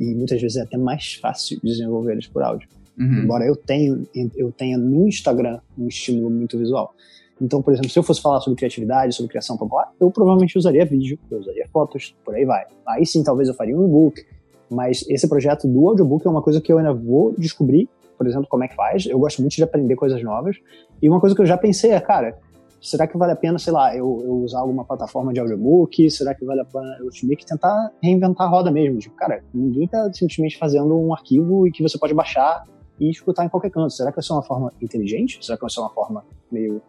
E 0.00 0.12
muitas 0.12 0.40
vezes 0.40 0.56
é 0.56 0.62
até 0.62 0.76
mais 0.76 1.14
fácil 1.14 1.60
desenvolver 1.62 2.12
eles 2.12 2.26
por 2.26 2.42
áudio. 2.42 2.68
Uhum. 2.98 3.20
Embora 3.22 3.46
eu 3.46 3.54
tenha, 3.54 3.96
eu 4.36 4.50
tenha 4.50 4.76
no 4.76 5.06
Instagram 5.06 5.60
um 5.78 5.86
estímulo 5.86 6.28
muito 6.28 6.58
visual. 6.58 6.92
Então, 7.40 7.62
por 7.62 7.72
exemplo, 7.72 7.90
se 7.90 7.98
eu 7.98 8.02
fosse 8.02 8.20
falar 8.20 8.40
sobre 8.40 8.56
criatividade, 8.56 9.14
sobre 9.14 9.30
criação 9.30 9.56
popular, 9.56 9.92
eu 10.00 10.10
provavelmente 10.10 10.58
usaria 10.58 10.84
vídeo, 10.84 11.16
eu 11.30 11.38
usaria 11.38 11.68
fotos, 11.72 12.16
por 12.24 12.34
aí 12.34 12.44
vai. 12.44 12.64
Aí 12.88 13.06
sim, 13.06 13.22
talvez 13.22 13.48
eu 13.48 13.54
faria 13.54 13.78
um 13.78 13.86
e-book, 13.86 14.20
mas 14.68 15.04
esse 15.08 15.28
projeto 15.28 15.68
do 15.68 15.88
audiobook 15.88 16.26
é 16.26 16.30
uma 16.30 16.42
coisa 16.42 16.60
que 16.60 16.72
eu 16.72 16.78
ainda 16.78 16.92
vou 16.92 17.32
descobrir, 17.38 17.88
por 18.18 18.26
exemplo, 18.26 18.48
como 18.48 18.64
é 18.64 18.68
que 18.68 18.74
faz. 18.74 19.06
Eu 19.06 19.20
gosto 19.20 19.40
muito 19.40 19.54
de 19.54 19.62
aprender 19.62 19.94
coisas 19.94 20.20
novas. 20.24 20.56
E 21.00 21.08
uma 21.08 21.20
coisa 21.20 21.36
que 21.36 21.42
eu 21.42 21.46
já 21.46 21.56
pensei 21.56 21.92
é, 21.92 22.00
cara, 22.00 22.36
será 22.82 23.06
que 23.06 23.16
vale 23.16 23.32
a 23.32 23.36
pena, 23.36 23.58
sei 23.58 23.72
lá, 23.72 23.96
eu, 23.96 24.20
eu 24.24 24.34
usar 24.38 24.58
alguma 24.60 24.84
plataforma 24.84 25.32
de 25.32 25.38
audiobook? 25.38 26.10
Será 26.10 26.34
que 26.34 26.44
vale 26.44 26.60
a 26.60 26.64
pena 26.64 26.96
eu 26.98 27.08
meio 27.22 27.38
que 27.38 27.46
tentar 27.46 27.92
reinventar 28.02 28.46
a 28.46 28.50
roda 28.50 28.70
mesmo? 28.70 28.98
Tipo, 28.98 29.14
cara, 29.14 29.42
ninguém 29.54 29.86
tá 29.86 30.12
simplesmente 30.12 30.58
fazendo 30.58 30.94
um 30.98 31.14
arquivo 31.14 31.66
e 31.66 31.70
que 31.70 31.82
você 31.82 31.96
pode 31.96 32.12
baixar 32.12 32.64
e 32.98 33.08
escutar 33.08 33.44
em 33.44 33.48
qualquer 33.48 33.70
canto. 33.70 33.90
Será 33.90 34.10
que 34.10 34.16
vai 34.16 34.24
ser 34.24 34.32
uma 34.32 34.42
forma 34.42 34.72
inteligente? 34.82 35.38
Será 35.40 35.56
que 35.56 35.62
vai 35.62 35.70
ser 35.70 35.80
uma 35.80 35.90
forma 35.90 36.24
meio 36.50 36.82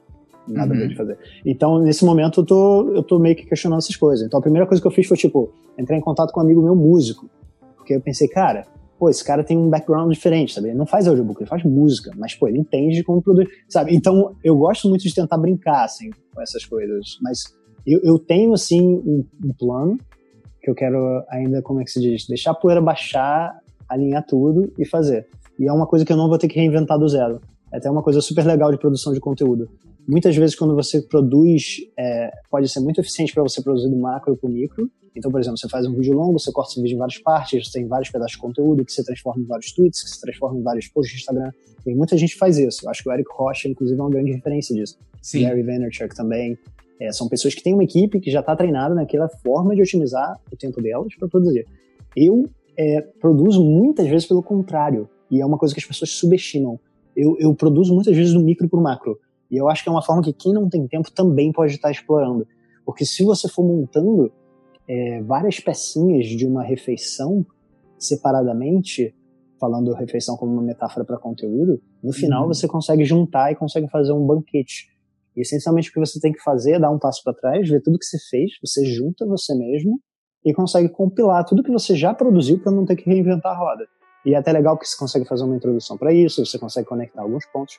nada 0.47 0.73
Uhum. 0.73 0.87
de 0.87 0.95
fazer? 0.95 1.17
Então, 1.45 1.79
nesse 1.79 2.03
momento, 2.03 2.41
eu 2.41 2.45
tô, 2.45 2.89
eu 2.95 3.03
tô 3.03 3.19
meio 3.19 3.35
que 3.35 3.45
questionando 3.45 3.79
essas 3.79 3.95
coisas. 3.95 4.25
Então, 4.25 4.39
a 4.39 4.41
primeira 4.41 4.67
coisa 4.67 4.81
que 4.81 4.87
eu 4.87 4.91
fiz 4.91 5.07
foi, 5.07 5.15
tipo, 5.15 5.51
entrar 5.77 5.95
em 5.95 6.01
contato 6.01 6.31
com 6.33 6.39
um 6.39 6.43
amigo 6.43 6.61
meu 6.61 6.75
músico. 6.75 7.29
Porque 7.77 7.93
eu 7.95 8.01
pensei, 8.01 8.27
cara, 8.27 8.65
pô, 9.03 9.09
esse 9.09 9.21
cara 9.21 9.43
tem 9.43 9.57
um 9.57 9.69
background 9.69 10.09
diferente, 10.13 10.53
sabe? 10.53 10.69
Ele 10.69 10.77
não 10.77 10.85
faz 10.85 11.09
audiobook, 11.09 11.41
ele 11.41 11.49
faz 11.49 11.61
música, 11.61 12.09
mas, 12.15 12.33
pô, 12.33 12.47
ele 12.47 12.59
entende 12.59 13.03
como 13.03 13.21
produzir, 13.21 13.49
sabe? 13.67 13.93
Então, 13.93 14.33
eu 14.41 14.55
gosto 14.55 14.87
muito 14.87 15.01
de 15.01 15.13
tentar 15.13 15.37
brincar, 15.37 15.83
assim, 15.83 16.09
com 16.33 16.41
essas 16.41 16.63
coisas. 16.63 17.17
Mas 17.21 17.53
eu, 17.85 17.99
eu 18.01 18.17
tenho, 18.17 18.53
assim, 18.53 18.81
um, 18.81 19.25
um 19.43 19.53
plano 19.59 19.97
que 20.61 20.71
eu 20.71 20.73
quero 20.73 21.21
ainda, 21.29 21.61
como 21.61 21.81
é 21.81 21.83
que 21.83 21.91
se 21.91 21.99
diz? 21.99 22.25
Deixar 22.27 22.51
a 22.51 22.55
poeira 22.55 22.81
baixar, 22.81 23.53
alinhar 23.89 24.25
tudo 24.25 24.71
e 24.79 24.85
fazer. 24.85 25.27
E 25.59 25.67
é 25.67 25.73
uma 25.73 25.85
coisa 25.85 26.05
que 26.05 26.13
eu 26.13 26.17
não 26.17 26.29
vou 26.29 26.37
ter 26.37 26.47
que 26.47 26.57
reinventar 26.57 26.97
do 26.97 27.09
zero. 27.09 27.41
É 27.73 27.79
até 27.79 27.91
uma 27.91 28.01
coisa 28.01 28.21
super 28.21 28.45
legal 28.45 28.71
de 28.71 28.77
produção 28.77 29.11
de 29.11 29.19
conteúdo. 29.19 29.67
muitas 30.07 30.33
vezes 30.33 30.55
quando 30.55 30.75
você 30.75 31.01
produz, 31.01 31.79
é, 31.99 32.31
pode 32.49 32.69
ser 32.69 32.79
muito 32.79 33.01
eficiente 33.01 33.33
para 33.33 33.43
você 33.43 33.61
produzir 33.61 33.89
do 33.89 33.97
macro 33.97 34.37
para 34.37 34.49
o 34.49 34.53
micro. 34.53 34.89
Então, 35.15 35.31
por 35.31 35.39
exemplo, 35.39 35.57
você 35.57 35.69
faz 35.69 35.85
um 35.85 35.93
vídeo 35.93 36.13
longo, 36.13 36.39
você 36.39 36.51
corta 36.51 36.71
esse 36.71 36.81
vídeo 36.81 36.95
em 36.95 36.97
várias 36.97 37.19
partes, 37.19 37.67
você 37.67 37.79
tem 37.79 37.87
vários 37.87 38.09
pedaços 38.09 38.33
de 38.33 38.39
conteúdo 38.39 38.83
que 38.83 38.91
você 38.91 39.03
transforma 39.03 39.41
em 39.41 39.45
vários 39.45 39.71
tweets, 39.71 40.03
que 40.03 40.09
você 40.09 40.21
transforma 40.21 40.59
em 40.59 40.63
vários 40.63 40.87
posts 40.87 41.13
de 41.13 41.19
Instagram. 41.19 41.51
E 41.85 41.93
muita 41.93 42.17
gente 42.17 42.35
faz 42.35 42.57
isso. 42.57 42.85
Eu 42.85 42.89
acho 42.89 43.03
que 43.03 43.09
o 43.09 43.13
Eric 43.13 43.29
Rocha, 43.31 43.67
inclusive, 43.67 43.99
é 43.99 44.03
uma 44.03 44.09
grande 44.09 44.31
referência 44.31 44.75
disso. 44.75 44.97
Sim. 45.21 45.43
Gary 45.43 45.61
Vaynerchuk 45.61 46.15
também. 46.15 46.57
É, 46.99 47.11
são 47.11 47.27
pessoas 47.27 47.53
que 47.53 47.61
têm 47.61 47.73
uma 47.73 47.83
equipe 47.83 48.19
que 48.19 48.31
já 48.31 48.39
está 48.39 48.55
treinada 48.55 48.95
naquela 48.95 49.27
forma 49.27 49.75
de 49.75 49.81
otimizar 49.81 50.39
o 50.51 50.55
tempo 50.55 50.81
delas 50.81 51.13
para 51.15 51.27
produzir. 51.27 51.65
Eu 52.15 52.49
é, 52.77 53.01
produzo 53.01 53.63
muitas 53.63 54.07
vezes 54.07 54.27
pelo 54.27 54.41
contrário, 54.41 55.09
e 55.29 55.41
é 55.41 55.45
uma 55.45 55.57
coisa 55.57 55.73
que 55.73 55.79
as 55.79 55.85
pessoas 55.85 56.11
subestimam. 56.11 56.79
Eu, 57.15 57.35
eu 57.39 57.53
produzo 57.53 57.93
muitas 57.93 58.15
vezes 58.15 58.33
do 58.33 58.39
micro 58.39 58.67
para 58.67 58.79
o 58.79 58.81
macro. 58.81 59.19
E 59.49 59.57
eu 59.57 59.69
acho 59.69 59.83
que 59.83 59.89
é 59.89 59.91
uma 59.91 60.01
forma 60.01 60.21
que 60.23 60.33
quem 60.33 60.53
não 60.53 60.67
tem 60.67 60.87
tempo 60.87 61.11
também 61.11 61.51
pode 61.51 61.73
estar 61.73 61.91
explorando. 61.91 62.47
Porque 62.85 63.05
se 63.05 63.23
você 63.23 63.47
for 63.47 63.63
montando 63.63 64.31
é, 64.87 65.21
várias 65.21 65.59
pecinhas 65.59 66.27
de 66.27 66.45
uma 66.45 66.63
refeição 66.63 67.45
separadamente, 67.97 69.15
falando 69.59 69.93
refeição 69.93 70.35
como 70.35 70.51
uma 70.51 70.61
metáfora 70.61 71.05
para 71.05 71.17
conteúdo, 71.17 71.81
no 72.03 72.11
final 72.11 72.43
Uhum. 72.43 72.47
você 72.49 72.67
consegue 72.67 73.05
juntar 73.05 73.51
e 73.51 73.55
consegue 73.55 73.89
fazer 73.89 74.11
um 74.11 74.25
banquete. 74.25 74.87
E 75.35 75.41
essencialmente 75.41 75.89
o 75.89 75.93
que 75.93 75.99
você 75.99 76.19
tem 76.19 76.31
que 76.31 76.41
fazer 76.41 76.73
é 76.73 76.79
dar 76.79 76.91
um 76.91 76.99
passo 76.99 77.23
para 77.23 77.33
trás, 77.33 77.67
ver 77.67 77.81
tudo 77.81 77.97
que 77.97 78.05
você 78.05 78.17
fez, 78.29 78.51
você 78.61 78.85
junta 78.85 79.25
você 79.25 79.55
mesmo 79.55 79.99
e 80.45 80.53
consegue 80.53 80.89
compilar 80.89 81.45
tudo 81.45 81.63
que 81.63 81.71
você 81.71 81.95
já 81.95 82.13
produziu 82.13 82.59
para 82.59 82.71
não 82.71 82.85
ter 82.85 82.95
que 82.95 83.09
reinventar 83.09 83.53
a 83.53 83.57
roda. 83.57 83.85
E 84.25 84.33
é 84.33 84.37
até 84.37 84.51
legal 84.51 84.75
porque 84.75 84.87
você 84.87 84.97
consegue 84.97 85.25
fazer 85.25 85.43
uma 85.43 85.55
introdução 85.55 85.97
para 85.97 86.13
isso, 86.13 86.45
você 86.45 86.59
consegue 86.59 86.87
conectar 86.87 87.21
alguns 87.21 87.45
pontos. 87.47 87.77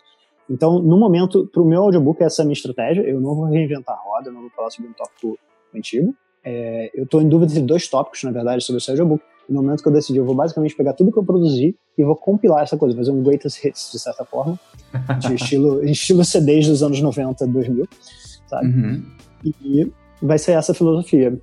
Então, 0.49 0.79
no 0.79 0.99
momento, 0.99 1.47
para 1.47 1.63
o 1.63 1.65
meu 1.65 1.83
audiobook, 1.83 2.23
essa 2.23 2.43
é 2.43 2.45
a 2.45 2.47
minha 2.47 2.53
estratégia. 2.53 3.03
Eu 3.03 3.21
não 3.21 3.35
vou 3.35 3.47
reinventar 3.47 3.97
a 3.97 4.01
roda, 4.01 4.29
eu 4.29 4.33
não 4.33 4.43
vou 4.43 4.51
falar 4.51 4.71
sobre 4.71 4.91
um 4.91 4.95
tópico 4.95 5.39
antigo. 5.75 6.15
É, 6.45 6.91
eu 6.95 7.05
estou 7.05 7.23
em 7.23 7.29
dúvida 7.29 7.53
entre 7.53 7.65
dois 7.65 7.89
tópicos, 7.89 8.23
na 8.23 8.31
verdade, 8.31 8.63
sobre 8.63 8.81
esse 8.81 8.91
audiobook. 8.91 9.23
No 9.49 9.63
momento 9.63 9.83
que 9.83 9.89
eu 9.89 9.93
decidi, 9.93 10.19
eu 10.19 10.25
vou 10.25 10.35
basicamente 10.35 10.75
pegar 10.77 10.93
tudo 10.93 11.13
que 11.13 11.19
eu 11.19 11.25
produzi 11.25 11.77
e 11.97 12.05
vou 12.05 12.17
compilar 12.17 12.63
essa 12.63 12.77
coisa, 12.77 12.97
fazer 12.97 13.11
um 13.11 13.23
greatest 13.23 13.63
hits, 13.65 13.91
de 13.93 13.99
certa 13.99 14.25
forma, 14.25 14.59
de 15.19 15.35
estilo, 15.35 15.85
estilo 15.85 16.25
CDs 16.25 16.67
dos 16.67 16.83
anos 16.83 17.01
90, 17.01 17.47
2000, 17.47 17.89
sabe? 18.47 18.67
Uhum. 18.67 19.03
E 19.45 19.93
vai 20.23 20.39
ser 20.39 20.53
essa 20.53 20.73
filosofia. 20.73 21.39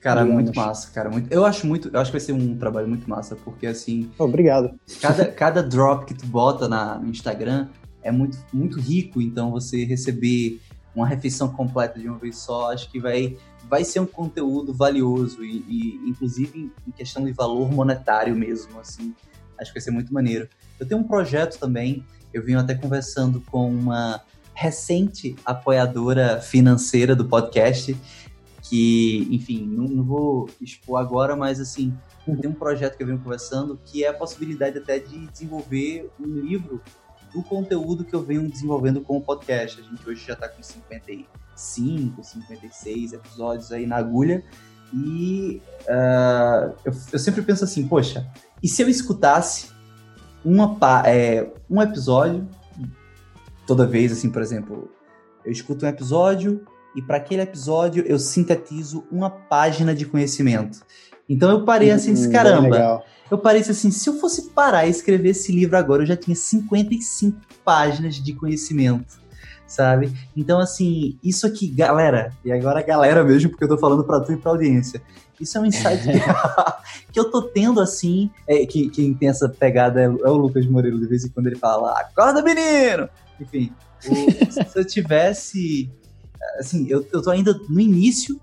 Cara, 0.00 0.22
Digamos. 0.22 0.42
muito 0.42 0.56
massa, 0.56 0.90
cara. 0.92 1.08
Muito... 1.08 1.32
Eu 1.32 1.44
acho 1.44 1.66
muito. 1.66 1.88
Eu 1.92 2.00
acho 2.00 2.10
que 2.10 2.18
vai 2.18 2.20
ser 2.20 2.32
um 2.32 2.58
trabalho 2.58 2.86
muito 2.86 3.08
massa, 3.08 3.36
porque 3.36 3.66
assim, 3.66 4.10
Obrigado. 4.18 4.70
cada, 5.00 5.24
cada 5.32 5.62
drop 5.62 6.04
que 6.04 6.14
tu 6.14 6.26
bota 6.26 6.68
na, 6.68 6.98
no 6.98 7.08
Instagram 7.08 7.68
é 8.02 8.12
muito, 8.12 8.36
muito 8.52 8.78
rico, 8.78 9.22
então 9.22 9.50
você 9.50 9.84
receber 9.84 10.60
uma 10.94 11.06
refeição 11.06 11.48
completa 11.48 11.98
de 11.98 12.08
uma 12.08 12.18
vez 12.18 12.38
só, 12.38 12.72
acho 12.72 12.90
que 12.90 13.00
vai, 13.00 13.36
vai 13.68 13.84
ser 13.84 14.00
um 14.00 14.06
conteúdo 14.06 14.72
valioso 14.72 15.44
e, 15.44 15.64
e, 15.68 16.08
inclusive 16.08 16.72
em 16.86 16.90
questão 16.92 17.24
de 17.24 17.32
valor 17.32 17.70
monetário 17.70 18.34
mesmo, 18.34 18.78
assim, 18.78 19.14
acho 19.58 19.70
que 19.72 19.78
vai 19.78 19.82
ser 19.82 19.90
muito 19.90 20.12
maneiro. 20.12 20.48
Eu 20.78 20.86
tenho 20.86 21.00
um 21.00 21.04
projeto 21.04 21.58
também, 21.58 22.04
eu 22.32 22.44
vim 22.44 22.54
até 22.54 22.74
conversando 22.74 23.40
com 23.40 23.68
uma 23.68 24.22
recente 24.54 25.34
apoiadora 25.44 26.40
financeira 26.40 27.16
do 27.16 27.24
podcast, 27.24 27.96
que, 28.62 29.28
enfim, 29.30 29.66
não, 29.66 29.84
não 29.84 30.04
vou 30.04 30.48
expor 30.60 31.00
agora, 31.00 31.36
mas 31.36 31.60
assim, 31.60 31.92
tem 32.24 32.50
um 32.50 32.54
projeto 32.54 32.96
que 32.96 33.02
eu 33.02 33.06
venho 33.06 33.18
conversando 33.18 33.78
que 33.84 34.04
é 34.04 34.08
a 34.08 34.14
possibilidade 34.14 34.78
até 34.78 34.98
de 34.98 35.26
desenvolver 35.26 36.10
um 36.18 36.40
livro 36.40 36.80
do 37.34 37.42
conteúdo 37.42 38.04
que 38.04 38.14
eu 38.14 38.22
venho 38.22 38.48
desenvolvendo 38.48 39.00
com 39.00 39.16
o 39.16 39.20
podcast. 39.20 39.80
A 39.80 39.82
gente 39.82 40.08
hoje 40.08 40.24
já 40.24 40.34
está 40.34 40.48
com 40.48 40.62
55, 40.62 42.22
56 42.22 43.12
episódios 43.12 43.72
aí 43.72 43.86
na 43.86 43.96
agulha. 43.96 44.44
E 44.92 45.60
uh, 45.88 46.74
eu, 46.84 46.92
eu, 47.12 47.18
sempre 47.18 47.42
penso 47.42 47.64
assim, 47.64 47.88
poxa, 47.88 48.30
e 48.62 48.68
se 48.68 48.80
eu 48.80 48.88
escutasse 48.88 49.70
uma, 50.44 50.78
é, 51.04 51.50
um 51.68 51.82
episódio 51.82 52.46
toda 53.66 53.84
vez, 53.84 54.12
assim, 54.12 54.30
por 54.30 54.40
exemplo, 54.40 54.88
eu 55.44 55.50
escuto 55.50 55.84
um 55.84 55.88
episódio 55.88 56.64
e 56.94 57.02
para 57.02 57.16
aquele 57.16 57.42
episódio 57.42 58.04
eu 58.06 58.18
sintetizo 58.18 59.04
uma 59.10 59.28
página 59.28 59.92
de 59.94 60.06
conhecimento. 60.06 60.80
Então 61.28 61.50
eu 61.50 61.64
parei 61.64 61.90
assim, 61.90 62.12
disse, 62.12 62.30
caramba, 62.30 63.02
eu 63.30 63.38
parei 63.38 63.62
assim, 63.62 63.90
se 63.90 64.08
eu 64.08 64.14
fosse 64.20 64.50
parar 64.50 64.86
e 64.86 64.90
escrever 64.90 65.30
esse 65.30 65.50
livro 65.50 65.76
agora, 65.76 66.02
eu 66.02 66.06
já 66.06 66.16
tinha 66.16 66.36
55 66.36 67.40
páginas 67.64 68.16
de 68.16 68.32
conhecimento, 68.34 69.18
sabe? 69.66 70.12
Então, 70.36 70.60
assim, 70.60 71.18
isso 71.22 71.46
aqui, 71.46 71.68
galera, 71.68 72.32
e 72.44 72.52
agora 72.52 72.82
galera 72.82 73.24
mesmo, 73.24 73.50
porque 73.50 73.64
eu 73.64 73.68
tô 73.68 73.78
falando 73.78 74.04
pra 74.04 74.20
tu 74.20 74.32
e 74.32 74.36
pra 74.36 74.52
audiência, 74.52 75.02
isso 75.40 75.56
é 75.56 75.60
um 75.60 75.66
insight 75.66 76.02
que, 76.02 76.12
que 77.12 77.20
eu 77.20 77.30
tô 77.30 77.42
tendo, 77.42 77.80
assim, 77.80 78.30
é, 78.46 78.66
que 78.66 78.88
quem 78.90 79.14
tem 79.14 79.28
essa 79.28 79.48
pegada 79.48 80.00
é, 80.00 80.04
é, 80.04 80.08
o 80.08 80.36
Lucas 80.36 80.66
Moreira, 80.66 80.98
de 80.98 81.06
vez 81.06 81.24
em 81.24 81.30
quando 81.30 81.46
ele 81.46 81.56
fala, 81.56 81.92
acorda 81.98 82.42
menino! 82.42 83.08
Enfim, 83.40 83.72
o, 84.06 84.52
se 84.52 84.78
eu 84.78 84.84
tivesse, 84.84 85.90
assim, 86.58 86.86
eu, 86.88 87.06
eu 87.12 87.22
tô 87.22 87.30
ainda 87.30 87.58
no 87.68 87.80
início 87.80 88.38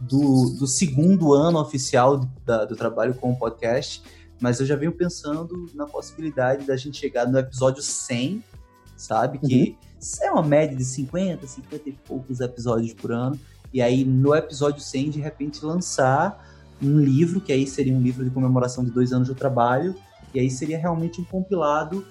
do, 0.00 0.50
do, 0.58 0.66
segundo 0.66 1.32
ano 1.32 1.58
oficial 1.58 2.18
do, 2.18 2.30
da, 2.44 2.64
do, 2.64 2.76
trabalho 2.76 3.14
com 3.14 3.32
o 3.32 3.36
podcast, 3.36 4.02
mas 4.40 4.60
eu 4.60 4.66
já 4.66 4.76
venho 4.76 4.92
pensando 4.92 5.70
na 5.74 5.86
possibilidade 5.86 6.66
da 6.66 6.76
gente 6.76 6.98
chegar 6.98 7.26
no 7.26 7.38
episódio 7.38 7.82
100, 7.82 8.44
sabe? 8.96 9.38
Uhum. 9.42 9.48
Que 9.48 9.76
é 10.22 10.30
uma 10.30 10.42
média 10.42 10.76
de 10.76 10.84
50, 10.84 11.46
50 11.46 11.88
e 11.88 11.92
poucos 11.92 12.40
episódios 12.40 12.92
por 12.92 13.12
ano, 13.12 13.38
e 13.72 13.80
aí 13.80 14.04
no 14.04 14.34
episódio 14.34 14.80
100, 14.80 15.10
de 15.10 15.20
repente, 15.20 15.64
lançar 15.64 16.44
um 16.82 16.98
livro, 16.98 17.40
que 17.40 17.52
aí 17.52 17.66
seria 17.66 17.94
um 17.94 18.00
livro 18.00 18.24
de 18.24 18.30
comemoração 18.30 18.84
de 18.84 18.90
dois 18.90 19.12
anos 19.12 19.28
do 19.28 19.34
trabalho, 19.34 19.94
e 20.34 20.40
aí 20.40 20.50
seria 20.50 20.78
realmente 20.78 21.20
um 21.20 21.24
compilado 21.24 22.06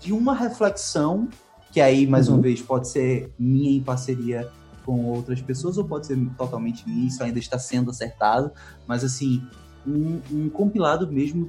de 0.00 0.12
uma 0.12 0.34
reflexão, 0.34 1.28
que 1.70 1.80
aí, 1.80 2.06
mais 2.06 2.28
uhum. 2.28 2.36
uma 2.36 2.42
vez, 2.42 2.62
pode 2.62 2.88
ser 2.88 3.32
minha 3.38 3.70
em 3.70 3.82
parceria 3.82 4.50
com 4.90 5.06
outras 5.06 5.40
pessoas 5.40 5.78
ou 5.78 5.84
pode 5.84 6.08
ser 6.08 6.18
totalmente 6.36 6.88
minha, 6.88 7.06
isso 7.06 7.22
ainda 7.22 7.38
está 7.38 7.60
sendo 7.60 7.92
acertado, 7.92 8.50
mas 8.88 9.04
assim, 9.04 9.40
um, 9.86 10.20
um 10.32 10.50
compilado 10.50 11.06
mesmo 11.06 11.48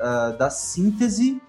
uh, 0.00 0.36
da 0.36 0.50
síntese 0.50 1.40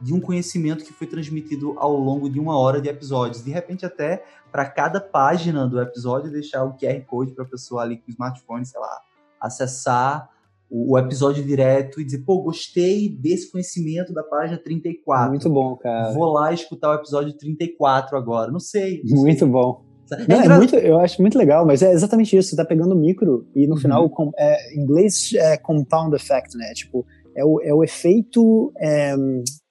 de 0.00 0.14
um 0.14 0.20
conhecimento 0.20 0.84
que 0.84 0.92
foi 0.92 1.08
transmitido 1.08 1.74
ao 1.76 1.92
longo 1.96 2.30
de 2.30 2.38
uma 2.38 2.56
hora 2.56 2.80
de 2.80 2.88
episódios. 2.88 3.42
De 3.42 3.50
repente, 3.50 3.84
até 3.84 4.24
para 4.52 4.64
cada 4.64 5.00
página 5.00 5.66
do 5.66 5.82
episódio, 5.82 6.30
deixar 6.30 6.62
o 6.62 6.76
QR 6.76 7.04
Code 7.04 7.32
para 7.32 7.42
a 7.42 7.48
pessoa 7.48 7.82
ali 7.82 7.96
com 7.96 8.06
o 8.06 8.10
smartphone, 8.10 8.64
sei 8.64 8.78
lá, 8.78 9.02
acessar 9.40 10.30
o, 10.70 10.96
episódio 10.96 11.42
direto 11.44 12.00
e 12.00 12.04
dizer, 12.04 12.18
pô, 12.18 12.40
gostei 12.42 13.08
desse 13.08 13.50
conhecimento 13.50 14.12
da 14.14 14.22
página 14.22 14.56
34. 14.56 15.30
Muito 15.30 15.50
bom, 15.50 15.74
cara. 15.76 16.12
Vou 16.12 16.32
lá 16.32 16.52
escutar 16.52 16.92
o 16.92 16.94
episódio 16.94 17.36
34 17.36 18.16
agora. 18.16 18.52
Não 18.52 18.60
sei. 18.60 19.02
Não 19.04 19.22
Muito 19.22 19.40
sei. 19.40 19.48
bom. 19.48 19.87
Não, 20.28 20.40
é 20.40 20.56
muito, 20.56 20.76
eu 20.76 20.98
acho 20.98 21.20
muito 21.20 21.38
legal, 21.38 21.66
mas 21.66 21.82
é 21.82 21.92
exatamente 21.92 22.36
isso. 22.36 22.50
Você 22.50 22.56
tá 22.56 22.64
pegando 22.64 22.94
o 22.94 22.98
micro 22.98 23.46
e 23.54 23.66
no 23.66 23.74
uhum. 23.74 23.80
final, 23.80 24.10
com, 24.10 24.30
é, 24.38 24.74
em 24.74 24.80
inglês 24.80 25.32
é 25.34 25.56
compound 25.56 26.14
effect, 26.14 26.56
né? 26.56 26.72
Tipo, 26.74 27.04
é 27.36 27.44
o, 27.44 27.60
é 27.60 27.72
o 27.72 27.84
efeito 27.84 28.72
é, 28.78 29.14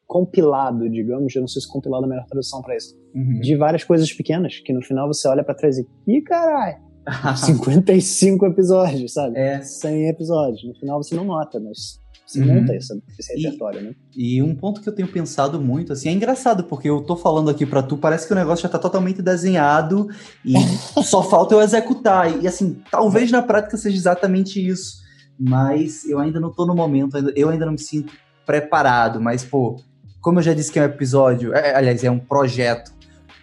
compilado, 0.05 0.89
digamos. 0.89 1.35
Eu 1.35 1.41
não 1.41 1.47
sei 1.47 1.61
se 1.61 1.67
compilado 1.67 2.03
é 2.03 2.05
a 2.05 2.09
melhor 2.09 2.25
tradução 2.25 2.61
para 2.61 2.75
isso. 2.75 2.95
Uhum. 3.13 3.39
De 3.39 3.55
várias 3.55 3.83
coisas 3.83 4.11
pequenas, 4.13 4.59
que 4.59 4.73
no 4.73 4.81
final 4.81 5.07
você 5.07 5.27
olha 5.27 5.43
para 5.43 5.55
trás 5.55 5.77
e. 5.77 5.87
Ih, 6.07 6.21
caralho! 6.21 6.77
55 7.37 8.45
episódios, 8.45 9.13
sabe? 9.13 9.37
É. 9.37 9.61
100 9.61 10.09
episódios. 10.09 10.63
No 10.65 10.75
final 10.75 11.01
você 11.01 11.15
não 11.15 11.23
nota, 11.23 11.59
mas 11.59 11.99
você 12.27 12.41
uhum. 12.41 12.55
monta 12.55 12.75
esse, 12.75 13.01
esse 13.17 13.33
repertório, 13.35 13.79
e, 13.79 13.83
né? 13.83 13.95
E 14.15 14.43
um 14.43 14.53
ponto 14.53 14.81
que 14.81 14.89
eu 14.89 14.93
tenho 14.93 15.07
pensado 15.07 15.61
muito, 15.61 15.93
assim, 15.93 16.09
é 16.09 16.11
engraçado, 16.11 16.65
porque 16.65 16.89
eu 16.89 17.01
tô 17.01 17.15
falando 17.15 17.49
aqui 17.49 17.65
pra 17.65 17.81
tu, 17.81 17.97
parece 17.97 18.27
que 18.27 18.33
o 18.33 18.35
negócio 18.35 18.63
já 18.63 18.69
tá 18.69 18.77
totalmente 18.77 19.21
desenhado 19.21 20.09
e 20.43 20.53
só 21.03 21.23
falta 21.23 21.55
eu 21.55 21.61
executar. 21.61 22.43
E, 22.43 22.45
assim, 22.45 22.81
talvez 22.91 23.31
na 23.31 23.41
prática 23.41 23.77
seja 23.77 23.95
exatamente 23.95 24.65
isso. 24.65 25.07
Mas 25.39 26.03
eu 26.05 26.19
ainda 26.19 26.39
não 26.39 26.51
tô 26.51 26.65
no 26.65 26.75
momento, 26.75 27.17
eu 27.35 27.49
ainda 27.49 27.65
não 27.65 27.73
me 27.73 27.79
sinto 27.79 28.11
preparado. 28.45 29.21
Mas, 29.21 29.45
pô, 29.45 29.79
como 30.19 30.39
eu 30.39 30.43
já 30.43 30.53
disse 30.53 30.71
que 30.71 30.79
é 30.79 30.81
um 30.81 30.85
episódio, 30.85 31.53
é, 31.53 31.75
aliás, 31.75 32.03
é 32.03 32.11
um 32.11 32.19
projeto 32.19 32.91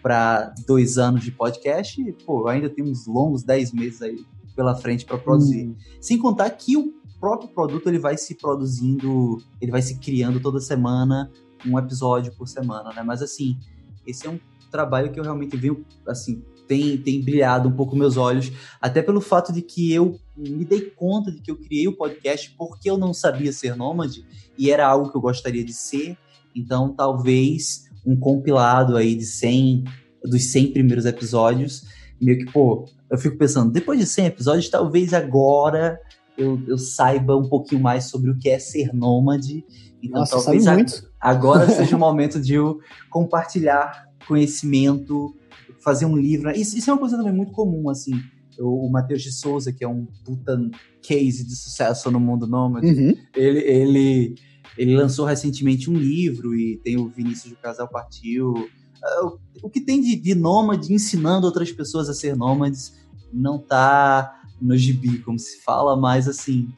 para 0.02 0.52
dois 0.66 0.98
anos 0.98 1.24
de 1.24 1.30
podcast, 1.30 1.98
e, 1.98 2.12
pô, 2.12 2.46
ainda 2.48 2.68
tenho 2.68 2.88
uns 2.88 3.06
longos 3.06 3.42
10 3.42 3.72
meses 3.72 4.02
aí 4.02 4.18
pela 4.54 4.74
frente 4.74 5.04
para 5.04 5.16
produzir. 5.16 5.68
Hum. 5.68 5.76
Sem 6.00 6.18
contar 6.18 6.50
que 6.50 6.76
o 6.76 6.92
próprio 7.24 7.48
produto 7.48 7.86
ele 7.86 7.98
vai 7.98 8.18
se 8.18 8.34
produzindo, 8.34 9.38
ele 9.58 9.72
vai 9.72 9.80
se 9.80 9.98
criando 9.98 10.38
toda 10.40 10.60
semana, 10.60 11.30
um 11.66 11.78
episódio 11.78 12.30
por 12.34 12.46
semana, 12.46 12.92
né? 12.92 13.02
Mas 13.02 13.22
assim, 13.22 13.58
esse 14.06 14.26
é 14.26 14.30
um 14.30 14.38
trabalho 14.70 15.10
que 15.10 15.18
eu 15.18 15.24
realmente 15.24 15.56
venho, 15.56 15.82
assim, 16.06 16.44
tem, 16.68 16.98
tem 16.98 17.22
brilhado 17.22 17.66
um 17.66 17.72
pouco 17.72 17.96
meus 17.96 18.18
olhos, 18.18 18.52
até 18.78 19.00
pelo 19.00 19.22
fato 19.22 19.54
de 19.54 19.62
que 19.62 19.90
eu 19.90 20.20
me 20.36 20.66
dei 20.66 20.82
conta 20.90 21.32
de 21.32 21.40
que 21.40 21.50
eu 21.50 21.56
criei 21.56 21.88
o 21.88 21.96
podcast 21.96 22.54
porque 22.58 22.90
eu 22.90 22.98
não 22.98 23.14
sabia 23.14 23.54
ser 23.54 23.74
nômade 23.74 24.26
e 24.58 24.70
era 24.70 24.86
algo 24.86 25.10
que 25.10 25.16
eu 25.16 25.22
gostaria 25.22 25.64
de 25.64 25.72
ser. 25.72 26.18
Então, 26.54 26.92
talvez 26.92 27.88
um 28.04 28.14
compilado 28.14 28.98
aí 28.98 29.14
de 29.14 29.24
100 29.24 29.84
dos 30.22 30.44
100 30.52 30.72
primeiros 30.72 31.06
episódios, 31.06 31.86
meio 32.20 32.36
que, 32.44 32.52
pô, 32.52 32.84
eu 33.10 33.16
fico 33.16 33.38
pensando, 33.38 33.72
depois 33.72 33.98
de 33.98 34.04
100 34.04 34.26
episódios, 34.26 34.68
talvez 34.68 35.14
agora 35.14 35.98
eu, 36.36 36.60
eu 36.66 36.76
saiba 36.78 37.36
um 37.36 37.48
pouquinho 37.48 37.80
mais 37.80 38.04
sobre 38.04 38.30
o 38.30 38.38
que 38.38 38.48
é 38.48 38.58
ser 38.58 38.92
nômade. 38.94 39.64
Então 40.02 40.20
Nossa, 40.20 40.36
talvez 40.42 40.66
a- 40.66 40.74
muito. 40.74 41.08
agora 41.20 41.68
seja 41.70 41.96
o 41.96 41.98
momento 41.98 42.40
de 42.40 42.54
eu 42.54 42.78
compartilhar 43.10 44.04
conhecimento, 44.26 45.34
fazer 45.82 46.06
um 46.06 46.16
livro. 46.16 46.50
Isso, 46.50 46.76
isso 46.76 46.90
é 46.90 46.92
uma 46.92 46.98
coisa 47.00 47.16
também 47.16 47.32
muito 47.32 47.52
comum, 47.52 47.88
assim. 47.88 48.12
O, 48.58 48.86
o 48.86 48.90
Matheus 48.90 49.22
de 49.22 49.32
Souza, 49.32 49.72
que 49.72 49.84
é 49.84 49.88
um 49.88 50.06
puta 50.24 50.58
case 51.02 51.44
de 51.46 51.56
sucesso 51.56 52.10
no 52.10 52.20
mundo 52.20 52.46
nômade, 52.46 52.86
Uhum. 52.86 53.14
ele, 53.34 53.58
ele, 53.60 54.34
ele 54.78 54.96
lançou 54.96 55.24
recentemente 55.26 55.90
um 55.90 55.94
livro 55.94 56.54
e 56.54 56.80
tem 56.82 56.98
o 56.98 57.08
Vinícius 57.08 57.52
do 57.52 57.58
Casal 57.58 57.88
Partiu. 57.88 58.54
Ah, 59.02 59.26
o- 59.26 59.38
O 59.66 59.70
que 59.70 59.80
tem 59.80 60.00
de, 60.00 60.16
de 60.16 60.34
nômade 60.34 60.92
ensinando 60.92 61.46
outras 61.46 61.70
pessoas 61.72 62.08
a 62.08 62.14
ser 62.14 62.36
nômades 62.36 62.92
não 63.32 63.58
tá 63.58 64.32
no 64.60 64.76
gibi, 64.76 65.18
como 65.18 65.38
se 65.38 65.60
fala, 65.62 65.96
mas 65.96 66.28
assim, 66.28 66.68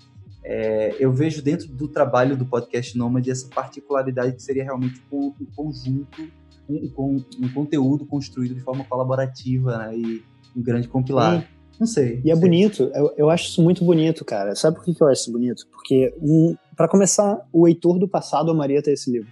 é, 0.44 0.94
eu 0.98 1.12
vejo 1.12 1.42
dentro 1.42 1.68
do 1.68 1.88
trabalho 1.88 2.36
do 2.36 2.46
podcast 2.46 2.96
Nômade 2.96 3.30
essa 3.30 3.48
particularidade 3.48 4.32
que 4.34 4.42
seria 4.42 4.64
realmente 4.64 5.00
um, 5.12 5.32
um 5.40 5.46
conjunto, 5.54 6.22
um, 6.68 6.90
um- 6.98 7.24
um 7.42 7.48
conteúdo 7.52 8.04
construído 8.06 8.54
de 8.54 8.60
forma 8.60 8.84
colaborativa 8.84 9.78
né, 9.78 9.96
e 9.96 10.22
um 10.56 10.62
grande 10.62 10.88
compilado. 10.88 11.44
Não 11.78 11.86
sei. 11.86 12.20
E 12.24 12.30
é 12.30 12.34
sei. 12.34 12.40
bonito, 12.40 12.90
eu, 12.94 13.12
eu 13.18 13.30
acho 13.30 13.48
isso 13.48 13.62
muito 13.62 13.84
bonito, 13.84 14.24
cara. 14.24 14.54
Sabe 14.54 14.76
por 14.76 14.84
que 14.84 14.94
que 14.94 15.02
eu 15.02 15.08
acho 15.08 15.22
isso 15.22 15.32
bonito? 15.32 15.66
Porque, 15.70 16.14
um, 16.22 16.56
para 16.74 16.88
começar, 16.88 17.46
o 17.52 17.68
Heitor 17.68 17.98
do 17.98 18.08
passado 18.08 18.50
amaria 18.50 18.80
ter 18.82 18.92
esse 18.92 19.10
livro. 19.10 19.28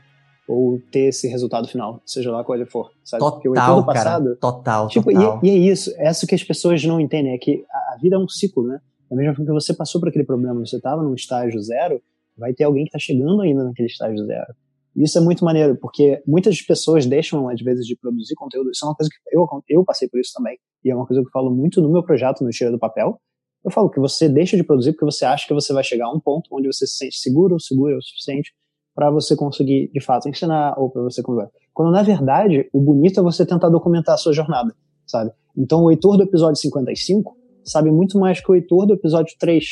Ou 0.47 0.79
ter 0.93 1.09
esse 1.09 1.27
resultado 1.27 1.67
final, 1.67 2.03
seja 2.05 2.31
lá 2.31 2.45
qual 2.45 2.59
ele 2.59 2.67
for. 2.67 2.91
Sabe? 3.03 3.21
Porque 3.25 3.49
o 3.49 3.53
Heitor 3.53 3.65
Total, 3.67 3.81
do 3.81 3.87
passado. 3.87 4.25
cara. 4.25 4.37
Total, 4.37 4.89
Tipo, 4.89 5.11
e, 5.11 5.15
total. 5.15 5.41
e 5.43 5.49
é 5.49 5.55
isso, 5.57 5.91
é 5.97 6.11
isso 6.11 6.27
que 6.27 6.35
as 6.35 6.45
pessoas 6.45 6.85
não 6.85 7.01
entendem, 7.01 7.33
é 7.33 7.39
que 7.39 7.65
a, 7.95 7.99
vida 7.99 8.17
é 8.17 8.19
um 8.19 8.29
ciclo, 8.29 8.67
né? 8.67 8.81
Da 9.11 9.17
mesma 9.17 9.35
forma 9.35 9.47
que 9.47 9.53
você 9.53 9.75
passou 9.75 10.01
por 10.01 10.09
aquele 10.09 10.25
problema, 10.25 10.65
você 10.65 10.77
estava 10.77 11.03
num 11.03 11.15
estágio 11.15 11.61
zero, 11.61 12.03
vai 12.37 12.53
ter 12.53 12.65
alguém 12.65 12.85
que 12.85 12.89
está 12.89 12.99
chegando 12.99 13.41
ainda 13.43 13.65
naquele 13.65 13.87
estágio 13.87 14.25
zero. 14.27 14.55
E 14.97 15.03
isso 15.03 15.19
é 15.19 15.21
muito 15.21 15.45
maneiro, 15.45 15.77
porque 15.77 16.23
muitas 16.27 16.61
pessoas 16.63 17.05
deixam, 17.07 17.49
às 17.49 17.61
vezes, 17.61 17.87
de 17.87 17.97
produzir 17.97 18.35
conteúdo. 18.35 18.71
Isso 18.71 18.85
é 18.85 18.89
uma 18.89 18.95
coisa 18.95 19.11
que 19.11 19.37
eu, 19.37 19.47
eu 19.69 19.85
passei 19.85 20.09
por 20.09 20.21
isso 20.21 20.33
também, 20.35 20.59
e 20.85 20.91
é 20.91 20.95
uma 20.95 21.07
coisa 21.07 21.21
que 21.21 21.29
eu 21.29 21.33
falo 21.33 21.51
muito 21.51 21.81
no 21.81 21.91
meu 21.91 22.03
projeto, 22.03 22.45
no 22.45 22.51
Tira 22.51 22.71
do 22.71 22.79
Papel. 22.79 23.21
Eu 23.65 23.71
falo 23.71 23.89
que 23.89 23.99
você 23.99 24.29
deixa 24.29 24.57
de 24.57 24.63
produzir 24.63 24.93
porque 24.93 25.07
você 25.07 25.25
acha 25.25 25.47
que 25.47 25.55
você 25.55 25.73
vai 25.73 25.83
chegar 25.83 26.07
a 26.07 26.13
um 26.13 26.21
ponto 26.21 26.49
onde 26.53 26.67
você 26.67 26.87
se 26.87 26.97
sente 26.97 27.17
seguro 27.17 27.59
seguro 27.59 27.97
o 27.97 28.03
suficiente 28.03 28.53
para 28.95 29.11
você 29.11 29.35
conseguir, 29.35 29.91
de 29.93 30.01
fato, 30.01 30.29
ensinar 30.29 30.79
ou 30.79 30.91
para 30.91 31.03
você 31.03 31.23
conversar. 31.23 31.51
Quando, 31.73 31.91
na 31.91 32.03
verdade, 32.03 32.69
o 32.73 32.81
bonito 32.81 33.19
é 33.19 33.23
você 33.23 33.45
tentar 33.45 33.69
documentar 33.71 34.15
a 34.15 34.19
sua 34.19 34.33
jornada, 34.33 34.73
sabe? 35.07 35.33
Então, 35.57 35.83
o 35.83 35.91
Heitor 35.91 36.17
do 36.17 36.23
episódio 36.23 36.61
55 36.61 37.37
sabe 37.65 37.91
muito 37.91 38.19
mais 38.19 38.41
que 38.41 38.51
o 38.51 38.55
Heitor 38.55 38.87
do 38.87 38.95
episódio 38.95 39.35
3. 39.39 39.65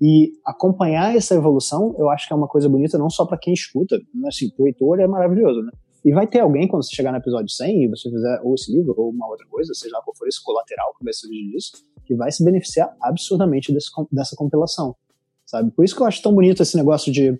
E 0.00 0.32
acompanhar 0.46 1.14
essa 1.14 1.34
evolução, 1.34 1.94
eu 1.98 2.08
acho 2.08 2.26
que 2.26 2.32
é 2.32 2.36
uma 2.36 2.48
coisa 2.48 2.68
bonita 2.68 2.96
não 2.96 3.10
só 3.10 3.26
para 3.26 3.38
quem 3.38 3.52
escuta, 3.52 4.00
mas 4.14 4.34
assim, 4.36 4.50
o 4.58 4.66
Heitor 4.66 5.00
é 5.00 5.06
maravilhoso, 5.06 5.62
né? 5.62 5.72
E 6.02 6.12
vai 6.12 6.26
ter 6.26 6.40
alguém, 6.40 6.66
quando 6.66 6.82
você 6.82 6.94
chegar 6.94 7.12
no 7.12 7.18
episódio 7.18 7.50
100 7.50 7.84
e 7.84 7.88
você 7.88 8.10
fizer 8.10 8.40
ou 8.42 8.54
esse 8.54 8.72
livro 8.72 8.94
ou 8.96 9.10
uma 9.10 9.28
outra 9.28 9.46
coisa, 9.48 9.74
seja 9.74 9.96
lá 9.96 10.02
qual 10.02 10.16
for 10.16 10.26
esse 10.26 10.42
colateral 10.42 10.94
que 10.96 11.04
vai 11.04 11.12
surgir 11.12 11.50
disso, 11.50 11.72
que 12.06 12.14
vai 12.14 12.32
se 12.32 12.42
beneficiar 12.42 12.96
absurdamente 13.02 13.72
desse, 13.72 13.90
dessa 14.10 14.34
compilação, 14.34 14.96
sabe? 15.44 15.70
Por 15.70 15.84
isso 15.84 15.94
que 15.94 16.00
eu 16.00 16.06
acho 16.06 16.22
tão 16.22 16.34
bonito 16.34 16.62
esse 16.62 16.76
negócio 16.76 17.12
de 17.12 17.38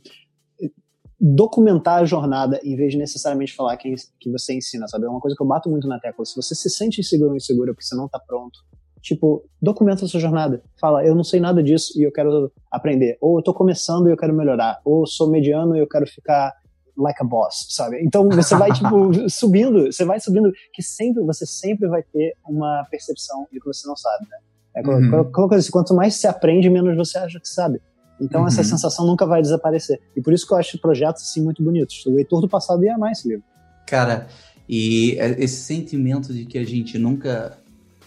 documentar 1.21 2.01
a 2.01 2.05
jornada 2.05 2.59
em 2.65 2.75
vez 2.75 2.93
de 2.93 2.99
necessariamente 2.99 3.55
falar 3.55 3.77
que, 3.77 3.95
que 4.19 4.31
você 4.31 4.55
ensina, 4.55 4.89
sabe? 4.89 5.05
É 5.05 5.09
uma 5.09 5.21
coisa 5.21 5.37
que 5.37 5.43
eu 5.43 5.47
bato 5.47 5.69
muito 5.69 5.87
na 5.87 6.01
tecla. 6.01 6.25
Se 6.25 6.35
você 6.35 6.55
se 6.55 6.71
sente 6.71 7.01
inseguro 7.01 7.31
ou 7.31 7.37
insegura 7.37 7.75
porque 7.75 7.85
você 7.85 7.95
não 7.95 8.09
tá 8.09 8.19
pronto, 8.19 8.61
tipo, 9.03 9.45
documenta 9.61 10.05
a 10.05 10.09
sua 10.09 10.21
jornada. 10.21 10.63
Fala, 10.81 11.05
eu 11.05 11.15
não 11.15 11.25
sei 11.25 11.41
nada 11.41 11.63
disso 11.63 11.99
e 11.99 12.03
eu 12.05 12.13
quero 12.13 12.53
aprender. 12.71 13.17
Ou 13.21 13.39
eu 13.39 13.43
tô 13.43 13.53
começando 13.55 14.09
e 14.09 14.13
eu 14.13 14.17
quero 14.17 14.35
melhorar. 14.35 14.81
Ou 14.85 15.01
eu 15.03 15.07
sou 15.07 15.31
mediano 15.31 15.77
e 15.77 15.81
eu 15.81 15.89
quero 15.89 16.07
ficar 16.07 16.53
like 16.97 17.21
a 17.23 17.25
boss, 17.25 17.67
sabe? 17.71 17.99
Então 18.05 18.29
você 18.29 18.55
vai, 18.55 18.71
tipo, 18.73 19.11
subindo, 19.31 19.87
você 19.91 20.05
vai 20.05 20.21
subindo, 20.21 20.53
que 20.75 20.83
sempre, 20.83 21.23
você 21.25 21.47
sempre 21.47 21.89
vai 21.89 22.03
ter 22.03 22.35
uma 22.47 22.87
percepção 22.91 23.47
de 23.51 23.59
que 23.59 23.67
você 23.67 23.87
não 23.89 23.97
sabe, 23.97 24.27
né? 24.29 24.37
É 24.77 24.87
Uhum. 24.87 25.31
coisa 25.33 25.57
assim, 25.57 25.71
quanto 25.73 25.95
mais 25.95 26.15
você 26.15 26.29
aprende, 26.29 26.69
menos 26.71 26.97
você 26.97 27.19
acha 27.19 27.41
que 27.41 27.49
sabe. 27.49 27.81
Então 28.21 28.43
Uhum. 28.43 28.47
essa 28.49 28.63
sensação 28.63 29.07
nunca 29.07 29.25
vai 29.27 29.41
desaparecer. 29.41 29.99
E 30.15 30.21
por 30.21 30.33
isso 30.33 30.47
que 30.47 30.53
eu 30.53 30.59
acho 30.59 30.79
projetos 30.79 31.23
assim 31.23 31.43
muito 31.43 31.63
bonitos. 31.63 32.05
O 32.07 32.19
Heitor 32.19 32.41
do 32.43 32.49
passado 32.49 32.85
ia 32.85 32.95
amar 32.95 33.13
esse 33.13 33.27
livro. 33.27 33.45
Cara, 33.87 34.29
e 34.69 35.17
é- 35.19 35.43
esse 35.43 35.57
sentimento 35.63 36.33
de 36.33 36.45
que 36.45 36.59
a 36.59 36.65
gente 36.65 36.99
nunca 36.99 37.59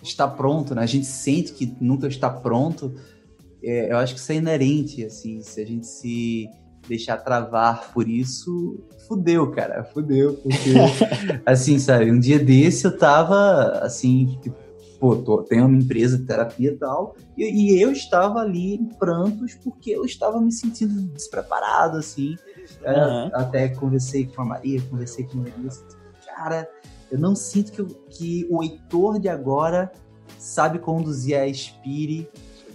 está 0.04 0.28
pronto, 0.28 0.76
né? 0.76 0.82
A 0.84 0.88
gente 0.88 1.06
sente 1.06 1.54
que 1.54 1.76
nunca 1.80 2.08
está 2.08 2.30
pronto. 2.30 2.94
é, 3.64 3.92
eu 3.92 3.98
acho 3.98 4.14
que 4.14 4.20
isso 4.20 4.32
é 4.32 4.36
inerente, 4.36 5.06
assim. 5.06 5.42
Se 5.42 5.62
a 5.62 5.66
gente 5.66 5.88
se 5.88 6.50
deixar 6.88 7.18
travar 7.18 7.92
por 7.94 8.08
isso, 8.08 8.80
fudeu, 9.08 9.52
cara. 9.52 9.84
Fudeu, 9.84 10.34
porque, 10.36 10.74
assim, 11.46 11.80
sabe? 11.80 12.12
Um 12.12 12.20
dia 12.20 12.40
desse 12.40 12.86
eu 12.86 12.98
tava, 12.98 13.80
assim, 13.82 14.38
tipo, 14.42 14.56
pô, 15.00 15.16
tô, 15.18 15.44
tenho 15.44 15.66
uma 15.66 15.78
empresa 15.78 16.18
de 16.18 16.26
terapia 16.26 16.72
e 16.72 16.78
tal, 16.78 17.16
e, 17.38 17.76
e 17.76 17.82
eu 17.82 17.92
estava 17.92 18.40
ali 18.40 18.76
em 18.76 18.86
prantos 18.86 19.54
porque 19.56 19.92
eu 19.92 20.06
estava 20.06 20.40
me 20.40 20.52
sentindo 20.52 21.02
despreparado, 21.14 21.98
assim. 21.98 22.36
É, 22.84 22.92
Aham. 22.92 23.32
Até 23.34 23.70
conversei 23.70 24.28
com 24.28 24.42
a 24.42 24.46
Maria, 24.46 24.82
conversei 24.90 25.26
com 25.26 25.40
a 25.40 25.42
Melissa. 25.42 25.84
Cara, 26.26 26.68
eu 27.14 27.20
não 27.20 27.36
sinto 27.36 27.72
que, 27.72 27.82
o- 27.82 27.88
que 28.10 28.48
o 28.50 28.64
Heitor 28.64 29.20
de 29.20 29.30
agora 29.30 29.92
sabe 30.40 30.80
conduzir 30.80 31.38
a 31.40 31.52
Spire 31.54 32.28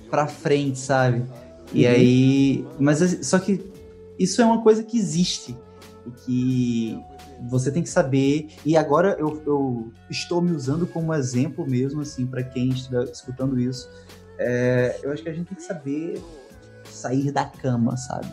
pra 0.08 0.26
frente, 0.26 0.78
sabe? 0.78 1.24
E 1.72 1.84
Uhum. 1.84 1.92
aí. 1.92 2.66
Mas 2.78 3.02
assim, 3.02 3.22
só 3.22 3.38
que 3.38 3.60
isso 4.18 4.40
é 4.40 4.44
uma 4.44 4.62
coisa 4.62 4.82
que 4.82 4.96
existe. 4.96 5.56
E 6.06 6.10
que 6.24 7.00
você 7.50 7.70
tem 7.70 7.82
que 7.82 7.88
saber. 7.90 8.48
E 8.64 8.76
agora 8.76 9.16
eu, 9.18 9.42
eu 9.44 9.92
estou 10.08 10.40
me 10.40 10.52
usando 10.52 10.86
como 10.86 11.12
exemplo 11.12 11.66
mesmo, 11.68 12.00
assim, 12.00 12.24
para 12.26 12.42
quem 12.42 12.68
estiver 12.70 13.04
escutando 13.04 13.58
isso. 13.60 13.88
É, 14.38 14.98
eu 15.02 15.12
acho 15.12 15.22
que 15.22 15.28
a 15.28 15.32
gente 15.34 15.48
tem 15.48 15.56
que 15.56 15.62
saber 15.62 16.22
sair 16.90 17.30
da 17.32 17.44
cama, 17.44 17.96
sabe? 17.96 18.28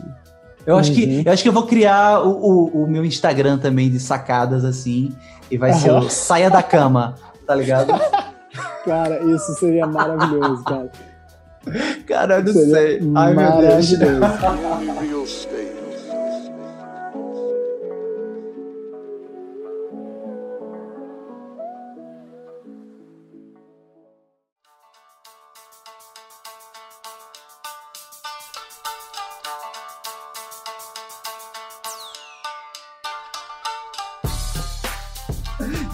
Eu 0.66 0.76
acho, 0.76 0.90
Uhum. 0.90 0.96
que, 0.96 1.22
eu 1.24 1.32
acho 1.32 1.42
que 1.42 1.48
eu 1.48 1.52
vou 1.52 1.66
criar 1.66 2.20
o, 2.22 2.30
o, 2.30 2.82
o 2.84 2.86
meu 2.90 3.04
Instagram 3.04 3.56
também 3.58 3.88
de 3.88 4.00
sacadas 4.00 4.64
assim. 4.64 5.14
E 5.50 5.56
vai 5.56 5.72
ser 5.72 5.92
o 5.92 6.08
Saia 6.10 6.50
da 6.50 6.62
Cama, 6.62 7.14
tá 7.46 7.54
ligado? 7.54 7.92
Cara, 8.84 9.22
isso 9.22 9.54
seria 9.54 9.86
maravilhoso, 9.86 10.64
cara. 10.64 10.90
Cara, 12.06 12.36
eu 12.36 12.44
não 12.44 12.52
Seria 12.52 12.74
sei. 12.74 13.12
Ai, 13.14 13.34
meu 13.34 13.56
Deus. 13.58 15.48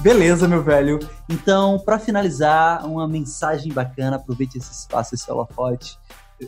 Beleza, 0.03 0.49
meu 0.49 0.63
velho. 0.63 0.99
Então, 1.31 1.79
pra 1.79 1.99
finalizar, 1.99 2.85
uma 2.87 3.07
mensagem 3.07 3.73
bacana, 3.73 4.17
aproveite 4.17 4.59
esse 4.59 4.73
espaço, 4.73 5.15
esse 5.15 5.31
holofote, 5.31 5.97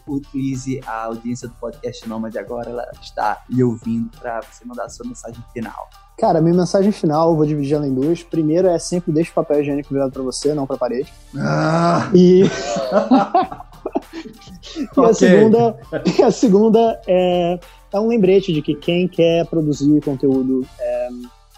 utilize 0.08 0.80
a 0.86 1.04
audiência 1.04 1.46
do 1.46 1.54
podcast 1.54 2.08
Nômade 2.08 2.36
agora, 2.36 2.70
ela 2.70 2.84
está 3.00 3.42
lhe 3.48 3.62
ouvindo 3.62 4.10
para 4.18 4.40
você 4.42 4.64
mandar 4.64 4.86
a 4.86 4.88
sua 4.88 5.06
mensagem 5.06 5.40
final. 5.52 5.88
Cara, 6.18 6.40
minha 6.40 6.54
mensagem 6.54 6.90
final, 6.90 7.30
eu 7.30 7.36
vou 7.36 7.46
dividir 7.46 7.74
ela 7.74 7.86
em 7.86 7.94
duas. 7.94 8.22
Primeiro 8.24 8.66
é 8.68 8.78
sempre 8.78 9.12
deixe 9.12 9.30
o 9.30 9.34
papel 9.34 9.60
higiênico 9.60 9.92
virado 9.94 10.10
pra 10.12 10.22
você, 10.22 10.52
não 10.52 10.66
pra 10.66 10.76
parede. 10.76 11.12
E, 12.12 12.42
e 12.44 12.48
a 14.96 15.00
Ok. 15.00 15.14
segunda, 15.14 15.76
a 16.24 16.30
segunda 16.30 17.00
é, 17.06 17.58
é 17.92 18.00
um 18.00 18.08
lembrete 18.08 18.52
de 18.52 18.62
que 18.62 18.74
quem 18.74 19.06
quer 19.06 19.46
produzir 19.46 20.00
conteúdo 20.04 20.66
é, 20.80 21.08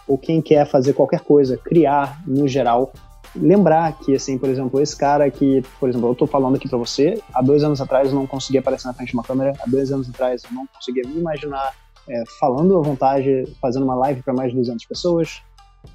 ou 0.06 0.16
quem 0.16 0.40
quer 0.40 0.66
fazer 0.66 0.92
qualquer 0.92 1.20
coisa, 1.20 1.56
criar 1.56 2.22
no 2.26 2.46
geral, 2.46 2.92
lembrar 3.34 3.98
que, 3.98 4.14
assim, 4.14 4.38
por 4.38 4.48
exemplo, 4.48 4.80
esse 4.80 4.96
cara 4.96 5.30
que, 5.30 5.62
por 5.78 5.88
exemplo, 5.88 6.08
eu 6.10 6.14
tô 6.14 6.26
falando 6.26 6.56
aqui 6.56 6.68
pra 6.68 6.78
você, 6.78 7.20
há 7.32 7.42
dois 7.42 7.62
anos 7.62 7.80
atrás 7.80 8.08
eu 8.08 8.14
não 8.14 8.26
conseguia 8.26 8.60
aparecer 8.60 8.86
na 8.86 8.94
frente 8.94 9.10
de 9.10 9.14
uma 9.14 9.22
câmera, 9.22 9.52
há 9.60 9.68
dois 9.68 9.92
anos 9.92 10.08
atrás 10.08 10.42
eu 10.44 10.54
não 10.54 10.66
conseguia 10.66 11.02
me 11.06 11.18
imaginar 11.18 11.74
é, 12.08 12.22
falando 12.38 12.76
à 12.76 12.80
vontade, 12.80 13.44
fazendo 13.60 13.84
uma 13.84 13.94
live 13.96 14.22
para 14.22 14.32
mais 14.32 14.50
de 14.50 14.56
200 14.56 14.84
pessoas. 14.86 15.42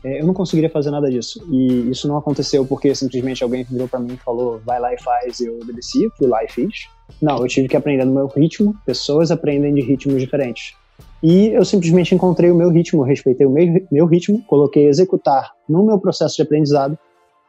É, 0.03 0.21
eu 0.21 0.25
não 0.25 0.33
conseguiria 0.33 0.69
fazer 0.69 0.91
nada 0.91 1.09
disso. 1.09 1.45
E 1.51 1.89
isso 1.89 2.07
não 2.07 2.17
aconteceu 2.17 2.65
porque 2.65 2.93
simplesmente 2.95 3.43
alguém 3.43 3.63
virou 3.63 3.87
para 3.87 3.99
mim 3.99 4.13
e 4.13 4.17
falou, 4.17 4.61
vai 4.65 4.79
lá 4.79 4.93
e 4.93 5.01
faz, 5.01 5.39
e 5.39 5.47
eu 5.47 5.59
obedeci, 5.61 6.09
fui 6.17 6.27
lá 6.27 6.43
e 6.43 6.49
fiz. 6.49 6.87
Não, 7.21 7.39
eu 7.39 7.47
tive 7.47 7.67
que 7.67 7.75
aprender 7.75 8.05
no 8.05 8.13
meu 8.13 8.27
ritmo, 8.27 8.75
pessoas 8.85 9.31
aprendem 9.31 9.73
de 9.73 9.81
ritmos 9.81 10.21
diferentes. 10.21 10.75
E 11.23 11.49
eu 11.49 11.63
simplesmente 11.63 12.15
encontrei 12.15 12.49
o 12.49 12.55
meu 12.55 12.69
ritmo, 12.69 13.03
respeitei 13.03 13.45
o 13.45 13.51
meu, 13.91 14.05
ritmo, 14.07 14.43
coloquei 14.47 14.87
executar 14.87 15.51
no 15.69 15.85
meu 15.85 15.99
processo 15.99 16.35
de 16.35 16.41
aprendizado 16.41 16.97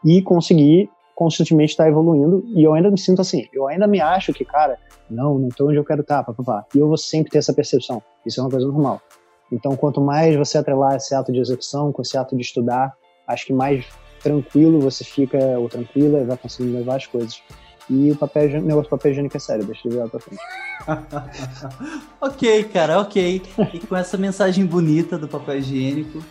e 0.05 0.21
conseguir 0.21 0.91
constantemente 1.15 1.73
estar 1.73 1.89
evoluindo. 1.89 2.45
E 2.55 2.63
eu 2.63 2.75
ainda 2.75 2.91
me 2.91 2.99
sinto 2.99 3.23
assim, 3.23 3.47
eu 3.53 3.67
ainda 3.67 3.87
me 3.87 4.01
acho 4.01 4.33
que, 4.35 4.45
cara, 4.45 4.79
não, 5.11 5.39
não 5.39 5.49
estou 5.49 5.69
onde 5.69 5.79
eu 5.79 5.85
quero 5.85 6.03
estar, 6.03 6.23
papapá. 6.23 6.67
E 6.75 6.79
eu 6.79 6.89
vou 6.89 6.99
sempre 6.99 7.31
ter 7.31 7.39
essa 7.39 7.55
percepção. 7.55 8.03
Isso 8.27 8.41
é 8.41 8.43
uma 8.43 8.51
coisa 8.51 8.67
normal. 8.67 9.01
Então, 9.51 9.75
quanto 9.77 10.01
mais 10.01 10.37
você 10.37 10.59
atrelar 10.59 10.97
esse 10.97 11.15
ato 11.15 11.33
de 11.33 11.39
execução 11.39 11.93
com 11.93 12.03
esse 12.03 12.17
ato 12.17 12.37
de 12.37 12.43
estudar, 12.43 12.95
acho 13.27 13.47
que 13.47 13.53
mais 13.53 13.87
tranquilo 14.23 14.81
você 14.81 15.05
fica, 15.05 15.39
ou 15.59 15.69
tranquila, 15.69 16.21
e 16.21 16.25
vai 16.25 16.37
conseguindo 16.37 16.77
levar 16.77 16.97
as 16.97 17.07
coisas. 17.07 17.43
E 17.91 18.11
o 18.11 18.17
papel, 18.17 18.61
o 18.61 18.63
negócio 18.63 18.85
do 18.85 18.91
papel 18.91 19.13
higiênico 19.13 19.37
é 19.37 19.41
sério, 19.41 19.65
deixa 19.65 19.89
eu 19.89 19.93
ver 19.93 20.09
pra 20.09 20.21
frente. 20.21 20.43
ok, 22.21 22.65
cara, 22.65 23.01
ok. 23.01 23.43
E 23.75 23.81
com 23.81 23.97
essa 23.97 24.17
mensagem 24.17 24.65
bonita 24.65 25.19
do 25.19 25.29
papel 25.29 25.59
higiênico, 25.59 26.23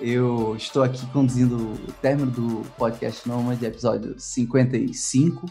eu 0.00 0.54
estou 0.56 0.82
aqui 0.82 1.04
conduzindo 1.08 1.56
o 1.56 1.92
término 2.00 2.30
do 2.30 2.62
podcast 2.78 3.28
Nomad, 3.28 3.62
episódio 3.62 4.14
55. 4.18 5.46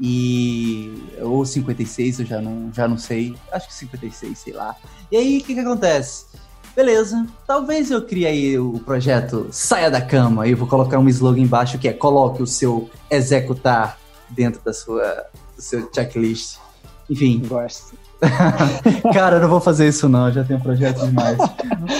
E. 0.00 0.92
Ou 1.22 1.46
56, 1.46 2.20
eu 2.20 2.26
já 2.26 2.42
não, 2.42 2.70
já 2.72 2.86
não 2.86 2.98
sei. 2.98 3.34
Acho 3.50 3.68
que 3.68 3.74
56, 3.74 4.38
sei 4.38 4.52
lá. 4.52 4.76
E 5.10 5.16
aí, 5.16 5.38
o 5.38 5.44
que, 5.44 5.54
que 5.54 5.60
acontece? 5.60 6.26
Beleza, 6.74 7.26
talvez 7.46 7.90
eu 7.90 8.02
crie 8.02 8.26
aí 8.26 8.58
o 8.58 8.78
projeto 8.80 9.48
Saia 9.50 9.90
da 9.90 10.02
Cama 10.02 10.46
e 10.46 10.52
vou 10.52 10.68
colocar 10.68 10.98
um 10.98 11.08
slogan 11.08 11.40
embaixo 11.40 11.78
que 11.78 11.88
é 11.88 11.92
coloque 11.94 12.42
o 12.42 12.46
seu 12.46 12.90
executar 13.10 13.98
dentro 14.30 14.60
da 14.64 14.72
sua, 14.72 15.26
do 15.54 15.62
seu 15.62 15.88
checklist. 15.92 16.58
Enfim. 17.08 17.42
Gosto. 17.46 17.96
Cara, 19.12 19.36
eu 19.36 19.42
não 19.42 19.48
vou 19.48 19.60
fazer 19.60 19.88
isso 19.88 20.08
não, 20.08 20.32
já 20.32 20.42
tenho 20.42 20.60
projeto 20.60 21.06
demais. 21.06 21.36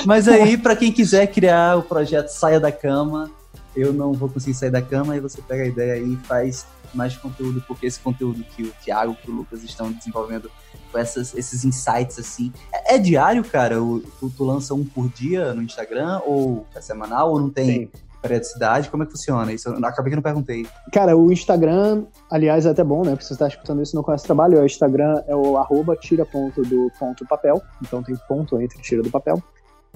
Mas 0.07 0.27
aí, 0.27 0.57
para 0.57 0.75
quem 0.75 0.91
quiser 0.91 1.27
criar 1.27 1.77
o 1.77 1.83
projeto 1.83 2.29
Saia 2.29 2.59
da 2.59 2.73
Cama, 2.73 3.31
eu 3.77 3.93
não 3.93 4.13
vou 4.13 4.29
conseguir 4.29 4.55
sair 4.55 4.71
da 4.71 4.81
cama, 4.81 5.17
e 5.17 5.21
você 5.21 5.43
pega 5.43 5.65
a 5.65 5.67
ideia 5.67 5.95
aí 5.95 6.15
e 6.15 6.17
faz 6.27 6.67
mais 6.95 7.15
conteúdo, 7.17 7.63
porque 7.69 7.87
esse 7.87 8.01
conteúdo 8.01 8.43
que 8.43 8.63
o 8.63 8.73
Thiago 8.83 9.17
e 9.27 9.31
o 9.31 9.35
Lucas 9.35 9.63
estão 9.63 9.93
desenvolvendo 9.93 10.51
com 10.91 10.99
essas, 10.99 11.35
esses 11.35 11.65
insights 11.65 12.19
assim. 12.19 12.53
É, 12.73 12.95
é 12.95 12.99
diário, 12.99 13.45
cara? 13.45 13.83
O, 13.83 14.01
tu, 14.19 14.31
tu, 14.31 14.45
lança 14.45 14.73
um 14.73 14.85
por 14.85 15.09
dia 15.11 15.53
no 15.53 15.63
Instagram, 15.63 16.23
ou 16.25 16.67
é 16.75 16.81
semanal, 16.81 17.31
ou 17.33 17.41
não 17.41 17.51
tem 17.51 17.67
Sim. 17.67 17.89
Periodicidade? 18.27 18.91
Como 18.91 19.03
é 19.03 19.07
que 19.07 19.13
funciona? 19.13 19.53
Isso 19.53 19.69
eu 19.69 19.87
acabei 19.87 20.11
que 20.11 20.17
não 20.17 20.23
perguntei. 20.23 20.67
Cara, 20.93 21.17
o 21.17 21.33
Instagram, 21.33 22.05
aliás, 22.31 22.67
é 22.67 22.71
até 22.71 22.85
bom, 22.85 23.05
né? 23.05 23.13
Porque 23.13 23.25
você 23.25 23.33
está 23.33 23.49
escutando 23.49 23.83
isso 23.83 23.95
e 23.95 23.97
não 23.97 24.03
conhece 24.03 24.25
o 24.25 24.27
trabalho. 24.27 24.61
O 24.61 24.65
Instagram 24.65 25.23
é 25.27 25.35
o 25.35 25.57
arroba 25.57 25.97
tira 25.97 26.25
ponto 26.25 26.63
do 26.63 26.91
ponto 26.99 27.27
papel. 27.27 27.63
Então 27.83 28.03
tem 28.03 28.15
ponto 28.29 28.61
entre 28.61 28.81
tira 28.83 29.03
do 29.03 29.11
papel. 29.11 29.43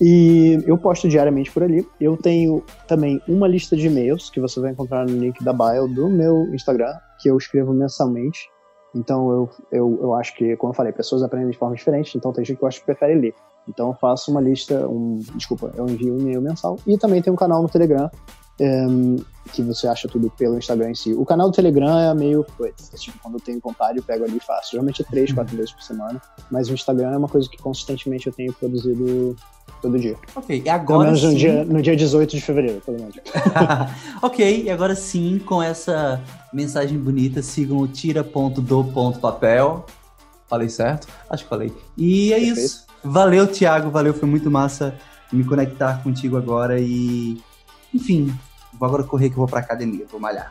E 0.01 0.63
eu 0.67 0.79
posto 0.79 1.09
diariamente 1.09 1.51
por 1.53 1.63
ali. 1.63 1.87
Eu 2.01 2.17
tenho 2.17 2.65
também 2.89 3.21
uma 3.29 3.47
lista 3.47 3.77
de 3.77 3.87
e-mails 3.87 4.31
que 4.31 4.41
você 4.41 4.59
vai 4.59 4.71
encontrar 4.71 5.05
no 5.05 5.15
link 5.17 5.45
da 5.45 5.53
bio 5.53 5.87
do 5.87 6.09
meu 6.09 6.55
Instagram, 6.55 6.93
que 7.21 7.29
eu 7.29 7.37
escrevo 7.37 7.75
mensalmente. 7.75 8.49
Então 8.95 9.31
eu, 9.31 9.51
eu, 9.71 9.99
eu 10.03 10.15
acho 10.15 10.35
que, 10.35 10.57
como 10.57 10.73
eu 10.73 10.77
falei, 10.77 10.93
pessoas 10.93 11.23
aprendem 11.23 11.51
de 11.51 11.59
forma 11.59 11.77
diferente, 11.77 12.17
então 12.17 12.33
tem 12.33 12.45
gente 12.45 12.59
que 12.59 12.65
eu 12.65 12.69
acho 12.69 12.81
que 12.81 12.87
prefere 12.87 13.15
ler. 13.15 13.35
Então 13.69 13.89
eu 13.89 13.95
faço 13.95 14.31
uma 14.31 14.41
lista, 14.41 14.89
um, 14.89 15.21
desculpa, 15.35 15.73
eu 15.77 15.87
envio 15.87 16.15
um 16.15 16.19
e-mail 16.19 16.43
mensal. 16.43 16.77
E 16.87 16.99
também 16.99 17.23
tem 17.23 17.33
um 17.33 17.37
canal 17.37 17.63
no 17.63 17.69
Telegram, 17.69 18.11
um, 18.61 19.17
que 19.51 19.63
você 19.63 19.87
acha 19.87 20.09
tudo 20.09 20.31
pelo 20.31 20.59
Instagram 20.59 20.91
em 20.91 20.95
si. 20.95 21.13
O 21.13 21.25
canal 21.25 21.51
do 21.51 21.55
Telegram 21.55 21.99
é 21.99 22.15
meio. 22.15 22.47
É 22.63 22.97
tipo, 22.97 23.19
quando 23.21 23.35
eu 23.35 23.41
tenho 23.41 23.61
vontade, 23.61 23.99
eu 23.99 24.03
pego 24.03 24.25
ali 24.25 24.37
e 24.37 24.41
faço. 24.41 24.73
Geralmente 24.73 25.03
é 25.03 25.05
três, 25.05 25.33
quatro 25.33 25.57
vezes 25.57 25.73
por 25.73 25.83
semana. 25.83 26.21
Mas 26.51 26.69
o 26.69 26.75
Instagram 26.75 27.13
é 27.13 27.17
uma 27.17 27.29
coisa 27.29 27.49
que 27.49 27.59
consistentemente 27.59 28.27
eu 28.27 28.33
tenho 28.33 28.53
produzido 28.53 29.37
todo 29.81 29.99
dia. 29.99 30.17
Ok, 30.35 30.63
e 30.65 30.69
agora 30.69 30.87
pelo 30.87 31.05
menos 31.05 31.21
sim... 31.21 31.27
no, 31.27 31.35
dia, 31.35 31.65
no 31.65 31.83
dia 31.83 31.97
18 31.97 32.37
de 32.37 32.41
fevereiro, 32.41 32.81
pelo 32.81 32.99
menos. 32.99 33.17
ok, 34.23 34.65
e 34.65 34.71
agora 34.71 34.95
sim, 34.95 35.39
com 35.39 35.63
essa 35.63 36.21
mensagem 36.53 36.99
bonita, 36.99 37.43
sigam 37.43 37.79
o 37.79 37.89
tira.do.papel. 37.89 39.85
Falei 40.49 40.69
certo? 40.69 41.09
Acho 41.29 41.45
que 41.45 41.49
falei. 41.49 41.73
E 41.97 42.33
é 42.33 42.37
Perfeito. 42.37 42.59
isso. 42.59 42.87
Valeu, 43.03 43.47
Thiago, 43.47 43.91
valeu, 43.91 44.13
foi 44.13 44.29
muito 44.29 44.51
massa 44.51 44.95
me 45.33 45.45
conectar 45.45 46.03
contigo 46.03 46.37
agora 46.37 46.81
e... 46.81 47.41
Enfim, 47.95 48.33
vou 48.81 48.89
agora 48.89 49.05
correr 49.05 49.29
que 49.29 49.35
eu 49.35 49.41
vou 49.41 49.47
pra 49.47 49.61
academia, 49.61 50.07
vou 50.11 50.19
malhar. 50.19 50.51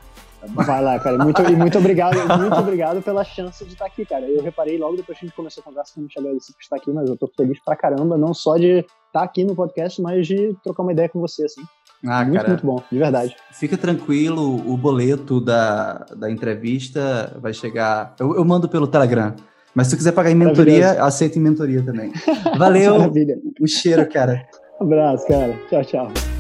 Vai 0.54 0.82
lá, 0.82 0.98
cara. 1.00 1.18
Muito, 1.18 1.42
muito 1.58 1.78
obrigado, 1.78 2.16
muito 2.38 2.56
obrigado 2.56 3.02
pela 3.02 3.26
chance 3.26 3.66
de 3.66 3.74
estar 3.74 3.88
aqui, 3.88 4.06
cara. 4.06 4.26
Eu 4.26 4.42
reparei 4.42 4.78
logo 4.78 4.96
depois 4.96 5.18
que 5.18 5.26
a 5.26 5.28
gente 5.28 5.36
começou 5.36 5.62
a 5.62 5.66
conversa 5.66 5.94
que 5.94 6.00
a 6.00 6.04
gente 6.04 6.18
agradeceu 6.18 6.56
por 6.56 6.62
estar 6.62 6.76
aqui, 6.78 6.92
mas 6.92 7.10
eu 7.10 7.18
tô 7.18 7.28
feliz 7.36 7.60
pra 7.66 7.76
caramba, 7.76 8.18
não 8.18 8.34
só 8.34 8.56
de 8.56 8.86
estar 9.08 9.24
aqui 9.24 9.44
no 9.44 9.54
podcast, 9.54 10.02
mas 10.02 10.26
de 10.26 10.56
trocar 10.64 10.84
uma 10.84 10.94
ideia 10.94 11.10
com 11.10 11.20
você, 11.20 11.44
assim. 11.44 11.62
Ah, 12.06 12.24
muito, 12.24 12.38
cara, 12.38 12.48
muito 12.48 12.66
bom, 12.66 12.82
de 12.90 12.98
verdade. 12.98 13.36
Fica 13.52 13.78
tranquilo, 13.78 14.56
o 14.72 14.78
boleto 14.78 15.42
da, 15.42 16.06
da 16.16 16.32
entrevista 16.32 17.38
vai 17.42 17.54
chegar. 17.54 18.16
Eu, 18.18 18.36
eu 18.36 18.46
mando 18.46 18.70
pelo 18.70 18.88
Telegram. 18.88 19.36
Mas 19.76 19.88
se 19.88 19.96
tu 19.96 19.98
quiser 19.98 20.14
pagar 20.14 20.32
em 20.32 20.36
mentoria, 20.36 21.04
aceita 21.04 21.38
em 21.38 21.42
mentoria 21.42 21.84
também. 21.84 22.14
Valeu! 22.58 22.98
Maravilha. 22.98 23.38
O 23.60 23.68
cheiro, 23.68 24.08
cara. 24.10 24.42
Um 24.80 24.86
abraço, 24.86 25.28
cara. 25.28 25.54
Tchau, 25.70 25.84
tchau. 25.84 26.39